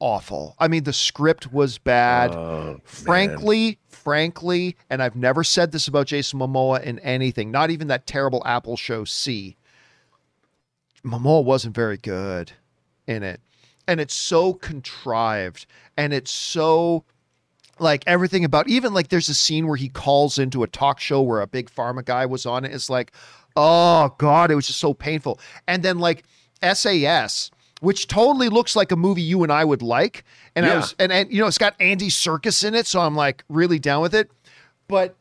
awful. 0.00 0.56
I 0.58 0.68
mean, 0.68 0.84
the 0.84 0.92
script 0.92 1.52
was 1.52 1.78
bad. 1.78 2.32
Oh, 2.32 2.80
frankly, 2.84 3.66
man. 3.66 3.76
Frankly, 4.02 4.76
and 4.88 5.02
I've 5.02 5.16
never 5.16 5.42
said 5.44 5.72
this 5.72 5.88
about 5.88 6.06
Jason 6.06 6.38
Momoa 6.38 6.82
in 6.82 6.98
anything, 7.00 7.50
not 7.50 7.70
even 7.70 7.88
that 7.88 8.06
terrible 8.06 8.42
Apple 8.46 8.76
show 8.76 9.04
See. 9.04 9.56
Momoa 11.04 11.44
wasn't 11.44 11.74
very 11.74 11.96
good 11.96 12.52
in 13.06 13.22
it. 13.22 13.40
And 13.86 14.00
it's 14.00 14.14
so 14.14 14.54
contrived 14.54 15.66
and 15.96 16.12
it's 16.12 16.30
so 16.30 17.04
like 17.80 18.04
everything 18.06 18.44
about 18.44 18.68
even 18.68 18.94
like 18.94 19.08
there's 19.08 19.28
a 19.28 19.34
scene 19.34 19.66
where 19.66 19.76
he 19.76 19.88
calls 19.88 20.38
into 20.38 20.62
a 20.62 20.68
talk 20.68 21.00
show 21.00 21.22
where 21.22 21.40
a 21.40 21.46
big 21.46 21.70
pharma 21.70 22.04
guy 22.04 22.26
was 22.26 22.46
on 22.46 22.64
it. 22.64 22.72
It's 22.72 22.90
like, 22.90 23.12
oh 23.56 24.14
God, 24.18 24.50
it 24.50 24.54
was 24.54 24.66
just 24.66 24.80
so 24.80 24.94
painful. 24.94 25.40
And 25.66 25.82
then 25.82 25.98
like 25.98 26.24
SAS, 26.62 27.50
which 27.80 28.08
totally 28.08 28.48
looks 28.48 28.76
like 28.76 28.92
a 28.92 28.96
movie 28.96 29.22
you 29.22 29.42
and 29.42 29.52
I 29.52 29.64
would 29.64 29.82
like. 29.82 30.24
And 30.54 30.66
yeah. 30.66 30.72
I 30.72 30.76
was 30.76 30.94
and, 30.98 31.12
and 31.12 31.32
you 31.32 31.40
know, 31.40 31.46
it's 31.46 31.58
got 31.58 31.74
Andy 31.80 32.08
Serkis 32.08 32.64
in 32.64 32.74
it, 32.74 32.86
so 32.86 33.00
I'm 33.00 33.14
like 33.14 33.44
really 33.48 33.78
down 33.78 34.02
with 34.02 34.14
it. 34.14 34.30
But 34.88 35.16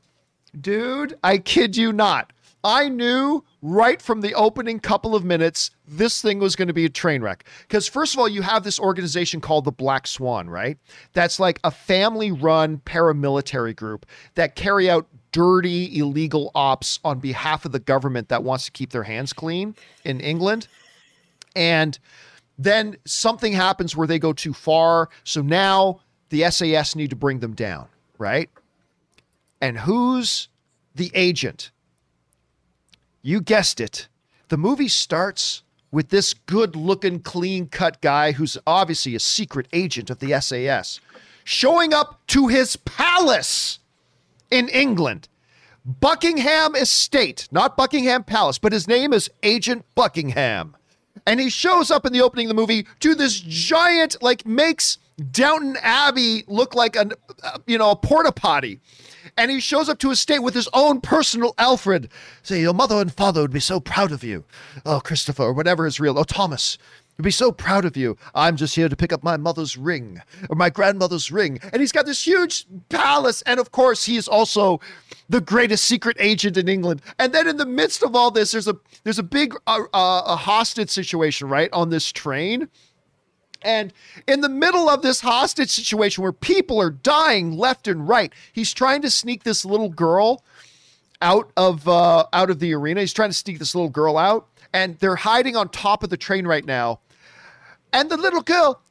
dude, 0.59 1.17
I 1.23 1.37
kid 1.37 1.77
you 1.77 1.93
not. 1.93 2.33
I 2.63 2.89
knew 2.89 3.45
right 3.61 4.01
from 4.01 4.21
the 4.21 4.33
opening 4.33 4.79
couple 4.79 5.15
of 5.15 5.23
minutes 5.23 5.71
this 5.87 6.21
thing 6.21 6.39
was 6.39 6.55
going 6.55 6.67
to 6.67 6.73
be 6.73 6.85
a 6.85 6.89
train 6.89 7.21
wreck. 7.21 7.45
Because, 7.61 7.87
first 7.87 8.13
of 8.13 8.19
all, 8.19 8.27
you 8.27 8.41
have 8.41 8.63
this 8.63 8.79
organization 8.79 9.39
called 9.39 9.63
the 9.63 9.71
Black 9.71 10.05
Swan, 10.05 10.49
right? 10.49 10.77
That's 11.13 11.39
like 11.39 11.59
a 11.63 11.71
family 11.71 12.31
run 12.31 12.79
paramilitary 12.79 13.75
group 13.75 14.05
that 14.35 14.55
carry 14.55 14.89
out 14.89 15.07
dirty, 15.31 15.97
illegal 15.97 16.51
ops 16.55 16.99
on 17.05 17.19
behalf 17.19 17.63
of 17.63 17.71
the 17.71 17.79
government 17.79 18.27
that 18.29 18.43
wants 18.43 18.65
to 18.65 18.71
keep 18.71 18.91
their 18.91 19.03
hands 19.03 19.33
clean 19.33 19.75
in 20.03 20.19
England. 20.19 20.67
And 21.55 21.97
then 22.57 22.97
something 23.05 23.53
happens 23.53 23.95
where 23.95 24.07
they 24.07 24.19
go 24.19 24.33
too 24.33 24.53
far. 24.53 25.09
So 25.23 25.41
now 25.41 26.01
the 26.29 26.49
SAS 26.49 26.95
need 26.95 27.11
to 27.11 27.15
bring 27.15 27.39
them 27.39 27.53
down, 27.53 27.87
right? 28.17 28.49
And 29.61 29.79
who's 29.79 30.49
the 30.95 31.11
agent? 31.13 31.71
You 33.21 33.41
guessed 33.41 33.79
it. 33.79 34.07
The 34.49 34.57
movie 34.57 34.87
starts 34.87 35.63
with 35.91 36.09
this 36.09 36.33
good 36.33 36.75
looking, 36.75 37.19
clean 37.19 37.67
cut 37.67 38.01
guy 38.01 38.33
who's 38.33 38.57
obviously 38.65 39.15
a 39.15 39.19
secret 39.19 39.67
agent 39.73 40.09
of 40.09 40.19
the 40.19 40.39
SAS 40.39 40.99
showing 41.43 41.93
up 41.93 42.25
to 42.27 42.47
his 42.47 42.75
palace 42.75 43.79
in 44.51 44.67
England. 44.69 45.29
Buckingham 45.85 46.75
Estate, 46.75 47.47
not 47.51 47.77
Buckingham 47.77 48.25
Palace, 48.25 48.59
but 48.59 48.73
his 48.73 48.87
name 48.87 49.13
is 49.13 49.29
Agent 49.43 49.85
Buckingham. 49.95 50.75
And 51.28 51.39
he 51.39 51.51
shows 51.51 51.91
up 51.91 52.05
in 52.05 52.13
the 52.13 52.21
opening 52.21 52.47
of 52.47 52.49
the 52.49 52.59
movie 52.59 52.88
to 53.01 53.13
this 53.13 53.39
giant, 53.39 54.15
like, 54.23 54.47
makes 54.47 54.97
Downton 55.32 55.78
Abbey 55.82 56.43
look 56.47 56.73
like 56.73 56.95
a, 56.95 57.09
uh, 57.43 57.57
you 57.67 57.78
know, 57.78 57.91
a 57.91 57.95
porta 57.95 58.32
potty 58.32 58.80
and 59.38 59.51
he 59.51 59.59
shows 59.59 59.88
up 59.88 59.99
to 59.99 60.09
his 60.09 60.19
state 60.19 60.39
with 60.39 60.55
his 60.55 60.67
own 60.73 60.99
personal 60.99 61.53
Alfred. 61.57 62.09
Say, 62.41 62.61
your 62.61 62.73
mother 62.73 62.99
and 62.99 63.13
father 63.13 63.41
would 63.41 63.51
be 63.51 63.59
so 63.59 63.80
proud 63.80 64.11
of 64.11 64.23
you. 64.23 64.43
Oh, 64.86 64.99
Christopher, 64.99 65.43
or 65.43 65.53
whatever 65.53 65.86
is 65.86 65.99
real. 65.99 66.17
Oh, 66.17 66.23
Thomas, 66.23 66.78
would 67.18 67.24
be 67.24 67.32
so 67.32 67.51
proud 67.51 67.86
of 67.86 67.97
you. 67.97 68.15
I'm 68.36 68.57
just 68.57 68.76
here 68.76 68.89
to 68.89 68.95
pick 68.95 69.11
up 69.11 69.24
my 69.24 69.38
mother's 69.38 69.76
ring 69.76 70.22
or 70.49 70.55
my 70.55 70.70
grandmother's 70.70 71.32
ring. 71.32 71.59
And 71.74 71.80
he's 71.80 71.91
got 71.91 72.05
this 72.05 72.26
huge 72.26 72.65
palace. 72.89 73.41
And 73.43 73.59
of 73.59 73.72
course, 73.72 74.05
he 74.05 74.18
is 74.18 74.28
also 74.28 74.80
the 75.28 75.41
greatest 75.41 75.86
secret 75.86 76.18
agent 76.20 76.57
in 76.57 76.68
England. 76.70 77.01
And 77.18 77.34
then 77.34 77.47
in 77.47 77.57
the 77.57 77.65
midst 77.65 78.03
of 78.03 78.15
all 78.15 78.32
this, 78.32 78.51
there's 78.51 78.68
a 78.68 78.76
there's 79.03 79.20
a 79.20 79.24
big 79.24 79.55
uh, 79.65 79.82
uh, 79.93 80.24
a 80.26 80.36
hostage 80.36 80.89
situation, 80.89 81.49
right, 81.49 81.72
on 81.74 81.89
this 81.89 82.11
train. 82.11 82.70
And 83.63 83.91
in 84.28 84.41
the 84.41 84.49
middle 84.49 84.88
of 84.88 85.01
this 85.01 85.22
hostage 85.22 85.72
situation 85.72 86.22
where 86.22 86.32
people 86.32 86.80
are 86.80 86.91
dying 86.91 87.57
left 87.57 87.88
and 87.88 88.07
right, 88.07 88.32
he's 88.53 88.74
trying 88.74 89.01
to 89.01 89.09
sneak 89.09 89.43
this 89.43 89.65
little 89.65 89.89
girl 89.89 90.43
out 91.22 91.51
of 91.57 91.88
uh, 91.88 92.26
out 92.32 92.49
of 92.49 92.59
the 92.59 92.74
arena. 92.74 93.01
He's 93.01 93.13
trying 93.13 93.32
to 93.32 93.36
sneak 93.36 93.59
this 93.59 93.74
little 93.74 93.89
girl 93.89 94.18
out, 94.18 94.47
and 94.74 94.97
they're 94.99 95.15
hiding 95.15 95.55
on 95.55 95.70
top 95.70 96.03
of 96.03 96.09
the 96.09 96.18
train 96.18 96.45
right 96.45 96.65
now. 96.65 96.99
And 97.93 98.09
the 98.09 98.17
little 98.17 98.41
girl, 98.41 98.81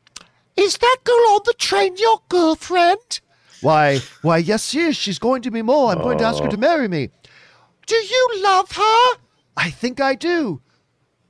is 0.56 0.78
that 0.78 0.96
girl 1.04 1.14
on 1.14 1.40
the 1.44 1.54
train 1.54 1.96
your 1.96 2.22
girlfriend? 2.28 3.20
Why, 3.60 4.00
why, 4.22 4.38
yes, 4.38 4.68
she 4.68 4.80
is. 4.80 4.96
She's 4.96 5.18
going 5.18 5.42
to 5.42 5.50
be 5.50 5.62
more. 5.62 5.92
I'm 5.92 6.02
going 6.02 6.18
to 6.18 6.24
ask 6.24 6.42
her 6.42 6.48
to 6.48 6.56
oh. 6.56 6.60
marry 6.60 6.88
me. 6.88 7.10
Do 7.86 7.94
you 7.94 8.28
love 8.42 8.72
her? 8.72 9.20
I 9.56 9.70
think 9.70 10.00
I 10.00 10.14
do. 10.14 10.60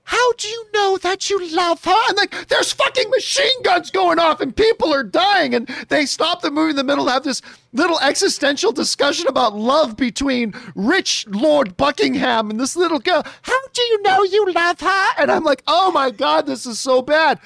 How 0.08 0.32
do 0.34 0.46
you 0.46 0.66
know 0.72 0.98
that 0.98 1.28
you 1.28 1.48
love 1.56 1.82
her? 1.82 2.08
And 2.08 2.16
like, 2.16 2.46
there's 2.46 2.72
fucking 2.72 3.10
machine 3.10 3.62
guns 3.64 3.90
going 3.90 4.20
off 4.20 4.40
and 4.40 4.54
people 4.54 4.94
are 4.94 5.02
dying. 5.02 5.52
And 5.52 5.66
they 5.88 6.06
stop 6.06 6.42
the 6.42 6.50
movie 6.52 6.70
in 6.70 6.76
the 6.76 6.84
middle, 6.84 7.08
have 7.08 7.24
this 7.24 7.42
little 7.72 7.98
existential 7.98 8.70
discussion 8.70 9.26
about 9.26 9.56
love 9.56 9.96
between 9.96 10.54
rich 10.76 11.26
Lord 11.28 11.76
Buckingham 11.76 12.50
and 12.50 12.60
this 12.60 12.76
little 12.76 13.00
girl. 13.00 13.24
How 13.42 13.58
do 13.72 13.82
you 13.82 14.02
know 14.02 14.22
you 14.22 14.52
love 14.52 14.78
her? 14.78 15.08
And 15.18 15.28
I'm 15.28 15.42
like, 15.42 15.64
oh 15.66 15.90
my 15.90 16.12
God, 16.12 16.46
this 16.46 16.66
is 16.66 16.78
so 16.78 17.02
bad. 17.02 17.40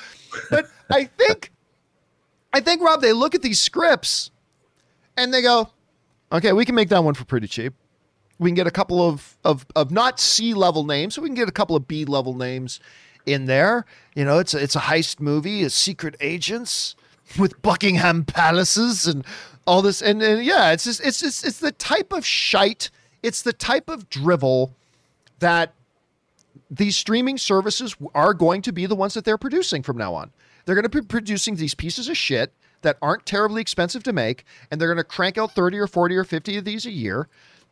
But 0.51 0.67
I 0.91 1.05
think, 1.05 1.53
I 2.53 2.61
think, 2.61 2.83
Rob, 2.83 3.01
they 3.01 3.15
look 3.15 3.35
at 3.35 3.41
these 3.41 3.59
scripts 3.59 4.33
and 5.17 5.33
they 5.33 5.41
go, 5.41 5.71
okay, 6.31 6.53
we 6.53 6.67
can 6.67 6.75
make 6.75 6.91
that 6.91 7.03
one 7.03 7.15
for 7.15 7.25
pretty 7.25 7.49
cheap 7.49 7.73
we 8.41 8.51
can 8.51 8.57
get 8.57 8.67
a 8.67 8.73
couple 8.73 9.07
of 9.07 9.37
of 9.45 9.65
of 9.77 9.93
not 9.93 10.19
C 10.19 10.53
level 10.55 10.85
names, 10.85 11.15
so 11.15 11.23
we 11.23 11.29
can 11.29 11.37
get 11.37 11.49
a 11.49 11.53
couple 11.53 11.77
of 11.77 11.87
B 11.87 12.05
level 12.05 12.35
names 12.35 12.81
in 13.25 13.45
there. 13.45 13.87
You 14.15 14.25
know, 14.25 14.39
it's 14.41 14.55
a, 14.55 14.59
it's 14.59 14.75
a 14.75 14.81
heist 14.81 15.21
movie, 15.21 15.63
it's 15.63 15.75
secret 15.75 16.17
agents 16.21 16.97
with 17.39 17.63
Buckingham 17.63 18.25
palaces 18.25 19.07
and 19.07 19.25
all 19.67 19.83
this, 19.83 20.03
and, 20.03 20.21
and 20.21 20.45
yeah, 20.45 20.73
it's 20.73 20.85
just 20.85 21.01
it's 21.05 21.21
just 21.21 21.47
it's 21.47 21.61
the 21.61 21.71
type 21.71 22.13
of 22.13 22.27
shite 22.27 22.91
it's 23.23 23.43
the 23.43 23.53
type 23.53 23.89
of 23.89 24.09
drivel 24.09 24.75
that 25.41 25.75
these 26.71 26.97
streaming 26.97 27.39
services 27.39 27.97
are 28.15 28.35
going 28.35 28.63
to 28.63 28.73
be 28.73 28.87
the 28.87 28.95
ones 28.95 29.15
that 29.15 29.25
they're 29.25 29.39
producing 29.39 29.83
from 29.83 29.97
now 29.97 30.15
on. 30.15 30.31
They're 30.65 30.75
going 30.75 30.89
to 30.89 30.89
be 30.89 31.07
producing 31.07 31.57
these 31.57 31.75
pieces 31.75 32.09
of 32.09 32.17
shit 32.17 32.53
that 32.83 32.97
aren't 33.03 33.27
terribly 33.27 33.61
expensive 33.61 34.03
to 34.05 34.13
make, 34.13 34.45
and 34.71 34.81
they're 34.81 34.89
going 34.89 34.99
to 34.99 35.05
crank 35.05 35.37
out 35.37 35.53
30 35.55 35.79
or 35.79 35.87
40 35.87 36.17
or 36.17 36.25
50 36.25 36.57
of 36.57 36.65
these 36.65 36.87
a 36.87 36.91
year. 36.91 37.29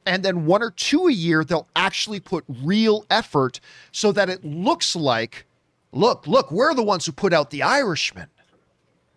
And 0.09 0.25
then 0.25 0.47
one 0.47 0.63
or 0.63 0.71
two 0.71 1.07
a 1.07 1.13
year, 1.13 1.45
they'll 1.45 1.69
actually 1.77 2.19
put 2.19 2.43
real 2.49 3.05
effort 3.11 3.61
so 3.93 4.11
that 4.13 4.31
it 4.31 4.43
looks 4.43 4.97
like, 4.97 5.45
look, 5.93 6.27
look, 6.27 6.51
we're 6.51 6.73
the 6.73 6.83
ones 6.83 7.05
who 7.05 7.13
put 7.13 7.35
out 7.35 7.51
The 7.51 7.63
Irishman. 7.63 8.29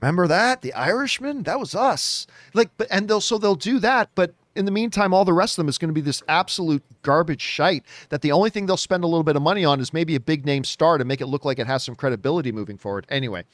Remember 0.02 0.28
that? 0.28 0.62
The 0.62 0.74
Irishman? 0.74 1.44
That 1.44 1.62
was 1.62 1.74
us. 1.74 2.28
Like, 2.54 2.72
but 2.76 2.88
and 2.92 3.08
they'll 3.08 3.22
so 3.22 3.38
they'll 3.38 3.56
do 3.56 3.80
that, 3.80 4.10
but 4.16 4.34
in 4.54 4.66
the 4.66 4.72
meantime, 4.72 5.14
all 5.14 5.24
the 5.24 5.32
rest 5.32 5.54
of 5.54 5.64
them 5.64 5.70
is 5.70 5.78
going 5.78 5.88
to 5.88 5.94
be 5.94 6.02
this 6.02 6.22
absolute 6.28 6.84
garbage 7.04 7.42
shite 7.42 7.86
that 8.10 8.22
the 8.22 8.34
only 8.34 8.50
thing 8.50 8.66
they'll 8.66 8.76
spend 8.76 9.06
a 9.06 9.08
little 9.08 9.24
bit 9.24 9.38
of 9.38 9.42
money 9.42 9.64
on 9.64 9.80
is 9.80 9.94
maybe 9.94 10.16
a 10.16 10.20
big 10.20 10.46
name 10.46 10.66
star 10.66 10.98
to 10.98 11.06
make 11.06 11.22
it 11.22 11.28
look 11.28 11.46
like 11.46 11.58
it 11.58 11.68
has 11.68 11.84
some 11.84 11.96
credibility 11.96 12.52
moving 12.52 12.78
forward. 12.78 13.06
Anyway, 13.08 13.46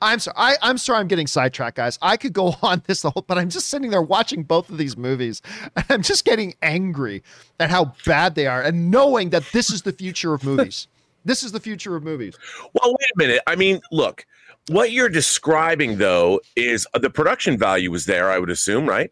I'm 0.00 0.18
sorry. 0.18 0.34
I, 0.36 0.56
I'm 0.62 0.78
sorry. 0.78 1.00
I'm 1.00 1.08
getting 1.08 1.26
sidetracked, 1.26 1.76
guys. 1.76 1.98
I 2.00 2.16
could 2.16 2.32
go 2.32 2.54
on 2.62 2.82
this 2.86 3.02
the 3.02 3.10
whole, 3.10 3.24
but 3.26 3.38
I'm 3.38 3.50
just 3.50 3.68
sitting 3.68 3.90
there 3.90 4.02
watching 4.02 4.42
both 4.42 4.70
of 4.70 4.78
these 4.78 4.96
movies, 4.96 5.42
and 5.76 5.84
I'm 5.88 6.02
just 6.02 6.24
getting 6.24 6.54
angry 6.62 7.22
at 7.60 7.70
how 7.70 7.94
bad 8.06 8.34
they 8.34 8.46
are, 8.46 8.62
and 8.62 8.90
knowing 8.90 9.30
that 9.30 9.44
this 9.52 9.70
is 9.70 9.82
the 9.82 9.92
future 9.92 10.34
of 10.34 10.44
movies. 10.44 10.86
this 11.24 11.42
is 11.42 11.52
the 11.52 11.60
future 11.60 11.96
of 11.96 12.02
movies. 12.04 12.38
Well, 12.74 12.90
wait 12.92 13.10
a 13.14 13.18
minute. 13.18 13.42
I 13.46 13.56
mean, 13.56 13.80
look, 13.90 14.24
what 14.68 14.92
you're 14.92 15.08
describing 15.08 15.98
though 15.98 16.40
is 16.56 16.86
uh, 16.94 16.98
the 16.98 17.10
production 17.10 17.58
value 17.58 17.90
was 17.90 18.06
there. 18.06 18.30
I 18.30 18.38
would 18.38 18.50
assume, 18.50 18.88
right? 18.88 19.10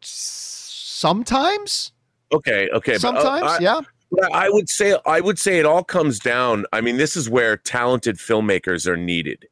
Sometimes. 0.00 1.92
Okay. 2.32 2.68
Okay. 2.72 2.92
but, 2.92 3.14
uh, 3.16 3.22
Sometimes, 3.22 3.44
I- 3.44 3.58
yeah. 3.60 3.80
But 4.10 4.32
I 4.32 4.48
would 4.48 4.68
say 4.68 4.96
I 5.06 5.20
would 5.20 5.38
say 5.38 5.58
it 5.58 5.66
all 5.66 5.84
comes 5.84 6.18
down. 6.18 6.64
I 6.72 6.80
mean, 6.80 6.96
this 6.96 7.16
is 7.16 7.28
where 7.28 7.56
talented 7.56 8.16
filmmakers 8.16 8.86
are 8.86 8.96
needed. 8.96 9.46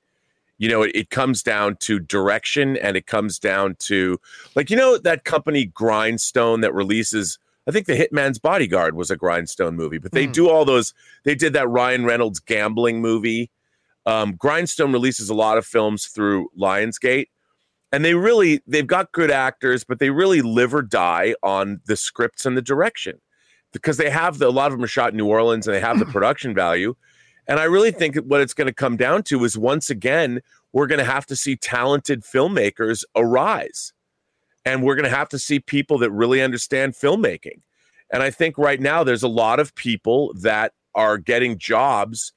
You 0.59 0.71
know, 0.71 0.83
it, 0.83 0.93
it 0.95 1.11
comes 1.11 1.43
down 1.43 1.77
to 1.81 1.99
direction 1.99 2.79
and 2.79 2.97
it 2.97 3.07
comes 3.07 3.39
down 3.39 3.77
to 3.81 4.19
like 4.55 4.71
you 4.71 4.77
know 4.77 4.97
that 4.99 5.25
company 5.25 5.67
Grindstone 5.67 6.63
that 6.63 6.73
releases 6.73 7.39
I 7.69 7.73
think 7.73 7.87
the 7.87 7.95
Hitman's 7.95 8.39
Bodyguard 8.39 8.95
was 8.95 9.11
a 9.11 9.17
Grindstone 9.17 9.77
movie, 9.77 9.99
but 9.99 10.13
they 10.13 10.27
Mm. 10.27 10.33
do 10.33 10.49
all 10.49 10.65
those 10.65 10.95
they 11.25 11.35
did 11.35 11.53
that 11.53 11.69
Ryan 11.69 12.05
Reynolds 12.07 12.41
gambling 12.41 13.01
movie. 13.03 13.51
Um, 14.07 14.37
Grindstone 14.37 14.93
releases 14.93 15.29
a 15.29 15.35
lot 15.35 15.59
of 15.59 15.67
films 15.67 16.07
through 16.07 16.49
Lionsgate 16.59 17.27
and 17.93 18.05
they 18.05 18.15
really 18.15 18.63
they've 18.67 18.87
got 18.87 19.13
good 19.13 19.31
actors, 19.31 19.85
but 19.85 19.99
they 19.99 20.11
really 20.11 20.41
live 20.41 20.75
or 20.75 20.83
die 20.83 21.35
on 21.43 21.81
the 21.87 21.97
scripts 21.97 22.47
and 22.47 22.57
the 22.57 22.63
direction 22.63 23.21
because 23.73 23.97
they 23.97 24.11
have 24.11 24.39
the, 24.39 24.49
a 24.49 24.51
lot 24.51 24.67
of 24.67 24.79
them 24.79 24.85
are 24.85 24.89
shot 24.89 25.11
in 25.11 25.17
New 25.17 25.27
Orleans 25.27 25.67
and 25.67 25.75
they 25.75 25.81
have 25.81 25.99
the 25.99 26.07
production 26.12 26.55
value. 26.55 26.95
And 27.49 27.61
I 27.61 27.64
really 27.64 27.93
think 27.93 28.17
what 28.17 28.41
it's 28.41 28.55
going 28.55 28.67
to 28.67 28.75
come 28.75 28.97
down 28.97 29.23
to 29.25 29.45
is 29.45 29.57
once 29.57 29.91
again, 29.91 30.41
we're 30.73 30.87
going 30.87 30.99
to 30.99 31.05
have 31.05 31.27
to 31.27 31.37
see 31.37 31.57
talented 31.57 32.23
filmmakers 32.23 33.05
arise. 33.14 33.93
And 34.64 34.83
we're 34.83 34.97
going 34.97 35.09
to 35.09 35.17
have 35.17 35.29
to 35.29 35.39
see 35.39 35.61
people 35.61 35.99
that 35.99 36.11
really 36.11 36.43
understand 36.43 36.95
filmmaking. 36.95 37.61
And 38.12 38.23
I 38.23 38.31
think 38.31 38.59
right 38.59 38.81
now 38.81 39.05
there's 39.05 39.23
a 39.23 39.29
lot 39.29 39.61
of 39.61 39.75
people 39.75 40.33
that 40.41 40.73
are 40.95 41.19
getting 41.19 41.59
jobs 41.59 42.33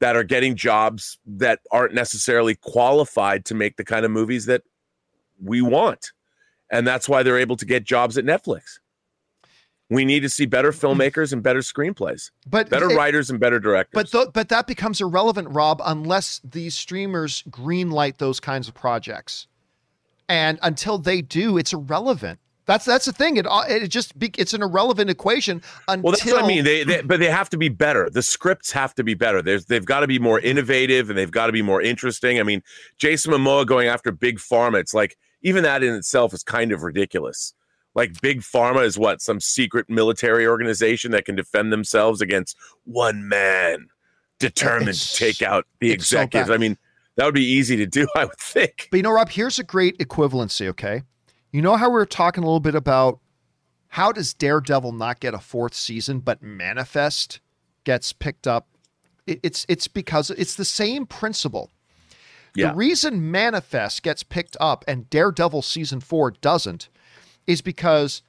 that 0.00 0.16
are 0.16 0.24
getting 0.24 0.54
jobs 0.54 1.18
that 1.26 1.60
aren't 1.72 1.94
necessarily 1.94 2.54
qualified 2.54 3.44
to 3.46 3.54
make 3.54 3.76
the 3.76 3.84
kind 3.84 4.04
of 4.04 4.10
movies 4.10 4.46
that 4.46 4.62
we 5.42 5.60
want. 5.60 6.12
And 6.70 6.86
that's 6.86 7.08
why 7.08 7.22
they're 7.22 7.38
able 7.38 7.56
to 7.56 7.66
get 7.66 7.84
jobs 7.84 8.16
at 8.18 8.24
Netflix. 8.24 8.78
We 9.90 10.04
need 10.04 10.20
to 10.20 10.28
see 10.28 10.44
better 10.44 10.70
filmmakers 10.70 11.32
and 11.32 11.42
better 11.42 11.60
screenplays, 11.60 12.30
But 12.46 12.68
better 12.68 12.90
it- 12.90 12.96
writers 12.96 13.30
and 13.30 13.40
better 13.40 13.58
directors. 13.58 13.94
But 13.94 14.10
th- 14.10 14.32
but 14.34 14.48
that 14.50 14.66
becomes 14.66 15.00
irrelevant, 15.00 15.48
Rob, 15.50 15.80
unless 15.84 16.40
these 16.44 16.74
streamers 16.74 17.42
greenlight 17.50 18.18
those 18.18 18.38
kinds 18.38 18.68
of 18.68 18.74
projects, 18.74 19.46
and 20.28 20.58
until 20.62 20.98
they 20.98 21.22
do, 21.22 21.56
it's 21.56 21.72
irrelevant. 21.72 22.38
That's 22.66 22.84
that's 22.84 23.06
the 23.06 23.12
thing. 23.12 23.38
It 23.38 23.46
uh, 23.46 23.64
it 23.66 23.88
just 23.88 24.18
be, 24.18 24.30
it's 24.36 24.52
an 24.52 24.62
irrelevant 24.62 25.08
equation 25.08 25.62
until. 25.88 26.02
well, 26.02 26.12
that's 26.12 26.26
what 26.26 26.44
I 26.44 26.46
mean. 26.46 26.64
They, 26.64 26.84
they, 26.84 27.00
but 27.00 27.18
they 27.18 27.30
have 27.30 27.48
to 27.48 27.56
be 27.56 27.70
better. 27.70 28.10
The 28.10 28.20
scripts 28.20 28.70
have 28.72 28.94
to 28.96 29.02
be 29.02 29.14
better. 29.14 29.40
There's, 29.40 29.64
they've 29.64 29.86
got 29.86 30.00
to 30.00 30.06
be 30.06 30.18
more 30.18 30.38
innovative 30.38 31.08
and 31.08 31.18
they've 31.18 31.30
got 31.30 31.46
to 31.46 31.52
be 31.52 31.62
more 31.62 31.80
interesting. 31.80 32.38
I 32.38 32.42
mean, 32.42 32.62
Jason 32.98 33.32
Momoa 33.32 33.66
going 33.66 33.88
after 33.88 34.12
big 34.12 34.36
pharma. 34.36 34.80
It's 34.80 34.92
like 34.92 35.16
even 35.40 35.62
that 35.62 35.82
in 35.82 35.94
itself 35.94 36.34
is 36.34 36.42
kind 36.42 36.70
of 36.70 36.82
ridiculous. 36.82 37.54
Like 37.98 38.20
big 38.20 38.42
pharma 38.42 38.84
is 38.84 38.96
what 38.96 39.20
some 39.20 39.40
secret 39.40 39.90
military 39.90 40.46
organization 40.46 41.10
that 41.10 41.24
can 41.24 41.34
defend 41.34 41.72
themselves 41.72 42.20
against 42.20 42.56
one 42.84 43.28
man 43.28 43.88
determined 44.38 44.90
It's- 44.90 45.12
to 45.14 45.18
take 45.18 45.42
out 45.42 45.66
the 45.80 45.90
it's 45.94 46.06
so 46.06 46.24
I 46.32 46.56
mean, 46.58 46.78
that 47.16 47.24
would 47.24 47.34
be 47.34 47.44
easy 47.44 47.76
to 47.76 47.86
do, 47.86 48.06
I 48.16 48.26
would 48.26 48.38
think. 48.38 48.86
But 48.92 48.98
you 48.98 49.02
know, 49.02 49.10
Rob, 49.10 49.30
here's 49.30 49.58
a 49.58 49.64
great 49.64 49.98
equivalency. 49.98 50.68
Okay, 50.68 51.02
you 51.50 51.60
know 51.60 51.74
how 51.74 51.88
we 51.88 51.94
were 51.94 52.06
talking 52.06 52.44
a 52.44 52.46
little 52.46 52.60
bit 52.60 52.76
about 52.76 53.18
how 53.88 54.12
does 54.12 54.32
Daredevil 54.32 54.92
not 54.92 55.18
get 55.18 55.34
a 55.34 55.40
fourth 55.40 55.74
season, 55.74 56.20
but 56.20 56.40
Manifest 56.40 57.40
gets 57.82 58.12
picked 58.12 58.46
up? 58.46 58.68
It, 59.26 59.40
it's 59.42 59.66
it's 59.68 59.88
because 59.88 60.30
it's 60.30 60.54
the 60.54 60.64
same 60.64 61.04
principle. 61.04 61.72
Yeah. 62.54 62.70
The 62.70 62.76
reason 62.76 63.32
Manifest 63.32 64.04
gets 64.04 64.22
picked 64.22 64.56
up 64.60 64.84
and 64.86 65.10
Daredevil 65.10 65.62
season 65.62 65.98
four 65.98 66.30
doesn't 66.30 66.88
is 67.48 67.62
because 67.62 68.22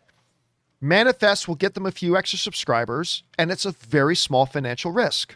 Manifest 0.81 1.47
will 1.47 1.55
get 1.55 1.75
them 1.75 1.85
a 1.85 1.91
few 1.91 2.17
extra 2.17 2.39
subscribers 2.39 3.21
and 3.37 3.51
it's 3.51 3.65
a 3.65 3.71
very 3.71 4.15
small 4.15 4.47
financial 4.47 4.91
risk. 4.91 5.35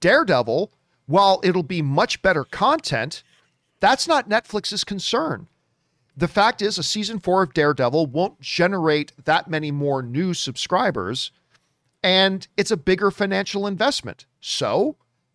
Daredevil, 0.00 0.72
while 1.06 1.40
it'll 1.42 1.64
be 1.64 1.82
much 1.82 2.22
better 2.22 2.44
content, 2.44 3.22
that's 3.80 4.06
not 4.08 4.28
Netflix's 4.30 4.84
concern. 4.84 5.48
The 6.16 6.28
fact 6.28 6.62
is, 6.62 6.78
a 6.78 6.84
season 6.84 7.18
four 7.18 7.42
of 7.42 7.52
Daredevil 7.52 8.06
won't 8.06 8.40
generate 8.40 9.12
that 9.24 9.50
many 9.50 9.72
more 9.72 10.00
new 10.00 10.32
subscribers, 10.32 11.32
and 12.04 12.46
it's 12.56 12.70
a 12.70 12.76
bigger 12.76 13.10
financial 13.10 13.66
investment. 13.66 14.26
So 14.40 14.94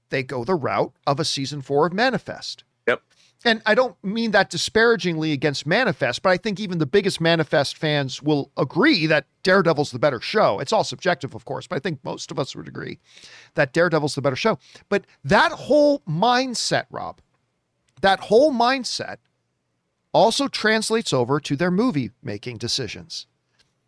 they 0.10 0.24
go 0.24 0.46
the 0.46 0.56
route 0.56 0.94
of 1.06 1.20
a 1.20 1.26
season 1.26 1.62
four 1.62 1.86
of 1.86 1.92
Manifest. 1.92 2.64
And 3.46 3.62
I 3.66 3.74
don't 3.74 3.96
mean 4.04 4.32
that 4.32 4.50
disparagingly 4.50 5.32
against 5.32 5.66
Manifest, 5.66 6.22
but 6.22 6.32
I 6.32 6.38
think 6.38 6.60
even 6.60 6.78
the 6.78 6.86
biggest 6.86 7.22
Manifest 7.22 7.78
fans 7.78 8.22
will 8.22 8.52
agree 8.58 9.06
that 9.06 9.28
Daredevil's 9.44 9.92
the 9.92 10.00
better 10.00 10.20
show. 10.20 10.60
It's 10.60 10.74
all 10.74 10.84
subjective, 10.84 11.34
of 11.34 11.46
course, 11.46 11.66
but 11.66 11.78
I 11.78 11.80
think 11.80 12.04
most 12.04 12.32
of 12.32 12.40
us 12.40 12.54
would 12.54 12.68
agree 12.68 13.00
that 13.56 13.72
Daredevil's 13.72 14.16
the 14.16 14.22
better 14.22 14.36
show. 14.36 14.60
But 14.90 15.06
that 15.24 15.54
whole 15.54 16.00
mindset, 16.02 16.86
Rob, 16.92 17.22
that 18.02 18.20
whole 18.22 18.52
mindset 18.52 19.18
also 20.12 20.50
translates 20.50 21.14
over 21.14 21.40
to 21.40 21.56
their 21.56 21.72
movie 21.72 22.12
making 22.22 22.58
decisions. 22.58 23.26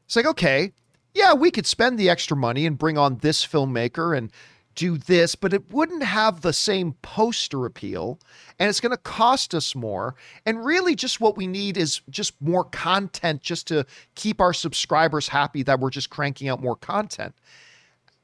It's 0.06 0.16
like, 0.16 0.26
okay, 0.26 0.72
yeah, 1.14 1.34
we 1.34 1.52
could 1.52 1.68
spend 1.68 1.98
the 1.98 2.10
extra 2.10 2.38
money 2.38 2.66
and 2.66 2.78
bring 2.78 2.98
on 2.98 3.18
this 3.18 3.46
filmmaker 3.46 4.18
and 4.18 4.32
do 4.76 4.98
this, 4.98 5.36
but 5.36 5.54
it 5.54 5.72
wouldn't 5.72 6.04
have 6.04 6.42
the 6.42 6.54
same 6.54 6.94
poster 7.02 7.66
appeal 7.66 8.20
and 8.60 8.70
it's 8.70 8.80
going 8.80 8.92
to 8.92 8.98
cost 8.98 9.54
us 9.54 9.76
more. 9.76 10.16
And 10.46 10.64
really, 10.64 10.96
just 10.96 11.20
what 11.20 11.38
we 11.38 11.48
need 11.48 11.78
is 11.78 12.02
just 12.10 12.40
more 12.42 12.64
content 12.64 13.42
just 13.42 13.68
to 13.68 13.86
keep 14.16 14.40
our 14.40 14.54
subscribers 14.54 15.28
happy 15.28 15.64
that 15.64 15.80
we're 15.80 15.90
just 15.90 16.10
cranking 16.10 16.50
out 16.50 16.62
more 16.62 16.76
content. 16.76 17.36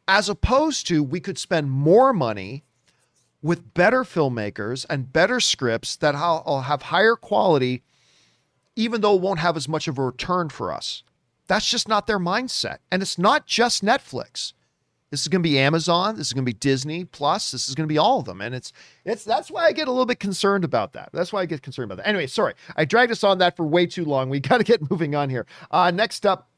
As 0.07 0.29
opposed 0.29 0.87
to, 0.87 1.03
we 1.03 1.19
could 1.19 1.37
spend 1.37 1.69
more 1.69 2.13
money 2.13 2.63
with 3.41 3.73
better 3.73 4.03
filmmakers 4.03 4.85
and 4.89 5.11
better 5.11 5.39
scripts 5.39 5.95
that 5.97 6.15
will 6.45 6.61
have 6.61 6.83
higher 6.83 7.15
quality, 7.15 7.83
even 8.75 9.01
though 9.01 9.15
it 9.15 9.21
won't 9.21 9.39
have 9.39 9.57
as 9.57 9.67
much 9.67 9.87
of 9.87 9.97
a 9.97 10.03
return 10.03 10.49
for 10.49 10.71
us. 10.71 11.03
That's 11.47 11.69
just 11.69 11.87
not 11.87 12.07
their 12.07 12.19
mindset. 12.19 12.77
And 12.91 13.01
it's 13.01 13.17
not 13.17 13.45
just 13.45 13.83
Netflix. 13.83 14.53
This 15.09 15.21
is 15.21 15.29
going 15.29 15.41
to 15.41 15.49
be 15.49 15.57
Amazon. 15.57 16.17
This 16.17 16.27
is 16.27 16.33
going 16.33 16.43
to 16.43 16.49
be 16.49 16.57
Disney 16.57 17.05
Plus. 17.05 17.51
This 17.51 17.69
is 17.69 17.75
going 17.75 17.87
to 17.87 17.91
be 17.91 17.97
all 17.97 18.19
of 18.19 18.25
them, 18.25 18.41
and 18.41 18.53
it's 18.53 18.73
it's 19.05 19.23
that's 19.23 19.49
why 19.49 19.65
I 19.65 19.71
get 19.71 19.87
a 19.87 19.91
little 19.91 20.05
bit 20.05 20.19
concerned 20.19 20.65
about 20.65 20.93
that. 20.93 21.09
That's 21.13 21.31
why 21.31 21.41
I 21.41 21.45
get 21.45 21.61
concerned 21.61 21.91
about 21.91 22.03
that. 22.03 22.09
Anyway, 22.09 22.27
sorry, 22.27 22.55
I 22.75 22.83
dragged 22.83 23.11
us 23.11 23.23
on 23.23 23.37
that 23.37 23.55
for 23.55 23.65
way 23.65 23.85
too 23.85 24.03
long. 24.03 24.29
We 24.29 24.39
got 24.41 24.57
to 24.57 24.63
get 24.65 24.89
moving 24.89 25.15
on 25.15 25.29
here. 25.29 25.45
Uh, 25.71 25.91
next 25.91 26.25
up 26.25 26.49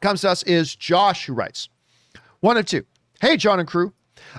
comes 0.00 0.22
to 0.22 0.30
us 0.30 0.42
is 0.44 0.74
Josh, 0.74 1.26
who 1.26 1.34
writes 1.34 1.68
one 2.40 2.56
of 2.56 2.64
two. 2.64 2.84
Hey, 3.20 3.36
John 3.36 3.60
and 3.60 3.68
crew. 3.68 3.92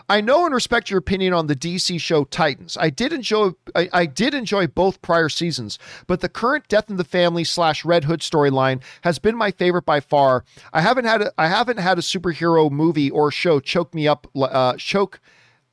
I 0.10 0.22
know 0.22 0.46
and 0.46 0.54
respect 0.54 0.90
your 0.90 1.00
opinion 1.00 1.34
on 1.34 1.48
the 1.48 1.56
DC 1.56 2.00
show 2.00 2.24
Titans. 2.26 2.78
I 2.80 2.90
did 2.90 3.14
enjoy 3.14 3.52
I, 3.76 3.90
I 3.94 4.06
did 4.06 4.34
enjoy 4.34 4.68
both 4.68 5.02
prior 5.02 5.30
seasons, 5.30 5.80
but 6.08 6.22
the 6.22 6.30
current 6.30 6.68
Death 6.68 6.90
in 6.90 6.98
the 6.98 7.04
Family 7.04 7.44
slash 7.44 7.86
Red 7.86 8.04
Hood 8.06 8.22
storyline 8.22 8.82
has 9.02 9.20
been 9.20 9.36
my 9.36 9.52
favorite 9.52 9.86
by 9.86 10.00
far. 10.00 10.44
I 10.74 10.82
haven't 10.82 11.06
had 11.06 11.22
a, 11.22 11.34
I 11.38 11.48
haven't 11.48 11.80
had 11.80 11.98
a 11.98 12.02
superhero 12.02 12.70
movie 12.72 13.10
or 13.10 13.32
show 13.32 13.60
choke 13.60 13.94
me 13.94 14.08
up 14.08 14.28
uh, 14.36 14.76
choke 14.78 15.20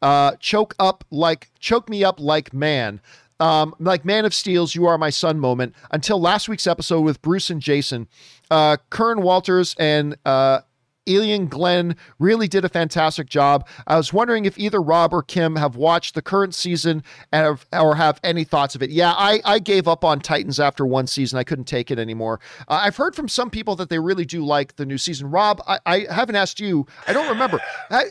uh, 0.00 0.36
choke 0.40 0.74
up 0.78 1.04
like 1.10 1.50
choke 1.58 1.88
me 1.88 2.04
up 2.04 2.18
like 2.20 2.52
man 2.52 3.00
Um, 3.40 3.74
like 3.80 4.04
Man 4.04 4.24
of 4.24 4.34
Steel's 4.34 4.74
"You 4.74 4.86
Are 4.86 4.96
My 4.98 5.10
Son" 5.10 5.40
moment 5.40 5.74
until 5.90 6.20
last 6.20 6.48
week's 6.48 6.66
episode 6.66 7.00
with 7.00 7.20
Bruce 7.22 7.50
and 7.50 7.60
Jason. 7.60 8.06
Uh, 8.50 8.76
Curran 8.90 9.22
Walters 9.22 9.74
and 9.78 10.16
uh, 10.24 10.60
Iain 11.08 11.46
Glen 11.46 11.96
really 12.18 12.46
did 12.46 12.64
a 12.64 12.68
fantastic 12.68 13.28
job. 13.28 13.66
I 13.86 13.96
was 13.96 14.12
wondering 14.12 14.44
if 14.44 14.58
either 14.58 14.80
Rob 14.80 15.12
or 15.12 15.22
Kim 15.22 15.56
have 15.56 15.76
watched 15.76 16.14
the 16.14 16.22
current 16.22 16.54
season 16.54 17.02
and 17.32 17.44
have, 17.44 17.66
or 17.72 17.96
have 17.96 18.20
any 18.22 18.44
thoughts 18.44 18.74
of 18.74 18.82
it. 18.82 18.90
Yeah, 18.90 19.12
I, 19.12 19.40
I 19.44 19.58
gave 19.58 19.88
up 19.88 20.04
on 20.04 20.20
Titans 20.20 20.60
after 20.60 20.86
one 20.86 21.06
season. 21.06 21.38
I 21.38 21.44
couldn't 21.44 21.64
take 21.64 21.90
it 21.90 21.98
anymore. 21.98 22.40
Uh, 22.68 22.80
I've 22.82 22.96
heard 22.96 23.16
from 23.16 23.28
some 23.28 23.50
people 23.50 23.74
that 23.76 23.88
they 23.88 23.98
really 23.98 24.24
do 24.24 24.44
like 24.44 24.76
the 24.76 24.86
new 24.86 24.98
season. 24.98 25.30
Rob, 25.30 25.60
I, 25.66 25.78
I 25.86 26.06
haven't 26.10 26.36
asked 26.36 26.60
you. 26.60 26.86
I 27.06 27.12
don't 27.12 27.28
remember. 27.28 27.60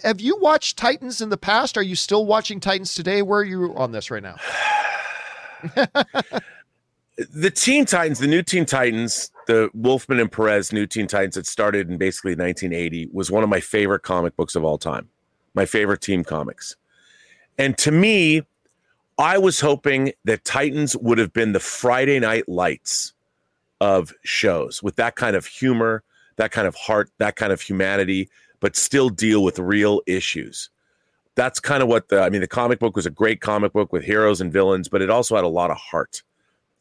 have 0.03 0.19
you 0.19 0.37
watched 0.39 0.77
Titans 0.77 1.21
in 1.21 1.29
the 1.29 1.37
past? 1.37 1.77
Are 1.77 1.83
you 1.83 1.95
still 1.95 2.25
watching 2.25 2.59
Titans 2.59 2.93
today? 2.93 3.21
Where 3.21 3.39
are 3.39 3.45
you 3.45 3.73
on 3.75 3.91
this 3.91 4.11
right 4.11 4.23
now? 4.23 4.35
the 7.33 7.51
Teen 7.51 7.85
Titans, 7.85 8.19
the 8.19 8.27
new 8.27 8.43
Teen 8.43 8.65
Titans, 8.65 9.31
the 9.51 9.69
Wolfman 9.73 10.21
and 10.21 10.31
Perez 10.31 10.71
new 10.71 10.87
Teen 10.87 11.07
Titans 11.07 11.35
that 11.35 11.45
started 11.45 11.89
in 11.89 11.97
basically 11.97 12.35
1980 12.35 13.09
was 13.11 13.29
one 13.29 13.43
of 13.43 13.49
my 13.49 13.59
favorite 13.59 14.01
comic 14.01 14.33
books 14.37 14.55
of 14.55 14.63
all 14.63 14.77
time. 14.77 15.09
My 15.53 15.65
favorite 15.65 15.99
team 15.99 16.23
comics. 16.23 16.77
And 17.57 17.77
to 17.79 17.91
me, 17.91 18.43
I 19.17 19.37
was 19.37 19.59
hoping 19.59 20.13
that 20.23 20.45
Titans 20.45 20.95
would 20.95 21.17
have 21.17 21.33
been 21.33 21.51
the 21.51 21.59
Friday 21.59 22.17
night 22.17 22.47
lights 22.47 23.11
of 23.81 24.13
shows 24.23 24.81
with 24.81 24.95
that 24.95 25.17
kind 25.17 25.35
of 25.35 25.45
humor, 25.45 26.01
that 26.37 26.51
kind 26.51 26.65
of 26.65 26.75
heart, 26.75 27.11
that 27.17 27.35
kind 27.35 27.51
of 27.51 27.59
humanity, 27.59 28.29
but 28.61 28.77
still 28.77 29.09
deal 29.09 29.43
with 29.43 29.59
real 29.59 30.01
issues. 30.07 30.69
That's 31.35 31.59
kind 31.59 31.83
of 31.83 31.89
what 31.89 32.07
the 32.07 32.21
I 32.21 32.29
mean, 32.29 32.39
the 32.39 32.47
comic 32.47 32.79
book 32.79 32.95
was 32.95 33.05
a 33.05 33.11
great 33.11 33.41
comic 33.41 33.73
book 33.73 33.91
with 33.91 34.05
heroes 34.05 34.39
and 34.39 34.49
villains, 34.49 34.87
but 34.87 35.01
it 35.01 35.09
also 35.09 35.35
had 35.35 35.43
a 35.43 35.49
lot 35.49 35.71
of 35.71 35.77
heart 35.77 36.23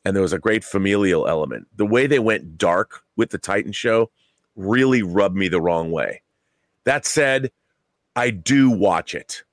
and 0.05 0.14
there 0.14 0.22
was 0.22 0.32
a 0.32 0.38
great 0.38 0.64
familial 0.64 1.28
element. 1.28 1.66
The 1.76 1.86
way 1.86 2.07
they 2.07 2.18
went 2.18 2.57
dark 2.57 3.03
with 3.16 3.30
the 3.30 3.38
Titan 3.38 3.72
show 3.72 4.11
really 4.57 5.03
rubbed 5.03 5.36
me 5.36 5.48
the 5.48 5.61
wrong 5.61 5.90
way. 5.90 6.22
That 6.84 7.05
said, 7.07 7.51
I 8.16 8.30
do 8.30 8.70
watch 8.70 9.14
it 9.14 9.44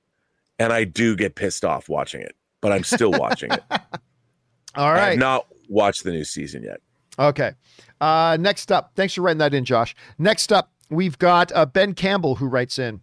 and 0.58 0.72
I 0.72 0.84
do 0.84 1.16
get 1.16 1.34
pissed 1.34 1.64
off 1.64 1.88
watching 1.88 2.20
it, 2.20 2.34
but 2.60 2.72
I'm 2.72 2.84
still 2.84 3.12
watching 3.12 3.52
it. 3.52 3.62
All 4.74 4.92
right. 4.92 5.00
I 5.02 5.10
have 5.10 5.18
not 5.18 5.46
watched 5.68 6.04
the 6.04 6.10
new 6.10 6.24
season 6.24 6.62
yet. 6.62 6.80
Okay. 7.18 7.52
Uh, 8.00 8.36
next 8.40 8.70
up, 8.70 8.92
thanks 8.94 9.14
for 9.14 9.22
writing 9.22 9.38
that 9.38 9.54
in, 9.54 9.64
Josh. 9.64 9.94
Next 10.18 10.52
up, 10.52 10.72
we've 10.88 11.18
got 11.18 11.52
uh, 11.52 11.66
Ben 11.66 11.94
Campbell 11.94 12.36
who 12.36 12.46
writes 12.46 12.78
in. 12.78 13.00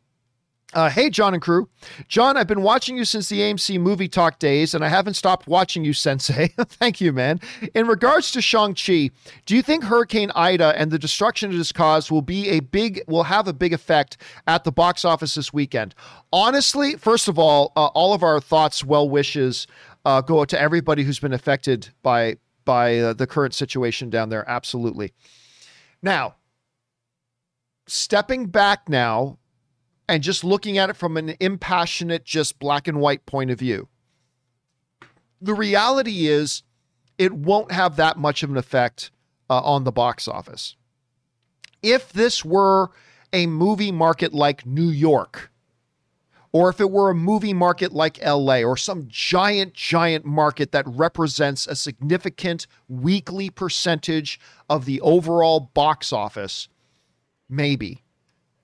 Uh, 0.73 0.89
hey, 0.89 1.09
John 1.09 1.33
and 1.33 1.41
crew. 1.41 1.69
John, 2.09 2.35
I've 2.35 2.47
been 2.47 2.61
watching 2.61 2.97
you 2.97 3.05
since 3.05 3.29
the 3.29 3.39
AMC 3.39 3.79
movie 3.79 4.09
talk 4.09 4.39
days, 4.39 4.73
and 4.73 4.83
I 4.83 4.89
haven't 4.89 5.13
stopped 5.13 5.47
watching 5.47 5.85
you, 5.85 5.93
Sensei. 5.93 6.47
Thank 6.57 6.99
you, 6.99 7.13
man. 7.13 7.39
In 7.73 7.87
regards 7.87 8.31
to 8.31 8.41
Shang-Chi, 8.41 9.11
do 9.45 9.55
you 9.55 9.61
think 9.61 9.85
Hurricane 9.85 10.31
Ida 10.35 10.77
and 10.77 10.91
the 10.91 10.99
destruction 10.99 11.51
it 11.51 11.57
has 11.57 11.71
caused 11.71 12.11
will 12.11 12.21
be 12.21 12.49
a 12.49 12.59
big, 12.59 13.01
will 13.07 13.23
have 13.23 13.47
a 13.47 13.53
big 13.53 13.73
effect 13.73 14.17
at 14.47 14.63
the 14.65 14.71
box 14.71 15.05
office 15.05 15.35
this 15.35 15.53
weekend? 15.53 15.95
Honestly, 16.33 16.95
first 16.95 17.27
of 17.29 17.39
all, 17.39 17.71
uh, 17.77 17.85
all 17.87 18.13
of 18.13 18.21
our 18.23 18.41
thoughts, 18.41 18.83
well 18.83 19.07
wishes 19.07 19.67
uh, 20.03 20.21
go 20.21 20.43
to 20.45 20.59
everybody 20.59 21.03
who's 21.03 21.19
been 21.19 21.33
affected 21.33 21.89
by 22.03 22.37
by 22.65 22.97
uh, 22.97 23.13
the 23.13 23.27
current 23.27 23.53
situation 23.53 24.09
down 24.09 24.29
there. 24.29 24.43
Absolutely. 24.49 25.13
Now, 26.01 26.35
stepping 27.87 28.47
back 28.47 28.89
now 28.89 29.37
and 30.07 30.23
just 30.23 30.43
looking 30.43 30.77
at 30.77 30.89
it 30.89 30.95
from 30.95 31.17
an 31.17 31.35
impassionate, 31.39 32.23
just 32.23 32.59
black 32.59 32.87
and 32.87 32.99
white 32.99 33.25
point 33.25 33.51
of 33.51 33.59
view. 33.59 33.87
The 35.41 35.53
reality 35.53 36.27
is, 36.27 36.63
it 37.17 37.33
won't 37.33 37.71
have 37.71 37.95
that 37.95 38.17
much 38.17 38.43
of 38.43 38.49
an 38.49 38.57
effect 38.57 39.11
uh, 39.49 39.61
on 39.61 39.83
the 39.83 39.91
box 39.91 40.27
office. 40.27 40.75
If 41.81 42.11
this 42.11 42.43
were 42.43 42.89
a 43.31 43.47
movie 43.47 43.91
market 43.91 44.33
like 44.33 44.65
New 44.65 44.89
York, 44.89 45.51
or 46.51 46.69
if 46.69 46.79
it 46.79 46.89
were 46.89 47.09
a 47.09 47.15
movie 47.15 47.53
market 47.53 47.91
like 47.91 48.23
LA, 48.25 48.61
or 48.61 48.77
some 48.77 49.07
giant, 49.09 49.73
giant 49.73 50.23
market 50.23 50.71
that 50.71 50.87
represents 50.87 51.67
a 51.67 51.75
significant 51.75 52.65
weekly 52.87 53.49
percentage 53.49 54.39
of 54.69 54.85
the 54.85 55.01
overall 55.01 55.59
box 55.59 56.13
office, 56.13 56.69
maybe. 57.49 58.03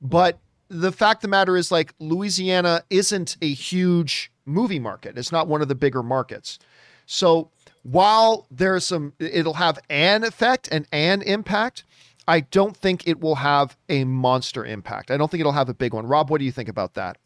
But 0.02 0.40
the 0.72 0.92
fact 0.94 1.18
of 1.18 1.22
the 1.24 1.28
matter 1.28 1.58
is 1.58 1.70
like 1.70 1.94
Louisiana 2.00 2.84
isn't 2.90 3.36
a 3.42 3.54
huge 3.54 4.32
movie 4.46 4.80
market. 4.80 5.18
It's 5.18 5.32
not 5.32 5.48
one 5.48 5.62
of 5.62 5.68
the 5.68 5.76
bigger 5.76 6.02
markets. 6.02 6.60
So 7.06 7.52
while 7.84 8.48
there's 8.50 8.86
some 8.86 9.12
it'll 9.20 9.56
have 9.56 9.80
an 9.90 10.24
effect 10.24 10.70
and 10.72 10.88
an 10.94 11.24
impact, 11.24 11.84
I 12.26 12.40
don't 12.40 12.78
think 12.78 13.06
it 13.06 13.20
will 13.20 13.36
have 13.36 13.76
a 13.90 14.06
monster 14.06 14.66
impact. 14.66 15.12
I 15.12 15.18
don't 15.18 15.30
think 15.30 15.42
it'll 15.42 15.52
have 15.52 15.68
a 15.68 15.74
big 15.74 15.94
one. 15.94 16.08
Rob, 16.08 16.30
what 16.30 16.40
do 16.40 16.46
you 16.46 16.54
think 16.54 16.70
about 16.70 16.94
that? 16.94 17.18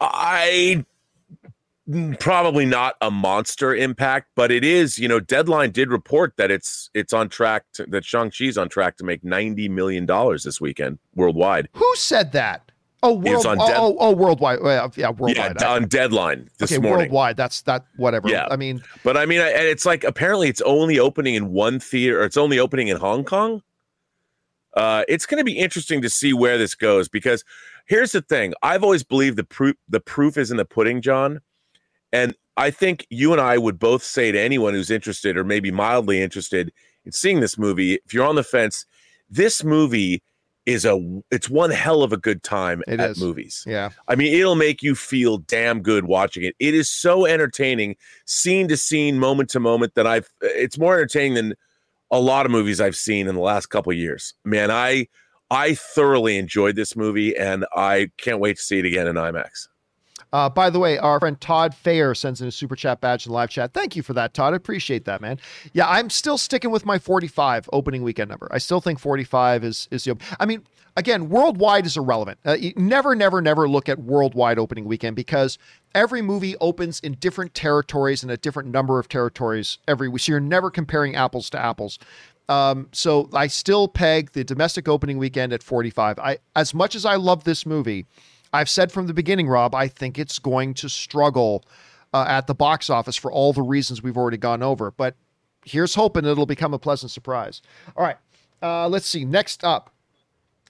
I 0.00 0.84
probably 2.18 2.64
not 2.64 2.96
a 3.00 3.10
monster 3.10 3.74
impact, 3.74 4.28
but 4.34 4.50
it 4.50 4.64
is, 4.64 4.98
you 4.98 5.08
know, 5.08 5.20
Deadline 5.20 5.70
did 5.70 5.90
report 5.90 6.34
that 6.36 6.50
it's 6.50 6.90
it's 6.94 7.12
on 7.12 7.28
track 7.28 7.64
to, 7.74 7.84
that 7.86 8.04
Shang-Chi's 8.04 8.56
on 8.56 8.68
track 8.68 8.96
to 8.98 9.04
make 9.04 9.22
90 9.22 9.68
million 9.68 10.06
dollars 10.06 10.44
this 10.44 10.60
weekend 10.60 10.98
worldwide. 11.14 11.68
Who 11.74 11.94
said 11.96 12.32
that? 12.32 12.70
Oh, 13.02 13.12
world, 13.12 13.44
oh, 13.46 13.54
dead- 13.66 13.76
oh, 13.76 13.96
oh, 14.00 14.12
worldwide. 14.12 14.60
yeah, 14.96 15.10
worldwide. 15.10 15.56
Yeah, 15.60 15.68
on 15.68 15.88
deadline 15.88 16.48
this 16.56 16.72
okay, 16.72 16.80
morning. 16.80 17.00
Worldwide. 17.00 17.36
That's 17.36 17.60
that. 17.62 17.84
Whatever. 17.96 18.30
Yeah. 18.30 18.48
I 18.50 18.56
mean, 18.56 18.82
but 19.02 19.18
I 19.18 19.26
mean, 19.26 19.42
and 19.42 19.66
it's 19.66 19.84
like 19.84 20.04
apparently 20.04 20.48
it's 20.48 20.62
only 20.62 20.98
opening 20.98 21.34
in 21.34 21.52
one 21.52 21.80
theater. 21.80 22.22
Or 22.22 22.24
it's 22.24 22.38
only 22.38 22.58
opening 22.58 22.88
in 22.88 22.96
Hong 22.96 23.22
Kong. 23.22 23.62
Uh, 24.74 25.04
it's 25.06 25.26
going 25.26 25.36
to 25.36 25.44
be 25.44 25.58
interesting 25.58 26.00
to 26.00 26.08
see 26.08 26.32
where 26.32 26.56
this 26.56 26.74
goes 26.74 27.10
because 27.10 27.44
here's 27.84 28.12
the 28.12 28.22
thing: 28.22 28.54
I've 28.62 28.82
always 28.82 29.02
believed 29.02 29.36
the 29.36 29.44
proof 29.44 29.76
the 29.86 30.00
proof 30.00 30.38
is 30.38 30.50
in 30.50 30.56
the 30.56 30.64
pudding, 30.64 31.02
John. 31.02 31.42
And 32.14 32.32
I 32.56 32.70
think 32.70 33.06
you 33.10 33.32
and 33.32 33.40
I 33.40 33.58
would 33.58 33.80
both 33.80 34.04
say 34.04 34.30
to 34.30 34.40
anyone 34.40 34.72
who's 34.72 34.88
interested 34.90 35.36
or 35.36 35.42
maybe 35.42 35.72
mildly 35.72 36.22
interested 36.22 36.72
in 37.04 37.10
seeing 37.10 37.40
this 37.40 37.58
movie, 37.58 37.94
if 38.06 38.14
you're 38.14 38.24
on 38.24 38.36
the 38.36 38.44
fence, 38.44 38.86
this 39.28 39.64
movie 39.64 40.22
is 40.64 40.84
a 40.84 41.20
it's 41.32 41.50
one 41.50 41.70
hell 41.70 42.04
of 42.04 42.12
a 42.12 42.16
good 42.16 42.44
time 42.44 42.82
it 42.86 43.00
at 43.00 43.10
is. 43.10 43.20
movies. 43.20 43.64
Yeah. 43.66 43.90
I 44.06 44.14
mean, 44.14 44.32
it'll 44.32 44.54
make 44.54 44.80
you 44.80 44.94
feel 44.94 45.38
damn 45.38 45.82
good 45.82 46.04
watching 46.04 46.44
it. 46.44 46.54
It 46.60 46.72
is 46.72 46.88
so 46.88 47.26
entertaining, 47.26 47.96
scene 48.26 48.68
to 48.68 48.76
scene, 48.76 49.18
moment 49.18 49.50
to 49.50 49.60
moment 49.60 49.96
that 49.96 50.06
I've 50.06 50.28
it's 50.40 50.78
more 50.78 50.94
entertaining 50.94 51.34
than 51.34 51.54
a 52.12 52.20
lot 52.20 52.46
of 52.46 52.52
movies 52.52 52.80
I've 52.80 52.96
seen 52.96 53.26
in 53.26 53.34
the 53.34 53.40
last 53.40 53.66
couple 53.66 53.92
years. 53.92 54.34
Man, 54.44 54.70
I 54.70 55.08
I 55.50 55.74
thoroughly 55.74 56.38
enjoyed 56.38 56.76
this 56.76 56.94
movie 56.94 57.36
and 57.36 57.66
I 57.74 58.12
can't 58.18 58.38
wait 58.38 58.56
to 58.56 58.62
see 58.62 58.78
it 58.78 58.86
again 58.86 59.08
in 59.08 59.16
IMAX. 59.16 59.66
Uh, 60.34 60.48
by 60.48 60.68
the 60.68 60.80
way, 60.80 60.98
our 60.98 61.20
friend 61.20 61.40
Todd 61.40 61.76
Fayer 61.80 62.12
sends 62.12 62.42
in 62.42 62.48
a 62.48 62.50
super 62.50 62.74
chat 62.74 63.00
badge 63.00 63.24
in 63.24 63.30
live 63.32 63.50
chat. 63.50 63.72
Thank 63.72 63.94
you 63.94 64.02
for 64.02 64.14
that, 64.14 64.34
Todd. 64.34 64.52
I 64.52 64.56
appreciate 64.56 65.04
that, 65.04 65.20
man. 65.20 65.38
Yeah, 65.72 65.88
I'm 65.88 66.10
still 66.10 66.38
sticking 66.38 66.72
with 66.72 66.84
my 66.84 66.98
45 66.98 67.70
opening 67.72 68.02
weekend 68.02 68.30
number. 68.30 68.48
I 68.50 68.58
still 68.58 68.80
think 68.80 68.98
45 68.98 69.62
is 69.62 69.86
is 69.92 70.02
the. 70.02 70.16
I 70.40 70.44
mean, 70.44 70.64
again, 70.96 71.28
worldwide 71.28 71.86
is 71.86 71.96
irrelevant. 71.96 72.40
Uh, 72.44 72.56
never, 72.74 73.14
never, 73.14 73.40
never 73.40 73.68
look 73.68 73.88
at 73.88 74.00
worldwide 74.00 74.58
opening 74.58 74.86
weekend 74.86 75.14
because 75.14 75.56
every 75.94 76.20
movie 76.20 76.56
opens 76.60 76.98
in 76.98 77.12
different 77.14 77.54
territories 77.54 78.24
and 78.24 78.32
a 78.32 78.36
different 78.36 78.70
number 78.70 78.98
of 78.98 79.08
territories 79.08 79.78
every 79.86 80.08
week. 80.08 80.22
So 80.22 80.32
you're 80.32 80.40
never 80.40 80.68
comparing 80.68 81.14
apples 81.14 81.48
to 81.50 81.60
apples. 81.60 82.00
Um, 82.48 82.88
so 82.90 83.30
I 83.32 83.46
still 83.46 83.86
peg 83.86 84.32
the 84.32 84.42
domestic 84.42 84.88
opening 84.88 85.16
weekend 85.16 85.52
at 85.52 85.62
45. 85.62 86.18
I, 86.18 86.38
as 86.56 86.74
much 86.74 86.96
as 86.96 87.04
I 87.04 87.14
love 87.14 87.44
this 87.44 87.64
movie. 87.64 88.06
I've 88.54 88.68
said 88.68 88.92
from 88.92 89.08
the 89.08 89.14
beginning, 89.14 89.48
Rob, 89.48 89.74
I 89.74 89.88
think 89.88 90.16
it's 90.16 90.38
going 90.38 90.74
to 90.74 90.88
struggle 90.88 91.64
uh, 92.12 92.24
at 92.28 92.46
the 92.46 92.54
box 92.54 92.88
office 92.88 93.16
for 93.16 93.32
all 93.32 93.52
the 93.52 93.62
reasons 93.62 94.00
we've 94.00 94.16
already 94.16 94.36
gone 94.36 94.62
over. 94.62 94.92
But 94.92 95.16
here's 95.64 95.96
hoping 95.96 96.24
it'll 96.24 96.46
become 96.46 96.72
a 96.72 96.78
pleasant 96.78 97.10
surprise. 97.10 97.62
All 97.96 98.04
right, 98.04 98.16
uh, 98.62 98.88
let's 98.88 99.06
see. 99.06 99.24
Next 99.24 99.64
up, 99.64 99.90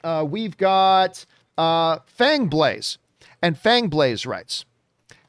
uh, 0.03 0.25
we've 0.27 0.57
got 0.57 1.27
uh, 1.59 1.99
Fang 2.07 2.47
Blaze, 2.47 2.97
and 3.43 3.59
Fang 3.59 3.89
Blaze 3.89 4.25
writes. 4.25 4.65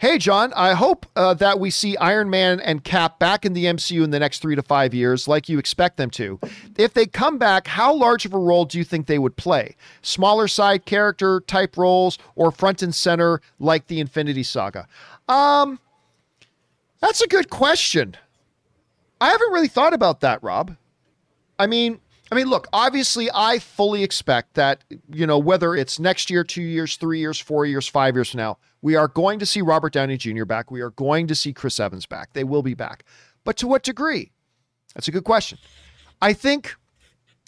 Hey, 0.05 0.19
John, 0.19 0.53
I 0.55 0.75
hope 0.75 1.07
uh, 1.15 1.33
that 1.33 1.59
we 1.59 1.71
see 1.71 1.97
Iron 1.97 2.29
Man 2.29 2.59
and 2.59 2.83
Cap 2.83 3.17
back 3.17 3.43
in 3.43 3.53
the 3.53 3.65
MCU 3.65 4.03
in 4.03 4.11
the 4.11 4.19
next 4.19 4.37
three 4.37 4.55
to 4.55 4.61
five 4.61 4.93
years, 4.93 5.27
like 5.27 5.49
you 5.49 5.57
expect 5.57 5.97
them 5.97 6.11
to. 6.11 6.39
If 6.77 6.93
they 6.93 7.07
come 7.07 7.39
back, 7.39 7.65
how 7.65 7.91
large 7.91 8.23
of 8.23 8.31
a 8.31 8.37
role 8.37 8.65
do 8.65 8.77
you 8.77 8.83
think 8.83 9.07
they 9.07 9.17
would 9.17 9.35
play? 9.35 9.75
Smaller 10.03 10.47
side 10.47 10.85
character 10.85 11.41
type 11.47 11.75
roles 11.75 12.19
or 12.35 12.51
front 12.51 12.83
and 12.83 12.93
center 12.93 13.41
like 13.57 13.87
the 13.87 13.99
Infinity 13.99 14.43
Saga? 14.43 14.87
Um, 15.27 15.79
that's 16.99 17.21
a 17.21 17.27
good 17.27 17.49
question. 17.49 18.15
I 19.19 19.31
haven't 19.31 19.53
really 19.53 19.67
thought 19.67 19.95
about 19.95 20.21
that, 20.21 20.43
Rob. 20.43 20.75
I 21.57 21.65
mean, 21.65 21.99
I 22.31 22.35
mean, 22.35 22.47
look, 22.47 22.67
obviously, 22.71 23.29
I 23.33 23.57
fully 23.57 24.03
expect 24.03 24.53
that, 24.53 24.83
you 25.11 25.25
know, 25.25 25.39
whether 25.39 25.75
it's 25.75 25.99
next 25.99 26.29
year, 26.29 26.43
two 26.43 26.61
years, 26.61 26.95
three 26.95 27.19
years, 27.19 27.39
four 27.39 27.65
years, 27.65 27.87
five 27.87 28.15
years 28.15 28.29
from 28.29 28.37
now, 28.39 28.59
we 28.85 28.95
are 28.95 29.07
going 29.07 29.39
to 29.39 29.47
see 29.47 29.63
Robert 29.63 29.93
Downey 29.93 30.15
Jr. 30.15 30.45
back. 30.45 30.69
We 30.69 30.81
are 30.81 30.91
going 30.91 31.25
to 31.25 31.33
see 31.33 31.53
Chris 31.53 31.79
Evans 31.79 32.05
back. 32.05 32.33
They 32.33 32.43
will 32.43 32.61
be 32.61 32.75
back. 32.75 33.03
But 33.43 33.57
to 33.57 33.67
what 33.67 33.81
degree? 33.81 34.31
That's 34.93 35.07
a 35.07 35.11
good 35.11 35.23
question. 35.23 35.57
I 36.21 36.33
think 36.33 36.75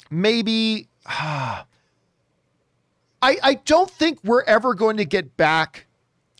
maybe. 0.09 0.88
Uh, 1.05 1.61
I, 3.22 3.38
I 3.43 3.53
don't 3.65 3.89
think 3.89 4.19
we're 4.23 4.43
ever 4.43 4.73
going 4.73 4.97
to 4.97 5.05
get 5.05 5.38
back 5.38 5.85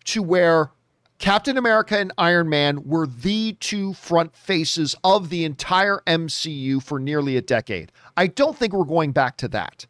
to 0.06 0.24
where 0.24 0.72
Captain 1.20 1.58
America 1.58 2.00
and 2.00 2.12
Iron 2.18 2.50
Man 2.50 2.84
were 2.84 3.06
the 3.06 3.54
two 3.60 3.94
front 3.94 4.36
faces 4.36 4.96
of 5.04 5.30
the 5.30 5.44
entire 5.44 6.02
MCU 6.08 6.82
for 6.82 7.00
nearly 7.00 7.38
a 7.38 7.42
decade. 7.42 7.92
I 8.16 8.28
don't 8.28 8.58
think 8.58 8.74
we're 8.74 8.84
going 8.84 9.12
back 9.12 9.38
to 9.38 9.48
that. 9.50 9.86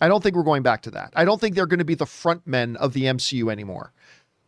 I 0.00 0.08
don't 0.08 0.22
think 0.22 0.36
we're 0.36 0.42
going 0.42 0.62
back 0.62 0.82
to 0.82 0.90
that. 0.90 1.12
I 1.16 1.24
don't 1.24 1.40
think 1.40 1.54
they're 1.54 1.66
going 1.66 1.78
to 1.78 1.84
be 1.84 1.94
the 1.94 2.06
front 2.06 2.46
men 2.46 2.76
of 2.76 2.92
the 2.92 3.04
MCU 3.04 3.50
anymore. 3.50 3.92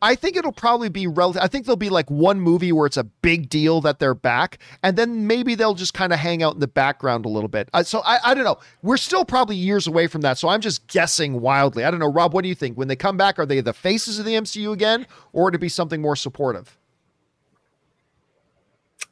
I 0.00 0.14
think 0.14 0.36
it'll 0.36 0.52
probably 0.52 0.88
be 0.88 1.06
relative. 1.06 1.42
I 1.42 1.48
think 1.48 1.66
there'll 1.66 1.76
be 1.76 1.90
like 1.90 2.10
one 2.10 2.40
movie 2.40 2.70
where 2.72 2.86
it's 2.86 2.96
a 2.96 3.04
big 3.04 3.48
deal 3.48 3.80
that 3.80 3.98
they're 3.98 4.14
back, 4.14 4.58
and 4.82 4.96
then 4.96 5.26
maybe 5.26 5.54
they'll 5.54 5.74
just 5.74 5.94
kind 5.94 6.12
of 6.12 6.18
hang 6.18 6.42
out 6.42 6.54
in 6.54 6.60
the 6.60 6.68
background 6.68 7.26
a 7.26 7.28
little 7.28 7.48
bit. 7.48 7.68
Uh, 7.72 7.82
so 7.82 8.00
I, 8.04 8.18
I 8.24 8.34
don't 8.34 8.44
know. 8.44 8.58
We're 8.82 8.96
still 8.96 9.24
probably 9.24 9.56
years 9.56 9.86
away 9.86 10.06
from 10.06 10.20
that. 10.20 10.38
So 10.38 10.48
I'm 10.48 10.60
just 10.60 10.86
guessing 10.86 11.40
wildly. 11.40 11.84
I 11.84 11.90
don't 11.90 12.00
know, 12.00 12.12
Rob. 12.12 12.32
What 12.32 12.42
do 12.42 12.48
you 12.48 12.54
think? 12.54 12.78
When 12.78 12.88
they 12.88 12.96
come 12.96 13.16
back, 13.16 13.38
are 13.38 13.46
they 13.46 13.60
the 13.60 13.72
faces 13.72 14.18
of 14.18 14.24
the 14.24 14.34
MCU 14.34 14.72
again, 14.72 15.06
or 15.32 15.50
to 15.50 15.58
be 15.58 15.68
something 15.68 16.00
more 16.00 16.16
supportive? 16.16 16.78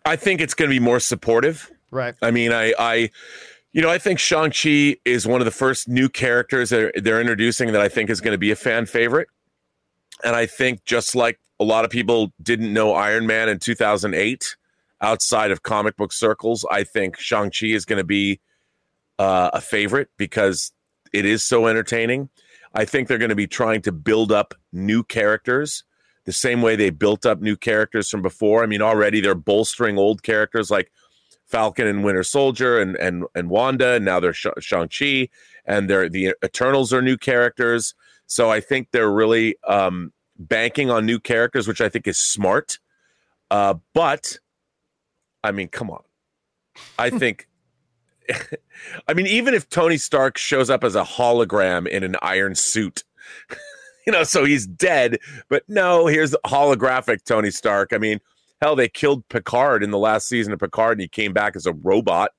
I 0.05 0.15
think 0.15 0.41
it's 0.41 0.55
going 0.55 0.71
to 0.71 0.75
be 0.75 0.81
more 0.81 1.01
supportive. 1.01 1.71
Right. 1.91 2.15
I 2.23 2.31
mean, 2.31 2.53
I, 2.53 2.73
I, 2.79 3.11
you 3.73 3.83
know, 3.83 3.91
I 3.91 3.99
think 3.99 4.21
Shang 4.21 4.53
Chi 4.53 4.97
is 5.05 5.27
one 5.27 5.41
of 5.41 5.45
the 5.45 5.51
first 5.51 5.89
new 5.89 6.09
characters 6.09 6.71
that 6.71 6.93
they're 7.03 7.21
introducing 7.21 7.73
that 7.73 7.81
I 7.81 7.89
think 7.89 8.09
is 8.09 8.21
going 8.21 8.33
to 8.33 8.39
be 8.39 8.53
a 8.53 8.57
fan 8.57 8.87
favorite. 8.87 9.29
And 10.25 10.35
I 10.35 10.47
think 10.47 10.85
just 10.85 11.15
like 11.15 11.39
a 11.61 11.65
lot 11.65 11.85
of 11.85 11.91
people 11.91 12.33
didn't 12.43 12.73
know 12.73 12.93
Iron 12.93 13.27
Man 13.27 13.49
in 13.49 13.59
2008 13.59 14.57
outside 15.01 15.51
of 15.51 15.63
comic 15.63 15.97
book 15.97 16.13
circles, 16.13 16.65
I 16.71 16.85
think 16.85 17.19
Shang-Chi 17.19 17.67
is 17.67 17.85
going 17.85 17.99
to 17.99 18.05
be 18.05 18.41
uh, 19.19 19.51
a 19.53 19.61
favorite 19.61 20.09
because 20.17 20.73
it 21.13 21.25
is 21.25 21.43
so 21.43 21.67
entertaining. 21.67 22.29
I 22.75 22.85
think 22.85 23.09
they're 23.09 23.19
going 23.19 23.31
to 23.31 23.35
be 23.35 23.47
trying 23.47 23.83
to 23.83 23.93
build 23.93 24.33
up 24.33 24.55
new 24.73 25.03
characters 25.03 25.85
the 26.27 26.33
same 26.33 26.61
way 26.61 26.77
they 26.77 26.91
built 26.91 27.25
up 27.25 27.41
new 27.41 27.57
characters 27.57 28.11
from 28.11 28.21
before. 28.21 28.63
I 28.63 28.67
mean, 28.67 28.83
already 28.83 29.21
they're 29.21 29.35
bolstering 29.35 29.97
old 29.97 30.23
characters 30.23 30.71
like 30.71 30.93
Falcon 31.47 31.87
and 31.87 32.05
Winter 32.05 32.25
Soldier 32.25 32.79
and 32.79 32.97
and 32.97 33.25
and 33.35 33.49
Wanda, 33.49 33.93
and 33.93 34.05
now 34.05 34.21
they're 34.21 34.35
Shang 34.35 34.89
Chi, 34.89 35.29
and 35.65 35.89
they're 35.89 36.09
the 36.09 36.35
Eternals 36.45 36.93
are 36.93 37.01
new 37.01 37.17
characters. 37.17 37.95
So 38.27 38.51
I 38.51 38.61
think 38.61 38.89
they're 38.91 39.11
really 39.11 39.57
um, 39.67 40.13
banking 40.39 40.91
on 40.91 41.07
new 41.07 41.19
characters, 41.19 41.69
which 41.69 41.81
I 41.81 41.89
think 41.89 42.07
is 42.07 42.19
smart. 42.19 42.79
Uh, 43.51 43.75
but 43.95 44.39
I 45.45 45.53
mean, 45.53 45.69
come 45.69 45.91
on. 45.91 46.03
I 46.99 47.11
think, 47.19 47.49
I 49.09 49.15
mean, 49.15 49.27
even 49.27 49.55
if 49.55 49.69
Tony 49.69 49.97
Stark 49.97 50.39
shows 50.39 50.71
up 50.71 50.85
as 50.85 50.95
a 50.95 51.05
hologram 51.05 51.87
in 51.89 52.03
an 52.03 52.17
iron 52.23 52.55
suit, 52.55 53.05
you 54.07 54.13
know, 54.13 54.25
so 54.25 54.45
he's 54.45 54.67
dead, 54.67 55.19
but 55.49 55.63
no, 55.69 56.07
here's 56.07 56.33
holographic 56.47 57.25
Tony 57.25 57.51
Stark. 57.51 57.93
I 57.93 57.99
mean, 57.99 58.21
hell, 58.61 58.77
they 58.77 58.89
killed 58.89 59.29
Picard 59.29 59.83
in 59.83 59.91
the 59.91 59.99
last 59.99 60.29
season 60.29 60.53
of 60.53 60.59
Picard 60.59 60.93
and 60.93 61.03
he 61.03 61.09
came 61.09 61.33
back 61.33 61.57
as 61.57 61.67
a 61.67 61.73
robot. 61.73 62.33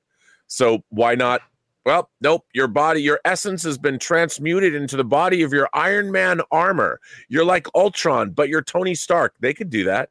So 0.47 0.84
why 0.89 1.15
not 1.15 1.41
well, 1.88 2.09
nope. 2.19 2.45
Your 2.53 2.68
body, 2.68 3.01
your 3.01 3.22
essence 3.23 3.64
has 3.64 3.77
been 3.77 3.97
transmuted 3.97 4.76
into 4.76 4.97
the 4.97 5.05
body 5.05 5.41
of 5.41 5.53
your 5.53 5.69
Iron 5.73 6.11
Man 6.11 6.41
armor. 6.51 6.99
You're 7.30 7.45
like 7.45 7.65
Ultron, 7.73 8.31
but 8.31 8.49
you're 8.49 8.61
Tony 8.61 8.93
Stark. 8.93 9.35
They 9.39 9.53
could 9.53 9.69
do 9.69 9.85
that. 9.85 10.09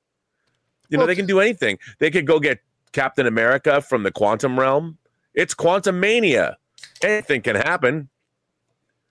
You 0.88 0.96
well, 0.96 1.04
know, 1.04 1.08
they 1.08 1.14
can 1.14 1.26
do 1.26 1.38
anything. 1.38 1.78
They 1.98 2.10
could 2.10 2.26
go 2.26 2.40
get 2.40 2.60
Captain 2.92 3.26
America 3.26 3.82
from 3.82 4.04
the 4.04 4.10
quantum 4.10 4.58
realm. 4.58 4.96
It's 5.34 5.52
quantum 5.52 6.00
mania. 6.00 6.56
Anything 7.02 7.42
can 7.42 7.56
happen. 7.56 8.08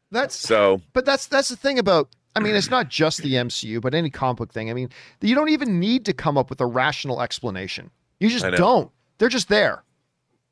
That's 0.10 0.36
so. 0.36 0.82
But 0.94 1.06
that's 1.06 1.28
that's 1.28 1.50
the 1.50 1.56
thing 1.56 1.78
about. 1.78 2.10
I 2.36 2.40
mean, 2.40 2.56
it's 2.56 2.72
not 2.72 2.90
just 2.90 3.22
the 3.22 3.34
MCU, 3.34 3.80
but 3.80 3.94
any 3.94 4.10
comic 4.10 4.38
book 4.38 4.52
thing. 4.52 4.72
I 4.72 4.74
mean, 4.74 4.90
you 5.22 5.36
don't 5.36 5.50
even 5.50 5.80
need 5.80 6.04
to 6.06 6.14
come 6.14 6.36
up 6.36 6.50
with 6.50 6.62
a 6.62 6.66
rational 6.66 7.22
explanation. 7.22 7.92
You 8.20 8.30
just 8.30 8.44
don't. 8.58 8.90
They're 9.20 9.30
just 9.30 9.50
there. 9.50 9.84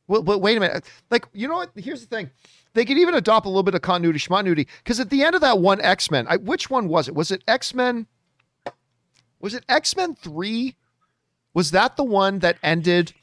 Well, 0.07 0.21
but 0.21 0.39
wait 0.39 0.57
a 0.57 0.59
minute. 0.59 0.85
Like, 1.09 1.25
you 1.33 1.47
know 1.47 1.55
what? 1.55 1.71
Here's 1.75 2.05
the 2.05 2.15
thing. 2.15 2.29
They 2.73 2.85
could 2.85 2.97
even 2.97 3.15
adopt 3.15 3.45
a 3.45 3.49
little 3.49 3.63
bit 3.63 3.75
of 3.75 3.81
continuity, 3.81 4.19
schmonduty, 4.19 4.67
because 4.83 4.99
at 4.99 5.09
the 5.09 5.23
end 5.23 5.35
of 5.35 5.41
that 5.41 5.59
one 5.59 5.79
X 5.81 6.09
Men, 6.09 6.25
which 6.43 6.69
one 6.69 6.87
was 6.87 7.07
it? 7.07 7.15
Was 7.15 7.31
it 7.31 7.43
X 7.47 7.73
Men? 7.73 8.07
Was 9.39 9.53
it 9.53 9.63
X 9.69 9.95
Men 9.95 10.15
Three? 10.15 10.75
Was 11.53 11.71
that 11.71 11.97
the 11.97 12.03
one 12.03 12.39
that 12.39 12.57
ended 12.63 13.13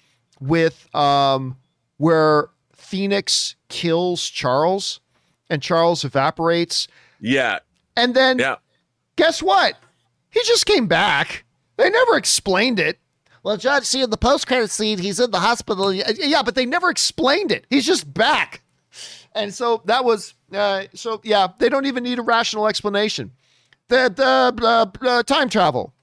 with 0.40 0.94
um, 0.94 1.57
where 1.97 2.48
Phoenix 2.73 3.57
kills 3.69 4.28
Charles 4.28 5.01
and 5.48 5.61
Charles 5.61 6.05
evaporates? 6.05 6.86
Yeah. 7.20 7.59
And 7.97 8.15
then, 8.15 8.39
yeah. 8.39 8.57
guess 9.16 9.43
what? 9.43 9.74
He 10.31 10.40
just 10.44 10.65
came 10.65 10.86
back. 10.86 11.44
They 11.77 11.90
never 11.90 12.16
explained 12.16 12.78
it. 12.78 12.98
Well, 13.42 13.56
John, 13.56 13.82
see 13.82 14.02
in 14.02 14.10
the 14.10 14.16
post 14.16 14.46
credit 14.46 14.70
scene, 14.70 14.98
he's 14.98 15.18
in 15.18 15.30
the 15.30 15.40
hospital. 15.40 15.92
Yeah, 15.92 16.42
but 16.42 16.54
they 16.54 16.66
never 16.66 16.90
explained 16.90 17.50
it. 17.50 17.66
He's 17.70 17.86
just 17.86 18.12
back. 18.12 18.62
And 19.34 19.54
so 19.54 19.82
that 19.86 20.04
was, 20.04 20.34
uh, 20.52 20.84
so 20.94 21.20
yeah, 21.24 21.48
they 21.58 21.68
don't 21.68 21.86
even 21.86 22.02
need 22.02 22.18
a 22.18 22.22
rational 22.22 22.66
explanation. 22.66 23.30
The, 23.88 24.12
the 24.14 24.52
blah, 24.54 24.84
blah, 24.84 25.22
time 25.22 25.48
travel. 25.48 25.94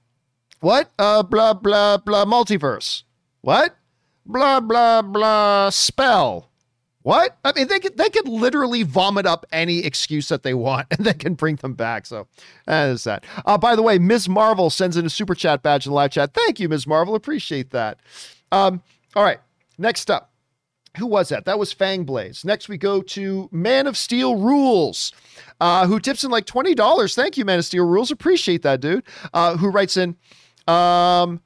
What? 0.60 0.90
Uh, 0.98 1.22
blah, 1.22 1.54
blah, 1.54 1.98
blah, 1.98 2.24
multiverse. 2.24 3.04
What? 3.42 3.76
Blah, 4.26 4.60
blah, 4.60 5.02
blah, 5.02 5.70
spell. 5.70 6.50
What? 7.08 7.38
I 7.42 7.54
mean, 7.56 7.68
they 7.68 7.80
could 7.80 7.96
they 7.96 8.10
could 8.10 8.28
literally 8.28 8.82
vomit 8.82 9.24
up 9.24 9.46
any 9.50 9.78
excuse 9.78 10.28
that 10.28 10.42
they 10.42 10.52
want, 10.52 10.88
and 10.90 11.06
they 11.06 11.14
can 11.14 11.32
bring 11.32 11.56
them 11.56 11.72
back. 11.72 12.04
So 12.04 12.26
that 12.66 12.90
is 12.90 13.04
that. 13.04 13.24
Uh, 13.46 13.56
by 13.56 13.74
the 13.74 13.80
way, 13.80 13.98
Ms. 13.98 14.28
Marvel 14.28 14.68
sends 14.68 14.94
in 14.94 15.06
a 15.06 15.08
super 15.08 15.34
chat 15.34 15.62
badge 15.62 15.86
in 15.86 15.90
the 15.90 15.94
live 15.94 16.10
chat. 16.10 16.34
Thank 16.34 16.60
you, 16.60 16.68
Ms. 16.68 16.86
Marvel. 16.86 17.14
Appreciate 17.14 17.70
that. 17.70 17.98
Um, 18.52 18.82
all 19.16 19.24
right, 19.24 19.38
next 19.78 20.10
up. 20.10 20.32
Who 20.98 21.06
was 21.06 21.30
that? 21.30 21.46
That 21.46 21.58
was 21.58 21.72
Fangblaze. 21.72 22.44
Next, 22.44 22.68
we 22.68 22.76
go 22.76 23.00
to 23.00 23.48
Man 23.50 23.86
of 23.86 23.96
Steel 23.96 24.36
Rules, 24.36 25.10
uh, 25.62 25.86
who 25.86 26.00
tips 26.00 26.24
in 26.24 26.30
like 26.30 26.44
$20. 26.44 27.14
Thank 27.14 27.38
you, 27.38 27.46
Man 27.46 27.60
of 27.60 27.64
Steel 27.64 27.86
Rules. 27.86 28.10
Appreciate 28.10 28.60
that, 28.64 28.82
dude. 28.82 29.02
Uh, 29.32 29.56
who 29.56 29.70
writes 29.70 29.96
in, 29.96 30.14
um, 30.66 31.40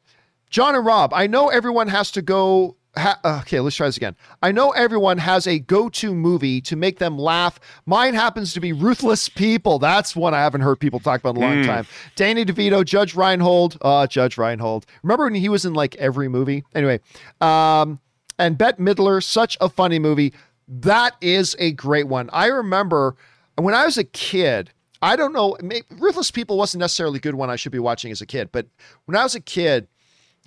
John 0.51 0.75
and 0.75 0.85
Rob, 0.85 1.15
I 1.15 1.29
know 1.29 1.51
everyone 1.51 1.87
has 1.87 2.11
to 2.11 2.21
go 2.21 2.79
Ha- 2.97 3.41
okay, 3.43 3.59
let's 3.61 3.77
try 3.77 3.87
this 3.87 3.97
again. 3.97 4.17
I 4.43 4.53
know 4.53 4.71
everyone 4.73 5.17
has 5.19 5.47
a 5.47 5.59
go 5.59 5.89
to 5.91 6.15
movie 6.15 6.61
to 6.63 6.77
make 6.77 6.99
them 6.99 7.19
laugh. 7.19 7.59
Mine 7.87 8.13
happens 8.13 8.53
to 8.53 8.61
be 8.61 8.73
Ruthless 8.73 9.31
People. 9.31 9.79
That's 9.79 10.15
one 10.15 10.35
I 10.35 10.41
haven't 10.41 10.61
heard 10.61 10.79
people 10.79 11.01
talk 11.01 11.21
about 11.21 11.37
in 11.37 11.43
a 11.43 11.47
long 11.47 11.63
mm. 11.63 11.67
time. 11.67 11.87
Danny 12.17 12.45
DeVito, 12.45 12.85
Judge 12.85 13.15
Reinhold. 13.15 13.79
Uh, 13.81 14.07
Judge 14.07 14.37
Reinhold. 14.37 14.85
Remember 15.03 15.25
when 15.25 15.35
he 15.35 15.49
was 15.49 15.65
in 15.65 15.73
like 15.73 15.95
every 15.97 16.29
movie? 16.29 16.65
Anyway, 16.75 17.01
um, 17.41 17.99
and 18.39 18.59
Bette 18.59 18.83
Midler, 18.83 19.23
such 19.23 19.57
a 19.63 19.71
funny 19.71 19.99
movie. 19.99 20.35
That 20.69 21.17
is 21.23 21.57
a 21.59 21.73
great 21.73 22.09
one. 22.09 22.29
I 22.33 22.47
remember 22.47 23.17
when 23.57 23.75
I 23.75 23.87
was 23.87 23.97
a 23.97 24.05
kid. 24.05 24.71
I 25.01 25.17
don't 25.17 25.33
know. 25.33 25.57
Maybe, 25.61 25.85
Ruthless 25.99 26.31
People 26.31 26.59
wasn't 26.59 26.81
necessarily 26.81 27.17
a 27.17 27.21
good 27.21 27.35
one 27.35 27.51
I 27.51 27.57
should 27.57 27.73
be 27.73 27.79
watching 27.79 28.13
as 28.13 28.21
a 28.21 28.27
kid, 28.27 28.51
but 28.53 28.67
when 29.07 29.17
I 29.17 29.23
was 29.25 29.35
a 29.35 29.41
kid, 29.41 29.89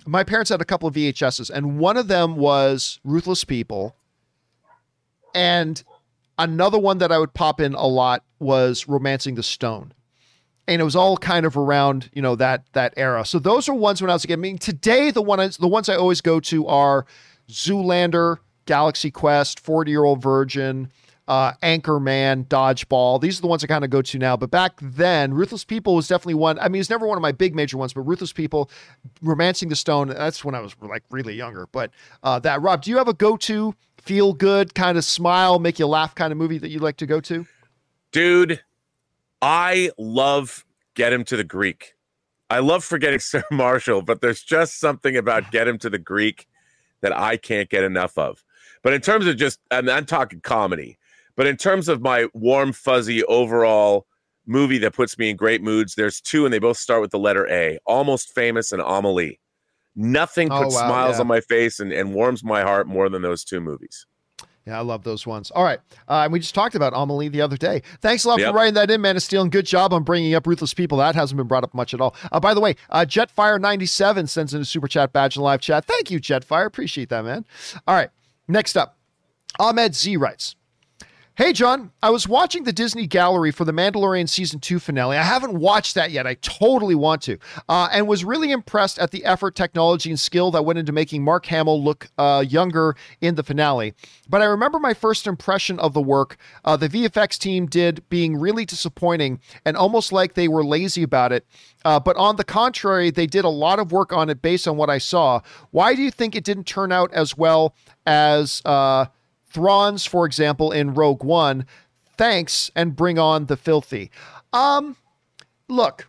my 0.06 0.24
parents 0.24 0.50
had 0.50 0.60
a 0.60 0.64
couple 0.64 0.88
of 0.88 0.94
VHSs, 0.94 1.50
and 1.50 1.78
one 1.78 1.96
of 1.96 2.08
them 2.08 2.36
was 2.36 3.00
Ruthless 3.04 3.44
People, 3.44 3.96
and 5.34 5.82
another 6.38 6.78
one 6.78 6.98
that 6.98 7.12
I 7.12 7.18
would 7.18 7.34
pop 7.34 7.60
in 7.60 7.74
a 7.74 7.86
lot 7.86 8.24
was 8.38 8.88
Romancing 8.88 9.34
the 9.34 9.42
Stone, 9.42 9.92
and 10.68 10.80
it 10.80 10.84
was 10.84 10.96
all 10.96 11.16
kind 11.16 11.44
of 11.44 11.56
around 11.56 12.10
you 12.12 12.22
know 12.22 12.36
that 12.36 12.64
that 12.72 12.94
era. 12.96 13.24
So 13.24 13.38
those 13.38 13.68
are 13.68 13.74
ones 13.74 14.00
when 14.00 14.10
I 14.10 14.14
was 14.14 14.24
a 14.24 14.28
kid. 14.28 14.34
I 14.34 14.36
mean, 14.36 14.58
today 14.58 15.10
the 15.10 15.22
one 15.22 15.38
the 15.58 15.68
ones 15.68 15.88
I 15.88 15.96
always 15.96 16.20
go 16.20 16.40
to 16.40 16.66
are 16.66 17.06
Zoolander, 17.48 18.38
Galaxy 18.66 19.10
Quest, 19.10 19.60
Forty 19.60 19.90
Year 19.90 20.04
Old 20.04 20.22
Virgin 20.22 20.90
uh, 21.28 21.52
Anchorman, 21.62 22.46
Dodgeball. 22.46 23.20
These 23.20 23.38
are 23.38 23.42
the 23.42 23.48
ones 23.48 23.64
I 23.64 23.66
kind 23.66 23.84
of 23.84 23.90
go 23.90 24.02
to 24.02 24.18
now. 24.18 24.36
But 24.36 24.50
back 24.50 24.72
then, 24.80 25.34
Ruthless 25.34 25.64
People 25.64 25.94
was 25.94 26.08
definitely 26.08 26.34
one. 26.34 26.58
I 26.58 26.68
mean, 26.68 26.80
it's 26.80 26.90
never 26.90 27.06
one 27.06 27.18
of 27.18 27.22
my 27.22 27.32
big 27.32 27.54
major 27.54 27.76
ones, 27.76 27.92
but 27.92 28.02
Ruthless 28.02 28.32
People, 28.32 28.70
Romancing 29.22 29.68
the 29.68 29.76
Stone, 29.76 30.08
that's 30.08 30.44
when 30.44 30.54
I 30.54 30.60
was 30.60 30.76
like 30.80 31.02
really 31.10 31.34
younger. 31.34 31.66
But 31.72 31.90
uh, 32.22 32.38
that, 32.40 32.62
Rob, 32.62 32.82
do 32.82 32.90
you 32.90 32.96
have 32.98 33.08
a 33.08 33.14
go 33.14 33.36
to 33.38 33.74
feel 33.98 34.32
good, 34.32 34.74
kind 34.74 34.96
of 34.96 35.04
smile, 35.04 35.58
make 35.58 35.78
you 35.78 35.86
laugh 35.86 36.14
kind 36.14 36.32
of 36.32 36.38
movie 36.38 36.58
that 36.58 36.70
you 36.70 36.78
like 36.78 36.96
to 36.98 37.06
go 37.06 37.20
to? 37.20 37.46
Dude, 38.12 38.60
I 39.42 39.90
love 39.98 40.64
Get 40.94 41.12
Him 41.12 41.24
to 41.24 41.36
the 41.36 41.44
Greek. 41.44 41.94
I 42.48 42.60
love 42.60 42.84
forgetting 42.84 43.18
Sarah 43.20 43.44
Marshall, 43.50 44.02
but 44.02 44.20
there's 44.20 44.42
just 44.42 44.78
something 44.78 45.16
about 45.16 45.50
Get 45.50 45.66
Him 45.66 45.78
to 45.78 45.90
the 45.90 45.98
Greek 45.98 46.46
that 47.00 47.16
I 47.16 47.36
can't 47.36 47.68
get 47.68 47.84
enough 47.84 48.16
of. 48.16 48.44
But 48.82 48.92
in 48.92 49.00
terms 49.00 49.26
of 49.26 49.36
just, 49.36 49.58
I 49.70 49.80
mean, 49.80 49.94
I'm 49.94 50.06
talking 50.06 50.40
comedy. 50.40 50.98
But 51.36 51.46
in 51.46 51.56
terms 51.56 51.88
of 51.88 52.00
my 52.00 52.26
warm, 52.34 52.72
fuzzy 52.72 53.22
overall 53.24 54.06
movie 54.46 54.78
that 54.78 54.94
puts 54.94 55.18
me 55.18 55.30
in 55.30 55.36
great 55.36 55.62
moods, 55.62 55.94
there's 55.94 56.20
two, 56.20 56.44
and 56.44 56.52
they 56.54 56.58
both 56.58 56.78
start 56.78 57.00
with 57.02 57.10
the 57.10 57.18
letter 57.18 57.46
A 57.50 57.78
Almost 57.84 58.32
Famous 58.34 58.72
and 58.72 58.80
Amelie. 58.84 59.38
Nothing 59.94 60.50
Oh, 60.52 60.62
puts 60.62 60.74
wow, 60.74 60.86
smiles 60.88 61.16
yeah. 61.16 61.20
on 61.22 61.26
my 61.26 61.40
face 61.40 61.80
and, 61.80 61.92
and 61.92 62.14
warms 62.14 62.44
my 62.44 62.62
heart 62.62 62.86
more 62.86 63.08
than 63.08 63.22
those 63.22 63.44
two 63.44 63.60
movies. 63.60 64.06
Yeah, 64.66 64.78
I 64.78 64.82
love 64.82 65.04
those 65.04 65.26
ones. 65.28 65.50
All 65.52 65.62
right. 65.62 65.78
Uh, 66.08 66.22
and 66.24 66.32
we 66.32 66.40
just 66.40 66.54
talked 66.54 66.74
about 66.74 66.92
Amelie 66.94 67.28
the 67.28 67.40
other 67.40 67.56
day. 67.56 67.82
Thanks 68.00 68.24
a 68.24 68.28
lot 68.28 68.40
Yep. 68.40 68.50
for 68.50 68.56
writing 68.56 68.74
that 68.74 68.90
in, 68.90 69.00
Man 69.00 69.14
of 69.16 69.22
Steel, 69.22 69.42
and 69.42 69.50
good 69.52 69.64
job 69.64 69.92
on 69.92 70.02
bringing 70.02 70.34
up 70.34 70.44
Ruthless 70.44 70.74
People. 70.74 70.98
That 70.98 71.14
hasn't 71.14 71.36
been 71.36 71.46
brought 71.46 71.62
up 71.62 71.72
much 71.72 71.94
at 71.94 72.00
all. 72.00 72.16
Uh, 72.32 72.40
by 72.40 72.52
the 72.52 72.60
way, 72.60 72.74
uh, 72.90 73.04
Jetfire97 73.08 74.28
sends 74.28 74.54
in 74.54 74.60
a 74.60 74.64
super 74.64 74.88
chat 74.88 75.12
badge 75.12 75.36
in 75.36 75.42
live 75.42 75.60
chat. 75.60 75.84
Thank 75.84 76.10
you, 76.10 76.18
Jetfire. 76.20 76.66
Appreciate 76.66 77.08
that, 77.10 77.24
man. 77.24 77.44
All 77.86 77.94
right. 77.94 78.10
Next 78.48 78.76
up, 78.76 78.96
Ahmed 79.58 79.94
Z 79.94 80.16
writes. 80.16 80.56
Hey, 81.36 81.52
John, 81.52 81.90
I 82.02 82.08
was 82.08 82.26
watching 82.26 82.64
the 82.64 82.72
Disney 82.72 83.06
Gallery 83.06 83.50
for 83.50 83.66
the 83.66 83.72
Mandalorian 83.72 84.26
Season 84.26 84.58
2 84.58 84.78
finale. 84.78 85.18
I 85.18 85.22
haven't 85.22 85.52
watched 85.52 85.94
that 85.94 86.10
yet. 86.10 86.26
I 86.26 86.32
totally 86.40 86.94
want 86.94 87.20
to. 87.24 87.36
Uh, 87.68 87.90
and 87.92 88.08
was 88.08 88.24
really 88.24 88.52
impressed 88.52 88.98
at 88.98 89.10
the 89.10 89.22
effort, 89.26 89.54
technology, 89.54 90.08
and 90.08 90.18
skill 90.18 90.50
that 90.52 90.64
went 90.64 90.78
into 90.78 90.92
making 90.92 91.22
Mark 91.22 91.44
Hamill 91.44 91.84
look 91.84 92.08
uh, 92.16 92.42
younger 92.48 92.96
in 93.20 93.34
the 93.34 93.42
finale. 93.42 93.92
But 94.30 94.40
I 94.40 94.46
remember 94.46 94.78
my 94.78 94.94
first 94.94 95.26
impression 95.26 95.78
of 95.78 95.92
the 95.92 96.00
work 96.00 96.38
uh, 96.64 96.78
the 96.78 96.88
VFX 96.88 97.36
team 97.36 97.66
did 97.66 98.08
being 98.08 98.38
really 98.38 98.64
disappointing 98.64 99.38
and 99.66 99.76
almost 99.76 100.12
like 100.12 100.32
they 100.32 100.48
were 100.48 100.64
lazy 100.64 101.02
about 101.02 101.32
it. 101.32 101.46
Uh, 101.84 102.00
but 102.00 102.16
on 102.16 102.36
the 102.36 102.44
contrary, 102.44 103.10
they 103.10 103.26
did 103.26 103.44
a 103.44 103.50
lot 103.50 103.78
of 103.78 103.92
work 103.92 104.10
on 104.10 104.30
it 104.30 104.40
based 104.40 104.66
on 104.66 104.78
what 104.78 104.88
I 104.88 104.96
saw. 104.96 105.42
Why 105.70 105.94
do 105.94 106.00
you 106.00 106.10
think 106.10 106.34
it 106.34 106.44
didn't 106.44 106.64
turn 106.64 106.92
out 106.92 107.12
as 107.12 107.36
well 107.36 107.74
as. 108.06 108.62
Thrawn's, 109.56 110.04
for 110.04 110.26
example, 110.26 110.70
in 110.70 110.92
Rogue 110.92 111.24
One, 111.24 111.64
thanks 112.18 112.70
and 112.76 112.94
bring 112.94 113.18
on 113.18 113.46
the 113.46 113.56
filthy. 113.56 114.10
Um, 114.52 114.96
look, 115.66 116.08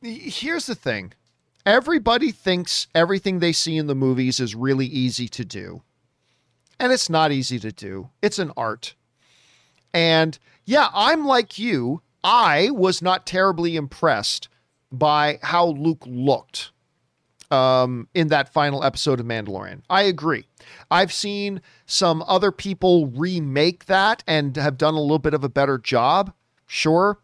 here's 0.00 0.64
the 0.64 0.74
thing. 0.74 1.12
Everybody 1.66 2.32
thinks 2.32 2.86
everything 2.94 3.40
they 3.40 3.52
see 3.52 3.76
in 3.76 3.86
the 3.86 3.94
movies 3.94 4.40
is 4.40 4.54
really 4.54 4.86
easy 4.86 5.28
to 5.28 5.44
do. 5.44 5.82
And 6.80 6.90
it's 6.90 7.10
not 7.10 7.32
easy 7.32 7.58
to 7.58 7.70
do. 7.70 8.08
It's 8.22 8.38
an 8.38 8.50
art. 8.56 8.94
And 9.92 10.38
yeah, 10.64 10.88
I'm 10.94 11.26
like 11.26 11.58
you. 11.58 12.00
I 12.24 12.70
was 12.70 13.02
not 13.02 13.26
terribly 13.26 13.76
impressed 13.76 14.48
by 14.90 15.38
how 15.42 15.66
Luke 15.66 16.04
looked 16.06 16.70
um, 17.50 18.08
in 18.14 18.28
that 18.28 18.52
final 18.52 18.84
episode 18.84 19.20
of 19.20 19.26
Mandalorian. 19.26 19.82
I 19.88 20.02
agree. 20.02 20.46
I've 20.90 21.12
seen 21.12 21.60
some 21.86 22.22
other 22.26 22.52
people 22.52 23.06
remake 23.06 23.86
that 23.86 24.22
and 24.26 24.56
have 24.56 24.76
done 24.76 24.94
a 24.94 25.00
little 25.00 25.18
bit 25.18 25.34
of 25.34 25.44
a 25.44 25.48
better 25.48 25.78
job, 25.78 26.32
sure, 26.66 27.18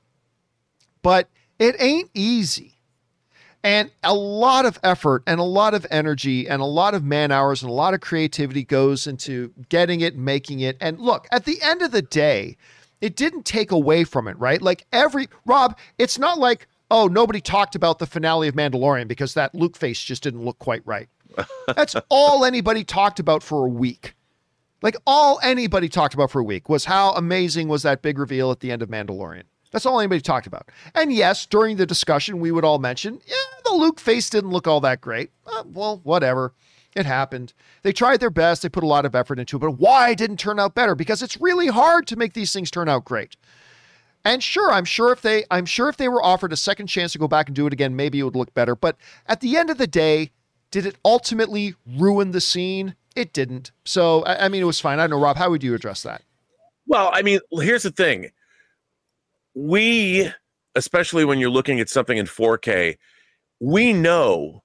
but 1.02 1.28
it 1.58 1.76
ain't 1.78 2.10
easy. 2.14 2.78
And 3.62 3.90
a 4.02 4.14
lot 4.14 4.66
of 4.66 4.78
effort 4.82 5.22
and 5.26 5.40
a 5.40 5.44
lot 5.44 5.72
of 5.72 5.86
energy 5.90 6.46
and 6.46 6.60
a 6.60 6.66
lot 6.66 6.92
of 6.92 7.02
man 7.02 7.32
hours 7.32 7.62
and 7.62 7.70
a 7.70 7.74
lot 7.74 7.94
of 7.94 8.00
creativity 8.02 8.62
goes 8.62 9.06
into 9.06 9.54
getting 9.70 10.02
it, 10.02 10.16
making 10.16 10.60
it. 10.60 10.76
And 10.82 11.00
look, 11.00 11.26
at 11.32 11.46
the 11.46 11.62
end 11.62 11.80
of 11.80 11.90
the 11.90 12.02
day, 12.02 12.58
it 13.00 13.16
didn't 13.16 13.44
take 13.44 13.70
away 13.70 14.04
from 14.04 14.28
it, 14.28 14.38
right? 14.38 14.60
Like 14.60 14.86
every 14.92 15.28
Rob, 15.46 15.78
it's 15.98 16.18
not 16.18 16.38
like, 16.38 16.68
oh, 16.90 17.06
nobody 17.06 17.40
talked 17.40 17.74
about 17.74 17.98
the 17.98 18.06
finale 18.06 18.48
of 18.48 18.54
Mandalorian 18.54 19.08
because 19.08 19.34
that 19.34 19.54
Luke 19.54 19.76
face 19.76 20.02
just 20.02 20.22
didn't 20.22 20.44
look 20.44 20.58
quite 20.58 20.82
right. 20.84 21.08
That's 21.74 21.96
all 22.08 22.44
anybody 22.44 22.84
talked 22.84 23.18
about 23.18 23.42
for 23.42 23.64
a 23.64 23.68
week. 23.68 24.14
Like 24.82 24.96
all 25.06 25.40
anybody 25.42 25.88
talked 25.88 26.14
about 26.14 26.30
for 26.30 26.40
a 26.40 26.44
week 26.44 26.68
was 26.68 26.84
how 26.84 27.12
amazing 27.12 27.68
was 27.68 27.82
that 27.84 28.02
big 28.02 28.18
reveal 28.18 28.50
at 28.50 28.60
the 28.60 28.70
end 28.70 28.82
of 28.82 28.90
Mandalorian. 28.90 29.44
That's 29.72 29.86
all 29.86 29.98
anybody 29.98 30.20
talked 30.20 30.46
about. 30.46 30.68
And 30.94 31.12
yes, 31.12 31.46
during 31.46 31.78
the 31.78 31.86
discussion, 31.86 32.38
we 32.38 32.52
would 32.52 32.64
all 32.64 32.78
mention, 32.78 33.20
yeah, 33.26 33.34
the 33.64 33.72
Luke 33.72 33.98
face 33.98 34.30
didn't 34.30 34.50
look 34.50 34.68
all 34.68 34.80
that 34.82 35.00
great. 35.00 35.30
Uh, 35.46 35.64
well, 35.66 36.00
whatever. 36.04 36.52
It 36.94 37.06
happened. 37.06 37.54
They 37.82 37.92
tried 37.92 38.20
their 38.20 38.30
best. 38.30 38.62
They 38.62 38.68
put 38.68 38.84
a 38.84 38.86
lot 38.86 39.04
of 39.04 39.16
effort 39.16 39.40
into 39.40 39.56
it. 39.56 39.60
But 39.60 39.78
why 39.78 40.10
it 40.10 40.18
didn't 40.18 40.36
turn 40.36 40.60
out 40.60 40.76
better? 40.76 40.94
Because 40.94 41.22
it's 41.22 41.40
really 41.40 41.66
hard 41.66 42.06
to 42.06 42.16
make 42.16 42.34
these 42.34 42.52
things 42.52 42.70
turn 42.70 42.88
out 42.88 43.04
great. 43.04 43.36
And 44.24 44.42
sure, 44.42 44.72
I'm 44.72 44.84
sure 44.84 45.12
if 45.12 45.20
they 45.20 45.44
I'm 45.50 45.66
sure 45.66 45.88
if 45.88 45.96
they 45.96 46.08
were 46.08 46.24
offered 46.24 46.52
a 46.52 46.56
second 46.56 46.86
chance 46.86 47.12
to 47.12 47.18
go 47.18 47.28
back 47.28 47.48
and 47.48 47.56
do 47.56 47.66
it 47.66 47.72
again, 47.72 47.94
maybe 47.94 48.20
it 48.20 48.22
would 48.22 48.36
look 48.36 48.54
better. 48.54 48.74
But 48.74 48.96
at 49.26 49.40
the 49.40 49.56
end 49.56 49.70
of 49.70 49.78
the 49.78 49.86
day, 49.86 50.30
did 50.70 50.86
it 50.86 50.96
ultimately 51.04 51.74
ruin 51.86 52.32
the 52.32 52.40
scene? 52.40 52.94
It 53.14 53.32
didn't. 53.32 53.70
So 53.84 54.22
I, 54.22 54.46
I 54.46 54.48
mean, 54.48 54.62
it 54.62 54.66
was 54.66 54.80
fine. 54.80 54.98
I 54.98 55.02
don't 55.02 55.10
know, 55.10 55.20
Rob. 55.20 55.36
How 55.36 55.50
would 55.50 55.62
you 55.62 55.74
address 55.74 56.02
that? 56.02 56.22
Well, 56.86 57.10
I 57.12 57.22
mean, 57.22 57.40
here's 57.52 57.84
the 57.84 57.90
thing. 57.90 58.30
We, 59.54 60.30
especially 60.74 61.24
when 61.24 61.38
you're 61.38 61.50
looking 61.50 61.80
at 61.80 61.88
something 61.88 62.18
in 62.18 62.26
4K, 62.26 62.96
we 63.60 63.92
know 63.92 64.64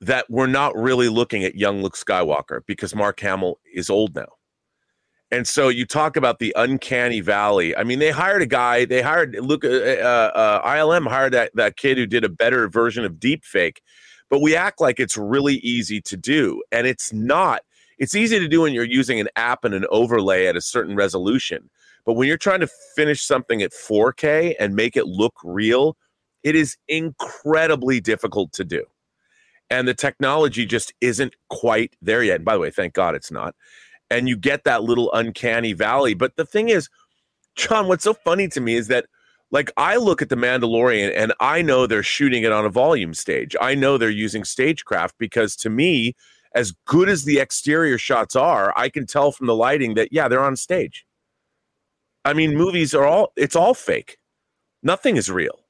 that 0.00 0.26
we're 0.28 0.46
not 0.46 0.76
really 0.76 1.08
looking 1.08 1.44
at 1.44 1.54
young 1.54 1.82
Luke 1.82 1.96
Skywalker 1.96 2.60
because 2.66 2.94
Mark 2.94 3.20
Hamill 3.20 3.58
is 3.72 3.90
old 3.90 4.14
now. 4.14 4.28
And 5.34 5.48
so 5.48 5.68
you 5.68 5.84
talk 5.84 6.16
about 6.16 6.38
the 6.38 6.52
uncanny 6.56 7.18
valley. 7.18 7.76
I 7.76 7.82
mean, 7.82 7.98
they 7.98 8.12
hired 8.12 8.40
a 8.40 8.46
guy. 8.46 8.84
They 8.84 9.02
hired 9.02 9.34
Luke. 9.40 9.64
Uh, 9.64 9.68
uh, 9.68 10.64
ILM 10.64 11.08
hired 11.08 11.32
that 11.32 11.50
that 11.54 11.76
kid 11.76 11.98
who 11.98 12.06
did 12.06 12.22
a 12.22 12.28
better 12.28 12.68
version 12.68 13.04
of 13.04 13.14
deepfake, 13.14 13.78
but 14.30 14.40
we 14.40 14.54
act 14.54 14.80
like 14.80 15.00
it's 15.00 15.16
really 15.16 15.56
easy 15.56 16.00
to 16.02 16.16
do, 16.16 16.62
and 16.70 16.86
it's 16.86 17.12
not. 17.12 17.62
It's 17.98 18.14
easy 18.14 18.38
to 18.38 18.46
do 18.46 18.60
when 18.60 18.74
you're 18.74 18.84
using 18.84 19.18
an 19.18 19.26
app 19.34 19.64
and 19.64 19.74
an 19.74 19.86
overlay 19.90 20.46
at 20.46 20.54
a 20.54 20.60
certain 20.60 20.94
resolution, 20.94 21.68
but 22.06 22.12
when 22.12 22.28
you're 22.28 22.38
trying 22.38 22.60
to 22.60 22.68
finish 22.94 23.20
something 23.20 23.60
at 23.60 23.72
4K 23.72 24.54
and 24.60 24.76
make 24.76 24.96
it 24.96 25.06
look 25.06 25.34
real, 25.42 25.96
it 26.44 26.54
is 26.54 26.76
incredibly 26.86 28.00
difficult 28.00 28.52
to 28.52 28.62
do, 28.62 28.84
and 29.68 29.88
the 29.88 29.94
technology 29.94 30.64
just 30.64 30.94
isn't 31.00 31.34
quite 31.50 31.96
there 32.00 32.22
yet. 32.22 32.36
And 32.36 32.44
by 32.44 32.54
the 32.54 32.60
way, 32.60 32.70
thank 32.70 32.92
God 32.92 33.16
it's 33.16 33.32
not 33.32 33.56
and 34.14 34.28
you 34.28 34.36
get 34.36 34.62
that 34.64 34.84
little 34.84 35.12
uncanny 35.12 35.72
valley. 35.72 36.14
But 36.14 36.36
the 36.36 36.46
thing 36.46 36.68
is, 36.68 36.88
John, 37.56 37.88
what's 37.88 38.04
so 38.04 38.14
funny 38.14 38.46
to 38.48 38.60
me 38.60 38.76
is 38.76 38.86
that 38.88 39.06
like 39.50 39.72
I 39.76 39.96
look 39.96 40.22
at 40.22 40.28
the 40.28 40.36
Mandalorian 40.36 41.12
and 41.16 41.32
I 41.40 41.62
know 41.62 41.86
they're 41.86 42.02
shooting 42.02 42.44
it 42.44 42.52
on 42.52 42.64
a 42.64 42.68
volume 42.68 43.14
stage. 43.14 43.56
I 43.60 43.74
know 43.74 43.98
they're 43.98 44.10
using 44.10 44.44
stagecraft 44.44 45.16
because 45.18 45.56
to 45.56 45.70
me, 45.70 46.14
as 46.54 46.72
good 46.86 47.08
as 47.08 47.24
the 47.24 47.40
exterior 47.40 47.98
shots 47.98 48.36
are, 48.36 48.72
I 48.76 48.88
can 48.88 49.06
tell 49.06 49.32
from 49.32 49.48
the 49.48 49.56
lighting 49.56 49.94
that 49.94 50.12
yeah, 50.12 50.28
they're 50.28 50.44
on 50.44 50.56
stage. 50.56 51.04
I 52.24 52.32
mean, 52.32 52.56
movies 52.56 52.94
are 52.94 53.04
all 53.04 53.32
it's 53.36 53.56
all 53.56 53.74
fake. 53.74 54.18
Nothing 54.82 55.16
is 55.16 55.30
real. 55.30 55.60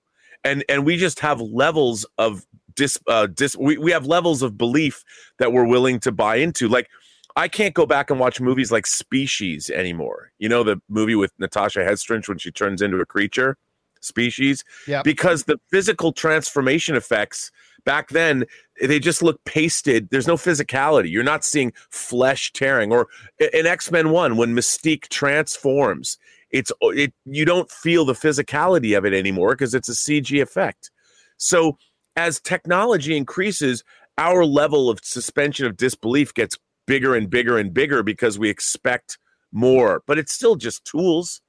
And 0.44 0.64
and 0.68 0.84
we 0.84 0.98
just 0.98 1.20
have 1.20 1.40
levels 1.40 2.04
of 2.18 2.46
dis 2.74 2.98
uh 3.06 3.26
dis 3.26 3.56
we, 3.56 3.78
we 3.78 3.90
have 3.90 4.06
levels 4.06 4.42
of 4.42 4.58
belief 4.58 5.02
that 5.38 5.52
we're 5.52 5.66
willing 5.66 5.98
to 6.00 6.12
buy 6.12 6.36
into. 6.36 6.68
Like 6.68 6.88
I 7.36 7.48
can't 7.48 7.74
go 7.74 7.84
back 7.86 8.10
and 8.10 8.20
watch 8.20 8.40
movies 8.40 8.70
like 8.70 8.86
Species 8.86 9.68
anymore. 9.70 10.30
You 10.38 10.48
know, 10.48 10.62
the 10.62 10.80
movie 10.88 11.16
with 11.16 11.32
Natasha 11.38 11.80
Henstridge 11.80 12.28
when 12.28 12.38
she 12.38 12.50
turns 12.52 12.80
into 12.80 12.98
a 12.98 13.06
creature, 13.06 13.56
Species, 14.00 14.64
Yeah. 14.86 15.02
because 15.02 15.44
the 15.44 15.58
physical 15.70 16.12
transformation 16.12 16.94
effects 16.94 17.50
back 17.84 18.08
then 18.10 18.44
they 18.82 18.98
just 18.98 19.22
look 19.22 19.42
pasted. 19.44 20.08
There's 20.10 20.26
no 20.26 20.36
physicality. 20.36 21.10
You're 21.10 21.22
not 21.22 21.44
seeing 21.44 21.72
flesh 21.90 22.52
tearing. 22.52 22.92
Or 22.92 23.08
in 23.52 23.66
X 23.66 23.90
Men 23.90 24.10
One, 24.10 24.36
when 24.36 24.54
Mystique 24.54 25.08
transforms, 25.08 26.18
it's 26.50 26.72
it 26.82 27.12
you 27.24 27.44
don't 27.44 27.70
feel 27.70 28.04
the 28.04 28.14
physicality 28.14 28.96
of 28.96 29.04
it 29.04 29.12
anymore 29.14 29.50
because 29.50 29.74
it's 29.74 29.88
a 29.88 29.92
CG 29.92 30.40
effect. 30.42 30.90
So 31.36 31.78
as 32.16 32.40
technology 32.40 33.16
increases, 33.16 33.84
our 34.18 34.44
level 34.44 34.88
of 34.90 35.00
suspension 35.02 35.66
of 35.66 35.76
disbelief 35.76 36.32
gets 36.34 36.56
bigger 36.86 37.14
and 37.14 37.30
bigger 37.30 37.58
and 37.58 37.72
bigger 37.72 38.02
because 38.02 38.38
we 38.38 38.48
expect 38.48 39.18
more, 39.52 40.02
but 40.06 40.18
it's 40.18 40.32
still 40.32 40.56
just 40.56 40.84
tools. 40.84 41.40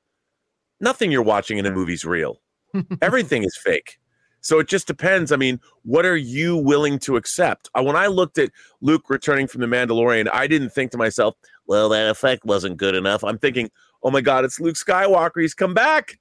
Nothing 0.79 1.11
you're 1.11 1.21
watching 1.21 1.57
in 1.57 1.65
a 1.65 1.71
movie's 1.71 2.05
real. 2.05 2.41
Everything 3.01 3.43
is 3.43 3.57
fake. 3.57 3.97
So 4.41 4.59
it 4.59 4.67
just 4.67 4.85
depends. 4.85 5.31
I 5.31 5.37
mean, 5.37 5.59
what 5.83 6.05
are 6.05 6.15
you 6.17 6.55
willing 6.55 6.99
to 6.99 7.15
accept? 7.15 7.67
Uh, 7.73 7.81
When 7.81 7.95
I 7.95 8.05
looked 8.05 8.37
at 8.37 8.51
Luke 8.79 9.09
returning 9.09 9.47
from 9.47 9.61
the 9.61 9.67
Mandalorian, 9.67 10.29
I 10.31 10.45
didn't 10.45 10.69
think 10.69 10.91
to 10.91 10.99
myself, 10.99 11.35
well, 11.65 11.89
that 11.89 12.11
effect 12.11 12.45
wasn't 12.45 12.77
good 12.77 12.93
enough. 12.93 13.23
I'm 13.23 13.39
thinking, 13.39 13.71
oh 14.03 14.11
my 14.11 14.21
God, 14.21 14.45
it's 14.45 14.59
Luke 14.59 14.75
Skywalker. 14.75 15.41
He's 15.41 15.55
come 15.55 15.73
back. 15.73 16.19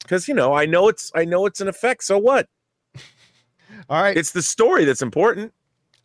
Because 0.00 0.26
you 0.26 0.32
know, 0.32 0.54
I 0.54 0.64
know 0.64 0.88
it's 0.88 1.10
I 1.14 1.26
know 1.26 1.44
it's 1.44 1.60
an 1.60 1.68
effect. 1.68 2.02
So 2.04 2.16
what? 2.16 2.48
All 3.90 4.00
right. 4.02 4.16
It's 4.16 4.30
the 4.30 4.42
story 4.42 4.84
that's 4.86 5.02
important. 5.02 5.52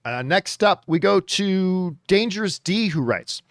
Uh, 0.03 0.21
next 0.23 0.63
up, 0.63 0.83
we 0.87 0.99
go 0.99 1.19
to 1.19 1.95
Dangerous 2.07 2.57
D, 2.59 2.87
who 2.87 3.01
writes 3.01 3.41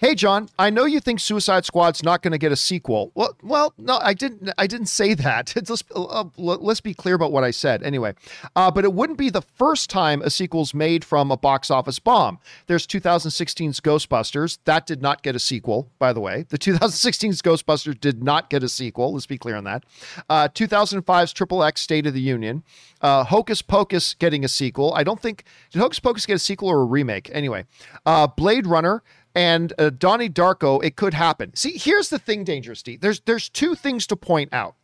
Hey 0.00 0.14
John, 0.14 0.48
I 0.58 0.70
know 0.70 0.86
you 0.86 0.98
think 0.98 1.20
Suicide 1.20 1.66
Squad's 1.66 2.02
not 2.02 2.22
going 2.22 2.32
to 2.32 2.38
get 2.38 2.52
a 2.52 2.56
sequel. 2.56 3.12
Well, 3.14 3.36
well, 3.42 3.74
no, 3.76 3.98
I 3.98 4.14
didn't. 4.14 4.50
I 4.56 4.66
didn't 4.66 4.86
say 4.86 5.12
that. 5.12 5.52
let's 5.68 5.84
uh, 5.94 6.24
let's 6.38 6.80
be 6.80 6.94
clear 6.94 7.14
about 7.14 7.32
what 7.32 7.44
I 7.44 7.50
said. 7.50 7.82
Anyway, 7.82 8.14
uh, 8.56 8.70
but 8.70 8.84
it 8.84 8.94
wouldn't 8.94 9.18
be 9.18 9.28
the 9.28 9.42
first 9.42 9.90
time 9.90 10.22
a 10.22 10.30
sequel's 10.30 10.72
made 10.72 11.04
from 11.04 11.30
a 11.30 11.36
box 11.36 11.70
office 11.70 11.98
bomb. 11.98 12.38
There's 12.66 12.86
2016's 12.86 13.80
Ghostbusters. 13.80 14.56
That 14.64 14.86
did 14.86 15.02
not 15.02 15.22
get 15.22 15.36
a 15.36 15.38
sequel, 15.38 15.90
by 15.98 16.14
the 16.14 16.20
way. 16.20 16.46
The 16.48 16.56
2016's 16.56 17.42
Ghostbusters 17.42 18.00
did 18.00 18.24
not 18.24 18.48
get 18.48 18.62
a 18.62 18.70
sequel. 18.70 19.12
Let's 19.12 19.26
be 19.26 19.36
clear 19.36 19.56
on 19.56 19.64
that. 19.64 19.84
Uh, 20.30 20.48
2005's 20.48 21.34
Triple 21.34 21.62
X 21.62 21.82
State 21.82 22.06
of 22.06 22.14
the 22.14 22.22
Union. 22.22 22.62
Uh, 23.02 23.22
Hocus 23.24 23.60
Pocus 23.60 24.14
getting 24.14 24.46
a 24.46 24.48
sequel. 24.48 24.94
I 24.94 25.04
don't 25.04 25.20
think 25.20 25.44
did 25.72 25.80
Hocus 25.80 26.00
Pocus 26.00 26.24
get 26.24 26.36
a 26.36 26.38
sequel 26.38 26.70
or 26.70 26.80
a 26.80 26.84
remake. 26.86 27.28
Anyway, 27.34 27.66
uh, 28.06 28.26
Blade 28.26 28.66
Runner 28.66 29.02
and 29.34 29.72
uh, 29.78 29.90
Donnie 29.90 30.28
Darko, 30.28 30.82
it 30.82 30.96
could 30.96 31.14
happen. 31.14 31.54
See, 31.54 31.76
here's 31.76 32.08
the 32.08 32.18
thing, 32.18 32.44
Dangerous 32.44 32.82
D. 32.82 32.96
There's 32.96 33.20
there's 33.20 33.48
two 33.48 33.74
things 33.74 34.06
to 34.08 34.16
point 34.16 34.52
out. 34.52 34.74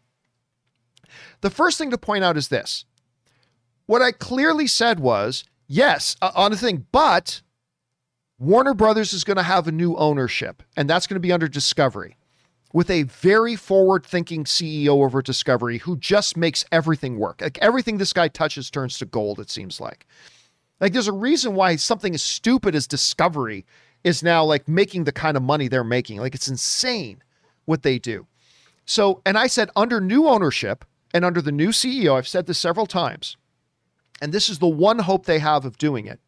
The 1.40 1.50
first 1.50 1.78
thing 1.78 1.90
to 1.90 1.98
point 1.98 2.24
out 2.24 2.36
is 2.36 2.48
this: 2.48 2.84
what 3.86 4.02
I 4.02 4.12
clearly 4.12 4.66
said 4.66 5.00
was 5.00 5.44
yes 5.66 6.16
uh, 6.22 6.32
on 6.34 6.52
the 6.52 6.56
thing, 6.56 6.86
but 6.92 7.42
Warner 8.38 8.74
Brothers 8.74 9.12
is 9.12 9.24
going 9.24 9.38
to 9.38 9.42
have 9.42 9.66
a 9.66 9.72
new 9.72 9.96
ownership, 9.96 10.62
and 10.76 10.88
that's 10.88 11.06
going 11.06 11.16
to 11.16 11.20
be 11.20 11.32
under 11.32 11.48
Discovery, 11.48 12.16
with 12.72 12.90
a 12.90 13.04
very 13.04 13.56
forward-thinking 13.56 14.44
CEO 14.44 15.02
over 15.04 15.22
Discovery 15.22 15.78
who 15.78 15.96
just 15.96 16.36
makes 16.36 16.64
everything 16.70 17.18
work. 17.18 17.40
Like 17.40 17.58
everything 17.58 17.98
this 17.98 18.12
guy 18.12 18.28
touches 18.28 18.70
turns 18.70 18.98
to 18.98 19.06
gold. 19.06 19.40
It 19.40 19.50
seems 19.50 19.80
like. 19.80 20.06
Like 20.80 20.92
there's 20.92 21.08
a 21.08 21.12
reason 21.12 21.54
why 21.54 21.76
something 21.76 22.14
as 22.14 22.22
stupid 22.22 22.74
as 22.74 22.86
Discovery 22.86 23.64
is 24.06 24.22
now 24.22 24.44
like 24.44 24.68
making 24.68 25.02
the 25.02 25.10
kind 25.10 25.36
of 25.36 25.42
money 25.42 25.66
they're 25.66 25.82
making. 25.82 26.20
Like 26.20 26.36
it's 26.36 26.46
insane 26.46 27.22
what 27.64 27.82
they 27.82 27.98
do. 27.98 28.28
So, 28.84 29.20
and 29.26 29.36
I 29.36 29.48
said 29.48 29.68
under 29.74 30.00
new 30.00 30.28
ownership 30.28 30.84
and 31.12 31.24
under 31.24 31.42
the 31.42 31.50
new 31.50 31.70
CEO, 31.70 32.16
I've 32.16 32.28
said 32.28 32.46
this 32.46 32.56
several 32.56 32.86
times, 32.86 33.36
and 34.22 34.32
this 34.32 34.48
is 34.48 34.60
the 34.60 34.68
one 34.68 35.00
hope 35.00 35.26
they 35.26 35.40
have 35.40 35.64
of 35.64 35.76
doing 35.76 36.06
it. 36.06 36.20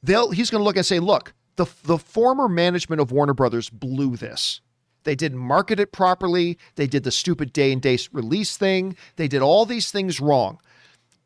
They'll 0.00 0.30
he's 0.30 0.48
going 0.48 0.60
to 0.60 0.64
look 0.64 0.76
and 0.76 0.86
say, 0.86 1.00
look, 1.00 1.34
the 1.56 1.66
the 1.82 1.98
former 1.98 2.48
management 2.48 3.02
of 3.02 3.10
Warner 3.10 3.34
Brothers 3.34 3.68
blew 3.68 4.16
this. 4.16 4.60
They 5.02 5.16
didn't 5.16 5.38
market 5.38 5.80
it 5.80 5.90
properly. 5.90 6.56
They 6.76 6.86
did 6.86 7.02
the 7.02 7.10
stupid 7.10 7.52
day 7.52 7.72
and 7.72 7.82
date 7.82 8.08
release 8.12 8.56
thing. 8.56 8.94
They 9.16 9.26
did 9.26 9.42
all 9.42 9.66
these 9.66 9.90
things 9.90 10.20
wrong. 10.20 10.60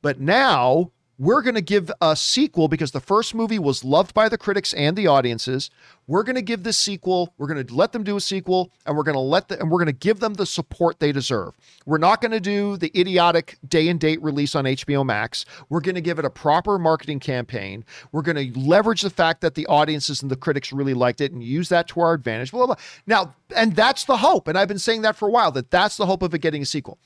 But 0.01 0.21
now 0.21 0.91
we're 1.19 1.43
going 1.43 1.55
to 1.55 1.61
give 1.61 1.91
a 2.01 2.17
sequel 2.17 2.69
because 2.69 2.93
the 2.93 3.01
first 3.01 3.35
movie 3.35 3.59
was 3.59 3.85
loved 3.85 4.15
by 4.15 4.29
the 4.29 4.39
critics 4.39 4.73
and 4.73 4.97
the 4.97 5.07
audiences. 5.07 5.71
We're 6.07 6.23
going 6.23 6.37
to 6.37 6.43
give 6.43 6.63
this 6.63 6.79
sequel. 6.79 7.35
We're 7.37 7.47
going 7.47 7.65
to 7.65 7.75
let 7.75 7.93
them 7.93 8.03
do 8.03 8.17
a 8.17 8.21
sequel, 8.21 8.73
and 8.87 8.97
we're 8.97 9.03
going 9.03 9.15
to 9.15 9.21
let 9.21 9.49
the, 9.49 9.61
and 9.61 9.71
we're 9.71 9.79
going 9.79 9.87
to 9.87 9.93
give 9.93 10.21
them 10.21 10.35
the 10.35 10.47
support 10.47 11.01
they 11.01 11.13
deserve. 11.13 11.55
We're 11.85 11.99
not 11.99 12.23
going 12.23 12.33
to 12.33 12.41
do 12.41 12.77
the 12.77 12.91
idiotic 12.99 13.59
day 13.69 13.89
and 13.89 14.01
date 14.01 14.23
release 14.23 14.55
on 14.55 14.65
HBO 14.65 15.05
Max. 15.05 15.45
We're 15.69 15.81
going 15.81 15.95
to 15.95 16.01
give 16.01 16.19
it 16.19 16.25
a 16.25 16.31
proper 16.31 16.79
marketing 16.79 17.21
campaign. 17.21 17.85
We're 18.11 18.23
going 18.23 18.53
to 18.53 18.59
leverage 18.59 19.03
the 19.03 19.11
fact 19.11 19.43
that 19.43 19.55
the 19.55 19.67
audiences 19.67 20.23
and 20.23 20.31
the 20.31 20.37
critics 20.37 20.73
really 20.73 20.95
liked 20.95 21.21
it 21.21 21.31
and 21.31 21.43
use 21.43 21.69
that 21.69 21.89
to 21.89 22.01
our 22.01 22.15
advantage. 22.15 22.51
Blah, 22.51 22.67
blah, 22.67 22.75
blah. 22.75 22.85
Now, 23.07 23.35
and 23.55 23.77
that's 23.77 24.05
the 24.05 24.17
hope, 24.17 24.49
and 24.49 24.59
I've 24.59 24.69
been 24.69 24.79
saying 24.79 25.03
that 25.03 25.17
for 25.17 25.29
a 25.29 25.31
while 25.31 25.53
that 25.53 25.71
that's 25.71 25.99
the 25.99 26.07
hope 26.07 26.23
of 26.23 26.35
it 26.35 26.41
getting 26.41 26.63
a 26.63 26.67
sequel. 26.67 26.99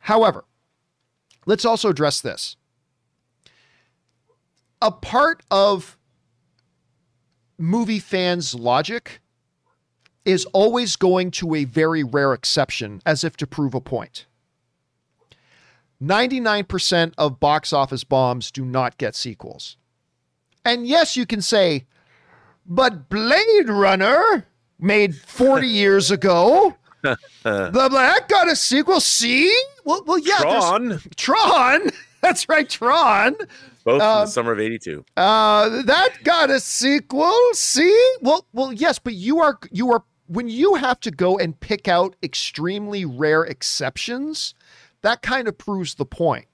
However, 0.00 0.44
let's 1.46 1.64
also 1.64 1.88
address 1.88 2.20
this 2.20 2.56
a 4.82 4.90
part 4.90 5.42
of 5.50 5.96
movie 7.58 7.98
fans' 7.98 8.54
logic 8.54 9.20
is 10.24 10.44
always 10.46 10.96
going 10.96 11.30
to 11.30 11.54
a 11.54 11.64
very 11.64 12.02
rare 12.02 12.32
exception 12.32 13.00
as 13.06 13.24
if 13.24 13.36
to 13.38 13.46
prove 13.46 13.74
a 13.74 13.80
point. 13.80 14.26
99% 16.02 17.12
of 17.18 17.40
box 17.40 17.72
office 17.72 18.04
bombs 18.04 18.50
do 18.50 18.64
not 18.64 18.96
get 18.96 19.14
sequels. 19.14 19.76
And 20.64 20.86
yes, 20.86 21.16
you 21.16 21.26
can 21.26 21.42
say, 21.42 21.86
but 22.66 23.08
Blade 23.08 23.68
Runner 23.68 24.46
made 24.78 25.14
40 25.14 25.66
years 25.66 26.10
ago. 26.10 26.76
the 27.02 27.16
that 27.72 28.28
got 28.28 28.48
a 28.48 28.56
sequel. 28.56 29.00
See? 29.00 29.54
Well, 29.84 30.04
well 30.06 30.18
yeah. 30.18 30.38
Tron. 30.38 31.00
Tron. 31.16 31.90
That's 32.20 32.48
right, 32.48 32.68
Tron. 32.68 33.36
Both 33.84 33.94
in 33.94 33.98
the 34.00 34.04
um, 34.04 34.26
summer 34.26 34.52
of 34.52 34.60
'82. 34.60 35.04
Uh, 35.16 35.82
that 35.82 36.22
got 36.24 36.50
a 36.50 36.60
sequel. 36.60 37.34
See, 37.52 38.14
well, 38.20 38.46
well, 38.52 38.72
yes, 38.72 38.98
but 38.98 39.14
you 39.14 39.40
are 39.40 39.58
you 39.70 39.90
are 39.92 40.04
when 40.26 40.48
you 40.48 40.74
have 40.74 41.00
to 41.00 41.10
go 41.10 41.38
and 41.38 41.58
pick 41.58 41.88
out 41.88 42.14
extremely 42.22 43.04
rare 43.04 43.42
exceptions. 43.42 44.54
That 45.02 45.22
kind 45.22 45.48
of 45.48 45.56
proves 45.56 45.94
the 45.94 46.04
point, 46.04 46.46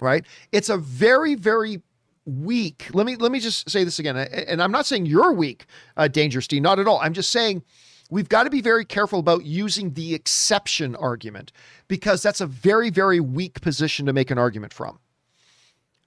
right? 0.00 0.24
It's 0.52 0.68
a 0.68 0.76
very, 0.76 1.34
very 1.34 1.82
weak. 2.24 2.88
Let 2.92 3.06
me 3.06 3.16
let 3.16 3.32
me 3.32 3.40
just 3.40 3.68
say 3.70 3.84
this 3.84 3.98
again, 3.98 4.16
and 4.16 4.62
I'm 4.62 4.72
not 4.72 4.86
saying 4.86 5.06
you're 5.06 5.32
weak, 5.32 5.66
uh, 5.96 6.08
Dangerous 6.08 6.46
D, 6.46 6.60
not 6.60 6.78
at 6.78 6.86
all. 6.86 7.00
I'm 7.00 7.14
just 7.14 7.30
saying 7.30 7.62
we've 8.10 8.28
got 8.28 8.44
to 8.44 8.50
be 8.50 8.60
very 8.60 8.84
careful 8.84 9.18
about 9.18 9.44
using 9.44 9.94
the 9.94 10.14
exception 10.14 10.94
argument 10.96 11.52
because 11.88 12.22
that's 12.22 12.40
a 12.40 12.46
very, 12.46 12.90
very 12.90 13.20
weak 13.20 13.60
position 13.60 14.06
to 14.06 14.12
make 14.12 14.30
an 14.30 14.38
argument 14.38 14.72
from 14.72 14.98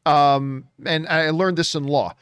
um, 0.06 0.66
and 0.86 1.08
I 1.08 1.30
learned 1.30 1.58
this 1.58 1.76
in 1.76 1.84
law. 1.84 2.14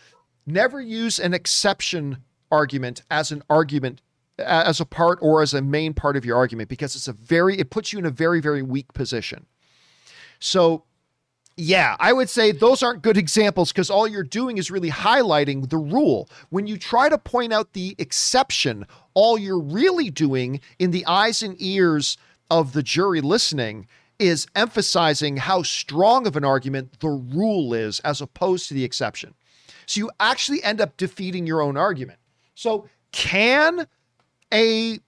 Never 0.46 0.82
use 0.82 1.20
an 1.20 1.34
exception 1.34 2.18
argument 2.52 3.04
as 3.10 3.32
an 3.32 3.44
argument 3.50 4.02
as 4.38 4.80
a 4.80 4.86
part 4.86 5.20
or 5.22 5.42
as 5.42 5.54
a 5.54 5.62
main 5.62 5.94
part 5.94 6.18
of 6.18 6.26
your 6.26 6.36
argument 6.36 6.70
because 6.70 6.96
it's 6.96 7.08
a 7.08 7.14
very 7.14 7.58
it 7.58 7.70
puts 7.70 7.94
you 7.94 8.00
in 8.00 8.06
a 8.06 8.12
very 8.12 8.42
very 8.42 8.62
weak 8.62 8.94
position. 8.94 9.46
So 10.40 10.84
yeah, 11.58 11.96
I 12.00 12.14
would 12.14 12.30
say 12.30 12.52
those 12.52 12.82
aren't 12.82 13.04
good 13.04 13.18
examples 13.18 13.72
because 13.72 13.90
all 13.90 14.08
you're 14.08 14.24
doing 14.24 14.58
is 14.58 14.72
really 14.72 14.90
highlighting 14.90 15.70
the 15.70 15.78
rule. 15.78 16.30
When 16.50 16.66
you 16.66 16.78
try 16.78 17.10
to 17.10 17.18
point 17.18 17.54
out 17.54 17.74
the 17.74 17.96
exception, 18.00 18.88
all 19.14 19.38
you're 19.38 19.60
really 19.60 20.10
doing 20.10 20.62
in 20.80 20.92
the 20.92 21.06
eyes 21.06 21.44
and 21.44 21.56
ears 21.60 22.18
of 22.50 22.74
the 22.74 22.82
jury 22.82 23.22
listening 23.22 23.88
is 24.22 24.46
emphasizing 24.56 25.38
how 25.38 25.64
strong 25.64 26.28
of 26.28 26.36
an 26.36 26.46
argument 26.46 27.00
the 27.00 27.10
rule 27.10 27.74
is 27.74 28.00
as 28.02 28.22
opposed 28.22 28.68
to 28.68 28.76
the 28.76 28.84
exception. 28.84 29.34
So 29.88 30.00
you 30.00 30.12
actually 30.20 30.64
end 30.64 30.80
up 30.80 30.96
defeating 30.96 31.48
your 31.48 31.62
own 31.62 31.76
argument. 31.76 32.20
So, 32.54 32.88
can 33.12 33.88
a 34.54 35.00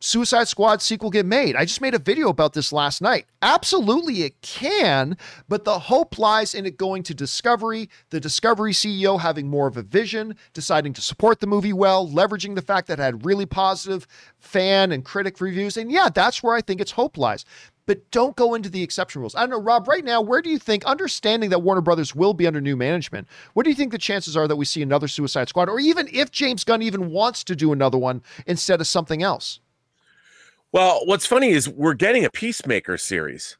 Suicide 0.00 0.48
Squad 0.48 0.82
sequel 0.82 1.10
get 1.10 1.26
made? 1.26 1.54
I 1.54 1.64
just 1.64 1.80
made 1.80 1.94
a 1.94 1.98
video 1.98 2.28
about 2.28 2.54
this 2.54 2.72
last 2.72 3.02
night. 3.02 3.26
Absolutely, 3.40 4.22
it 4.22 4.40
can, 4.40 5.16
but 5.48 5.64
the 5.64 5.78
hope 5.78 6.18
lies 6.18 6.54
in 6.54 6.66
it 6.66 6.76
going 6.76 7.04
to 7.04 7.14
Discovery, 7.14 7.88
the 8.10 8.18
Discovery 8.18 8.72
CEO 8.72 9.20
having 9.20 9.48
more 9.48 9.68
of 9.68 9.76
a 9.76 9.82
vision, 9.82 10.34
deciding 10.54 10.92
to 10.94 11.00
support 11.00 11.38
the 11.38 11.46
movie 11.46 11.72
well, 11.72 12.08
leveraging 12.08 12.56
the 12.56 12.62
fact 12.62 12.88
that 12.88 12.98
it 12.98 13.02
had 13.02 13.24
really 13.24 13.46
positive 13.46 14.08
fan 14.40 14.90
and 14.90 15.04
critic 15.04 15.40
reviews. 15.40 15.76
And 15.76 15.92
yeah, 15.92 16.08
that's 16.12 16.42
where 16.42 16.56
I 16.56 16.62
think 16.62 16.80
its 16.80 16.92
hope 16.92 17.16
lies 17.16 17.44
but 17.92 18.10
don't 18.10 18.34
go 18.36 18.54
into 18.54 18.70
the 18.70 18.82
exception 18.82 19.20
rules. 19.20 19.34
I 19.34 19.40
don't 19.40 19.50
know, 19.50 19.60
Rob, 19.60 19.86
right 19.86 20.02
now, 20.02 20.22
where 20.22 20.40
do 20.40 20.48
you 20.48 20.58
think, 20.58 20.82
understanding 20.86 21.50
that 21.50 21.58
Warner 21.58 21.82
Brothers 21.82 22.14
will 22.14 22.32
be 22.32 22.46
under 22.46 22.58
new 22.58 22.74
management, 22.74 23.28
what 23.52 23.64
do 23.64 23.68
you 23.68 23.76
think 23.76 23.92
the 23.92 23.98
chances 23.98 24.34
are 24.34 24.48
that 24.48 24.56
we 24.56 24.64
see 24.64 24.80
another 24.80 25.06
Suicide 25.06 25.50
Squad, 25.50 25.68
or 25.68 25.78
even 25.78 26.08
if 26.10 26.30
James 26.30 26.64
Gunn 26.64 26.80
even 26.80 27.10
wants 27.10 27.44
to 27.44 27.54
do 27.54 27.70
another 27.70 27.98
one 27.98 28.22
instead 28.46 28.80
of 28.80 28.86
something 28.86 29.22
else? 29.22 29.60
Well, 30.72 31.02
what's 31.04 31.26
funny 31.26 31.50
is 31.50 31.68
we're 31.68 31.92
getting 31.92 32.24
a 32.24 32.30
Peacemaker 32.30 32.96
series. 32.96 33.58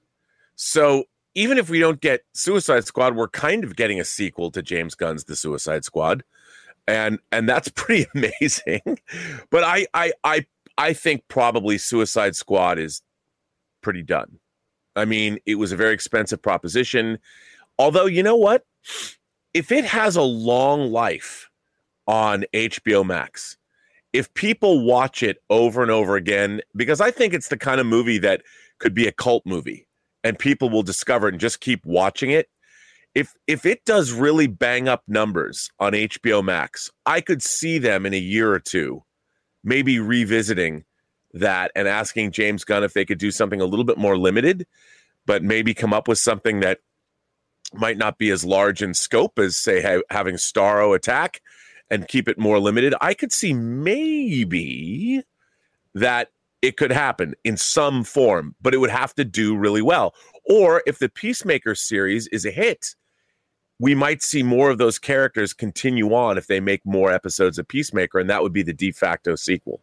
So 0.56 1.04
even 1.34 1.58
if 1.58 1.68
we 1.68 1.78
don't 1.78 2.00
get 2.00 2.22
Suicide 2.32 2.86
Squad, 2.86 3.14
we're 3.14 3.28
kind 3.28 3.64
of 3.64 3.76
getting 3.76 4.00
a 4.00 4.04
sequel 4.04 4.50
to 4.52 4.62
James 4.62 4.94
Gunn's 4.94 5.24
The 5.24 5.36
Suicide 5.36 5.84
Squad. 5.84 6.24
And 6.88 7.18
and 7.32 7.46
that's 7.46 7.68
pretty 7.74 8.06
amazing. 8.14 8.98
but 9.50 9.62
I 9.62 9.86
I 9.92 10.12
I 10.24 10.46
I 10.78 10.94
think 10.94 11.22
probably 11.28 11.76
Suicide 11.76 12.34
Squad 12.34 12.78
is 12.78 13.02
pretty 13.82 14.02
done. 14.02 14.38
I 14.96 15.04
mean, 15.04 15.38
it 15.46 15.56
was 15.56 15.72
a 15.72 15.76
very 15.76 15.94
expensive 15.94 16.40
proposition. 16.40 17.18
Although, 17.78 18.06
you 18.06 18.22
know 18.22 18.36
what? 18.36 18.64
If 19.54 19.72
it 19.72 19.84
has 19.84 20.16
a 20.16 20.22
long 20.22 20.92
life 20.92 21.50
on 22.06 22.44
HBO 22.52 23.04
Max, 23.04 23.56
if 24.12 24.32
people 24.34 24.84
watch 24.84 25.22
it 25.22 25.38
over 25.50 25.82
and 25.82 25.90
over 25.90 26.16
again, 26.16 26.60
because 26.76 27.00
I 27.00 27.10
think 27.10 27.32
it's 27.32 27.48
the 27.48 27.56
kind 27.56 27.80
of 27.80 27.86
movie 27.86 28.18
that 28.18 28.42
could 28.78 28.94
be 28.94 29.06
a 29.06 29.12
cult 29.12 29.44
movie 29.46 29.86
and 30.24 30.38
people 30.38 30.68
will 30.68 30.82
discover 30.82 31.28
it 31.28 31.34
and 31.34 31.40
just 31.40 31.60
keep 31.60 31.84
watching 31.84 32.30
it. 32.30 32.48
If 33.14 33.34
if 33.46 33.66
it 33.66 33.84
does 33.84 34.12
really 34.12 34.46
bang 34.46 34.88
up 34.88 35.02
numbers 35.06 35.70
on 35.78 35.92
HBO 35.92 36.42
Max, 36.42 36.90
I 37.04 37.20
could 37.20 37.42
see 37.42 37.78
them 37.78 38.06
in 38.06 38.14
a 38.14 38.18
year 38.18 38.52
or 38.52 38.60
two 38.60 39.04
maybe 39.64 39.98
revisiting 39.98 40.84
that 41.34 41.72
and 41.74 41.88
asking 41.88 42.32
James 42.32 42.64
Gunn 42.64 42.84
if 42.84 42.92
they 42.92 43.04
could 43.04 43.18
do 43.18 43.30
something 43.30 43.60
a 43.60 43.66
little 43.66 43.84
bit 43.84 43.98
more 43.98 44.16
limited, 44.16 44.66
but 45.26 45.42
maybe 45.42 45.74
come 45.74 45.92
up 45.92 46.08
with 46.08 46.18
something 46.18 46.60
that 46.60 46.80
might 47.72 47.96
not 47.96 48.18
be 48.18 48.30
as 48.30 48.44
large 48.44 48.82
in 48.82 48.94
scope 48.94 49.38
as, 49.38 49.56
say, 49.56 49.80
ha- 49.80 50.02
having 50.10 50.36
Starro 50.36 50.94
attack 50.94 51.40
and 51.90 52.08
keep 52.08 52.28
it 52.28 52.38
more 52.38 52.58
limited, 52.58 52.94
I 53.00 53.14
could 53.14 53.32
see 53.32 53.52
maybe 53.52 55.22
that 55.94 56.28
it 56.60 56.76
could 56.76 56.92
happen 56.92 57.34
in 57.44 57.56
some 57.56 58.04
form, 58.04 58.54
but 58.60 58.72
it 58.72 58.78
would 58.78 58.90
have 58.90 59.14
to 59.14 59.24
do 59.24 59.56
really 59.56 59.82
well. 59.82 60.14
Or 60.48 60.82
if 60.86 60.98
the 60.98 61.08
Peacemaker 61.08 61.74
series 61.74 62.28
is 62.28 62.44
a 62.44 62.50
hit, 62.50 62.94
we 63.78 63.94
might 63.94 64.22
see 64.22 64.42
more 64.42 64.70
of 64.70 64.78
those 64.78 64.98
characters 64.98 65.52
continue 65.52 66.14
on 66.14 66.38
if 66.38 66.46
they 66.46 66.60
make 66.60 66.86
more 66.86 67.10
episodes 67.10 67.58
of 67.58 67.66
Peacemaker, 67.66 68.20
and 68.20 68.30
that 68.30 68.42
would 68.42 68.52
be 68.52 68.62
the 68.62 68.72
de 68.72 68.92
facto 68.92 69.34
sequel. 69.34 69.82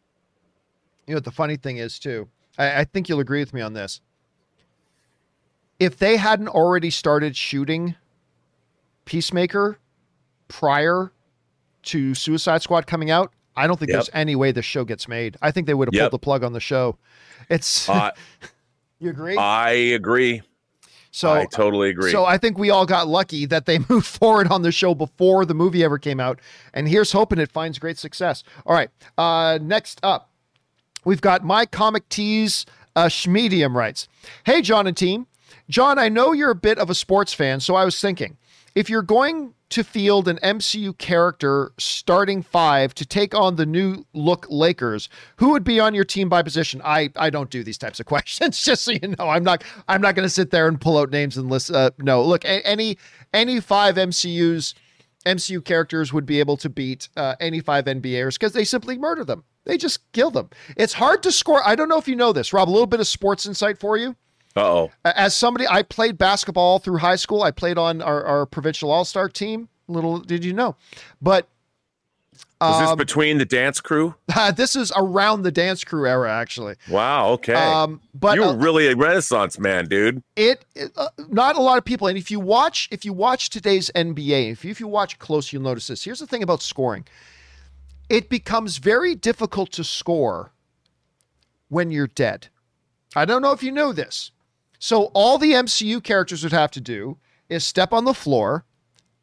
You 1.10 1.16
know 1.16 1.18
what 1.18 1.26
the 1.26 1.32
funny 1.32 1.56
thing 1.56 1.78
is 1.78 1.98
too? 1.98 2.30
I, 2.60 2.82
I 2.82 2.84
think 2.84 3.10
you'll 3.10 3.20
agree 3.20 3.40
with 3.40 3.52
me 3.52 3.62
on 3.62 3.74
this. 3.74 4.00
If 5.80 5.98
they 5.98 6.18
hadn't 6.18 6.50
already 6.50 6.92
started 6.92 7.36
shooting 7.36 7.96
Peacemaker 9.06 9.80
prior 10.50 11.12
to 11.82 12.14
Suicide 12.14 12.62
Squad 12.62 12.86
coming 12.86 13.10
out, 13.10 13.34
I 13.56 13.66
don't 13.66 13.80
think 13.80 13.90
Yep. 13.90 13.96
there's 13.96 14.10
any 14.14 14.36
way 14.36 14.52
the 14.52 14.62
show 14.62 14.86
gets 14.86 15.08
made. 15.08 15.36
I 15.42 15.50
think 15.50 15.66
they 15.66 15.74
would 15.74 15.88
have 15.88 15.96
Yep. 15.96 16.12
pulled 16.12 16.22
the 16.22 16.24
plug 16.24 16.44
on 16.44 16.54
the 16.54 16.60
show. 16.60 17.00
It's 17.50 17.90
Uh, 17.90 18.12
you 19.00 19.10
agree? 19.10 19.36
I 19.36 19.72
agree. 19.72 20.44
so 21.10 21.32
I 21.32 21.48
totally 21.48 21.90
agree. 21.90 22.12
So 22.12 22.24
I 22.24 22.38
think 22.38 22.60
we 22.60 22.70
all 22.70 22.86
got 22.86 23.08
lucky 23.08 23.48
that 23.48 23.66
they 23.66 23.80
moved 23.90 24.06
forward 24.06 24.48
on 24.50 24.62
the 24.62 24.72
show 24.72 24.94
before 24.94 25.44
the 25.44 25.56
movie 25.56 25.84
ever 25.84 25.98
came 25.98 26.20
out. 26.20 26.40
And 26.72 26.88
here's 26.88 27.14
hoping 27.14 27.40
it 27.40 27.52
finds 27.52 27.80
great 27.80 27.98
success. 27.98 28.44
All 28.68 28.76
right. 28.76 28.92
Uh, 29.18 29.58
next 29.60 30.00
up, 30.04 30.28
we've 31.06 31.22
got 31.22 31.44
my 31.44 31.66
comic 31.66 32.08
tease. 32.10 32.66
Uh, 32.96 33.06
Schmedium 33.06 33.76
writes, 33.76 34.08
"Hey 34.46 34.62
John 34.62 34.88
and 34.88 34.98
team, 34.98 35.28
John, 35.70 36.00
I 36.00 36.10
know 36.10 36.32
you're 36.34 36.52
a 36.52 36.56
bit 36.56 36.80
of 36.80 36.90
a 36.90 36.96
sports 36.96 37.34
fan, 37.34 37.60
so 37.60 37.76
I 37.76 37.86
was 37.86 38.00
thinking, 38.02 38.38
if 38.74 38.90
you're 38.90 39.04
going 39.04 39.54
to 39.70 39.84
field 39.84 40.28
an 40.28 40.40
MCU 40.42 40.98
character 40.98 41.72
starting 41.78 42.42
five 42.42 42.96
to 42.96 43.06
take 43.06 43.36
on 43.36 43.56
the 43.56 43.68
new 43.68 44.04
look 44.14 44.48
Lakers, 44.50 45.10
who 45.36 45.50
would 45.52 45.64
be 45.64 45.80
on 45.80 45.94
your 45.94 46.04
team 46.04 46.28
by 46.28 46.42
position? 46.42 46.82
I 46.84 47.12
I 47.16 47.30
don't 47.30 47.52
do 47.52 47.64
these 47.64 47.78
types 47.78 48.00
of 48.00 48.06
questions, 48.08 48.64
just 48.64 48.84
so 48.84 48.92
you 48.92 49.16
know. 49.20 49.30
I'm 49.30 49.44
not 49.44 49.64
I'm 49.88 50.02
not 50.02 50.16
going 50.16 50.26
to 50.26 50.34
sit 50.34 50.50
there 50.50 50.68
and 50.68 50.82
pull 50.82 50.98
out 50.98 51.12
names 51.12 51.38
and 51.38 51.50
list. 51.50 51.72
Uh, 51.72 51.92
no, 52.00 52.24
look, 52.24 52.44
any 52.46 52.98
any 53.32 53.60
five 53.60 53.96
MCU's 53.96 54.74
MCU 55.38 55.64
characters 55.64 56.12
would 56.12 56.26
be 56.26 56.40
able 56.40 56.58
to 56.58 56.70
beat 56.70 57.10
uh, 57.16 57.36
any 57.40 57.60
five 57.60 57.86
NBAers 57.86 58.34
because 58.36 58.54
they 58.54 58.64
simply 58.66 58.98
murder 58.98 59.24
them. 59.24 59.44
They 59.66 59.78
just 59.78 60.12
kill 60.14 60.32
them. 60.32 60.50
It's 60.76 60.94
hard 60.94 61.22
to 61.24 61.32
score. 61.32 61.62
I 61.66 61.76
don't 61.76 61.90
know 61.90 61.98
if 62.00 62.08
you 62.08 62.16
know 62.16 62.34
this, 62.34 62.54
Rob. 62.54 62.70
A 62.70 62.72
little 62.72 62.88
bit 62.88 63.00
of 63.00 63.08
sports 63.08 63.46
insight 63.46 63.78
for 63.78 63.98
you 63.98 64.16
Uh 64.56 64.62
oh. 64.62 64.92
as 65.06 65.36
somebody 65.36 65.68
I 65.68 65.84
played 65.84 66.18
basketball 66.18 66.80
through 66.80 66.98
high 66.98 67.18
school. 67.18 67.44
I 67.44 67.52
played 67.52 67.78
on 67.78 68.02
our, 68.02 68.24
our 68.24 68.46
provincial 68.46 68.90
all 68.92 69.06
star 69.06 69.30
team. 69.30 69.70
Little 69.88 70.20
did 70.20 70.44
you 70.46 70.54
know, 70.54 70.76
but 71.22 71.48
Was 72.62 72.82
this 72.82 72.90
um, 72.90 72.98
between 72.98 73.38
the 73.38 73.46
dance 73.46 73.80
crew? 73.80 74.16
this 74.56 74.76
is 74.76 74.92
around 74.98 75.44
the 75.44 75.52
dance 75.52 75.84
crew 75.86 76.06
era, 76.06 76.30
actually. 76.30 76.76
Wow. 76.90 77.30
Okay. 77.30 77.54
Um, 77.54 78.02
but 78.14 78.36
you 78.36 78.44
uh, 78.44 78.54
really 78.54 78.88
a 78.88 78.96
renaissance 78.96 79.58
man, 79.58 79.86
dude. 79.86 80.22
it, 80.36 80.66
it, 80.76 80.92
uh, 80.98 81.08
not 81.30 81.56
a 81.56 81.62
lot 81.62 81.78
of 81.78 81.86
people. 81.86 82.08
And 82.08 82.18
if 82.18 82.30
you 82.30 82.40
watch, 82.40 82.90
if 82.92 83.06
you 83.06 83.14
watch 83.14 83.50
today's 83.50 83.90
NBA, 83.96 84.52
if 84.52 84.66
you, 84.66 84.72
if 84.72 84.80
you 84.82 84.88
watch 84.88 85.20
close, 85.20 85.54
you'll 85.54 85.62
notice 85.62 85.88
this. 85.88 86.04
Here's 86.04 86.20
the 86.20 86.28
thing 86.28 86.44
about 86.44 86.62
scoring: 86.62 87.06
it 88.10 88.28
becomes 88.28 88.78
very 88.78 89.16
difficult 89.16 89.72
to 89.74 89.86
score 89.86 90.52
when 91.70 91.92
you're 91.92 92.08
dead. 92.08 92.48
I 93.16 93.24
don't 93.24 93.42
know 93.42 93.54
if 93.54 93.64
you 93.64 93.72
know 93.72 93.94
this. 93.94 94.32
So 94.80 95.12
all 95.14 95.38
the 95.38 95.54
MCU 95.54 96.04
characters 96.04 96.44
would 96.44 96.52
have 96.52 96.72
to 96.72 96.82
do 96.82 97.18
is 97.48 97.66
step 97.66 97.94
on 97.94 98.04
the 98.04 98.14
floor, 98.14 98.66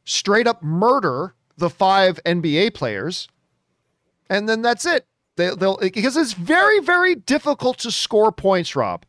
straight 0.05 0.47
up 0.47 0.63
murder 0.63 1.35
the 1.57 1.71
five 1.71 2.21
NBA 2.25 2.75
players, 2.75 3.29
and 4.29 4.49
then 4.49 4.63
that's 4.63 4.87
it. 4.87 5.07
They, 5.37 5.51
they'll 5.55 5.77
because 5.77 6.17
it's 6.17 6.33
very 6.33 6.81
very 6.81 7.15
difficult 7.15 7.79
to 7.79 7.91
score 7.91 8.33
points, 8.33 8.75
Rob. 8.75 9.05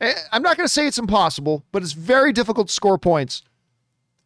Eh, 0.00 0.14
I'm 0.32 0.42
not 0.42 0.56
going 0.56 0.66
to 0.66 0.72
say 0.72 0.86
it's 0.86 0.98
impossible, 0.98 1.64
but 1.72 1.82
it's 1.82 1.92
very 1.92 2.32
difficult 2.32 2.68
to 2.68 2.72
score 2.72 2.98
points 2.98 3.42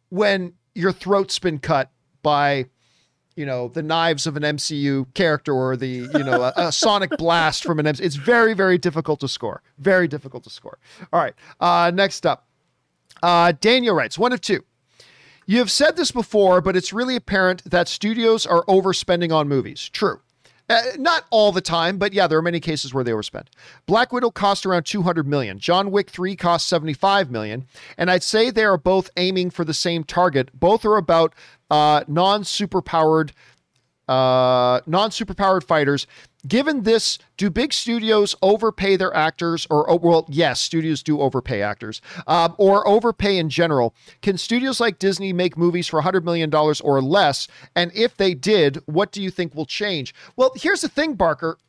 when 0.09 0.53
your 0.75 0.91
throat's 0.91 1.39
been 1.39 1.59
cut 1.59 1.89
by, 2.21 2.65
you 3.35 3.45
know, 3.45 3.69
the 3.69 3.81
knives 3.81 4.27
of 4.27 4.35
an 4.35 4.43
MCU 4.43 5.13
character 5.13 5.53
or 5.53 5.77
the, 5.77 5.87
you 5.87 6.23
know, 6.23 6.41
a, 6.41 6.53
a 6.57 6.71
sonic 6.71 7.11
blast 7.17 7.63
from 7.63 7.79
an 7.79 7.85
MCU. 7.85 8.01
It's 8.01 8.15
very, 8.15 8.53
very 8.53 8.77
difficult 8.77 9.21
to 9.21 9.27
score. 9.27 9.61
Very 9.77 10.07
difficult 10.07 10.43
to 10.43 10.49
score. 10.49 10.77
All 11.13 11.21
right. 11.21 11.33
Uh, 11.59 11.91
next 11.93 12.25
up, 12.25 12.47
uh, 13.23 13.53
Daniel 13.59 13.95
writes 13.95 14.17
one 14.17 14.33
of 14.33 14.41
two. 14.41 14.63
You 15.51 15.57
have 15.57 15.69
said 15.69 15.97
this 15.97 16.11
before, 16.11 16.61
but 16.61 16.77
it's 16.77 16.93
really 16.93 17.17
apparent 17.17 17.69
that 17.69 17.89
studios 17.89 18.45
are 18.45 18.63
overspending 18.69 19.35
on 19.35 19.49
movies. 19.49 19.89
True. 19.89 20.21
Uh, 20.69 20.81
not 20.97 21.25
all 21.29 21.51
the 21.51 21.59
time, 21.59 21.97
but 21.97 22.13
yeah, 22.13 22.25
there 22.25 22.37
are 22.37 22.41
many 22.41 22.61
cases 22.61 22.93
where 22.93 23.03
they 23.03 23.11
overspend. 23.11 23.47
Black 23.85 24.13
Widow 24.13 24.31
cost 24.31 24.65
around 24.65 24.85
200 24.85 25.27
million. 25.27 25.59
John 25.59 25.91
Wick 25.91 26.09
3 26.09 26.37
cost 26.37 26.69
75 26.69 27.29
million, 27.29 27.65
and 27.97 28.09
I'd 28.09 28.23
say 28.23 28.49
they 28.49 28.63
are 28.63 28.77
both 28.77 29.09
aiming 29.17 29.49
for 29.49 29.65
the 29.65 29.73
same 29.73 30.05
target. 30.05 30.57
Both 30.57 30.85
are 30.85 30.95
about 30.95 31.35
uh, 31.69 32.05
non-superpowered 32.07 33.31
uh, 34.07 34.81
non-superpowered 34.87 35.65
fighters. 35.65 36.07
Given 36.47 36.83
this, 36.83 37.19
do 37.37 37.51
big 37.51 37.71
studios 37.71 38.35
overpay 38.41 38.95
their 38.95 39.13
actors, 39.13 39.67
or 39.69 39.87
oh, 39.89 39.97
well, 39.97 40.25
yes, 40.27 40.59
studios 40.59 41.03
do 41.03 41.21
overpay 41.21 41.61
actors, 41.61 42.01
um, 42.25 42.55
or 42.57 42.87
overpay 42.87 43.37
in 43.37 43.49
general? 43.49 43.93
Can 44.23 44.37
studios 44.39 44.79
like 44.79 44.97
Disney 44.97 45.33
make 45.33 45.55
movies 45.55 45.87
for 45.87 46.01
hundred 46.01 46.25
million 46.25 46.49
dollars 46.49 46.81
or 46.81 46.99
less? 46.99 47.47
And 47.75 47.91
if 47.93 48.17
they 48.17 48.33
did, 48.33 48.77
what 48.87 49.11
do 49.11 49.21
you 49.21 49.29
think 49.29 49.53
will 49.53 49.67
change? 49.67 50.15
Well, 50.35 50.51
here's 50.55 50.81
the 50.81 50.89
thing, 50.89 51.13
Barker, 51.13 51.59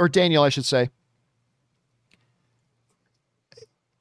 or 0.00 0.08
Daniel, 0.08 0.42
I 0.42 0.48
should 0.48 0.66
say. 0.66 0.90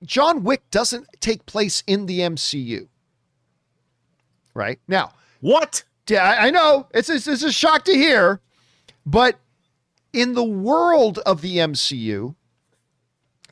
John 0.03 0.43
Wick 0.43 0.63
doesn't 0.71 1.07
take 1.19 1.45
place 1.45 1.83
in 1.85 2.07
the 2.07 2.21
MCU, 2.21 2.87
right 4.55 4.79
now. 4.87 5.11
What? 5.41 5.83
Yeah, 6.07 6.23
I 6.23 6.47
I 6.47 6.49
know. 6.49 6.87
It's, 6.91 7.09
it's 7.09 7.27
it's 7.27 7.43
a 7.43 7.51
shock 7.51 7.85
to 7.85 7.93
hear, 7.93 8.39
but 9.05 9.37
in 10.13 10.33
the 10.33 10.43
world 10.43 11.19
of 11.19 11.41
the 11.41 11.57
MCU, 11.57 12.35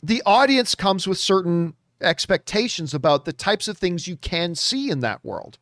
the 0.02 0.22
audience 0.26 0.76
comes 0.76 1.08
with 1.08 1.18
certain 1.18 1.74
expectations 2.02 2.94
about 2.94 3.26
the 3.26 3.34
types 3.34 3.68
of 3.68 3.78
things 3.78 4.08
you 4.08 4.16
can 4.18 4.56
see 4.56 4.90
in 4.90 5.00
that 5.02 5.24
world. 5.24 5.58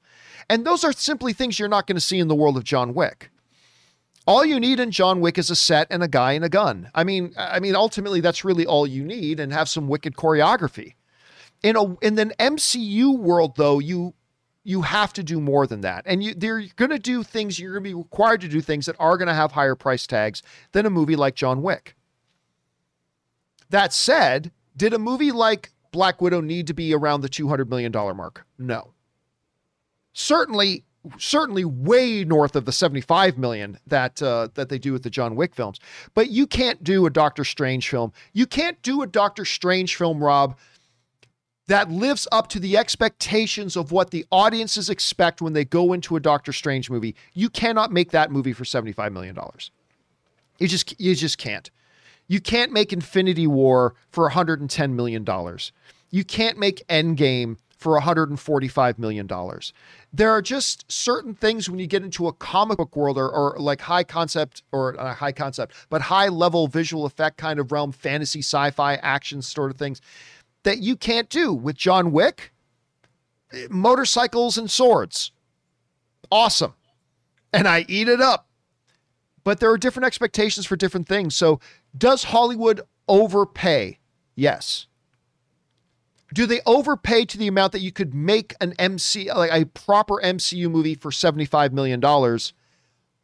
And 0.49 0.65
those 0.65 0.83
are 0.83 0.91
simply 0.91 1.33
things 1.33 1.57
you're 1.57 1.69
not 1.69 1.87
going 1.87 1.95
to 1.95 2.01
see 2.01 2.19
in 2.19 2.27
the 2.27 2.35
world 2.35 2.57
of 2.57 2.63
John 2.63 2.93
Wick. 2.93 3.31
All 4.27 4.43
you 4.43 4.59
need 4.59 4.79
in 4.79 4.91
John 4.91 5.21
Wick 5.21 5.37
is 5.37 5.49
a 5.49 5.55
set 5.55 5.87
and 5.89 6.01
a 6.03 6.07
guy 6.07 6.33
and 6.33 6.43
a 6.43 6.49
gun. 6.49 6.89
I 6.95 7.03
mean, 7.03 7.33
I 7.37 7.59
mean 7.59 7.75
ultimately 7.75 8.21
that's 8.21 8.43
really 8.43 8.65
all 8.65 8.87
you 8.87 9.03
need 9.03 9.39
and 9.39 9.53
have 9.53 9.69
some 9.69 9.87
wicked 9.87 10.15
choreography. 10.15 10.95
In 11.61 11.75
a 11.75 11.95
in 11.99 12.15
the 12.15 12.25
MCU 12.39 13.17
world 13.17 13.55
though, 13.55 13.79
you 13.79 14.13
you 14.65 14.81
have 14.81 15.13
to 15.13 15.23
do 15.23 15.39
more 15.39 15.67
than 15.67 15.81
that. 15.81 16.03
And 16.05 16.21
you 16.21 16.33
they're 16.33 16.63
going 16.75 16.91
to 16.91 16.99
do 16.99 17.23
things 17.23 17.57
you're 17.57 17.73
going 17.73 17.83
to 17.83 17.89
be 17.89 17.93
required 17.93 18.41
to 18.41 18.49
do 18.49 18.59
things 18.59 18.87
that 18.87 18.95
are 18.99 19.15
going 19.15 19.27
to 19.27 19.33
have 19.33 19.53
higher 19.53 19.75
price 19.75 20.05
tags 20.05 20.41
than 20.73 20.85
a 20.85 20.89
movie 20.89 21.15
like 21.15 21.35
John 21.35 21.61
Wick. 21.61 21.95
That 23.69 23.93
said, 23.93 24.51
did 24.75 24.93
a 24.93 24.99
movie 24.99 25.31
like 25.31 25.71
Black 25.91 26.19
Widow 26.19 26.41
need 26.41 26.67
to 26.67 26.73
be 26.73 26.93
around 26.93 27.21
the 27.21 27.29
200 27.29 27.69
million 27.69 27.91
dollar 27.91 28.13
mark? 28.13 28.45
No. 28.57 28.93
Certainly 30.13 30.83
certainly 31.19 31.63
way 31.63 32.23
north 32.23 32.55
of 32.55 32.65
the 32.65 32.71
75 32.71 33.37
million 33.37 33.77
that 33.85 34.19
uh, 34.23 34.47
that 34.55 34.69
they 34.69 34.79
do 34.79 34.91
with 34.91 35.03
the 35.03 35.11
John 35.11 35.35
Wick 35.35 35.53
films. 35.53 35.79
But 36.15 36.31
you 36.31 36.47
can't 36.47 36.83
do 36.83 37.05
a 37.05 37.11
Doctor 37.11 37.43
Strange 37.43 37.87
film. 37.87 38.11
You 38.33 38.47
can't 38.47 38.81
do 38.81 39.03
a 39.03 39.07
Doctor 39.07 39.45
Strange 39.45 39.95
film, 39.95 40.23
Rob, 40.23 40.57
that 41.67 41.89
lives 41.89 42.27
up 42.31 42.47
to 42.49 42.59
the 42.59 42.77
expectations 42.77 43.75
of 43.75 43.91
what 43.91 44.11
the 44.11 44.25
audiences 44.31 44.89
expect 44.89 45.41
when 45.41 45.53
they 45.53 45.65
go 45.65 45.93
into 45.93 46.15
a 46.15 46.19
Doctor 46.19 46.53
Strange 46.53 46.89
movie. 46.89 47.15
You 47.33 47.49
cannot 47.49 47.91
make 47.91 48.11
that 48.11 48.31
movie 48.31 48.53
for 48.53 48.65
75 48.65 49.11
million 49.11 49.35
dollars. 49.35 49.71
You 50.59 50.67
just 50.67 50.99
you 50.99 51.15
just 51.15 51.37
can't. 51.37 51.69
You 52.27 52.39
can't 52.39 52.71
make 52.71 52.91
Infinity 52.91 53.47
War 53.47 53.95
for 54.09 54.23
110 54.23 54.95
million 54.95 55.23
dollars. 55.23 55.71
You 56.09 56.23
can't 56.23 56.57
make 56.57 56.85
Endgame 56.87 57.57
for 57.77 57.93
145 57.93 58.97
million 58.97 59.27
dollars. 59.27 59.73
There 60.13 60.31
are 60.31 60.41
just 60.41 60.89
certain 60.89 61.33
things 61.33 61.69
when 61.69 61.77
you 61.77 61.87
get 61.87 62.03
into 62.03 62.27
a 62.27 62.33
comic 62.33 62.77
book 62.77 62.95
world 62.95 63.17
or, 63.17 63.29
or 63.29 63.57
like 63.59 63.81
high 63.81 64.03
concept 64.03 64.63
or 64.71 64.99
uh, 64.99 65.13
high 65.13 65.33
concept, 65.33 65.73
but 65.89 66.01
high 66.03 66.29
level 66.29 66.67
visual 66.67 67.05
effect 67.05 67.37
kind 67.37 67.59
of 67.59 67.71
realm, 67.71 67.91
fantasy, 67.91 68.39
sci-fi, 68.39 68.95
action 68.95 69.41
sort 69.41 69.71
of 69.71 69.77
things 69.77 70.01
that 70.65 70.79
you 70.79 70.97
can't 70.97 71.29
do 71.29 71.53
with 71.53 71.77
John 71.77 72.11
Wick. 72.11 72.51
Eh, 73.53 73.67
motorcycles 73.69 74.57
and 74.57 74.69
swords. 74.69 75.31
Awesome. 76.29 76.73
And 77.53 77.67
I 77.67 77.85
eat 77.87 78.09
it 78.09 78.19
up. 78.19 78.47
But 79.43 79.59
there 79.59 79.71
are 79.71 79.77
different 79.77 80.07
expectations 80.07 80.65
for 80.65 80.75
different 80.75 81.07
things. 81.07 81.35
So, 81.35 81.59
does 81.95 82.25
Hollywood 82.25 82.81
overpay? 83.07 83.99
Yes. 84.35 84.87
Do 86.33 86.47
they 86.47 86.61
overpay 86.65 87.25
to 87.25 87.37
the 87.37 87.47
amount 87.47 87.71
that 87.71 87.81
you 87.81 87.91
could 87.91 88.13
make 88.15 88.55
an 88.59 88.73
MC 88.79 89.31
like 89.31 89.51
a 89.53 89.65
proper 89.65 90.15
MCU 90.15 90.69
movie 90.69 90.95
for 90.95 91.11
75 91.11 91.71
million 91.71 91.99
dollars? 91.99 92.53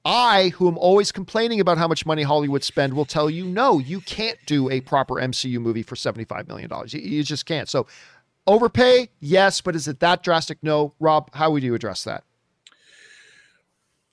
I, 0.04 0.50
who 0.50 0.68
am 0.68 0.78
always 0.78 1.12
complaining 1.12 1.60
about 1.60 1.78
how 1.78 1.88
much 1.88 2.06
money 2.06 2.24
Hollywood 2.24 2.64
spend, 2.64 2.94
will 2.94 3.06
tell 3.06 3.30
you 3.30 3.46
no, 3.46 3.80
you 3.80 4.02
can't 4.02 4.38
do 4.46 4.70
a 4.70 4.82
proper 4.82 5.16
MCU 5.16 5.60
movie 5.60 5.84
for 5.84 5.96
$75 5.96 6.48
million. 6.48 6.70
You, 6.88 7.00
you 7.00 7.24
just 7.24 7.46
can't. 7.46 7.70
So, 7.70 7.86
overpay, 8.48 9.10
yes, 9.20 9.62
but 9.62 9.76
is 9.76 9.88
it 9.88 10.00
that 10.00 10.24
drastic? 10.24 10.58
No. 10.64 10.94
Rob, 11.00 11.34
how 11.36 11.52
would 11.52 11.64
you 11.64 11.76
address 11.76 12.04
that? 12.06 12.24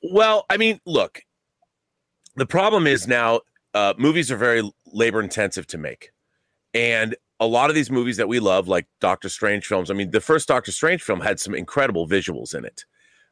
Well, 0.03 0.45
I 0.51 0.59
mean, 0.59 0.81
look, 0.85 1.23
the 2.37 2.47
problem 2.47 2.87
is 2.87 3.09
now 3.09 3.41
uh, 3.75 3.95
movies 3.99 4.31
are 4.31 4.37
very 4.37 4.71
labor 4.93 5.21
intensive 5.21 5.67
to 5.69 5.79
make. 5.79 6.13
And 6.75 7.17
a 7.41 7.47
lot 7.47 7.71
of 7.71 7.75
these 7.75 7.91
movies 7.91 8.17
that 8.19 8.29
we 8.29 8.41
love, 8.41 8.69
like 8.69 8.87
Doctor 9.01 9.29
Strange 9.29 9.67
films, 9.67 9.91
I 9.91 9.95
mean, 9.95 10.11
the 10.11 10.21
first 10.21 10.49
Doctor 10.49 10.71
Strange 10.71 11.03
film 11.03 11.21
had 11.21 11.41
some 11.41 11.55
incredible 11.55 12.07
visuals 12.07 12.55
in 12.55 12.65
it 12.65 12.85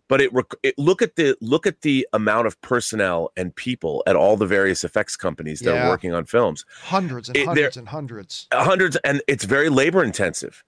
but 0.09 0.20
it, 0.20 0.31
it, 0.62 0.78
look 0.78 1.03
at 1.03 1.16
the 1.16 1.37
look 1.41 1.66
at 1.66 1.83
the 1.83 2.07
amount 2.12 2.47
of 2.47 2.61
personnel 2.61 3.33
and 3.37 3.55
people 3.55 4.03
at 4.07 4.16
all 4.16 4.37
the 4.37 4.47
various 4.47 4.85
effects 4.85 5.16
companies 5.16 5.61
that 5.61 5.74
yeah. 5.74 5.87
are 5.87 5.91
working 5.91 6.12
on 6.12 6.24
films. 6.24 6.65
Hundreds 6.83 7.28
and 7.28 7.37
it, 7.37 7.47
hundreds 7.47 7.77
and 7.77 7.89
hundreds. 7.89 8.47
Uh, 8.53 8.65
hundreds 8.65 8.97
and 8.97 9.23
it's 9.27 9.45
very 9.45 9.69
labor 9.69 10.03
intensive. 10.03 10.62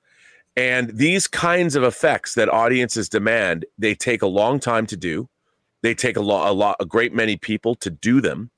And 0.56 0.90
these 0.97 1.28
kinds 1.28 1.77
of 1.77 1.85
effects 1.85 2.35
that 2.35 2.48
audiences 2.48 3.09
demand 3.09 3.65
they 3.78 3.94
take 3.94 4.23
a 4.23 4.27
long 4.27 4.59
time 4.59 4.86
to 4.86 4.97
do. 4.97 5.28
They 5.82 5.94
take 5.94 6.16
a 6.16 6.20
lot 6.20 6.51
a 6.51 6.52
lot 6.52 6.77
a 6.81 6.86
great 6.86 7.12
many 7.12 7.36
people 7.36 7.74
to 7.77 7.90
do 7.90 8.20
them. 8.20 8.51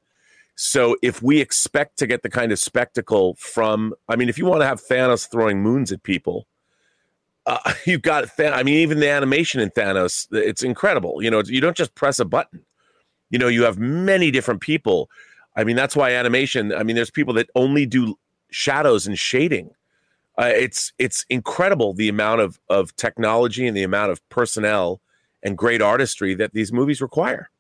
So 0.57 0.97
if 1.03 1.23
we 1.23 1.41
expect 1.41 1.99
to 1.99 2.07
get 2.07 2.23
the 2.23 2.31
kind 2.31 2.53
of 2.53 2.59
spectacle 2.59 3.35
from 3.39 3.95
i 4.09 4.17
mean 4.17 4.29
if 4.29 4.39
you 4.39 4.47
want 4.47 4.63
to 4.63 4.67
have 4.67 4.81
thanos 4.81 5.31
throwing 5.31 5.63
moons 5.63 5.93
at 5.93 6.03
people 6.03 6.47
uh, 7.51 7.73
you've 7.85 8.03
got 8.03 8.37
Than- 8.37 8.53
I 8.53 8.63
mean, 8.63 8.77
even 8.77 9.01
the 9.01 9.11
animation 9.11 9.61
in 9.61 9.71
Thanos, 9.71 10.29
it's 10.33 10.63
incredible. 10.63 11.23
You 11.23 11.31
know, 11.31 11.43
you 11.45 11.61
don't 11.61 11.77
just 11.77 11.95
press 11.95 12.19
a 12.19 12.25
button. 12.25 12.65
You 13.31 13.39
know, 13.39 13.49
you 13.49 13.65
have 13.65 13.79
many 13.79 14.31
different 14.31 14.61
people. 14.61 15.11
I 15.57 15.65
mean, 15.65 15.77
that's 15.77 15.97
why 15.97 16.13
animation. 16.13 16.73
I 16.73 16.83
mean, 16.83 16.97
there's 16.97 17.11
people 17.11 17.35
that 17.35 17.51
only 17.55 17.87
do 17.87 18.19
shadows 18.51 19.07
and 19.07 19.19
shading. 19.19 19.71
Uh, 20.39 20.53
it's 20.55 20.93
it's 20.99 21.25
incredible 21.29 21.93
the 21.93 22.09
amount 22.09 22.41
of 22.41 22.61
of 22.69 22.95
technology 22.97 23.67
and 23.67 23.77
the 23.77 23.83
amount 23.83 24.11
of 24.11 24.27
personnel 24.31 25.01
and 25.43 25.59
great 25.59 25.83
artistry 25.83 26.35
that 26.35 26.55
these 26.55 26.73
movies 26.73 27.01
require. 27.01 27.51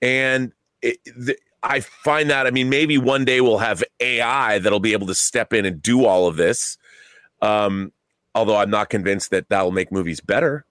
And 0.00 0.52
it, 0.80 0.98
the, 1.04 1.36
I 1.62 1.80
find 1.80 2.28
that 2.30 2.46
I 2.46 2.50
mean, 2.50 2.68
maybe 2.68 2.98
one 2.98 3.24
day 3.24 3.40
we'll 3.40 3.58
have 3.58 3.84
AI 4.00 4.58
that'll 4.58 4.80
be 4.80 4.92
able 4.94 5.06
to 5.06 5.14
step 5.14 5.52
in 5.52 5.64
and 5.64 5.80
do 5.80 6.04
all 6.04 6.26
of 6.26 6.36
this. 6.36 6.76
Um, 7.40 7.92
although 8.34 8.56
I'm 8.56 8.70
not 8.70 8.90
convinced 8.90 9.30
that 9.30 9.48
that'll 9.48 9.72
make 9.72 9.92
movies 9.92 10.20
better. 10.20 10.64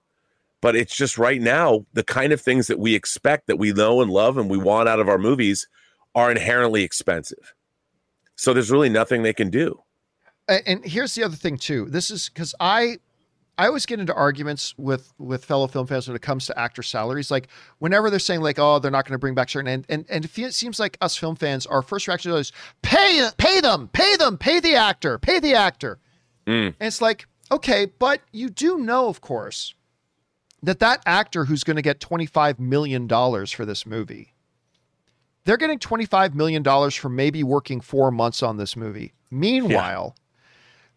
But 0.60 0.76
it's 0.76 0.94
just 0.94 1.18
right 1.18 1.40
now, 1.40 1.86
the 1.92 2.04
kind 2.04 2.32
of 2.32 2.40
things 2.40 2.68
that 2.68 2.78
we 2.78 2.94
expect 2.94 3.48
that 3.48 3.56
we 3.56 3.72
know 3.72 4.00
and 4.00 4.10
love 4.10 4.38
and 4.38 4.48
we 4.48 4.58
want 4.58 4.88
out 4.88 5.00
of 5.00 5.08
our 5.08 5.18
movies 5.18 5.66
are 6.14 6.30
inherently 6.30 6.84
expensive. 6.84 7.52
So 8.36 8.54
there's 8.54 8.70
really 8.70 8.88
nothing 8.88 9.22
they 9.22 9.32
can 9.32 9.50
do. 9.50 9.82
And 10.48 10.84
here's 10.84 11.14
the 11.14 11.24
other 11.24 11.36
thing 11.36 11.56
too. 11.56 11.86
This 11.88 12.10
is 12.10 12.28
because 12.28 12.54
I 12.60 12.98
I 13.58 13.66
always 13.66 13.86
get 13.86 14.00
into 14.00 14.14
arguments 14.14 14.74
with 14.78 15.12
with 15.18 15.44
fellow 15.44 15.66
film 15.66 15.86
fans 15.86 16.08
when 16.08 16.16
it 16.16 16.22
comes 16.22 16.46
to 16.46 16.58
actor 16.58 16.82
salaries. 16.82 17.30
Like 17.30 17.48
whenever 17.78 18.10
they're 18.10 18.18
saying 18.18 18.40
like, 18.40 18.58
oh, 18.58 18.78
they're 18.78 18.90
not 18.90 19.04
going 19.04 19.14
to 19.14 19.18
bring 19.18 19.34
back 19.34 19.50
certain, 19.50 19.68
and 19.68 19.86
and 19.88 20.04
and 20.08 20.24
it 20.24 20.54
seems 20.54 20.80
like 20.80 20.96
us 21.00 21.16
film 21.16 21.36
fans, 21.36 21.66
our 21.66 21.82
first 21.82 22.08
reaction 22.08 22.32
is 22.32 22.52
pay 22.82 23.28
pay 23.36 23.60
them, 23.60 23.88
pay 23.92 24.16
them, 24.16 24.38
pay 24.38 24.58
the 24.60 24.74
actor, 24.74 25.18
pay 25.18 25.38
the 25.38 25.54
actor. 25.54 25.98
Mm. 26.46 26.66
And 26.66 26.74
it's 26.80 27.00
like 27.00 27.26
Okay, 27.52 27.84
but 27.98 28.22
you 28.32 28.48
do 28.48 28.78
know, 28.78 29.08
of 29.08 29.20
course, 29.20 29.74
that 30.62 30.78
that 30.78 31.02
actor 31.04 31.44
who's 31.44 31.64
going 31.64 31.76
to 31.76 31.82
get 31.82 32.00
$25 32.00 32.58
million 32.58 33.06
for 33.06 33.66
this 33.66 33.84
movie, 33.84 34.32
they're 35.44 35.58
getting 35.58 35.78
$25 35.78 36.32
million 36.32 36.64
for 36.90 37.10
maybe 37.10 37.42
working 37.42 37.82
four 37.82 38.10
months 38.10 38.42
on 38.42 38.56
this 38.56 38.74
movie. 38.74 39.12
Meanwhile, 39.30 40.14
yeah. 40.16 40.22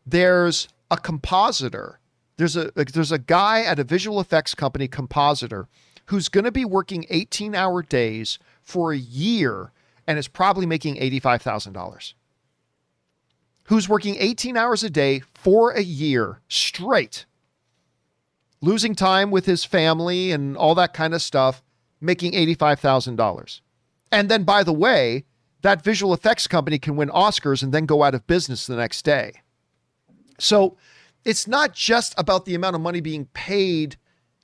there's 0.05 0.69
a 0.89 0.95
compositor. 0.95 1.99
There's 2.37 2.55
a 2.55 2.71
there's 2.73 3.11
a 3.11 3.19
guy 3.19 3.63
at 3.63 3.77
a 3.77 3.83
visual 3.83 4.21
effects 4.21 4.55
company 4.55 4.87
compositor 4.87 5.67
who's 6.05 6.29
going 6.29 6.45
to 6.45 6.51
be 6.53 6.63
working 6.63 7.05
18 7.09 7.53
hour 7.53 7.81
days 7.81 8.39
for 8.61 8.93
a 8.93 8.97
year 8.97 9.73
and 10.07 10.17
is 10.17 10.29
probably 10.29 10.65
making 10.65 10.95
$85,000 10.95 12.13
who's 13.65 13.89
working 13.89 14.15
18 14.17 14.57
hours 14.57 14.83
a 14.83 14.89
day 14.89 15.21
for 15.33 15.71
a 15.71 15.81
year 15.81 16.41
straight, 16.47 17.25
losing 18.61 18.95
time 18.95 19.31
with 19.31 19.45
his 19.45 19.63
family 19.63 20.31
and 20.31 20.55
all 20.57 20.75
that 20.75 20.93
kind 20.93 21.13
of 21.13 21.21
stuff, 21.21 21.63
making 21.99 22.33
$85,000. 22.33 23.61
And 24.11 24.29
then, 24.29 24.43
by 24.43 24.63
the 24.63 24.73
way, 24.73 25.25
that 25.61 25.83
visual 25.83 26.13
effects 26.13 26.47
company 26.47 26.77
can 26.77 26.95
win 26.95 27.09
Oscars 27.09 27.63
and 27.63 27.73
then 27.73 27.85
go 27.85 28.03
out 28.03 28.15
of 28.15 28.27
business 28.27 28.67
the 28.67 28.75
next 28.75 29.03
day. 29.03 29.41
So 30.37 30.77
it's 31.23 31.47
not 31.47 31.73
just 31.73 32.13
about 32.17 32.45
the 32.45 32.55
amount 32.55 32.75
of 32.75 32.81
money 32.81 33.01
being 33.01 33.25
paid 33.33 33.97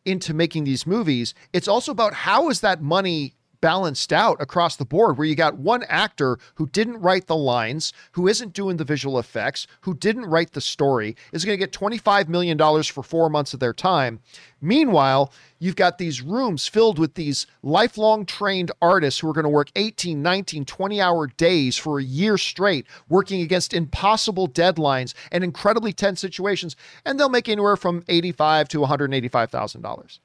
into 0.04 0.34
making 0.34 0.64
these 0.64 0.88
movies, 0.88 1.36
it's 1.54 1.68
also 1.68 1.92
about 1.92 2.14
how 2.14 2.50
is 2.50 2.62
that 2.62 2.82
money 2.82 3.36
balanced 3.62 4.12
out 4.12 4.42
across 4.42 4.76
the 4.76 4.86
board 4.86 5.18
where 5.18 5.28
you 5.28 5.36
got 5.36 5.58
one 5.58 5.84
actor 5.84 6.38
who 6.56 6.68
didn't 6.68 7.00
write 7.00 7.28
the 7.28 7.36
lines, 7.36 7.94
who 8.14 8.28
isn't 8.28 8.54
doing 8.54 8.78
the 8.78 8.84
visual 8.84 9.20
effects, 9.20 9.68
who 9.82 9.94
didn't 9.94 10.26
write 10.26 10.52
the 10.52 10.62
story, 10.62 11.16
is 11.32 11.46
going 11.46 11.58
to 11.58 11.66
get 11.66 11.72
$25 11.72 12.28
million 12.28 12.58
for 12.84 13.04
four 13.04 13.30
months 13.30 13.54
of 13.54 13.60
their 13.60 13.74
time. 13.74 14.20
Meanwhile, 14.60 15.32
you've 15.60 15.76
got 15.76 15.98
these 15.98 16.22
rooms 16.22 16.68
filled 16.68 17.00
with 17.00 17.14
these 17.14 17.48
lifelong 17.64 18.26
trained 18.26 18.72
artists 18.82 19.20
who 19.20 19.30
are 19.30 19.34
going 19.34 19.44
to 19.44 19.50
work 19.50 19.72
18, 19.76 20.22
19, 20.22 20.66
20 20.66 21.02
hour 21.02 21.28
days 21.28 21.78
for 21.78 22.00
a 22.00 22.04
year 22.04 22.38
straight, 22.38 22.86
working 23.10 23.42
against 23.42 23.74
impossible 23.74 24.48
deadlines 24.48 25.14
and 25.32 25.44
incredibly 25.44 25.94
tense 25.94 26.20
situations, 26.20 26.76
and 27.06 27.20
they'll 27.20 27.30
make 27.30 27.50
anywhere 27.50 27.78
from 27.78 28.04
85 28.08 28.68
to 28.70 28.80
$185,000. 28.80 30.20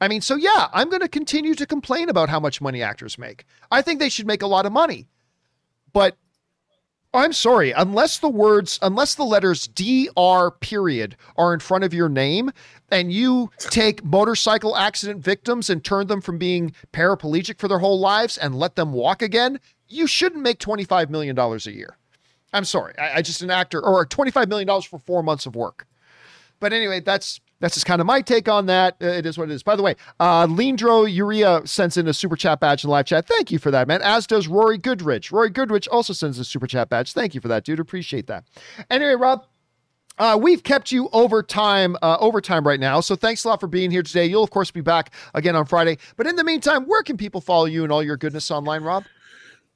I 0.00 0.08
mean, 0.08 0.20
so 0.20 0.36
yeah, 0.36 0.68
I'm 0.72 0.88
going 0.88 1.02
to 1.02 1.08
continue 1.08 1.54
to 1.54 1.66
complain 1.66 2.08
about 2.08 2.30
how 2.30 2.40
much 2.40 2.60
money 2.60 2.82
actors 2.82 3.18
make. 3.18 3.44
I 3.70 3.82
think 3.82 4.00
they 4.00 4.08
should 4.08 4.26
make 4.26 4.42
a 4.42 4.46
lot 4.46 4.66
of 4.66 4.72
money. 4.72 5.08
But 5.92 6.16
I'm 7.12 7.32
sorry, 7.32 7.72
unless 7.72 8.18
the 8.18 8.28
words, 8.28 8.78
unless 8.82 9.16
the 9.16 9.24
letters 9.24 9.66
DR 9.66 10.52
period 10.60 11.16
are 11.36 11.52
in 11.52 11.58
front 11.60 11.82
of 11.82 11.92
your 11.92 12.08
name 12.08 12.52
and 12.90 13.12
you 13.12 13.50
take 13.58 14.04
motorcycle 14.04 14.76
accident 14.76 15.22
victims 15.22 15.68
and 15.68 15.84
turn 15.84 16.06
them 16.06 16.20
from 16.20 16.38
being 16.38 16.72
paraplegic 16.92 17.58
for 17.58 17.66
their 17.66 17.80
whole 17.80 17.98
lives 17.98 18.38
and 18.38 18.54
let 18.54 18.76
them 18.76 18.92
walk 18.92 19.22
again, 19.22 19.58
you 19.88 20.06
shouldn't 20.06 20.42
make 20.42 20.60
$25 20.60 21.10
million 21.10 21.36
a 21.36 21.58
year. 21.70 21.96
I'm 22.52 22.64
sorry. 22.64 22.96
I, 22.96 23.16
I 23.16 23.22
just 23.22 23.42
an 23.42 23.50
actor 23.50 23.80
or 23.80 24.06
$25 24.06 24.48
million 24.48 24.80
for 24.82 24.98
four 25.00 25.22
months 25.24 25.46
of 25.46 25.56
work. 25.56 25.86
But 26.60 26.72
anyway, 26.72 27.00
that's 27.00 27.40
that's 27.60 27.74
just 27.74 27.86
kind 27.86 28.00
of 28.00 28.06
my 28.06 28.20
take 28.20 28.48
on 28.48 28.66
that. 28.66 28.96
Uh, 29.00 29.06
it 29.06 29.26
is 29.26 29.38
what 29.38 29.50
it 29.50 29.54
is. 29.54 29.62
By 29.62 29.76
the 29.76 29.82
way, 29.82 29.94
uh, 30.18 30.46
Leandro 30.50 31.04
Uria 31.04 31.66
sends 31.68 31.96
in 31.96 32.08
a 32.08 32.14
super 32.14 32.36
chat 32.36 32.60
badge 32.60 32.84
in 32.84 32.90
live 32.90 33.06
chat. 33.06 33.26
Thank 33.26 33.50
you 33.50 33.58
for 33.58 33.70
that, 33.70 33.86
man. 33.86 34.00
As 34.02 34.26
does 34.26 34.48
Rory 34.48 34.78
Goodrich. 34.78 35.30
Rory 35.30 35.50
Goodrich 35.50 35.86
also 35.88 36.12
sends 36.12 36.38
a 36.38 36.44
super 36.44 36.66
chat 36.66 36.88
badge. 36.88 37.12
Thank 37.12 37.34
you 37.34 37.40
for 37.40 37.48
that, 37.48 37.64
dude. 37.64 37.78
Appreciate 37.78 38.26
that. 38.26 38.44
Anyway, 38.90 39.14
Rob, 39.14 39.44
uh, 40.18 40.38
we've 40.40 40.62
kept 40.62 40.92
you 40.92 41.08
over 41.12 41.42
time, 41.42 41.96
uh, 42.02 42.16
overtime 42.20 42.66
right 42.66 42.80
now. 42.80 43.00
So 43.00 43.16
thanks 43.16 43.44
a 43.44 43.48
lot 43.48 43.60
for 43.60 43.66
being 43.66 43.90
here 43.90 44.02
today. 44.02 44.26
You'll 44.26 44.44
of 44.44 44.50
course 44.50 44.70
be 44.70 44.82
back 44.82 45.12
again 45.34 45.56
on 45.56 45.64
Friday. 45.66 45.98
But 46.16 46.26
in 46.26 46.36
the 46.36 46.44
meantime, 46.44 46.84
where 46.84 47.02
can 47.02 47.16
people 47.16 47.40
follow 47.40 47.64
you 47.64 47.84
and 47.84 47.92
all 47.92 48.02
your 48.02 48.16
goodness 48.16 48.50
online, 48.50 48.82
Rob? 48.82 49.04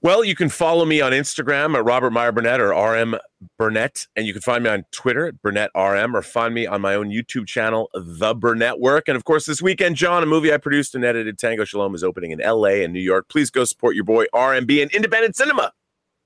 Well, 0.04 0.22
you 0.22 0.34
can 0.34 0.50
follow 0.50 0.84
me 0.84 1.00
on 1.00 1.12
Instagram 1.12 1.74
at 1.74 1.82
Robert 1.82 2.10
Meyer 2.10 2.30
Burnett 2.30 2.60
or 2.60 2.74
RM 2.74 3.16
Burnett, 3.56 4.06
and 4.14 4.26
you 4.26 4.34
can 4.34 4.42
find 4.42 4.62
me 4.62 4.68
on 4.68 4.84
Twitter 4.92 5.28
at 5.28 5.40
Burnett 5.40 5.70
RM 5.74 6.14
or 6.14 6.20
find 6.20 6.52
me 6.52 6.66
on 6.66 6.82
my 6.82 6.94
own 6.94 7.08
YouTube 7.08 7.46
channel, 7.46 7.88
The 7.94 8.34
Burnett 8.34 8.80
Work. 8.80 9.08
And 9.08 9.16
of 9.16 9.24
course, 9.24 9.46
this 9.46 9.62
weekend, 9.62 9.96
John, 9.96 10.22
a 10.22 10.26
movie 10.26 10.52
I 10.52 10.58
produced 10.58 10.94
and 10.94 11.06
edited, 11.06 11.38
Tango 11.38 11.64
Shalom, 11.64 11.94
is 11.94 12.04
opening 12.04 12.32
in 12.32 12.40
LA 12.40 12.82
and 12.84 12.92
New 12.92 13.00
York. 13.00 13.30
Please 13.30 13.48
go 13.48 13.64
support 13.64 13.94
your 13.94 14.04
boy 14.04 14.26
RMB 14.34 14.82
and 14.82 14.90
independent 14.90 15.36
cinema. 15.36 15.72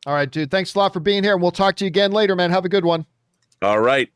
All 0.06 0.14
right, 0.14 0.28
dude. 0.28 0.50
Thanks 0.50 0.74
a 0.74 0.78
lot 0.80 0.92
for 0.92 0.98
being 0.98 1.22
here, 1.22 1.34
and 1.34 1.40
we'll 1.40 1.52
talk 1.52 1.76
to 1.76 1.84
you 1.84 1.88
again 1.88 2.10
later, 2.10 2.34
man. 2.34 2.50
Have 2.50 2.64
a 2.64 2.68
good 2.68 2.84
one. 2.84 3.06
All 3.62 3.78
right. 3.78 4.10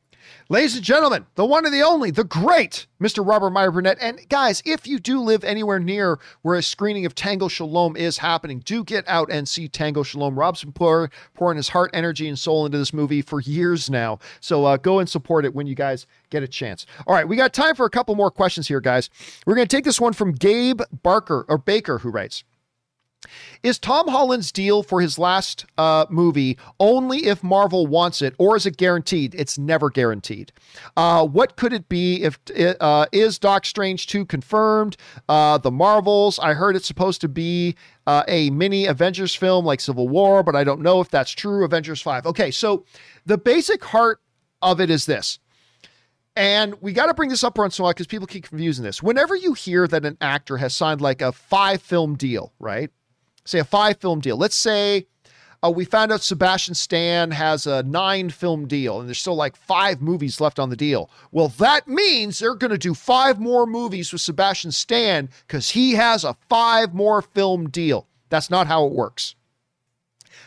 Ladies 0.53 0.77
and 0.77 0.85
gentlemen, 0.85 1.24
the 1.35 1.47
one 1.47 1.65
and 1.65 1.73
the 1.73 1.81
only, 1.81 2.11
the 2.11 2.24
great 2.24 2.87
Mr. 3.01 3.27
Robert 3.27 3.49
Meyer 3.49 3.70
Burnett. 3.70 3.97
And 4.03 4.20
guys, 4.29 4.62
if 4.66 4.87
you 4.87 4.99
do 4.99 5.19
live 5.19 5.45
anywhere 5.45 5.79
near 5.79 6.19
where 6.43 6.57
a 6.57 6.62
screening 6.62 7.07
of 7.07 7.15
Tango 7.15 7.49
Shalom 7.49 7.97
is 7.97 8.19
happening, 8.19 8.59
do 8.59 8.85
get 8.85 9.09
out 9.09 9.33
and 9.33 9.49
see 9.49 9.66
Tango 9.66 10.03
Shalom. 10.03 10.39
Rob's 10.39 10.62
been 10.62 10.74
pour, 10.74 11.11
pouring 11.33 11.57
his 11.57 11.70
heart, 11.70 11.91
energy, 11.95 12.29
and 12.29 12.39
soul 12.39 12.66
into 12.66 12.77
this 12.77 12.93
movie 12.93 13.23
for 13.23 13.41
years 13.41 13.89
now. 13.89 14.19
So 14.41 14.66
uh, 14.66 14.77
go 14.77 14.99
and 14.99 15.09
support 15.09 15.47
it 15.47 15.55
when 15.55 15.66
you 15.66 15.74
guys 15.74 16.07
get 16.29 16.43
a 16.43 16.49
chance. 16.49 16.85
All 17.07 17.15
right, 17.15 17.27
we 17.27 17.35
got 17.35 17.55
time 17.55 17.74
for 17.74 17.87
a 17.87 17.91
couple 17.91 18.15
more 18.15 18.31
questions 18.31 18.69
here, 18.69 18.83
guys. 18.83 19.09
We're 19.47 19.55
going 19.55 19.66
to 19.66 19.74
take 19.74 19.85
this 19.87 20.03
one 20.03 20.12
from 20.12 20.33
Gabe 20.33 20.83
Barker 21.03 21.47
or 21.49 21.57
Baker, 21.57 21.97
who 21.97 22.11
writes. 22.11 22.45
Is 23.62 23.78
Tom 23.78 24.09
Holland's 24.09 24.52
deal 24.52 24.82
for 24.82 25.00
his 25.00 25.18
last 25.18 25.66
uh, 25.78 26.06
movie 26.10 26.59
only 26.80 27.26
if 27.26 27.42
Marvel 27.42 27.86
wants 27.86 28.22
it, 28.22 28.34
or 28.38 28.56
is 28.56 28.66
it 28.66 28.76
guaranteed? 28.76 29.34
It's 29.34 29.59
never 29.59 29.90
guaranteed. 29.90 30.52
Uh, 30.96 31.26
what 31.26 31.56
could 31.56 31.72
it 31.72 31.88
be 31.88 32.22
if 32.22 32.38
uh, 32.80 33.06
is 33.12 33.38
Doc 33.38 33.64
Strange 33.64 34.06
2 34.06 34.24
confirmed? 34.26 34.96
Uh, 35.28 35.59
the 35.59 35.70
Marvels, 35.70 36.38
I 36.38 36.54
heard 36.54 36.76
it's 36.76 36.86
supposed 36.86 37.20
to 37.22 37.28
be 37.28 37.76
uh, 38.06 38.24
a 38.28 38.50
mini 38.50 38.86
Avengers 38.86 39.34
film 39.34 39.64
like 39.64 39.80
Civil 39.80 40.09
War, 40.09 40.42
but 40.42 40.56
I 40.56 40.64
don't 40.64 40.80
know 40.80 41.00
if 41.00 41.09
that's 41.09 41.30
true. 41.30 41.64
Avengers 41.64 42.00
5. 42.00 42.26
Okay, 42.26 42.50
so 42.50 42.84
the 43.26 43.38
basic 43.38 43.84
heart 43.84 44.20
of 44.60 44.80
it 44.80 44.90
is 44.90 45.06
this. 45.06 45.38
And 46.34 46.74
we 46.80 46.92
got 46.92 47.06
to 47.06 47.14
bring 47.14 47.28
this 47.28 47.44
up 47.44 47.59
once 47.59 47.78
in 47.78 47.82
a 47.82 47.84
while 47.84 47.92
because 47.92 48.06
people 48.06 48.26
keep 48.26 48.48
confusing 48.48 48.84
this. 48.84 49.02
Whenever 49.02 49.36
you 49.36 49.52
hear 49.52 49.86
that 49.86 50.06
an 50.06 50.16
actor 50.20 50.56
has 50.56 50.74
signed 50.74 51.00
like 51.00 51.20
a 51.20 51.32
five 51.32 51.82
film 51.82 52.16
deal, 52.16 52.54
right? 52.59 52.90
Say 53.44 53.59
a 53.59 53.64
five 53.64 53.98
film 53.98 54.20
deal. 54.20 54.36
Let's 54.36 54.56
say 54.56 55.06
uh, 55.64 55.70
we 55.70 55.85
found 55.85 56.10
out 56.10 56.23
Sebastian 56.23 56.74
Stan 56.74 57.31
has 57.31 57.66
a 57.66 57.85
nine 57.85 58.31
film 58.31 58.66
deal 58.66 58.98
and 58.98 59.09
there's 59.09 59.20
still 59.20 59.36
like 59.36 59.55
five 59.55 60.01
movies 60.01 60.40
left 60.40 60.59
on 60.59 60.70
the 60.70 60.77
deal. 60.77 61.09
Well, 61.31 61.48
that 61.48 61.86
means 61.86 62.39
they're 62.39 62.56
going 62.56 62.73
to 62.73 62.78
do 62.78 62.94
five 62.94 63.39
more 63.39 63.66
movies 63.66 64.12
with 64.12 64.23
Sebastian 64.23 64.73
Stan 64.73 65.28
because 65.47 65.70
he 65.70 65.93
has 65.93 66.24
a 66.24 66.36
five 66.48 66.94
more 66.94 67.23
film 67.23 67.70
deal. 67.70 68.09
That's 68.28 68.51
not 68.51 68.66
how 68.66 68.86
it 68.86 68.93
works. 68.93 69.36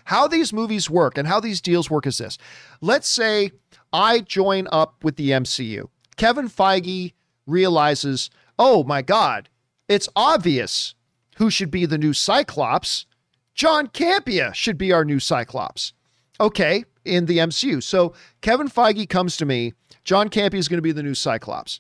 How 0.06 0.28
these 0.28 0.52
movies 0.52 0.90
work 0.90 1.18
and 1.18 1.28
how 1.28 1.40
these 1.40 1.62
deals 1.62 1.90
work 1.90 2.06
is 2.06 2.18
this. 2.18 2.38
Let's 2.82 3.08
say 3.08 3.52
I 3.94 4.20
join 4.20 4.68
up 4.72 5.04
with 5.04 5.16
the 5.16 5.30
MCU. 5.30 5.88
Kevin 6.18 6.50
Feige 6.50 7.14
realizes, 7.48 8.30
oh 8.60 8.84
my 8.84 9.02
God, 9.02 9.50
it's 9.88 10.10
obvious 10.16 10.96
who 11.36 11.50
should 11.50 11.72
be 11.72 11.86
the 11.86 11.98
new 11.98 12.14
Cyclops? 12.14 13.06
John 13.54 13.88
Campea 13.88 14.54
should 14.54 14.78
be 14.78 14.92
our 14.92 15.06
new 15.06 15.20
Cyclops. 15.20 15.94
Okay, 16.40 16.84
in 17.06 17.26
the 17.28 17.38
MCU. 17.38 17.82
So 17.82 18.14
Kevin 18.42 18.68
Feige 18.68 19.08
comes 19.08 19.38
to 19.38 19.46
me. 19.46 19.74
John 20.04 20.30
Campea 20.30 20.56
is 20.56 20.68
going 20.68 20.78
to 20.78 20.82
be 20.82 20.92
the 20.92 21.04
new 21.04 21.14
Cyclops. 21.14 21.80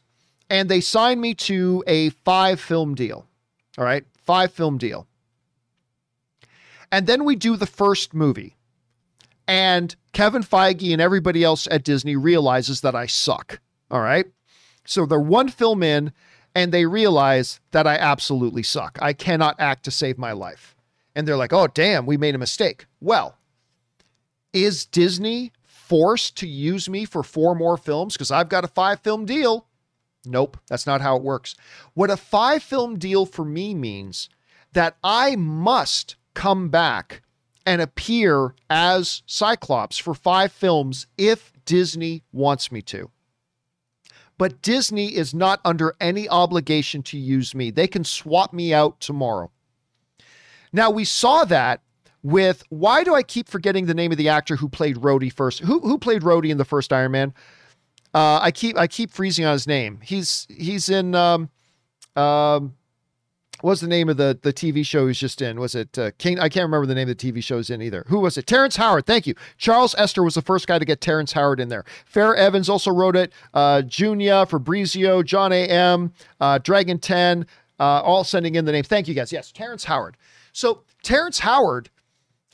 And 0.49 0.69
they 0.69 0.80
sign 0.80 1.19
me 1.19 1.34
to 1.36 1.84
a 1.88 2.10
five 2.10 2.60
film 2.61 2.95
deal. 2.95 3.26
All 3.77 3.84
right, 3.84 4.06
five 4.23 4.53
film 4.53 4.77
deal. 4.77 5.07
And 6.91 7.07
then 7.07 7.26
we 7.26 7.36
do 7.36 7.57
the 7.57 7.65
first 7.65 8.14
movie. 8.14 8.56
And 9.48 9.95
Kevin 10.14 10.44
Feige 10.44 10.94
and 10.94 11.02
everybody 11.02 11.44
else 11.44 11.68
at 11.69 11.84
Disney 11.84 12.15
realizes 12.15 12.82
that 12.82 12.95
I 12.95 13.06
suck. 13.06 13.60
All 13.91 14.02
right. 14.02 14.26
So 14.86 15.06
they're 15.06 15.19
one 15.19 15.49
film 15.49 15.84
in 15.84 16.14
and 16.56 16.72
they 16.72 16.86
realize 16.86 17.60
that 17.72 17.86
I 17.86 17.95
absolutely 17.95 18.64
suck. 18.64 18.98
I 19.02 19.11
cannot 19.11 19.57
act 19.60 19.84
to 19.84 19.91
save 19.91 20.18
my 20.18 20.32
life. 20.32 20.76
And 21.14 21.27
they're 21.27 21.38
like, 21.38 21.53
oh, 21.53 21.68
damn, 21.68 22.06
we 22.06 22.18
made 22.18 22.34
a 22.34 22.40
mistake. 22.40 22.86
Well, 23.02 23.38
is 24.53 24.86
Disney 24.86 25.52
forced 25.65 26.38
to 26.38 26.48
use 26.48 26.90
me 26.90 27.03
for 27.06 27.23
four 27.23 27.56
more 27.56 27.77
films 27.77 28.14
because 28.14 28.32
I've 28.32 28.49
got 28.49 28.64
a 28.64 28.69
five 28.69 29.02
film 29.02 29.26
deal? 29.26 29.68
Nope, 30.26 30.57
that's 30.68 30.88
not 30.88 31.02
how 31.02 31.18
it 31.18 31.23
works. 31.23 31.56
What 31.94 32.10
a 32.10 32.18
five 32.18 32.64
film 32.64 32.98
deal 32.98 33.26
for 33.26 33.45
me 33.45 33.76
means 33.76 34.30
that 34.73 34.98
I 35.03 35.36
must 35.36 36.15
come 36.34 36.69
back 36.69 37.22
and 37.65 37.82
appear 37.82 38.56
as 38.69 39.23
Cyclops 39.26 39.98
for 39.98 40.14
five 40.14 40.52
films 40.52 41.07
if 41.18 41.52
Disney 41.65 42.23
wants 42.32 42.72
me 42.72 42.82
to 42.84 43.11
but 44.38 44.62
Disney 44.62 45.16
is 45.16 45.34
not 45.34 45.60
under 45.64 45.95
any 45.99 46.28
obligation 46.28 47.02
to 47.03 47.18
use 47.18 47.56
me. 47.56 47.72
They 47.72 47.88
can 47.88 48.03
swap 48.03 48.53
me 48.53 48.74
out 48.74 48.99
tomorrow. 48.99 49.52
Now, 50.74 50.90
we 50.90 51.06
saw 51.06 51.45
that 51.45 51.82
with 52.22 52.64
why 52.70 53.03
do 53.03 53.14
I 53.14 53.24
keep 53.24 53.48
forgetting 53.48 53.86
the 53.86 53.94
name 53.94 54.12
of 54.12 54.18
the 54.18 54.30
actor 54.30 54.56
who 54.56 54.68
played 54.68 54.98
Rhodey 54.98 55.32
first? 55.32 55.60
Who 55.60 55.80
who 55.80 55.98
played 55.98 56.24
Rhodey 56.24 56.49
in 56.49 56.57
the 56.57 56.66
first 56.66 56.91
Iron 56.91 57.12
Man? 57.12 57.34
Uh, 58.14 58.40
I 58.41 58.52
keep 58.52 58.78
I 58.78 58.88
keep 58.88 59.12
freezing 59.12 59.45
on 59.45 59.53
his 59.53 59.68
name. 59.68 59.99
He's 60.02 60.48
he's 60.49 60.90
in 60.90 61.16
um, 61.16 61.49
um, 62.16 62.76
what's 63.66 63.82
the 63.82 63.88
name 63.88 64.10
of 64.10 64.18
the 64.18 64.38
the 64.42 64.54
TV 64.54 64.86
show 64.86 65.08
he's 65.08 65.20
just 65.20 65.42
in? 65.42 65.60
Was 65.60 65.74
it 65.74 65.98
uh, 65.98 66.12
King? 66.20 66.40
I 66.40 66.50
can't 66.50 66.64
remember 66.64 66.86
the 66.86 66.94
name 66.94 67.10
of 67.10 67.18
the 67.18 67.32
TV 67.32 67.44
show 67.44 67.58
he's 67.58 67.72
in 67.72 67.82
either. 67.82 68.06
Who 68.08 68.20
was 68.20 68.38
it? 68.38 68.46
Terrence 68.46 68.76
Howard. 68.76 69.08
Thank 69.08 69.26
you. 69.26 69.34
Charles 69.58 69.96
Esther 69.98 70.24
was 70.24 70.36
the 70.36 70.42
first 70.42 70.68
guy 70.68 70.78
to 70.78 70.86
get 70.86 71.02
Terrence 71.02 71.34
Howard 71.34 71.60
in 71.60 71.70
there. 71.70 71.84
Fair 72.06 72.36
Evans 72.36 72.70
also 72.70 72.92
wrote 72.92 73.16
it. 73.16 73.34
Uh, 73.54 73.82
Junia, 73.82 74.46
Fabrizio, 74.46 75.24
John 75.24 75.52
A. 75.52 75.68
M., 75.68 76.14
uh, 76.40 76.60
Dragon 76.60 77.00
Ten, 77.00 77.48
uh, 77.80 78.02
all 78.02 78.24
sending 78.24 78.56
in 78.56 78.66
the 78.66 78.72
name. 78.72 78.84
Thank 78.84 79.08
you 79.08 79.16
guys. 79.16 79.32
Yes, 79.34 79.52
Terrence 79.52 79.86
Howard. 79.86 80.16
So 80.54 80.84
Terrence 81.02 81.40
Howard 81.40 81.90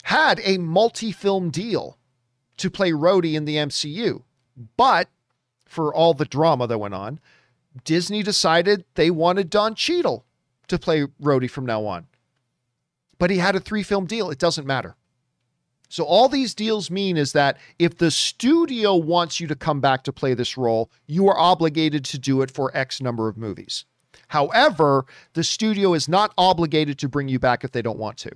had 0.03 0.39
a 0.43 0.57
multi-film 0.57 1.49
deal 1.49 1.97
to 2.57 2.69
play 2.69 2.91
Rhodey 2.91 3.33
in 3.33 3.45
the 3.45 3.57
MCU, 3.57 4.23
but 4.77 5.09
for 5.65 5.93
all 5.93 6.13
the 6.13 6.25
drama 6.25 6.67
that 6.67 6.77
went 6.77 6.93
on, 6.93 7.19
Disney 7.83 8.23
decided 8.23 8.85
they 8.95 9.11
wanted 9.11 9.49
Don 9.49 9.75
Cheadle 9.75 10.25
to 10.71 10.79
play 10.79 11.05
Rhodey 11.21 11.49
from 11.49 11.65
now 11.65 11.85
on. 11.85 12.07
But 13.19 13.29
he 13.29 13.37
had 13.37 13.55
a 13.55 13.59
three 13.59 13.83
film 13.83 14.05
deal. 14.05 14.31
It 14.31 14.39
doesn't 14.39 14.67
matter. 14.67 14.95
So 15.89 16.05
all 16.05 16.29
these 16.29 16.55
deals 16.55 16.89
mean 16.89 17.17
is 17.17 17.33
that 17.33 17.57
if 17.77 17.97
the 17.97 18.11
studio 18.11 18.95
wants 18.95 19.39
you 19.39 19.47
to 19.47 19.55
come 19.55 19.81
back 19.81 20.03
to 20.05 20.13
play 20.13 20.33
this 20.33 20.57
role, 20.57 20.89
you 21.05 21.27
are 21.27 21.37
obligated 21.37 22.05
to 22.05 22.19
do 22.19 22.41
it 22.41 22.49
for 22.49 22.75
X 22.75 23.01
number 23.01 23.27
of 23.27 23.37
movies. 23.37 23.85
However, 24.29 25.05
the 25.33 25.43
studio 25.43 25.93
is 25.93 26.07
not 26.07 26.33
obligated 26.37 26.97
to 26.99 27.09
bring 27.09 27.27
you 27.27 27.39
back 27.39 27.65
if 27.65 27.73
they 27.73 27.81
don't 27.81 27.99
want 27.99 28.17
to. 28.19 28.31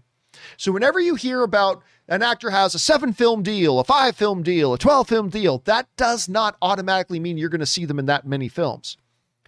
So 0.58 0.74
whenever 0.74 1.00
you 1.00 1.16
hear 1.16 1.44
about 1.44 1.82
an 2.10 2.22
actor 2.22 2.50
has 2.50 2.76
a 2.76 2.80
seven 2.80 3.14
film 3.14 3.42
deal, 3.42 3.80
a 3.80 3.86
five 3.86 4.18
film 4.18 4.44
deal, 4.44 4.74
a 4.74 4.78
12 4.78 5.08
film 5.08 5.30
deal, 5.30 5.60
that 5.60 5.88
does 5.96 6.28
not 6.28 6.58
automatically 6.62 7.22
mean 7.22 7.38
you're 7.38 7.50
going 7.50 7.60
to 7.60 7.66
see 7.66 7.86
them 7.86 8.00
in 8.00 8.06
that 8.08 8.28
many 8.28 8.50
films. 8.50 8.98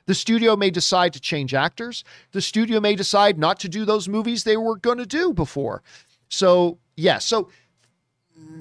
The 0.07 0.15
studio 0.15 0.55
may 0.55 0.71
decide 0.71 1.13
to 1.13 1.19
change 1.19 1.53
actors. 1.53 2.03
The 2.31 2.41
studio 2.41 2.79
may 2.79 2.95
decide 2.95 3.37
not 3.37 3.59
to 3.59 3.69
do 3.69 3.85
those 3.85 4.09
movies 4.09 4.43
they 4.43 4.57
were 4.57 4.77
going 4.77 4.97
to 4.97 5.05
do 5.05 5.33
before. 5.33 5.83
So, 6.29 6.79
yeah, 6.95 7.19
so 7.19 7.49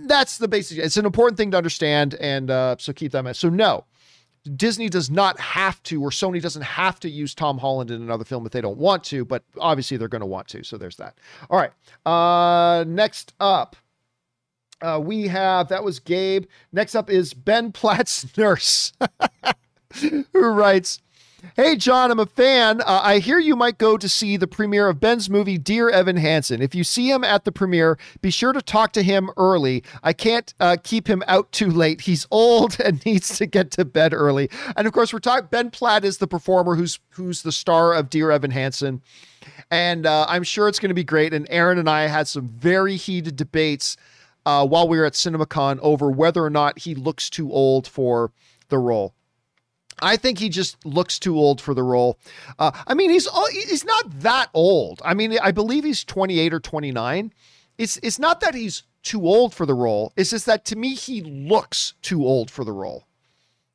that's 0.04 0.38
the 0.38 0.48
basic. 0.48 0.78
It's 0.78 0.96
an 0.96 1.06
important 1.06 1.38
thing 1.38 1.52
to 1.52 1.56
understand. 1.56 2.14
And 2.14 2.50
uh, 2.50 2.76
so 2.78 2.92
keep 2.92 3.12
that 3.12 3.20
in 3.20 3.24
mind. 3.24 3.36
So, 3.36 3.48
no, 3.48 3.84
Disney 4.54 4.88
does 4.88 5.10
not 5.10 5.38
have 5.40 5.82
to, 5.84 6.02
or 6.02 6.10
Sony 6.10 6.40
doesn't 6.40 6.62
have 6.62 7.00
to 7.00 7.10
use 7.10 7.34
Tom 7.34 7.58
Holland 7.58 7.90
in 7.90 8.02
another 8.02 8.24
film 8.24 8.46
if 8.46 8.52
they 8.52 8.60
don't 8.60 8.78
want 8.78 9.04
to, 9.04 9.24
but 9.24 9.42
obviously 9.58 9.96
they're 9.96 10.08
going 10.08 10.20
to 10.20 10.26
want 10.26 10.48
to. 10.48 10.62
So 10.62 10.76
there's 10.76 10.96
that. 10.96 11.18
All 11.50 11.58
right. 11.58 11.72
Uh, 12.04 12.84
next 12.84 13.34
up. 13.40 13.76
Uh, 14.82 15.00
we 15.02 15.26
have 15.26 15.68
that 15.68 15.82
was 15.82 15.98
Gabe. 15.98 16.44
Next 16.70 16.94
up 16.94 17.08
is 17.08 17.32
Ben 17.32 17.72
Platt's 17.72 18.26
nurse, 18.36 18.92
who 19.94 20.24
writes, 20.34 21.00
Hey, 21.54 21.76
John, 21.76 22.10
I'm 22.10 22.18
a 22.18 22.26
fan. 22.26 22.80
Uh, 22.80 23.00
I 23.02 23.18
hear 23.18 23.38
you 23.38 23.56
might 23.56 23.76
go 23.76 23.98
to 23.98 24.08
see 24.08 24.38
the 24.38 24.46
premiere 24.46 24.88
of 24.88 25.00
Ben's 25.00 25.28
movie, 25.28 25.58
Dear 25.58 25.90
Evan 25.90 26.16
Hansen. 26.16 26.62
If 26.62 26.74
you 26.74 26.82
see 26.82 27.10
him 27.10 27.24
at 27.24 27.44
the 27.44 27.52
premiere, 27.52 27.98
be 28.22 28.30
sure 28.30 28.54
to 28.54 28.62
talk 28.62 28.92
to 28.92 29.02
him 29.02 29.30
early. 29.36 29.82
I 30.02 30.14
can't 30.14 30.52
uh, 30.60 30.78
keep 30.82 31.08
him 31.08 31.22
out 31.26 31.52
too 31.52 31.70
late. 31.70 32.00
He's 32.00 32.26
old 32.30 32.80
and 32.80 33.04
needs 33.04 33.36
to 33.36 33.46
get 33.46 33.70
to 33.72 33.84
bed 33.84 34.14
early. 34.14 34.48
And 34.76 34.86
of 34.86 34.94
course, 34.94 35.12
we're 35.12 35.18
talking. 35.18 35.48
Ben 35.50 35.70
Platt 35.70 36.04
is 36.04 36.18
the 36.18 36.26
performer 36.26 36.74
who's 36.74 36.98
who's 37.10 37.42
the 37.42 37.52
star 37.52 37.92
of 37.92 38.08
Dear 38.08 38.30
Evan 38.30 38.50
Hansen, 38.50 39.02
and 39.70 40.06
uh, 40.06 40.24
I'm 40.28 40.42
sure 40.42 40.68
it's 40.68 40.78
going 40.78 40.90
to 40.90 40.94
be 40.94 41.04
great. 41.04 41.34
And 41.34 41.46
Aaron 41.50 41.78
and 41.78 41.88
I 41.88 42.06
had 42.06 42.28
some 42.28 42.48
very 42.48 42.96
heated 42.96 43.36
debates 43.36 43.98
uh, 44.46 44.66
while 44.66 44.88
we 44.88 44.96
were 44.96 45.04
at 45.04 45.12
CinemaCon 45.12 45.80
over 45.82 46.10
whether 46.10 46.42
or 46.42 46.50
not 46.50 46.78
he 46.78 46.94
looks 46.94 47.28
too 47.28 47.52
old 47.52 47.86
for 47.86 48.32
the 48.68 48.78
role. 48.78 49.12
I 50.00 50.16
think 50.16 50.38
he 50.38 50.48
just 50.48 50.84
looks 50.84 51.18
too 51.18 51.38
old 51.38 51.60
for 51.60 51.74
the 51.74 51.82
role. 51.82 52.18
Uh, 52.58 52.70
I 52.86 52.94
mean, 52.94 53.10
he's 53.10 53.28
he's 53.52 53.84
not 53.84 54.20
that 54.20 54.50
old. 54.52 55.00
I 55.04 55.14
mean, 55.14 55.38
I 55.42 55.52
believe 55.52 55.84
he's 55.84 56.04
28 56.04 56.52
or 56.52 56.60
29. 56.60 57.32
It's 57.78 57.96
it's 57.98 58.18
not 58.18 58.40
that 58.40 58.54
he's 58.54 58.82
too 59.02 59.26
old 59.26 59.54
for 59.54 59.66
the 59.66 59.74
role. 59.74 60.12
It's 60.16 60.30
just 60.30 60.46
that 60.46 60.64
to 60.66 60.76
me 60.76 60.94
he 60.94 61.22
looks 61.22 61.94
too 62.02 62.24
old 62.24 62.50
for 62.50 62.64
the 62.64 62.72
role. 62.72 63.06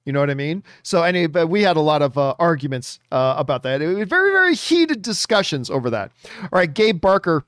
You 0.06 0.14
know 0.14 0.20
what 0.20 0.32
I 0.32 0.36
mean? 0.36 0.64
So 0.84 1.04
anyway, 1.04 1.44
we 1.44 1.62
had 1.62 1.78
a 1.78 1.82
lot 1.82 2.02
of 2.02 2.18
uh, 2.18 2.34
arguments 2.40 3.00
uh, 3.12 3.36
about 3.38 3.64
that. 3.64 3.82
It 3.82 4.08
very 4.08 4.32
very 4.32 4.56
heated 4.56 5.02
discussions 5.02 5.70
over 5.70 5.90
that. 5.92 6.12
All 6.42 6.50
right, 6.52 6.72
Gabe 6.72 7.00
Barker. 7.00 7.46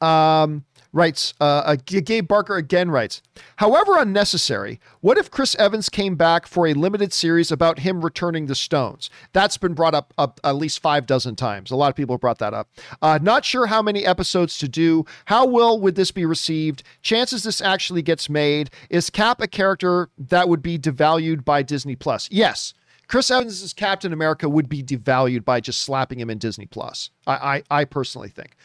Um, 0.00 0.64
writes, 0.92 1.32
uh, 1.40 1.62
uh, 1.64 1.76
Gabe 1.84 2.28
Barker 2.28 2.56
again 2.56 2.90
writes, 2.90 3.22
however 3.56 3.98
unnecessary, 3.98 4.78
what 5.00 5.16
if 5.16 5.30
Chris 5.30 5.54
Evans 5.56 5.88
came 5.88 6.16
back 6.16 6.46
for 6.46 6.66
a 6.66 6.74
limited 6.74 7.12
series 7.12 7.50
about 7.50 7.80
him 7.80 8.04
returning 8.04 8.46
the 8.46 8.54
stones? 8.54 9.08
That's 9.32 9.56
been 9.56 9.74
brought 9.74 9.94
up, 9.94 10.12
at 10.18 10.56
least 10.56 10.80
five 10.80 11.06
dozen 11.06 11.36
times. 11.36 11.70
A 11.70 11.76
lot 11.76 11.88
of 11.88 11.96
people 11.96 12.14
have 12.14 12.20
brought 12.20 12.38
that 12.38 12.54
up. 12.54 12.68
Uh, 13.00 13.18
not 13.22 13.44
sure 13.44 13.66
how 13.66 13.80
many 13.82 14.04
episodes 14.04 14.58
to 14.58 14.68
do. 14.68 15.04
How 15.26 15.46
well 15.46 15.80
would 15.80 15.94
this 15.94 16.10
be 16.10 16.26
received? 16.26 16.82
Chances 17.02 17.42
this 17.42 17.60
actually 17.60 18.02
gets 18.02 18.28
made. 18.28 18.70
Is 18.90 19.08
Cap 19.10 19.40
a 19.40 19.48
character 19.48 20.10
that 20.18 20.48
would 20.48 20.62
be 20.62 20.78
devalued 20.78 21.44
by 21.44 21.62
Disney 21.62 21.96
Plus? 21.96 22.28
Yes. 22.30 22.74
Chris 23.08 23.30
Evans 23.30 23.62
as 23.62 23.72
Captain 23.72 24.12
America 24.12 24.48
would 24.48 24.68
be 24.68 24.82
devalued 24.82 25.44
by 25.44 25.60
just 25.60 25.82
slapping 25.82 26.18
him 26.18 26.30
in 26.30 26.38
Disney 26.38 26.66
Plus. 26.66 27.10
I, 27.26 27.62
I, 27.70 27.80
I 27.80 27.84
personally 27.84 28.28
think. 28.28 28.56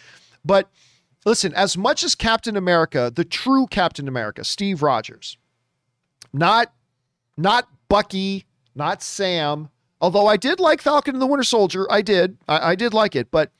But 0.45 0.69
listen, 1.27 1.53
as 1.53 1.77
much 1.77 2.03
as 2.03 2.15
Captain 2.15 2.55
America, 2.55 3.11
the 3.13 3.25
true 3.25 3.67
Captain 3.67 4.07
America, 4.07 4.43
Steve 4.43 4.81
Rogers, 4.81 5.37
not 6.31 6.73
not 7.35 7.67
Bucky, 7.89 8.45
not 8.73 9.03
Sam, 9.03 9.69
although 10.01 10.25
I 10.25 10.37
did 10.37 10.59
like 10.59 10.81
Falcon 10.81 11.15
and 11.15 11.21
the 11.21 11.27
Winter 11.27 11.43
Soldier. 11.43 11.85
I 11.91 12.01
did. 12.01 12.37
I, 12.47 12.71
I 12.71 12.75
did 12.75 12.93
like 12.93 13.15
it, 13.15 13.29
but 13.29 13.51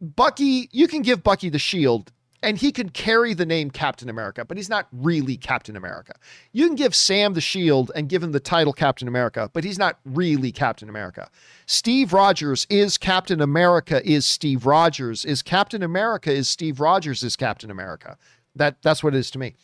Bucky, 0.00 0.68
you 0.72 0.88
can 0.88 1.02
give 1.02 1.22
Bucky 1.22 1.50
the 1.50 1.58
shield 1.58 2.10
and 2.44 2.58
he 2.58 2.70
can 2.70 2.90
carry 2.90 3.32
the 3.32 3.46
name 3.46 3.70
Captain 3.70 4.08
America, 4.08 4.44
but 4.44 4.56
he's 4.56 4.68
not 4.68 4.86
really 4.92 5.36
Captain 5.36 5.76
America. 5.76 6.12
You 6.52 6.66
can 6.66 6.76
give 6.76 6.94
Sam 6.94 7.32
the 7.32 7.40
shield 7.40 7.90
and 7.96 8.08
give 8.08 8.22
him 8.22 8.32
the 8.32 8.40
title 8.40 8.72
Captain 8.72 9.08
America, 9.08 9.50
but 9.52 9.64
he's 9.64 9.78
not 9.78 9.98
really 10.04 10.52
Captain 10.52 10.88
America. 10.88 11.30
Steve 11.66 12.12
Rogers 12.12 12.66
is 12.68 12.98
Captain 12.98 13.40
America 13.40 14.06
is 14.06 14.26
Steve 14.26 14.66
Rogers 14.66 15.24
is 15.24 15.42
Captain 15.42 15.82
America 15.82 16.30
is 16.30 16.48
Steve 16.48 16.80
Rogers 16.80 17.22
is 17.22 17.34
Captain 17.34 17.70
America. 17.70 18.18
That 18.54 18.76
that's 18.82 19.02
what 19.02 19.14
it 19.14 19.18
is 19.18 19.30
to 19.32 19.38
me. 19.38 19.54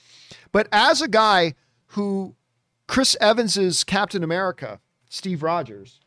But 0.51 0.67
as 0.73 1.03
a 1.03 1.09
guy 1.09 1.55
who 1.89 2.35
Chris 2.89 3.17
Evans's 3.21 3.85
Captain 3.85 4.25
America, 4.25 4.81
Steve 5.09 5.43
Rogers, 5.43 6.01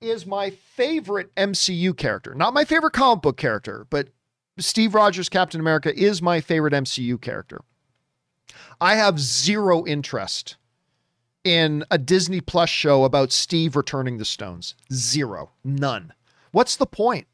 is 0.00 0.26
my 0.26 0.50
favorite 0.50 1.34
MCU 1.36 1.96
character. 1.96 2.34
Not 2.34 2.52
my 2.52 2.64
favorite 2.64 2.92
comic 2.92 3.22
book 3.22 3.36
character, 3.36 3.86
but 3.88 4.08
Steve 4.58 4.94
Rogers, 4.94 5.28
Captain 5.28 5.60
America, 5.60 5.96
is 5.98 6.22
my 6.22 6.40
favorite 6.40 6.74
MCU 6.74 7.20
character. 7.20 7.62
I 8.80 8.94
have 8.94 9.18
zero 9.18 9.84
interest 9.86 10.56
in 11.42 11.84
a 11.90 11.98
Disney 11.98 12.40
Plus 12.40 12.70
show 12.70 13.04
about 13.04 13.32
Steve 13.32 13.76
returning 13.76 14.18
the 14.18 14.24
stones. 14.24 14.74
Zero. 14.92 15.50
None. 15.64 16.12
What's 16.52 16.76
the 16.76 16.86
point? 16.86 17.26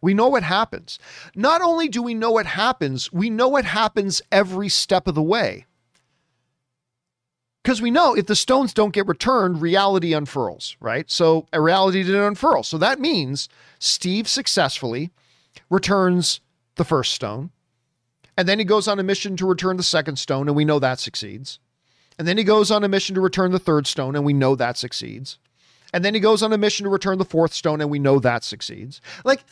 We 0.00 0.14
know 0.14 0.28
what 0.28 0.42
happens. 0.42 0.98
Not 1.34 1.60
only 1.60 1.88
do 1.88 2.02
we 2.02 2.14
know 2.14 2.30
what 2.30 2.46
happens, 2.46 3.12
we 3.12 3.28
know 3.28 3.48
what 3.48 3.66
happens 3.66 4.22
every 4.32 4.68
step 4.68 5.06
of 5.06 5.14
the 5.14 5.22
way. 5.22 5.66
Because 7.62 7.82
we 7.82 7.90
know 7.90 8.14
if 8.14 8.26
the 8.26 8.36
stones 8.36 8.72
don't 8.72 8.94
get 8.94 9.06
returned, 9.06 9.60
reality 9.60 10.14
unfurls, 10.14 10.76
right? 10.80 11.10
So 11.10 11.46
reality 11.54 12.02
didn't 12.02 12.22
unfurl. 12.22 12.62
So 12.62 12.78
that 12.78 12.98
means 12.98 13.50
Steve 13.78 14.26
successfully 14.26 15.10
returns 15.68 16.40
the 16.80 16.84
first 16.86 17.12
stone. 17.12 17.50
And 18.38 18.48
then 18.48 18.58
he 18.58 18.64
goes 18.64 18.88
on 18.88 18.98
a 18.98 19.02
mission 19.02 19.36
to 19.36 19.46
return 19.46 19.76
the 19.76 19.82
second 19.82 20.16
stone, 20.16 20.48
and 20.48 20.56
we 20.56 20.64
know 20.64 20.78
that 20.78 20.98
succeeds. 20.98 21.58
And 22.18 22.26
then 22.26 22.38
he 22.38 22.42
goes 22.42 22.70
on 22.70 22.82
a 22.82 22.88
mission 22.88 23.14
to 23.16 23.20
return 23.20 23.52
the 23.52 23.58
third 23.58 23.86
stone, 23.86 24.16
and 24.16 24.24
we 24.24 24.32
know 24.32 24.56
that 24.56 24.78
succeeds. 24.78 25.38
And 25.92 26.02
then 26.02 26.14
he 26.14 26.20
goes 26.20 26.42
on 26.42 26.54
a 26.54 26.58
mission 26.58 26.84
to 26.84 26.90
return 26.90 27.18
the 27.18 27.26
fourth 27.26 27.52
stone, 27.52 27.82
and 27.82 27.90
we 27.90 27.98
know 27.98 28.18
that 28.18 28.44
succeeds. 28.44 29.02
Like, 29.26 29.44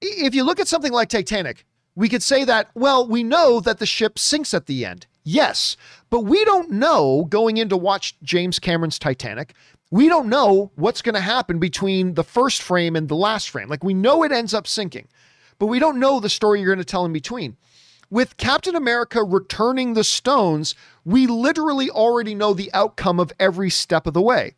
if 0.00 0.34
you 0.34 0.42
look 0.42 0.58
at 0.58 0.66
something 0.66 0.90
like 0.90 1.10
Titanic, 1.10 1.64
we 1.94 2.08
could 2.08 2.24
say 2.24 2.42
that, 2.42 2.70
well, 2.74 3.06
we 3.06 3.22
know 3.22 3.60
that 3.60 3.78
the 3.78 3.86
ship 3.86 4.18
sinks 4.18 4.52
at 4.52 4.66
the 4.66 4.84
end. 4.84 5.06
Yes, 5.22 5.76
but 6.10 6.22
we 6.22 6.44
don't 6.44 6.72
know 6.72 7.28
going 7.28 7.56
in 7.56 7.68
to 7.68 7.76
watch 7.76 8.20
James 8.24 8.58
Cameron's 8.58 8.98
Titanic. 8.98 9.54
We 9.92 10.08
don't 10.08 10.28
know 10.28 10.72
what's 10.74 11.02
going 11.02 11.14
to 11.14 11.20
happen 11.20 11.60
between 11.60 12.14
the 12.14 12.24
first 12.24 12.62
frame 12.62 12.96
and 12.96 13.08
the 13.08 13.14
last 13.14 13.50
frame. 13.50 13.68
Like, 13.68 13.84
we 13.84 13.94
know 13.94 14.24
it 14.24 14.32
ends 14.32 14.54
up 14.54 14.66
sinking 14.66 15.06
but 15.58 15.66
we 15.66 15.78
don't 15.78 16.00
know 16.00 16.20
the 16.20 16.28
story 16.28 16.60
you're 16.60 16.74
going 16.74 16.78
to 16.78 16.84
tell 16.84 17.04
in 17.04 17.12
between. 17.12 17.56
With 18.10 18.36
Captain 18.36 18.76
America 18.76 19.22
returning 19.22 19.94
the 19.94 20.04
stones, 20.04 20.74
we 21.04 21.26
literally 21.26 21.90
already 21.90 22.34
know 22.34 22.54
the 22.54 22.70
outcome 22.72 23.18
of 23.18 23.32
every 23.40 23.70
step 23.70 24.06
of 24.06 24.14
the 24.14 24.22
way. 24.22 24.54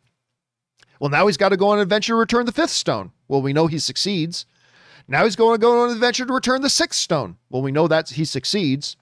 Well, 0.99 1.09
now 1.09 1.27
he's 1.27 1.37
got 1.37 1.49
to 1.49 1.57
go 1.57 1.69
on 1.69 1.77
an 1.77 1.83
adventure 1.83 2.13
to 2.13 2.17
return 2.17 2.45
the 2.45 2.51
fifth 2.51 2.71
stone. 2.71 3.11
Well, 3.27 3.41
we 3.41 3.53
know 3.53 3.67
he 3.67 3.79
succeeds. 3.79 4.45
Now 5.07 5.23
he's 5.23 5.35
going 5.35 5.55
to 5.55 5.61
go 5.61 5.81
on 5.81 5.89
an 5.89 5.95
adventure 5.95 6.25
to 6.25 6.33
return 6.33 6.61
the 6.61 6.69
sixth 6.69 6.99
stone. 6.99 7.37
Well, 7.49 7.61
we 7.61 7.71
know 7.71 7.87
that 7.87 8.09
he 8.09 8.25
succeeds. 8.25 8.97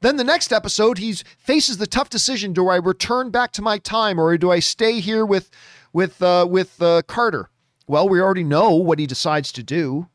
Then 0.00 0.16
the 0.16 0.24
next 0.24 0.52
episode, 0.52 0.98
he 0.98 1.14
faces 1.38 1.78
the 1.78 1.86
tough 1.86 2.10
decision: 2.10 2.52
Do 2.52 2.68
I 2.68 2.76
return 2.76 3.30
back 3.30 3.52
to 3.52 3.62
my 3.62 3.78
time, 3.78 4.18
or 4.18 4.36
do 4.36 4.50
I 4.50 4.60
stay 4.60 5.00
here 5.00 5.24
with, 5.24 5.50
with, 5.92 6.22
uh, 6.22 6.46
with 6.48 6.80
uh, 6.82 7.02
Carter? 7.02 7.50
Well, 7.86 8.08
we 8.08 8.20
already 8.20 8.44
know 8.44 8.74
what 8.74 8.98
he 8.98 9.06
decides 9.06 9.50
to 9.52 9.62
do. 9.62 10.08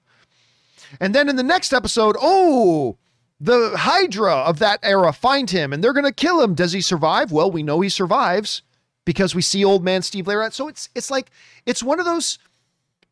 And 0.99 1.13
then 1.13 1.29
in 1.29 1.35
the 1.35 1.43
next 1.43 1.73
episode, 1.73 2.15
oh, 2.19 2.97
the 3.39 3.73
Hydra 3.77 4.33
of 4.33 4.59
that 4.59 4.79
era 4.81 5.11
find 5.11 5.49
him 5.49 5.73
and 5.73 5.83
they're 5.83 5.93
going 5.93 6.05
to 6.05 6.11
kill 6.11 6.41
him. 6.41 6.53
Does 6.53 6.71
he 6.71 6.81
survive? 6.81 7.31
Well, 7.31 7.51
we 7.51 7.63
know 7.63 7.81
he 7.81 7.89
survives 7.89 8.61
because 9.05 9.35
we 9.35 9.41
see 9.41 9.63
old 9.63 9.83
man 9.83 10.01
Steve 10.01 10.27
Layer. 10.27 10.49
So 10.51 10.67
it's 10.67 10.89
it's 10.95 11.11
like 11.11 11.31
it's 11.65 11.83
one 11.83 11.99
of 11.99 12.05
those 12.05 12.39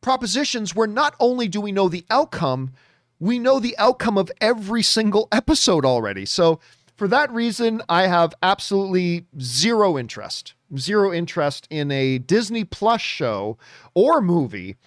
propositions 0.01 0.75
where 0.75 0.87
not 0.87 1.15
only 1.19 1.47
do 1.47 1.61
we 1.61 1.71
know 1.71 1.89
the 1.89 2.05
outcome, 2.09 2.73
we 3.19 3.39
know 3.39 3.59
the 3.59 3.77
outcome 3.77 4.17
of 4.17 4.31
every 4.41 4.83
single 4.83 5.27
episode 5.31 5.85
already. 5.85 6.25
So 6.25 6.59
for 6.95 7.07
that 7.07 7.31
reason, 7.31 7.81
I 7.89 8.07
have 8.07 8.33
absolutely 8.43 9.25
zero 9.39 9.97
interest, 9.97 10.53
zero 10.77 11.11
interest 11.13 11.67
in 11.69 11.91
a 11.91 12.17
Disney 12.17 12.63
Plus 12.63 13.01
show 13.01 13.57
or 13.93 14.21
movie 14.21 14.77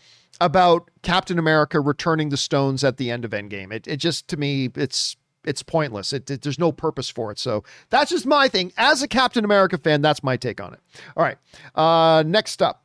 about 0.40 0.90
Captain 1.02 1.38
America 1.38 1.80
returning 1.80 2.28
the 2.28 2.36
stones 2.36 2.84
at 2.84 2.96
the 2.96 3.10
end 3.10 3.24
of 3.24 3.30
Endgame. 3.30 3.72
It, 3.72 3.86
it 3.86 3.96
just 3.96 4.28
to 4.28 4.36
me 4.36 4.70
it's 4.74 5.16
it's 5.44 5.62
pointless. 5.62 6.12
It, 6.12 6.28
it, 6.30 6.42
there's 6.42 6.58
no 6.58 6.72
purpose 6.72 7.08
for 7.08 7.30
it. 7.30 7.38
So 7.38 7.62
that's 7.90 8.10
just 8.10 8.26
my 8.26 8.48
thing. 8.48 8.72
As 8.76 9.02
a 9.02 9.08
Captain 9.08 9.44
America 9.44 9.78
fan, 9.78 10.02
that's 10.02 10.22
my 10.22 10.36
take 10.36 10.60
on 10.60 10.74
it. 10.74 10.80
All 11.16 11.22
right. 11.22 11.38
Uh, 11.74 12.24
next 12.26 12.60
up, 12.62 12.84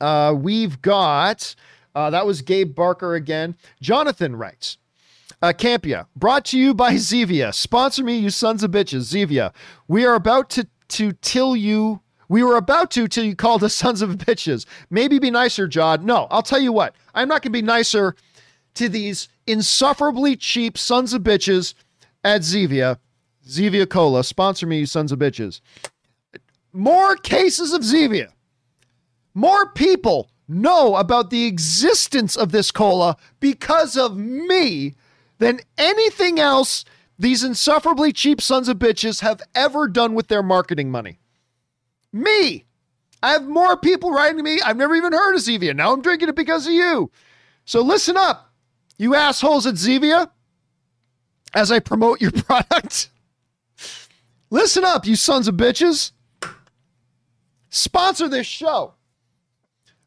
uh, 0.00 0.34
we've 0.36 0.80
got 0.80 1.54
uh, 1.94 2.10
that 2.10 2.26
was 2.26 2.42
Gabe 2.42 2.74
Barker 2.74 3.14
again. 3.14 3.56
Jonathan 3.80 4.36
writes. 4.36 4.78
Uh, 5.42 5.54
Campea, 5.56 6.06
brought 6.14 6.44
to 6.46 6.58
you 6.58 6.74
by 6.74 6.94
Zevia. 6.94 7.54
Sponsor 7.54 8.04
me, 8.04 8.18
you 8.18 8.28
sons 8.28 8.62
of 8.62 8.70
bitches. 8.70 9.10
Zevia, 9.10 9.54
we 9.88 10.04
are 10.04 10.14
about 10.14 10.50
to 10.50 10.68
to 10.88 11.12
till 11.22 11.56
you 11.56 12.00
we 12.30 12.44
were 12.44 12.56
about 12.56 12.92
to 12.92 13.08
till 13.08 13.24
you 13.24 13.34
called 13.34 13.64
us 13.64 13.74
sons 13.84 14.00
of 14.00 14.10
bitches. 14.10 14.64
Maybe 14.88 15.18
be 15.18 15.32
nicer, 15.32 15.68
Jod. 15.68 16.02
No, 16.02 16.28
I'll 16.30 16.42
tell 16.42 16.60
you 16.60 16.72
what. 16.72 16.94
I'm 17.12 17.28
not 17.28 17.42
going 17.42 17.52
to 17.52 17.58
be 17.58 17.60
nicer 17.60 18.14
to 18.74 18.88
these 18.88 19.28
insufferably 19.48 20.36
cheap 20.36 20.78
sons 20.78 21.12
of 21.12 21.22
bitches 21.22 21.74
at 22.22 22.42
Zevia. 22.42 22.98
Zevia 23.46 23.90
Cola. 23.90 24.22
Sponsor 24.22 24.66
me, 24.68 24.78
you 24.78 24.86
sons 24.86 25.10
of 25.10 25.18
bitches. 25.18 25.60
More 26.72 27.16
cases 27.16 27.72
of 27.72 27.82
Zevia. 27.82 28.28
More 29.34 29.68
people 29.72 30.30
know 30.46 30.94
about 30.96 31.30
the 31.30 31.46
existence 31.46 32.36
of 32.36 32.52
this 32.52 32.70
cola 32.70 33.16
because 33.40 33.96
of 33.96 34.16
me 34.16 34.94
than 35.38 35.60
anything 35.76 36.38
else 36.38 36.84
these 37.18 37.42
insufferably 37.42 38.12
cheap 38.12 38.40
sons 38.40 38.68
of 38.68 38.78
bitches 38.78 39.20
have 39.20 39.42
ever 39.54 39.88
done 39.88 40.14
with 40.14 40.28
their 40.28 40.42
marketing 40.42 40.92
money. 40.92 41.18
Me. 42.12 42.64
I 43.22 43.32
have 43.32 43.46
more 43.46 43.76
people 43.76 44.10
writing 44.10 44.38
to 44.38 44.42
me. 44.42 44.60
I've 44.64 44.76
never 44.76 44.94
even 44.94 45.12
heard 45.12 45.34
of 45.34 45.40
Zevia. 45.40 45.74
Now 45.74 45.92
I'm 45.92 46.02
drinking 46.02 46.28
it 46.28 46.36
because 46.36 46.66
of 46.66 46.72
you. 46.72 47.10
So 47.64 47.82
listen 47.82 48.16
up, 48.16 48.52
you 48.96 49.14
assholes 49.14 49.66
at 49.66 49.74
Zevia, 49.74 50.30
as 51.54 51.70
I 51.70 51.78
promote 51.78 52.20
your 52.20 52.32
product. 52.32 53.10
listen 54.50 54.84
up, 54.84 55.06
you 55.06 55.16
sons 55.16 55.48
of 55.48 55.56
bitches. 55.56 56.12
Sponsor 57.68 58.28
this 58.28 58.46
show. 58.46 58.94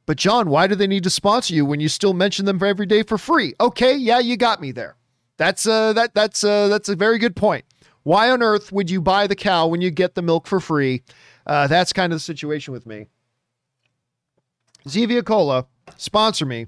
But 0.05 0.17
John, 0.17 0.49
why 0.49 0.67
do 0.67 0.75
they 0.75 0.87
need 0.87 1.03
to 1.03 1.09
sponsor 1.09 1.53
you 1.53 1.65
when 1.65 1.79
you 1.79 1.87
still 1.87 2.13
mention 2.13 2.45
them 2.45 2.61
every 2.61 2.85
day 2.85 3.03
for 3.03 3.17
free? 3.17 3.53
Okay, 3.61 3.95
yeah, 3.95 4.19
you 4.19 4.35
got 4.35 4.59
me 4.59 4.71
there. 4.71 4.97
That's 5.37 5.65
uh 5.65 5.93
that 5.93 6.13
that's 6.13 6.43
uh 6.43 6.67
that's 6.67 6.89
a 6.89 6.95
very 6.95 7.17
good 7.17 7.35
point. 7.35 7.65
Why 8.03 8.29
on 8.29 8.43
earth 8.43 8.71
would 8.71 8.89
you 8.89 9.01
buy 9.01 9.27
the 9.27 9.35
cow 9.35 9.67
when 9.67 9.81
you 9.81 9.89
get 9.89 10.15
the 10.15 10.21
milk 10.21 10.47
for 10.47 10.59
free? 10.59 11.03
Uh, 11.47 11.67
that's 11.67 11.93
kind 11.93 12.11
of 12.13 12.17
the 12.17 12.21
situation 12.23 12.73
with 12.73 12.85
me. 12.85 13.07
Zevia 14.87 15.23
Cola, 15.23 15.65
sponsor 15.97 16.45
me, 16.45 16.67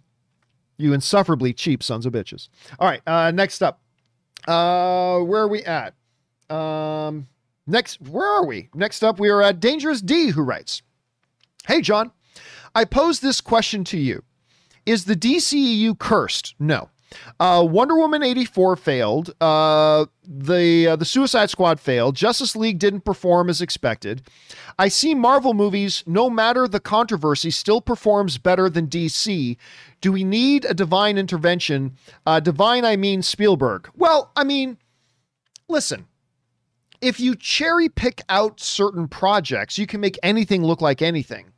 you 0.78 0.94
insufferably 0.94 1.54
cheap 1.54 1.84
sons 1.84 2.06
of 2.06 2.14
bitches. 2.14 2.50
All 2.80 2.88
right, 2.88 3.02
uh, 3.06 3.32
next 3.32 3.62
up. 3.62 3.82
Uh, 4.48 5.20
where 5.20 5.42
are 5.42 5.48
we 5.48 5.64
at? 5.64 5.94
Um, 6.50 7.28
next, 7.68 8.02
where 8.02 8.28
are 8.28 8.46
we? 8.46 8.70
Next 8.74 9.04
up, 9.04 9.20
we 9.20 9.30
are 9.30 9.42
at 9.42 9.60
Dangerous 9.60 10.02
D, 10.02 10.30
who 10.30 10.42
writes 10.42 10.82
Hey, 11.68 11.82
John, 11.82 12.12
I 12.74 12.86
pose 12.86 13.20
this 13.20 13.42
question 13.42 13.84
to 13.86 13.98
you 13.98 14.24
Is 14.86 15.06
the 15.06 15.16
DCEU 15.16 15.98
cursed? 15.98 16.56
No. 16.60 16.90
Uh, 17.40 17.66
Wonder 17.70 17.96
Woman 17.96 18.24
84 18.24 18.76
failed. 18.76 19.34
Uh, 19.40 20.06
the 20.24 20.88
uh, 20.88 20.96
the 20.96 21.06
Suicide 21.06 21.50
Squad 21.50 21.80
failed. 21.80 22.16
Justice 22.16 22.56
League 22.56 22.80
didn't 22.80 23.02
perform 23.02 23.50
as 23.50 23.62
expected. 23.62 24.22
I 24.78 24.88
see 24.88 25.14
Marvel 25.14 25.54
movies, 25.54 26.04
no 26.06 26.30
matter 26.30 26.68
the 26.68 26.80
controversy, 26.80 27.52
still 27.52 27.82
performs 27.82 28.38
better 28.38 28.70
than 28.70 28.88
DC. 28.88 29.58
Do 30.02 30.12
we 30.12 30.24
need 30.24 30.66
a 30.66 30.74
divine 30.74 31.18
intervention? 31.18 31.98
Uh, 32.26 32.40
divine, 32.40 32.86
I 32.86 32.96
mean 32.96 33.22
Spielberg. 33.22 33.90
Well, 33.96 34.32
I 34.36 34.44
mean, 34.44 34.78
listen. 35.68 36.08
If 37.02 37.20
you 37.20 37.36
cherry 37.36 37.90
pick 37.90 38.22
out 38.30 38.60
certain 38.60 39.08
projects, 39.08 39.78
you 39.78 39.86
can 39.86 40.00
make 40.00 40.18
anything 40.24 40.64
look 40.64 40.82
like 40.82 41.02
anything. 41.02 41.52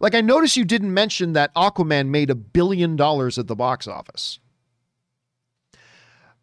Like 0.00 0.16
I 0.16 0.20
noticed 0.20 0.56
you 0.56 0.64
didn't 0.64 0.92
mention 0.92 1.32
that 1.32 1.54
Aquaman 1.54 2.08
made 2.08 2.28
a 2.28 2.34
billion 2.34 2.96
dollars 2.96 3.38
at 3.38 3.46
the 3.46 3.54
box 3.54 3.86
office. 3.86 4.40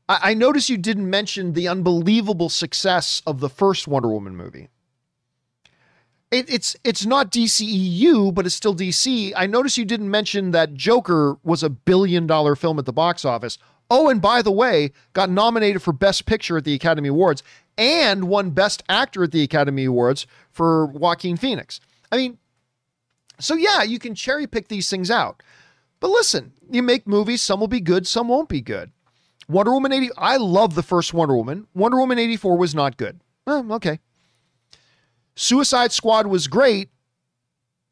I, 0.10 0.32
I 0.32 0.34
notice 0.34 0.70
you 0.70 0.78
didn't 0.78 1.10
mention 1.10 1.54
the 1.54 1.70
unbelievable 1.70 2.50
success 2.50 3.22
of 3.26 3.40
the 3.40 3.50
first 3.50 3.88
Wonder 3.88 4.10
Woman 4.10 4.36
movie. 4.36 4.68
It, 6.32 6.50
it's 6.50 6.76
it's 6.84 7.06
not 7.06 7.32
DCEU, 7.32 8.34
but 8.34 8.46
it's 8.46 8.56
still 8.56 8.76
DC. 8.76 9.34
I 9.36 9.48
notice 9.48 9.78
you 9.78 9.86
didn't 9.86 10.12
mention 10.12 10.52
that 10.52 10.74
Joker 10.74 11.38
was 11.44 11.64
a 11.64 11.70
billion 11.70 12.28
dollar 12.28 12.56
film 12.56 12.78
at 12.78 12.86
the 12.86 12.94
box 12.94 13.24
office. 13.24 13.58
Oh, 13.90 14.10
and 14.10 14.22
by 14.22 14.44
the 14.44 14.52
way, 14.52 14.92
got 15.14 15.32
nominated 15.32 15.82
for 15.82 15.92
Best 15.92 16.28
Picture 16.28 16.58
at 16.58 16.66
the 16.66 16.76
Academy 16.76 17.10
Awards 17.10 17.42
and 17.80 18.26
won 18.26 18.52
Best 18.52 18.84
Actor 18.90 19.24
at 19.24 19.32
the 19.32 19.42
Academy 19.42 19.86
Awards 19.86 20.28
for 20.52 20.86
Joaquin 20.86 21.38
Phoenix. 21.38 21.80
I 22.12 22.18
mean, 22.18 22.38
so 23.40 23.56
yeah, 23.56 23.82
you 23.82 23.98
can 23.98 24.14
cherry 24.14 24.46
pick 24.46 24.68
these 24.68 24.88
things 24.88 25.10
out. 25.10 25.42
But 26.00 26.12
listen, 26.12 26.54
you 26.70 26.84
make 26.84 27.08
movies, 27.08 27.42
some 27.42 27.60
will 27.60 27.68
be 27.68 27.82
good, 27.82 28.06
some 28.06 28.28
won't 28.28 28.50
be 28.50 28.62
good. 28.62 28.92
Wonder 29.50 29.74
Woman 29.74 29.92
80, 29.92 30.12
I 30.16 30.38
love 30.38 30.76
the 30.76 30.84
first 30.84 31.14
Wonder 31.14 31.36
Woman. 31.36 31.68
Wonder 31.74 31.98
Woman 31.98 32.20
84 32.20 32.58
was 32.58 32.76
not 32.76 32.98
good. 32.98 33.20
Okay. 33.48 34.00
Suicide 35.36 35.92
Squad 35.92 36.28
was 36.28 36.48
great, 36.48 36.90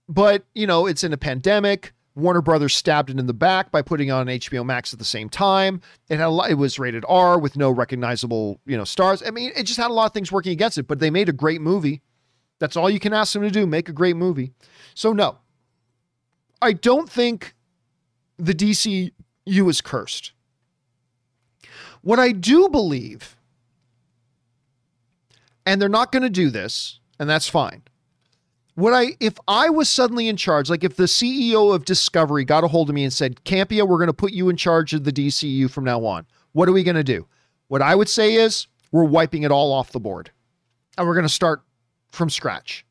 but 0.07 0.43
you 0.53 0.67
know, 0.67 0.85
it's 0.85 1.03
in 1.03 1.13
a 1.13 1.17
pandemic. 1.17 1.93
Warner 2.15 2.41
Brothers 2.41 2.75
stabbed 2.75 3.09
it 3.09 3.19
in 3.19 3.25
the 3.25 3.33
back 3.33 3.71
by 3.71 3.81
putting 3.81 4.11
on 4.11 4.27
HBO 4.27 4.65
Max 4.65 4.93
at 4.93 4.99
the 4.99 5.05
same 5.05 5.29
time. 5.29 5.81
It 6.09 6.17
had 6.17 6.27
lot, 6.27 6.49
it 6.49 6.55
was 6.55 6.79
rated 6.79 7.05
R 7.07 7.39
with 7.39 7.55
no 7.55 7.71
recognizable, 7.71 8.59
you 8.65 8.77
know, 8.77 8.83
stars. 8.83 9.23
I 9.25 9.31
mean, 9.31 9.51
it 9.55 9.63
just 9.63 9.79
had 9.79 9.89
a 9.89 9.93
lot 9.93 10.05
of 10.05 10.13
things 10.13 10.31
working 10.31 10.51
against 10.51 10.77
it, 10.77 10.87
but 10.87 10.99
they 10.99 11.09
made 11.09 11.29
a 11.29 11.33
great 11.33 11.61
movie. 11.61 12.01
That's 12.59 12.75
all 12.75 12.89
you 12.89 12.99
can 12.99 13.13
ask 13.13 13.33
them 13.33 13.43
to 13.43 13.51
do, 13.51 13.65
make 13.67 13.87
a 13.87 13.93
great 13.93 14.15
movie. 14.15 14.51
So 14.93 15.13
no. 15.13 15.37
I 16.61 16.73
don't 16.73 17.09
think 17.09 17.55
the 18.37 18.53
DCU 18.53 19.11
is 19.47 19.81
cursed. 19.81 20.33
What 22.07 22.19
I 22.19 22.31
do 22.31 22.69
believe 22.69 23.35
and 25.65 25.81
they're 25.81 25.89
not 25.89 26.13
going 26.13 26.23
to 26.23 26.29
do 26.29 26.49
this, 26.49 27.01
and 27.19 27.29
that's 27.29 27.49
fine. 27.49 27.81
What 28.75 28.93
I 28.93 29.17
if 29.19 29.33
I 29.45 29.69
was 29.69 29.89
suddenly 29.89 30.29
in 30.29 30.37
charge, 30.37 30.69
like 30.69 30.85
if 30.85 30.95
the 30.95 31.03
CEO 31.03 31.75
of 31.75 31.83
Discovery 31.83 32.45
got 32.45 32.63
a 32.63 32.69
hold 32.69 32.87
of 32.87 32.95
me 32.95 33.03
and 33.03 33.11
said, 33.11 33.43
"Campea, 33.43 33.85
we're 33.85 33.97
going 33.97 34.07
to 34.07 34.13
put 34.13 34.31
you 34.31 34.47
in 34.47 34.55
charge 34.55 34.93
of 34.93 35.03
the 35.03 35.11
DCU 35.11 35.69
from 35.69 35.83
now 35.83 36.05
on." 36.05 36.25
What 36.53 36.69
are 36.69 36.71
we 36.71 36.81
going 36.81 36.95
to 36.95 37.03
do? 37.03 37.27
What 37.67 37.81
I 37.81 37.93
would 37.93 38.07
say 38.07 38.35
is, 38.35 38.67
we're 38.93 39.03
wiping 39.03 39.43
it 39.43 39.51
all 39.51 39.73
off 39.73 39.91
the 39.91 39.99
board. 39.99 40.31
And 40.97 41.05
we're 41.05 41.13
going 41.13 41.23
to 41.23 41.29
start 41.29 41.61
from 42.07 42.29
scratch. 42.29 42.85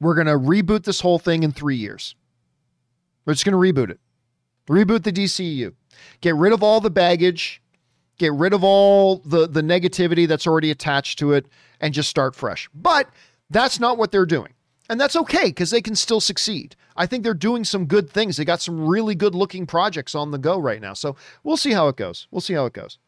We're 0.00 0.14
going 0.14 0.28
to 0.28 0.38
reboot 0.38 0.84
this 0.84 1.00
whole 1.00 1.18
thing 1.18 1.42
in 1.42 1.52
3 1.52 1.76
years. 1.76 2.16
We're 3.26 3.34
just 3.34 3.44
going 3.44 3.52
to 3.52 3.80
reboot 3.80 3.90
it. 3.90 4.00
Reboot 4.66 5.02
the 5.02 5.12
DCU. 5.12 5.74
Get 6.22 6.36
rid 6.36 6.54
of 6.54 6.62
all 6.62 6.80
the 6.80 6.90
baggage, 6.90 7.60
get 8.24 8.32
rid 8.32 8.52
of 8.52 8.64
all 8.64 9.18
the 9.24 9.46
the 9.46 9.62
negativity 9.62 10.26
that's 10.26 10.46
already 10.46 10.70
attached 10.70 11.18
to 11.20 11.32
it 11.32 11.46
and 11.80 11.94
just 11.94 12.08
start 12.08 12.34
fresh. 12.34 12.68
But 12.74 13.08
that's 13.50 13.78
not 13.78 13.98
what 13.98 14.10
they're 14.10 14.26
doing. 14.26 14.52
And 14.90 15.00
that's 15.00 15.16
okay 15.16 15.46
because 15.46 15.70
they 15.70 15.80
can 15.80 15.96
still 15.96 16.20
succeed. 16.20 16.76
I 16.96 17.06
think 17.06 17.24
they're 17.24 17.34
doing 17.34 17.64
some 17.64 17.86
good 17.86 18.10
things. 18.10 18.36
They 18.36 18.44
got 18.44 18.60
some 18.60 18.86
really 18.86 19.14
good 19.14 19.34
looking 19.34 19.66
projects 19.66 20.14
on 20.14 20.30
the 20.30 20.38
go 20.38 20.58
right 20.58 20.80
now. 20.80 20.92
So 20.92 21.16
we'll 21.42 21.56
see 21.56 21.72
how 21.72 21.88
it 21.88 21.96
goes. 21.96 22.28
We'll 22.30 22.42
see 22.42 22.54
how 22.54 22.66
it 22.66 22.74
goes. 22.74 22.98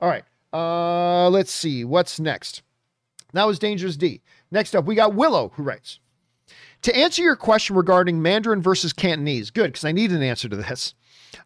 All 0.00 0.08
right. 0.08 0.24
Uh, 0.52 1.28
let's 1.28 1.52
see. 1.52 1.84
What's 1.84 2.18
next? 2.18 2.62
That 3.32 3.46
was 3.46 3.58
Dangerous 3.58 3.96
D. 3.96 4.22
Next 4.50 4.74
up, 4.74 4.86
we 4.86 4.94
got 4.94 5.14
Willow 5.14 5.52
who 5.54 5.62
writes 5.62 5.98
To 6.82 6.96
answer 6.96 7.22
your 7.22 7.36
question 7.36 7.76
regarding 7.76 8.22
Mandarin 8.22 8.62
versus 8.62 8.92
Cantonese, 8.92 9.50
good, 9.50 9.72
because 9.72 9.84
I 9.84 9.92
need 9.92 10.12
an 10.12 10.22
answer 10.22 10.48
to 10.48 10.56
this. 10.56 10.94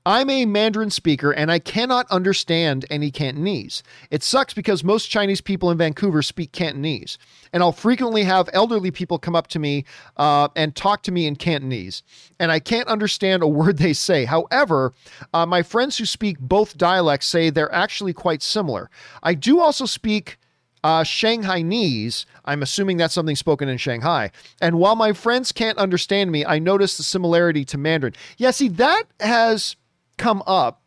I'm 0.05 0.31
a 0.31 0.47
Mandarin 0.47 0.91
speaker 0.91 1.33
and 1.33 1.51
I 1.51 1.59
cannot 1.59 2.11
understand 2.11 2.87
any 2.91 3.11
Cantonese. 3.11 3.83
It 4.11 4.23
sucks 4.23 4.55
because 4.55 4.83
most 4.85 5.07
Chinese 5.07 5.41
people 5.41 5.71
in 5.71 5.79
Vancouver 5.79 6.23
speak 6.23 6.53
Cantonese. 6.53 7.19
And 7.53 7.63
I'll 7.63 7.73
frequently 7.73 8.25
have 8.25 8.49
elderly 8.53 8.91
people 8.91 9.19
come 9.19 9.37
up 9.37 9.49
to 9.49 9.59
me 9.59 9.85
uh, 10.17 10.49
and 10.57 10.75
talk 10.75 11.03
to 11.05 11.13
me 11.13 11.27
in 11.27 11.37
Cantonese. 11.37 12.03
And 12.39 12.53
I 12.53 12.61
can't 12.61 12.89
understand 12.89 13.43
a 13.43 13.49
word 13.61 13.79
they 13.79 13.93
say. 13.93 14.25
However, 14.25 14.93
uh, 15.35 15.47
my 15.47 15.63
friends 15.63 15.99
who 15.99 16.05
speak 16.05 16.39
both 16.39 16.79
dialects 16.79 17.27
say 17.27 17.51
they're 17.51 17.75
actually 17.75 18.13
quite 18.13 18.43
similar. 18.43 18.91
I 19.23 19.35
do 19.35 19.61
also 19.61 19.87
speak. 19.87 20.39
Uh, 20.83 21.03
Shanghainese, 21.03 22.25
I'm 22.47 22.63
assuming 22.63 22.97
that's 22.97 23.13
something 23.13 23.37
spoken 23.37 23.69
in 23.69 23.77
Shanghai. 23.77 24.31
And 24.63 24.79
while 24.79 24.97
my 24.97 25.13
friends 25.13 25.53
can't 25.53 25.77
understand 25.77 26.33
me, 26.33 26.43
I 26.47 26.59
notice 26.59 26.97
the 26.97 27.03
similarity 27.03 27.67
to 27.67 27.77
Mandarin. 27.77 28.15
Yeah, 28.39 28.51
see, 28.51 28.69
that 28.69 29.05
has 29.21 29.77
come 30.21 30.43
up. 30.47 30.83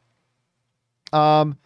Um, 1.11 1.57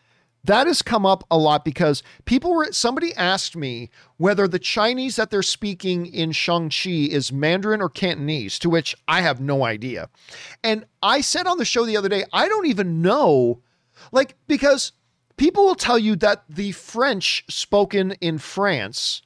that 0.46 0.68
has 0.68 0.82
come 0.82 1.06
up 1.06 1.26
a 1.30 1.38
lot 1.38 1.66
because 1.66 2.02
people 2.24 2.56
were 2.56 2.72
somebody 2.72 3.14
asked 3.16 3.58
me 3.58 3.90
whether 4.16 4.48
the 4.48 4.60
Chinese 4.60 5.18
that 5.18 5.30
they're 5.30 5.44
speaking 5.44 6.06
in 6.06 6.32
Shang-Chi 6.32 6.90
is 6.90 7.34
Mandarin 7.34 7.82
or 7.82 7.90
Cantonese, 7.90 8.58
to 8.60 8.70
which 8.70 8.96
I 9.10 9.22
have 9.22 9.42
no 9.42 9.66
idea. 9.66 10.10
And 10.64 10.86
I 11.04 11.20
said 11.20 11.48
on 11.48 11.58
the 11.58 11.66
show 11.66 11.86
the 11.86 11.98
other 11.98 12.08
day, 12.08 12.24
I 12.32 12.48
don't 12.48 12.66
even 12.66 13.02
know, 13.02 13.62
like, 14.14 14.38
because 14.48 14.94
people 15.36 15.66
will 15.66 15.76
tell 15.76 16.00
you 16.00 16.16
that 16.16 16.46
the 16.48 16.72
French 16.72 17.44
spoken 17.50 18.14
in 18.22 18.38
France 18.38 19.22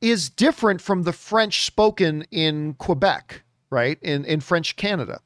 is 0.00 0.30
different 0.30 0.80
from 0.80 1.02
the 1.02 1.12
French 1.12 1.66
spoken 1.66 2.24
in 2.30 2.74
Quebec, 2.74 3.42
right? 3.68 3.98
In 4.00 4.24
in 4.24 4.40
French 4.40 4.76
Canada. 4.76 5.20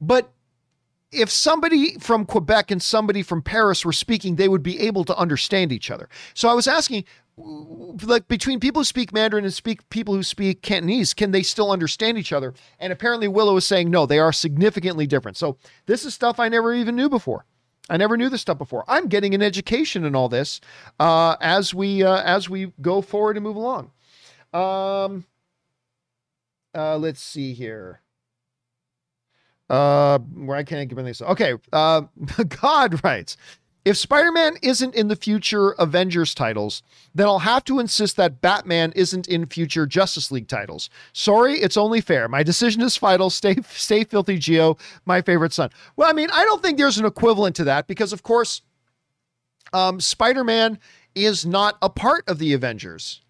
But 0.00 0.32
if 1.12 1.30
somebody 1.30 1.98
from 1.98 2.24
Quebec 2.24 2.70
and 2.70 2.82
somebody 2.82 3.22
from 3.22 3.42
Paris 3.42 3.84
were 3.84 3.92
speaking, 3.92 4.36
they 4.36 4.48
would 4.48 4.62
be 4.62 4.80
able 4.80 5.04
to 5.04 5.16
understand 5.16 5.70
each 5.70 5.90
other. 5.90 6.08
So 6.34 6.48
I 6.48 6.54
was 6.54 6.66
asking, 6.66 7.04
like 7.36 8.28
between 8.28 8.60
people 8.60 8.80
who 8.80 8.84
speak 8.84 9.12
Mandarin 9.12 9.44
and 9.44 9.54
speak 9.54 9.88
people 9.90 10.14
who 10.14 10.22
speak 10.22 10.62
Cantonese, 10.62 11.14
can 11.14 11.30
they 11.30 11.42
still 11.42 11.70
understand 11.70 12.18
each 12.18 12.32
other? 12.32 12.54
And 12.78 12.92
apparently 12.92 13.28
Willow 13.28 13.56
is 13.56 13.66
saying 13.66 13.90
no, 13.90 14.06
they 14.06 14.18
are 14.18 14.32
significantly 14.32 15.06
different. 15.06 15.36
So 15.36 15.58
this 15.86 16.04
is 16.04 16.14
stuff 16.14 16.40
I 16.40 16.48
never 16.48 16.74
even 16.74 16.96
knew 16.96 17.08
before. 17.08 17.44
I 17.90 17.96
never 17.96 18.16
knew 18.16 18.28
this 18.28 18.40
stuff 18.40 18.58
before. 18.58 18.84
I'm 18.86 19.08
getting 19.08 19.34
an 19.34 19.42
education 19.42 20.04
in 20.04 20.14
all 20.14 20.28
this 20.28 20.60
uh, 21.00 21.36
as 21.40 21.74
we 21.74 22.02
uh, 22.02 22.22
as 22.22 22.48
we 22.48 22.72
go 22.80 23.02
forward 23.02 23.36
and 23.36 23.44
move 23.44 23.56
along. 23.56 23.90
Um, 24.52 25.24
uh, 26.74 26.96
let's 26.96 27.20
see 27.20 27.52
here. 27.52 28.00
Uh, 29.72 30.18
where 30.18 30.58
I 30.58 30.64
can't 30.64 30.86
give 30.86 30.98
anything. 30.98 31.26
Okay. 31.28 31.54
Uh, 31.72 32.02
God 32.60 33.02
writes, 33.02 33.38
if 33.86 33.96
Spider-Man 33.96 34.58
isn't 34.62 34.94
in 34.94 35.08
the 35.08 35.16
future 35.16 35.70
Avengers 35.70 36.34
titles, 36.34 36.82
then 37.14 37.26
I'll 37.26 37.38
have 37.38 37.64
to 37.64 37.80
insist 37.80 38.18
that 38.18 38.42
Batman 38.42 38.92
isn't 38.94 39.26
in 39.28 39.46
future 39.46 39.86
Justice 39.86 40.30
League 40.30 40.46
titles. 40.46 40.90
Sorry, 41.14 41.54
it's 41.54 41.78
only 41.78 42.02
fair. 42.02 42.28
My 42.28 42.42
decision 42.42 42.82
is 42.82 42.98
final. 42.98 43.30
Stay, 43.30 43.56
stay 43.70 44.04
filthy, 44.04 44.36
Geo, 44.36 44.76
my 45.06 45.22
favorite 45.22 45.54
son. 45.54 45.70
Well, 45.96 46.08
I 46.08 46.12
mean, 46.12 46.28
I 46.32 46.44
don't 46.44 46.62
think 46.62 46.76
there's 46.76 46.98
an 46.98 47.06
equivalent 47.06 47.56
to 47.56 47.64
that 47.64 47.86
because, 47.86 48.12
of 48.12 48.22
course, 48.22 48.60
um, 49.72 50.00
Spider-Man 50.00 50.78
is 51.14 51.46
not 51.46 51.78
a 51.80 51.88
part 51.88 52.28
of 52.28 52.38
the 52.38 52.52
Avengers 52.52 53.22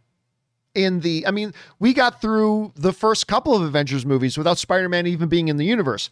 in 0.75 1.01
the 1.01 1.27
I 1.27 1.31
mean, 1.31 1.53
we 1.79 1.93
got 1.93 2.21
through 2.21 2.73
the 2.75 2.93
first 2.93 3.27
couple 3.27 3.55
of 3.55 3.63
Avengers 3.63 4.07
movies 4.07 4.39
without 4.39 4.59
Spider-Man 4.59 5.07
even 5.07 5.29
being 5.29 5.49
in 5.49 5.57
the 5.57 5.65
universe. 5.65 6.11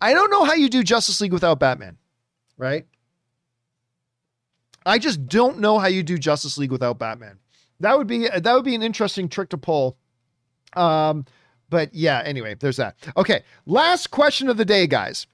I 0.00 0.12
don't 0.12 0.30
know 0.30 0.44
how 0.44 0.54
you 0.54 0.68
do 0.68 0.82
Justice 0.82 1.20
League 1.20 1.32
without 1.32 1.58
Batman, 1.58 1.96
right? 2.56 2.86
I 4.84 4.98
just 4.98 5.26
don't 5.26 5.58
know 5.58 5.78
how 5.78 5.88
you 5.88 6.02
do 6.02 6.16
Justice 6.16 6.58
League 6.58 6.70
without 6.70 6.98
Batman. 6.98 7.38
That 7.80 7.98
would 7.98 8.06
be 8.06 8.28
that 8.28 8.54
would 8.54 8.64
be 8.64 8.74
an 8.74 8.82
interesting 8.82 9.28
trick 9.28 9.50
to 9.50 9.58
pull. 9.58 9.96
Um, 10.74 11.24
but 11.68 11.92
yeah, 11.94 12.22
anyway, 12.24 12.54
there's 12.54 12.76
that. 12.76 12.96
Okay, 13.16 13.42
last 13.66 14.10
question 14.10 14.48
of 14.48 14.56
the 14.56 14.64
day, 14.64 14.86
guys, 14.86 15.26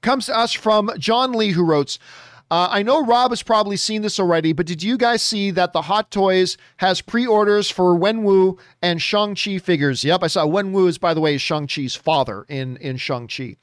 comes 0.00 0.26
to 0.26 0.36
us 0.36 0.52
from 0.52 0.90
John 0.98 1.32
Lee, 1.32 1.52
who 1.52 1.64
wrote. 1.64 1.98
Uh, 2.48 2.68
I 2.70 2.84
know 2.84 3.04
Rob 3.04 3.32
has 3.32 3.42
probably 3.42 3.76
seen 3.76 4.02
this 4.02 4.20
already, 4.20 4.52
but 4.52 4.66
did 4.66 4.80
you 4.80 4.96
guys 4.96 5.20
see 5.20 5.50
that 5.50 5.72
the 5.72 5.82
Hot 5.82 6.12
Toys 6.12 6.56
has 6.76 7.00
pre-orders 7.00 7.70
for 7.70 7.98
Wenwu 7.98 8.56
and 8.80 9.02
Shang-Chi 9.02 9.58
figures? 9.58 10.04
Yep, 10.04 10.22
I 10.22 10.26
saw 10.28 10.46
Wenwu 10.46 10.88
is, 10.88 10.96
by 10.96 11.12
the 11.12 11.20
way, 11.20 11.38
Shang-Chi's 11.38 11.96
father 11.96 12.46
in, 12.48 12.76
in 12.76 12.98
Shang-Chi. 12.98 13.56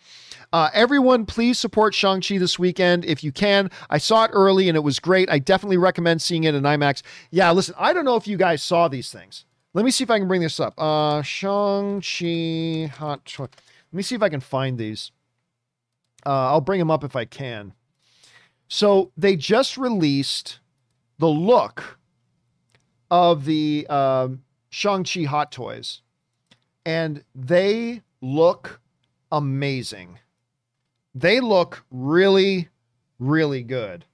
Uh, 0.52 0.70
everyone, 0.74 1.26
please 1.26 1.58
support 1.58 1.96
Shang-Chi 1.96 2.38
this 2.38 2.60
weekend 2.60 3.06
if 3.06 3.24
you 3.24 3.32
can. 3.32 3.72
I 3.90 4.00
saw 4.00 4.26
it 4.26 4.32
early 4.34 4.68
and 4.68 4.76
it 4.76 4.82
was 4.82 5.00
great. 5.00 5.30
I 5.32 5.40
definitely 5.40 5.78
recommend 5.78 6.22
seeing 6.22 6.44
it 6.44 6.54
in 6.54 6.64
IMAX. 6.64 7.04
Yeah, 7.32 7.52
listen, 7.52 7.76
I 7.78 7.94
don't 7.94 8.06
know 8.06 8.18
if 8.18 8.28
you 8.28 8.36
guys 8.36 8.62
saw 8.62 8.90
these 8.90 9.12
things. 9.12 9.46
Let 9.74 9.86
me 9.86 9.92
see 9.92 10.04
if 10.04 10.12
I 10.12 10.20
can 10.20 10.28
bring 10.28 10.42
this 10.42 10.60
up. 10.60 10.74
Uh, 10.78 11.22
Shang-Chi 11.22 12.92
Hot 12.98 13.24
Toy. 13.26 13.44
Let 13.46 13.94
me 13.94 14.04
see 14.04 14.16
if 14.16 14.22
I 14.22 14.30
can 14.30 14.42
find 14.42 14.78
these. 14.78 15.12
Uh, 16.26 16.52
I'll 16.52 16.62
bring 16.62 16.80
them 16.80 16.92
up 16.92 17.06
if 17.06 17.16
I 17.16 17.24
can. 17.26 17.74
So 18.68 19.12
they 19.16 19.36
just 19.36 19.78
released 19.78 20.60
the 21.20 21.28
look 21.28 22.00
of 23.12 23.46
the 23.46 23.86
um, 23.88 24.44
Shang-Chi 24.70 25.24
Hot 25.24 25.52
Toys, 25.52 26.02
and 26.86 27.24
they 27.36 28.02
look 28.22 28.82
amazing. 29.32 30.20
They 31.14 31.40
look 31.40 31.86
really, 31.92 32.70
really 33.20 33.62
good. 33.64 34.06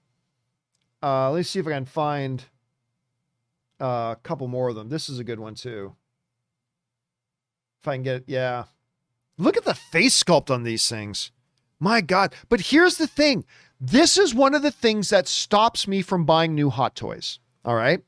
Uh, 1.01 1.31
let 1.31 1.37
me 1.37 1.43
see 1.43 1.59
if 1.59 1.67
I 1.67 1.71
can 1.71 1.85
find 1.85 2.43
uh, 3.79 4.15
a 4.15 4.17
couple 4.21 4.47
more 4.49 4.67
of 4.67 4.75
them. 4.75 4.89
This 4.89 5.07
is 5.07 5.19
a 5.19 5.23
good 5.23 5.39
one 5.39 5.55
too. 5.55 5.95
If 7.81 7.87
I 7.87 7.95
can 7.95 8.03
get, 8.03 8.23
yeah. 8.27 8.65
Look 9.37 9.55
at 9.55 9.63
the 9.63 9.73
face 9.73 10.21
sculpt 10.21 10.49
on 10.49 10.63
these 10.63 10.89
things. 10.89 11.31
My 11.79 12.01
God. 12.01 12.35
But 12.49 12.59
here's 12.59 12.97
the 12.97 13.07
thing 13.07 13.45
this 13.79 14.17
is 14.17 14.33
one 14.33 14.53
of 14.53 14.61
the 14.61 14.71
things 14.71 15.09
that 15.09 15.27
stops 15.27 15.87
me 15.87 16.01
from 16.01 16.25
buying 16.25 16.53
new 16.53 16.69
hot 16.69 16.95
toys. 16.95 17.39
All 17.63 17.75
right. 17.75 18.01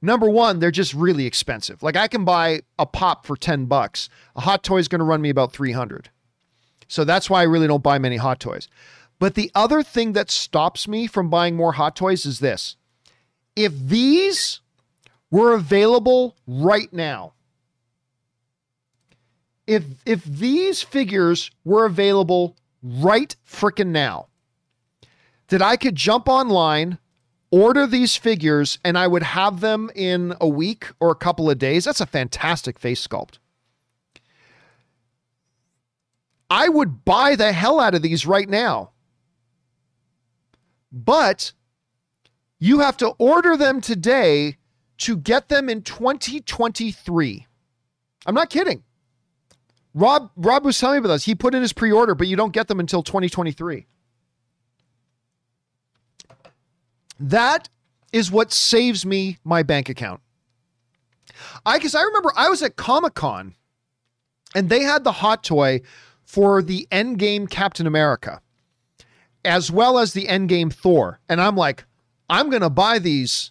Number 0.00 0.28
one, 0.28 0.58
they're 0.58 0.72
just 0.72 0.94
really 0.94 1.26
expensive. 1.26 1.82
Like 1.82 1.96
I 1.96 2.08
can 2.08 2.24
buy 2.24 2.62
a 2.78 2.86
pop 2.86 3.24
for 3.24 3.36
10 3.36 3.66
bucks. 3.66 4.08
A 4.34 4.40
hot 4.40 4.64
toy 4.64 4.78
is 4.78 4.88
going 4.88 4.98
to 4.98 5.04
run 5.04 5.22
me 5.22 5.30
about 5.30 5.52
300. 5.52 6.10
So 6.88 7.04
that's 7.04 7.30
why 7.30 7.40
I 7.40 7.44
really 7.44 7.68
don't 7.68 7.82
buy 7.82 7.98
many 7.98 8.16
hot 8.16 8.40
toys. 8.40 8.68
But 9.20 9.36
the 9.36 9.52
other 9.54 9.84
thing 9.84 10.12
that 10.14 10.30
stops 10.30 10.88
me 10.88 11.06
from 11.06 11.30
buying 11.30 11.54
more 11.54 11.72
hot 11.72 11.94
toys 11.94 12.26
is 12.26 12.40
this. 12.40 12.76
If 13.54 13.72
these 13.78 14.60
were 15.30 15.54
available 15.54 16.36
right 16.48 16.92
now, 16.92 17.34
if 19.68 19.84
if 20.04 20.24
these 20.24 20.82
figures 20.82 21.52
were 21.64 21.84
available 21.84 22.56
right 22.82 23.36
freaking 23.48 23.88
now, 23.88 24.26
that 25.52 25.60
I 25.60 25.76
could 25.76 25.94
jump 25.94 26.30
online, 26.30 26.98
order 27.50 27.86
these 27.86 28.16
figures, 28.16 28.78
and 28.82 28.96
I 28.96 29.06
would 29.06 29.22
have 29.22 29.60
them 29.60 29.90
in 29.94 30.34
a 30.40 30.48
week 30.48 30.86
or 30.98 31.10
a 31.10 31.14
couple 31.14 31.50
of 31.50 31.58
days. 31.58 31.84
That's 31.84 32.00
a 32.00 32.06
fantastic 32.06 32.78
face 32.78 33.06
sculpt. 33.06 33.36
I 36.48 36.70
would 36.70 37.04
buy 37.04 37.36
the 37.36 37.52
hell 37.52 37.80
out 37.80 37.94
of 37.94 38.00
these 38.00 38.26
right 38.26 38.48
now. 38.48 38.92
But 40.90 41.52
you 42.58 42.78
have 42.78 42.96
to 42.98 43.08
order 43.18 43.54
them 43.54 43.82
today 43.82 44.56
to 44.98 45.18
get 45.18 45.50
them 45.50 45.68
in 45.68 45.82
2023. 45.82 47.46
I'm 48.24 48.34
not 48.34 48.48
kidding. 48.48 48.84
Rob 49.92 50.30
Rob 50.34 50.64
was 50.64 50.78
telling 50.78 50.94
me 50.94 50.98
about 51.00 51.08
this. 51.08 51.24
He 51.24 51.34
put 51.34 51.54
in 51.54 51.60
his 51.60 51.74
pre-order, 51.74 52.14
but 52.14 52.26
you 52.26 52.36
don't 52.36 52.54
get 52.54 52.68
them 52.68 52.80
until 52.80 53.02
2023. 53.02 53.86
That 57.18 57.68
is 58.12 58.30
what 58.30 58.52
saves 58.52 59.06
me 59.06 59.38
my 59.44 59.62
bank 59.62 59.88
account. 59.88 60.20
I 61.64 61.78
because 61.78 61.94
I 61.94 62.02
remember 62.02 62.32
I 62.36 62.48
was 62.48 62.62
at 62.62 62.76
Comic 62.76 63.14
Con 63.14 63.54
and 64.54 64.68
they 64.68 64.82
had 64.82 65.04
the 65.04 65.12
hot 65.12 65.42
toy 65.42 65.80
for 66.24 66.62
the 66.62 66.86
Endgame 66.90 67.48
Captain 67.48 67.86
America, 67.86 68.40
as 69.44 69.70
well 69.70 69.98
as 69.98 70.12
the 70.12 70.26
Endgame 70.26 70.72
Thor. 70.72 71.20
And 71.28 71.40
I'm 71.40 71.56
like, 71.56 71.84
I'm 72.28 72.50
gonna 72.50 72.70
buy 72.70 72.98
these 72.98 73.50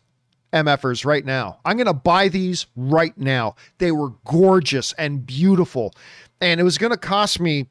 MFers 0.54 1.06
right 1.06 1.26
now. 1.26 1.60
I'm 1.66 1.78
gonna 1.78 1.94
buy 1.94 2.28
these 2.28 2.68
right 2.76 3.18
now. 3.18 3.56
They 3.78 3.92
were 3.92 4.10
gorgeous 4.26 4.94
and 4.94 5.26
beautiful. 5.26 5.94
And 6.40 6.60
it 6.60 6.64
was 6.64 6.78
gonna 6.78 6.98
cost 6.98 7.40
me 7.40 7.68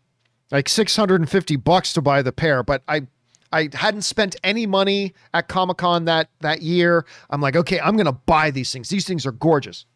like 0.51 0.69
650 0.69 1.57
bucks 1.57 1.93
to 1.95 2.03
buy 2.03 2.23
the 2.23 2.33
pair, 2.33 2.63
but 2.63 2.83
I 2.89 3.07
I 3.53 3.69
hadn't 3.73 4.03
spent 4.03 4.37
any 4.45 4.67
money 4.67 5.15
at 5.35 5.49
Comic 5.49 5.79
Con 5.79 6.05
that 6.05 6.31
that 6.41 6.63
year. 6.63 7.05
I'm 7.31 7.41
like, 7.41 7.57
okay, 7.57 7.81
I'm 7.81 7.97
gonna 7.97 8.13
buy 8.13 8.51
these 8.51 8.73
things. 8.73 8.89
These 8.89 9.07
things 9.07 9.27
are 9.27 9.33
gorgeous. 9.33 9.87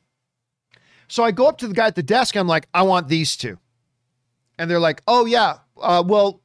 So 1.09 1.23
I 1.23 1.31
go 1.31 1.47
up 1.47 1.59
to 1.59 1.69
the 1.69 1.75
guy 1.75 1.87
at 1.87 1.95
the 1.95 2.03
desk. 2.03 2.37
I'm 2.37 2.49
like, 2.49 2.69
I 2.75 2.83
want 2.83 3.09
these 3.09 3.37
two, 3.37 3.59
and 4.59 4.71
they're 4.71 4.81
like, 4.81 5.03
oh 5.07 5.27
yeah, 5.27 5.59
uh, 5.81 6.03
well, 6.05 6.41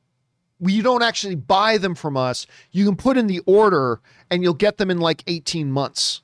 you 0.60 0.84
don't 0.84 1.04
actually 1.04 1.36
buy 1.36 1.78
them 1.78 1.96
from 1.96 2.18
us. 2.18 2.46
You 2.72 2.86
can 2.86 2.96
put 2.96 3.18
in 3.18 3.28
the 3.28 3.40
order, 3.46 4.02
and 4.30 4.44
you'll 4.44 4.54
get 4.54 4.78
them 4.78 4.92
in 4.92 5.00
like 5.00 5.24
18 5.28 5.72
months. 5.72 6.22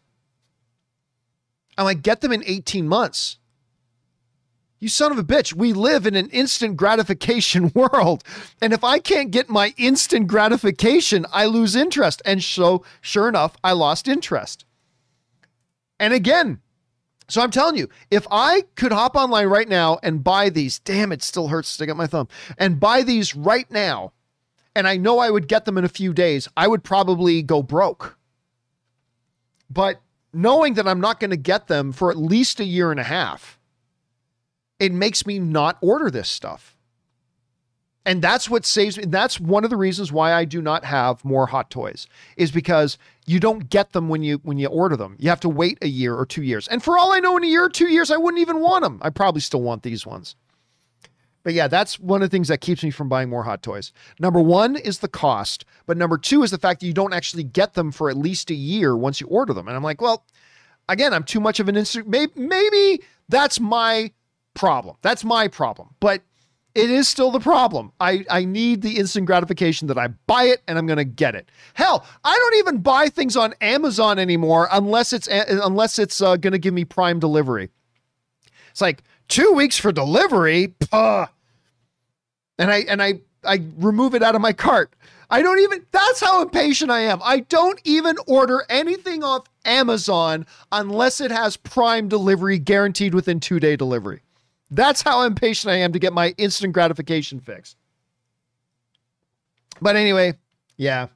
I'm 1.78 1.86
like, 1.86 2.04
get 2.04 2.22
them 2.22 2.32
in 2.32 2.44
18 2.46 2.88
months. 2.88 3.38
You 4.86 4.90
son 4.90 5.12
of 5.12 5.18
a 5.18 5.24
bitch. 5.24 5.52
We 5.52 5.74
live 5.74 6.06
in 6.06 6.14
an 6.14 6.30
instant 6.30 6.78
gratification 6.78 7.72
world. 7.74 8.24
And 8.62 8.72
if 8.72 8.84
I 8.84 9.00
can't 9.00 9.32
get 9.32 9.50
my 9.50 9.74
instant 9.78 10.28
gratification, 10.28 11.26
I 11.34 11.48
lose 11.48 11.76
interest. 11.76 12.22
And 12.24 12.44
so, 12.44 12.86
sure 13.02 13.28
enough, 13.28 13.58
I 13.64 13.72
lost 13.72 14.08
interest. 14.08 14.64
And 16.00 16.14
again, 16.14 16.60
so 17.28 17.42
I'm 17.42 17.50
telling 17.50 17.78
you, 17.78 17.90
if 18.12 18.28
I 18.30 18.66
could 18.76 18.92
hop 18.92 19.16
online 19.16 19.48
right 19.48 19.68
now 19.68 19.98
and 20.04 20.24
buy 20.24 20.50
these, 20.52 20.78
damn, 20.78 21.12
it 21.12 21.24
still 21.24 21.48
hurts 21.48 21.70
to 21.70 21.74
stick 21.74 21.90
up 21.90 21.98
my 21.98 22.06
thumb, 22.06 22.28
and 22.60 22.80
buy 22.80 23.02
these 23.02 23.36
right 23.36 23.66
now, 23.72 24.14
and 24.76 24.88
I 24.88 24.98
know 24.98 25.18
I 25.18 25.32
would 25.32 25.48
get 25.48 25.66
them 25.66 25.80
in 25.80 25.84
a 25.84 25.90
few 25.90 26.14
days, 26.14 26.48
I 26.56 26.68
would 26.68 26.84
probably 26.84 27.42
go 27.42 27.64
broke. 27.64 28.20
But 29.68 30.00
knowing 30.32 30.76
that 30.76 30.88
I'm 30.88 31.02
not 31.02 31.20
going 31.20 31.32
to 31.32 31.38
get 31.38 31.66
them 31.66 31.92
for 31.92 32.12
at 32.12 32.18
least 32.18 32.60
a 32.60 32.66
year 32.66 32.92
and 32.92 33.00
a 33.00 33.04
half, 33.04 33.58
it 34.80 34.92
makes 34.92 35.26
me 35.26 35.40
not 35.40 35.78
order 35.82 36.10
this 36.10 36.30
stuff. 36.30 36.76
And 38.08 38.22
that's 38.22 38.50
what 38.50 38.66
saves 38.66 38.98
me. 38.98 39.06
That's 39.06 39.40
one 39.40 39.64
of 39.64 39.72
the 39.72 39.78
reasons 39.78 40.12
why 40.12 40.32
I 40.32 40.46
do 40.46 40.62
not 40.62 40.86
have 40.86 41.26
more 41.26 41.48
hot 41.48 41.72
toys 41.72 42.06
is 42.38 42.52
because 42.52 43.00
you 43.26 43.40
don't 43.40 43.68
get 43.68 43.94
them 43.94 44.10
when 44.10 44.22
you 44.22 44.40
when 44.44 44.60
you 44.60 44.68
order 44.68 44.96
them. 44.96 45.16
You 45.20 45.30
have 45.30 45.40
to 45.40 45.50
wait 45.50 45.80
a 45.82 45.88
year 45.88 46.16
or 46.16 46.26
two 46.26 46.44
years. 46.44 46.68
And 46.68 46.84
for 46.84 47.00
all 47.00 47.12
I 47.12 47.20
know, 47.20 47.36
in 47.36 47.44
a 47.44 47.48
year 47.48 47.66
or 47.66 47.70
two 47.70 47.88
years, 47.88 48.12
I 48.12 48.18
wouldn't 48.18 48.42
even 48.42 48.60
want 48.60 48.84
them. 48.84 49.00
I 49.02 49.10
probably 49.10 49.42
still 49.42 49.64
want 49.64 49.82
these 49.82 50.06
ones. 50.06 50.36
But 51.42 51.54
yeah, 51.54 51.68
that's 51.68 52.00
one 52.00 52.22
of 52.22 52.30
the 52.30 52.36
things 52.36 52.48
that 52.48 52.62
keeps 52.62 52.84
me 52.84 52.92
from 52.92 53.10
buying 53.10 53.30
more 53.30 53.44
hot 53.44 53.64
toys. 53.64 53.92
Number 54.20 54.40
one 54.40 54.76
is 54.76 55.00
the 55.00 55.08
cost, 55.08 55.66
but 55.86 55.98
number 55.98 56.18
two 56.18 56.44
is 56.44 56.52
the 56.52 56.58
fact 56.58 56.80
that 56.80 56.88
you 56.88 56.94
don't 56.94 57.14
actually 57.14 57.44
get 57.44 57.74
them 57.74 57.92
for 57.92 58.10
at 58.10 58.18
least 58.18 58.50
a 58.50 58.56
year 58.56 58.96
once 58.96 59.22
you 59.22 59.28
order 59.28 59.54
them. 59.54 59.68
And 59.68 59.78
I'm 59.78 59.84
like, 59.84 60.02
well, 60.02 60.26
again, 60.90 61.14
I'm 61.14 61.24
too 61.24 61.40
much 61.40 61.60
of 61.60 61.70
an 61.70 61.76
instant. 61.76 62.08
Maybe, 62.08 62.32
maybe 62.36 63.04
that's 63.30 63.60
my 63.60 64.12
problem. 64.56 64.96
That's 65.04 65.24
my 65.24 65.48
problem. 65.48 65.90
But 66.00 66.24
it 66.76 66.90
is 66.90 67.08
still 67.08 67.32
the 67.32 67.40
problem. 67.40 67.94
I, 68.02 68.26
I 68.30 68.44
need 68.44 68.82
the 68.82 68.98
instant 68.98 69.28
gratification 69.28 69.88
that 69.88 69.98
I 69.98 70.08
buy 70.08 70.46
it 70.46 70.62
and 70.68 70.78
I'm 70.78 70.86
going 70.86 70.98
to 70.98 71.06
get 71.06 71.34
it. 71.34 71.50
Hell, 71.74 72.06
I 72.24 72.36
don't 72.36 72.56
even 72.56 72.82
buy 72.82 73.08
things 73.08 73.38
on 73.38 73.54
Amazon 73.62 74.20
anymore 74.20 74.68
unless 74.72 75.14
it's 75.14 75.30
unless 75.32 75.98
it's 76.00 76.22
uh, 76.22 76.36
going 76.36 76.52
to 76.52 76.60
give 76.60 76.74
me 76.74 76.84
prime 76.84 77.20
delivery. 77.20 77.70
It's 78.72 78.82
like 78.82 79.04
two 79.30 79.54
weeks 79.54 79.78
for 79.78 79.94
delivery, 79.94 80.76
and 80.92 81.30
I 82.60 82.80
and 82.90 83.02
I 83.02 83.22
I 83.46 83.62
remove 83.78 84.14
it 84.16 84.22
out 84.22 84.36
of 84.36 84.42
my 84.42 84.52
cart. 84.52 84.94
I 85.30 85.42
don't 85.42 85.60
even. 85.60 85.86
That's 85.92 86.20
how 86.20 86.42
impatient 86.42 86.92
I 86.92 87.00
am. 87.00 87.22
I 87.24 87.40
don't 87.40 87.80
even 87.86 88.18
order 88.28 88.66
anything 88.70 89.24
off 89.24 89.46
Amazon 89.64 90.46
unless 90.74 91.22
it 91.22 91.32
has 91.32 91.56
prime 91.56 92.10
delivery 92.10 92.60
guaranteed 92.60 93.14
within 93.14 93.40
two 93.40 93.62
day 93.62 93.78
delivery. 93.78 94.25
That's 94.76 95.02
how 95.02 95.22
impatient 95.22 95.72
I 95.72 95.78
am 95.78 95.94
to 95.94 96.00
get 96.00 96.12
my 96.12 96.36
instant 96.38 96.74
gratification 96.74 97.40
fix. 97.40 97.76
But 99.82 99.96
anyway, 99.96 100.34
yeah. 100.76 101.08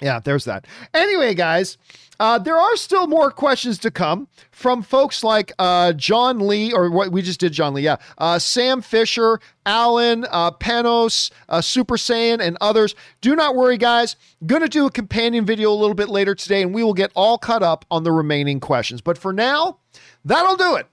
Yeah, 0.00 0.20
there's 0.20 0.44
that. 0.44 0.66
Anyway, 0.94 1.34
guys, 1.34 1.76
uh, 2.20 2.38
there 2.38 2.56
are 2.56 2.76
still 2.76 3.06
more 3.06 3.30
questions 3.30 3.78
to 3.78 3.90
come 3.90 4.28
from 4.52 4.82
folks 4.82 5.24
like 5.24 5.52
uh, 5.58 5.92
John 5.94 6.46
Lee, 6.46 6.72
or 6.72 6.90
what 6.90 7.10
we 7.10 7.22
just 7.22 7.40
did, 7.40 7.52
John 7.52 7.74
Lee, 7.74 7.82
yeah. 7.82 7.96
Uh, 8.16 8.38
Sam 8.38 8.80
Fisher, 8.80 9.40
Alan, 9.66 10.24
uh, 10.30 10.52
Panos, 10.52 11.30
uh, 11.48 11.60
Super 11.60 11.96
Saiyan, 11.96 12.40
and 12.40 12.56
others. 12.60 12.94
Do 13.22 13.34
not 13.34 13.56
worry, 13.56 13.78
guys. 13.78 14.14
To 14.46 14.68
do 14.68 14.86
a 14.86 14.90
companion 14.90 15.44
video 15.44 15.72
a 15.72 15.74
little 15.74 15.94
bit 15.94 16.10
later 16.10 16.34
today, 16.34 16.62
and 16.62 16.74
we 16.74 16.84
will 16.84 16.94
get 16.94 17.10
all 17.16 17.38
caught 17.38 17.62
up 17.62 17.84
on 17.90 18.04
the 18.04 18.12
remaining 18.12 18.60
questions. 18.60 19.00
But 19.00 19.18
for 19.18 19.32
now, 19.32 19.78
that'll 20.24 20.56
do 20.56 20.76
it 20.76 20.86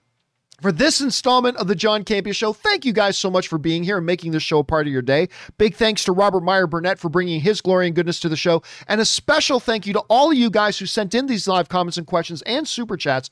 for 0.61 0.71
this 0.71 1.01
installment 1.01 1.57
of 1.57 1.67
the 1.67 1.75
John 1.75 2.03
Campea 2.03 2.35
Show. 2.35 2.53
Thank 2.53 2.85
you 2.85 2.93
guys 2.93 3.17
so 3.17 3.29
much 3.29 3.47
for 3.47 3.57
being 3.57 3.83
here 3.83 3.97
and 3.97 4.05
making 4.05 4.31
this 4.31 4.43
show 4.43 4.59
a 4.59 4.63
part 4.63 4.87
of 4.87 4.93
your 4.93 5.01
day. 5.01 5.29
Big 5.57 5.75
thanks 5.75 6.03
to 6.05 6.11
Robert 6.11 6.41
Meyer 6.41 6.67
Burnett 6.67 6.99
for 6.99 7.09
bringing 7.09 7.41
his 7.41 7.61
glory 7.61 7.87
and 7.87 7.95
goodness 7.95 8.19
to 8.21 8.29
the 8.29 8.37
show. 8.37 8.63
And 8.87 9.01
a 9.01 9.05
special 9.05 9.59
thank 9.59 9.85
you 9.85 9.93
to 9.93 9.99
all 10.09 10.31
of 10.31 10.37
you 10.37 10.49
guys 10.49 10.79
who 10.79 10.85
sent 10.85 11.13
in 11.13 11.27
these 11.27 11.47
live 11.47 11.69
comments 11.69 11.97
and 11.97 12.07
questions 12.07 12.41
and 12.43 12.67
super 12.67 12.97
chats. 12.97 13.29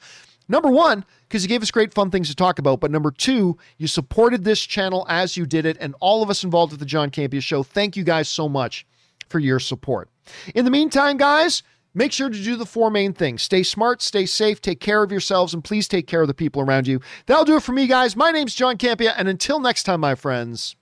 Number 0.50 0.70
one, 0.70 1.06
because 1.28 1.44
you 1.44 1.50
gave 1.50 1.62
us 1.62 1.72
great 1.72 1.94
fun 1.94 2.12
things 2.12 2.28
to 2.30 2.36
talk 2.36 2.60
about. 2.60 2.82
But 2.82 2.92
number 2.92 3.12
two, 3.12 3.58
you 3.78 3.88
supported 3.88 4.44
this 4.44 4.60
channel 4.62 5.06
as 5.08 5.38
you 5.38 5.46
did 5.46 5.66
it. 5.66 5.78
And 5.80 5.96
all 6.02 6.22
of 6.22 6.30
us 6.30 6.44
involved 6.44 6.74
with 6.74 6.80
the 6.80 6.86
John 6.86 7.10
Campea 7.10 7.42
Show, 7.42 7.64
thank 7.64 7.96
you 7.96 8.04
guys 8.04 8.28
so 8.28 8.50
much 8.50 8.86
for 9.30 9.40
your 9.40 9.60
support. 9.60 10.10
In 10.54 10.66
the 10.66 10.72
meantime, 10.72 11.18
guys, 11.18 11.64
Make 11.96 12.12
sure 12.12 12.30
to 12.30 12.44
do 12.44 12.56
the 12.56 12.66
four 12.66 12.90
main 12.90 13.14
things 13.14 13.44
stay 13.44 13.64
smart, 13.64 14.02
stay 14.02 14.26
safe, 14.26 14.60
take 14.62 14.80
care 14.80 15.04
of 15.04 15.12
yourselves, 15.12 15.54
and 15.54 15.64
please 15.64 15.88
take 15.88 16.08
care 16.08 16.22
of 16.22 16.28
the 16.28 16.34
people 16.34 16.62
around 16.62 16.88
you. 16.88 17.00
That'll 17.28 17.46
do 17.46 17.58
it 17.58 17.64
for 17.64 17.72
me, 17.72 17.88
guys. 17.88 18.16
My 18.16 18.32
name's 18.32 18.56
John 18.56 18.78
Campea, 18.78 19.14
and 19.16 19.28
until 19.28 19.60
next 19.60 19.84
time, 19.84 20.00
my 20.00 20.16
friends, 20.16 20.76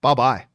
bye 0.00 0.14
bye. 0.14 0.46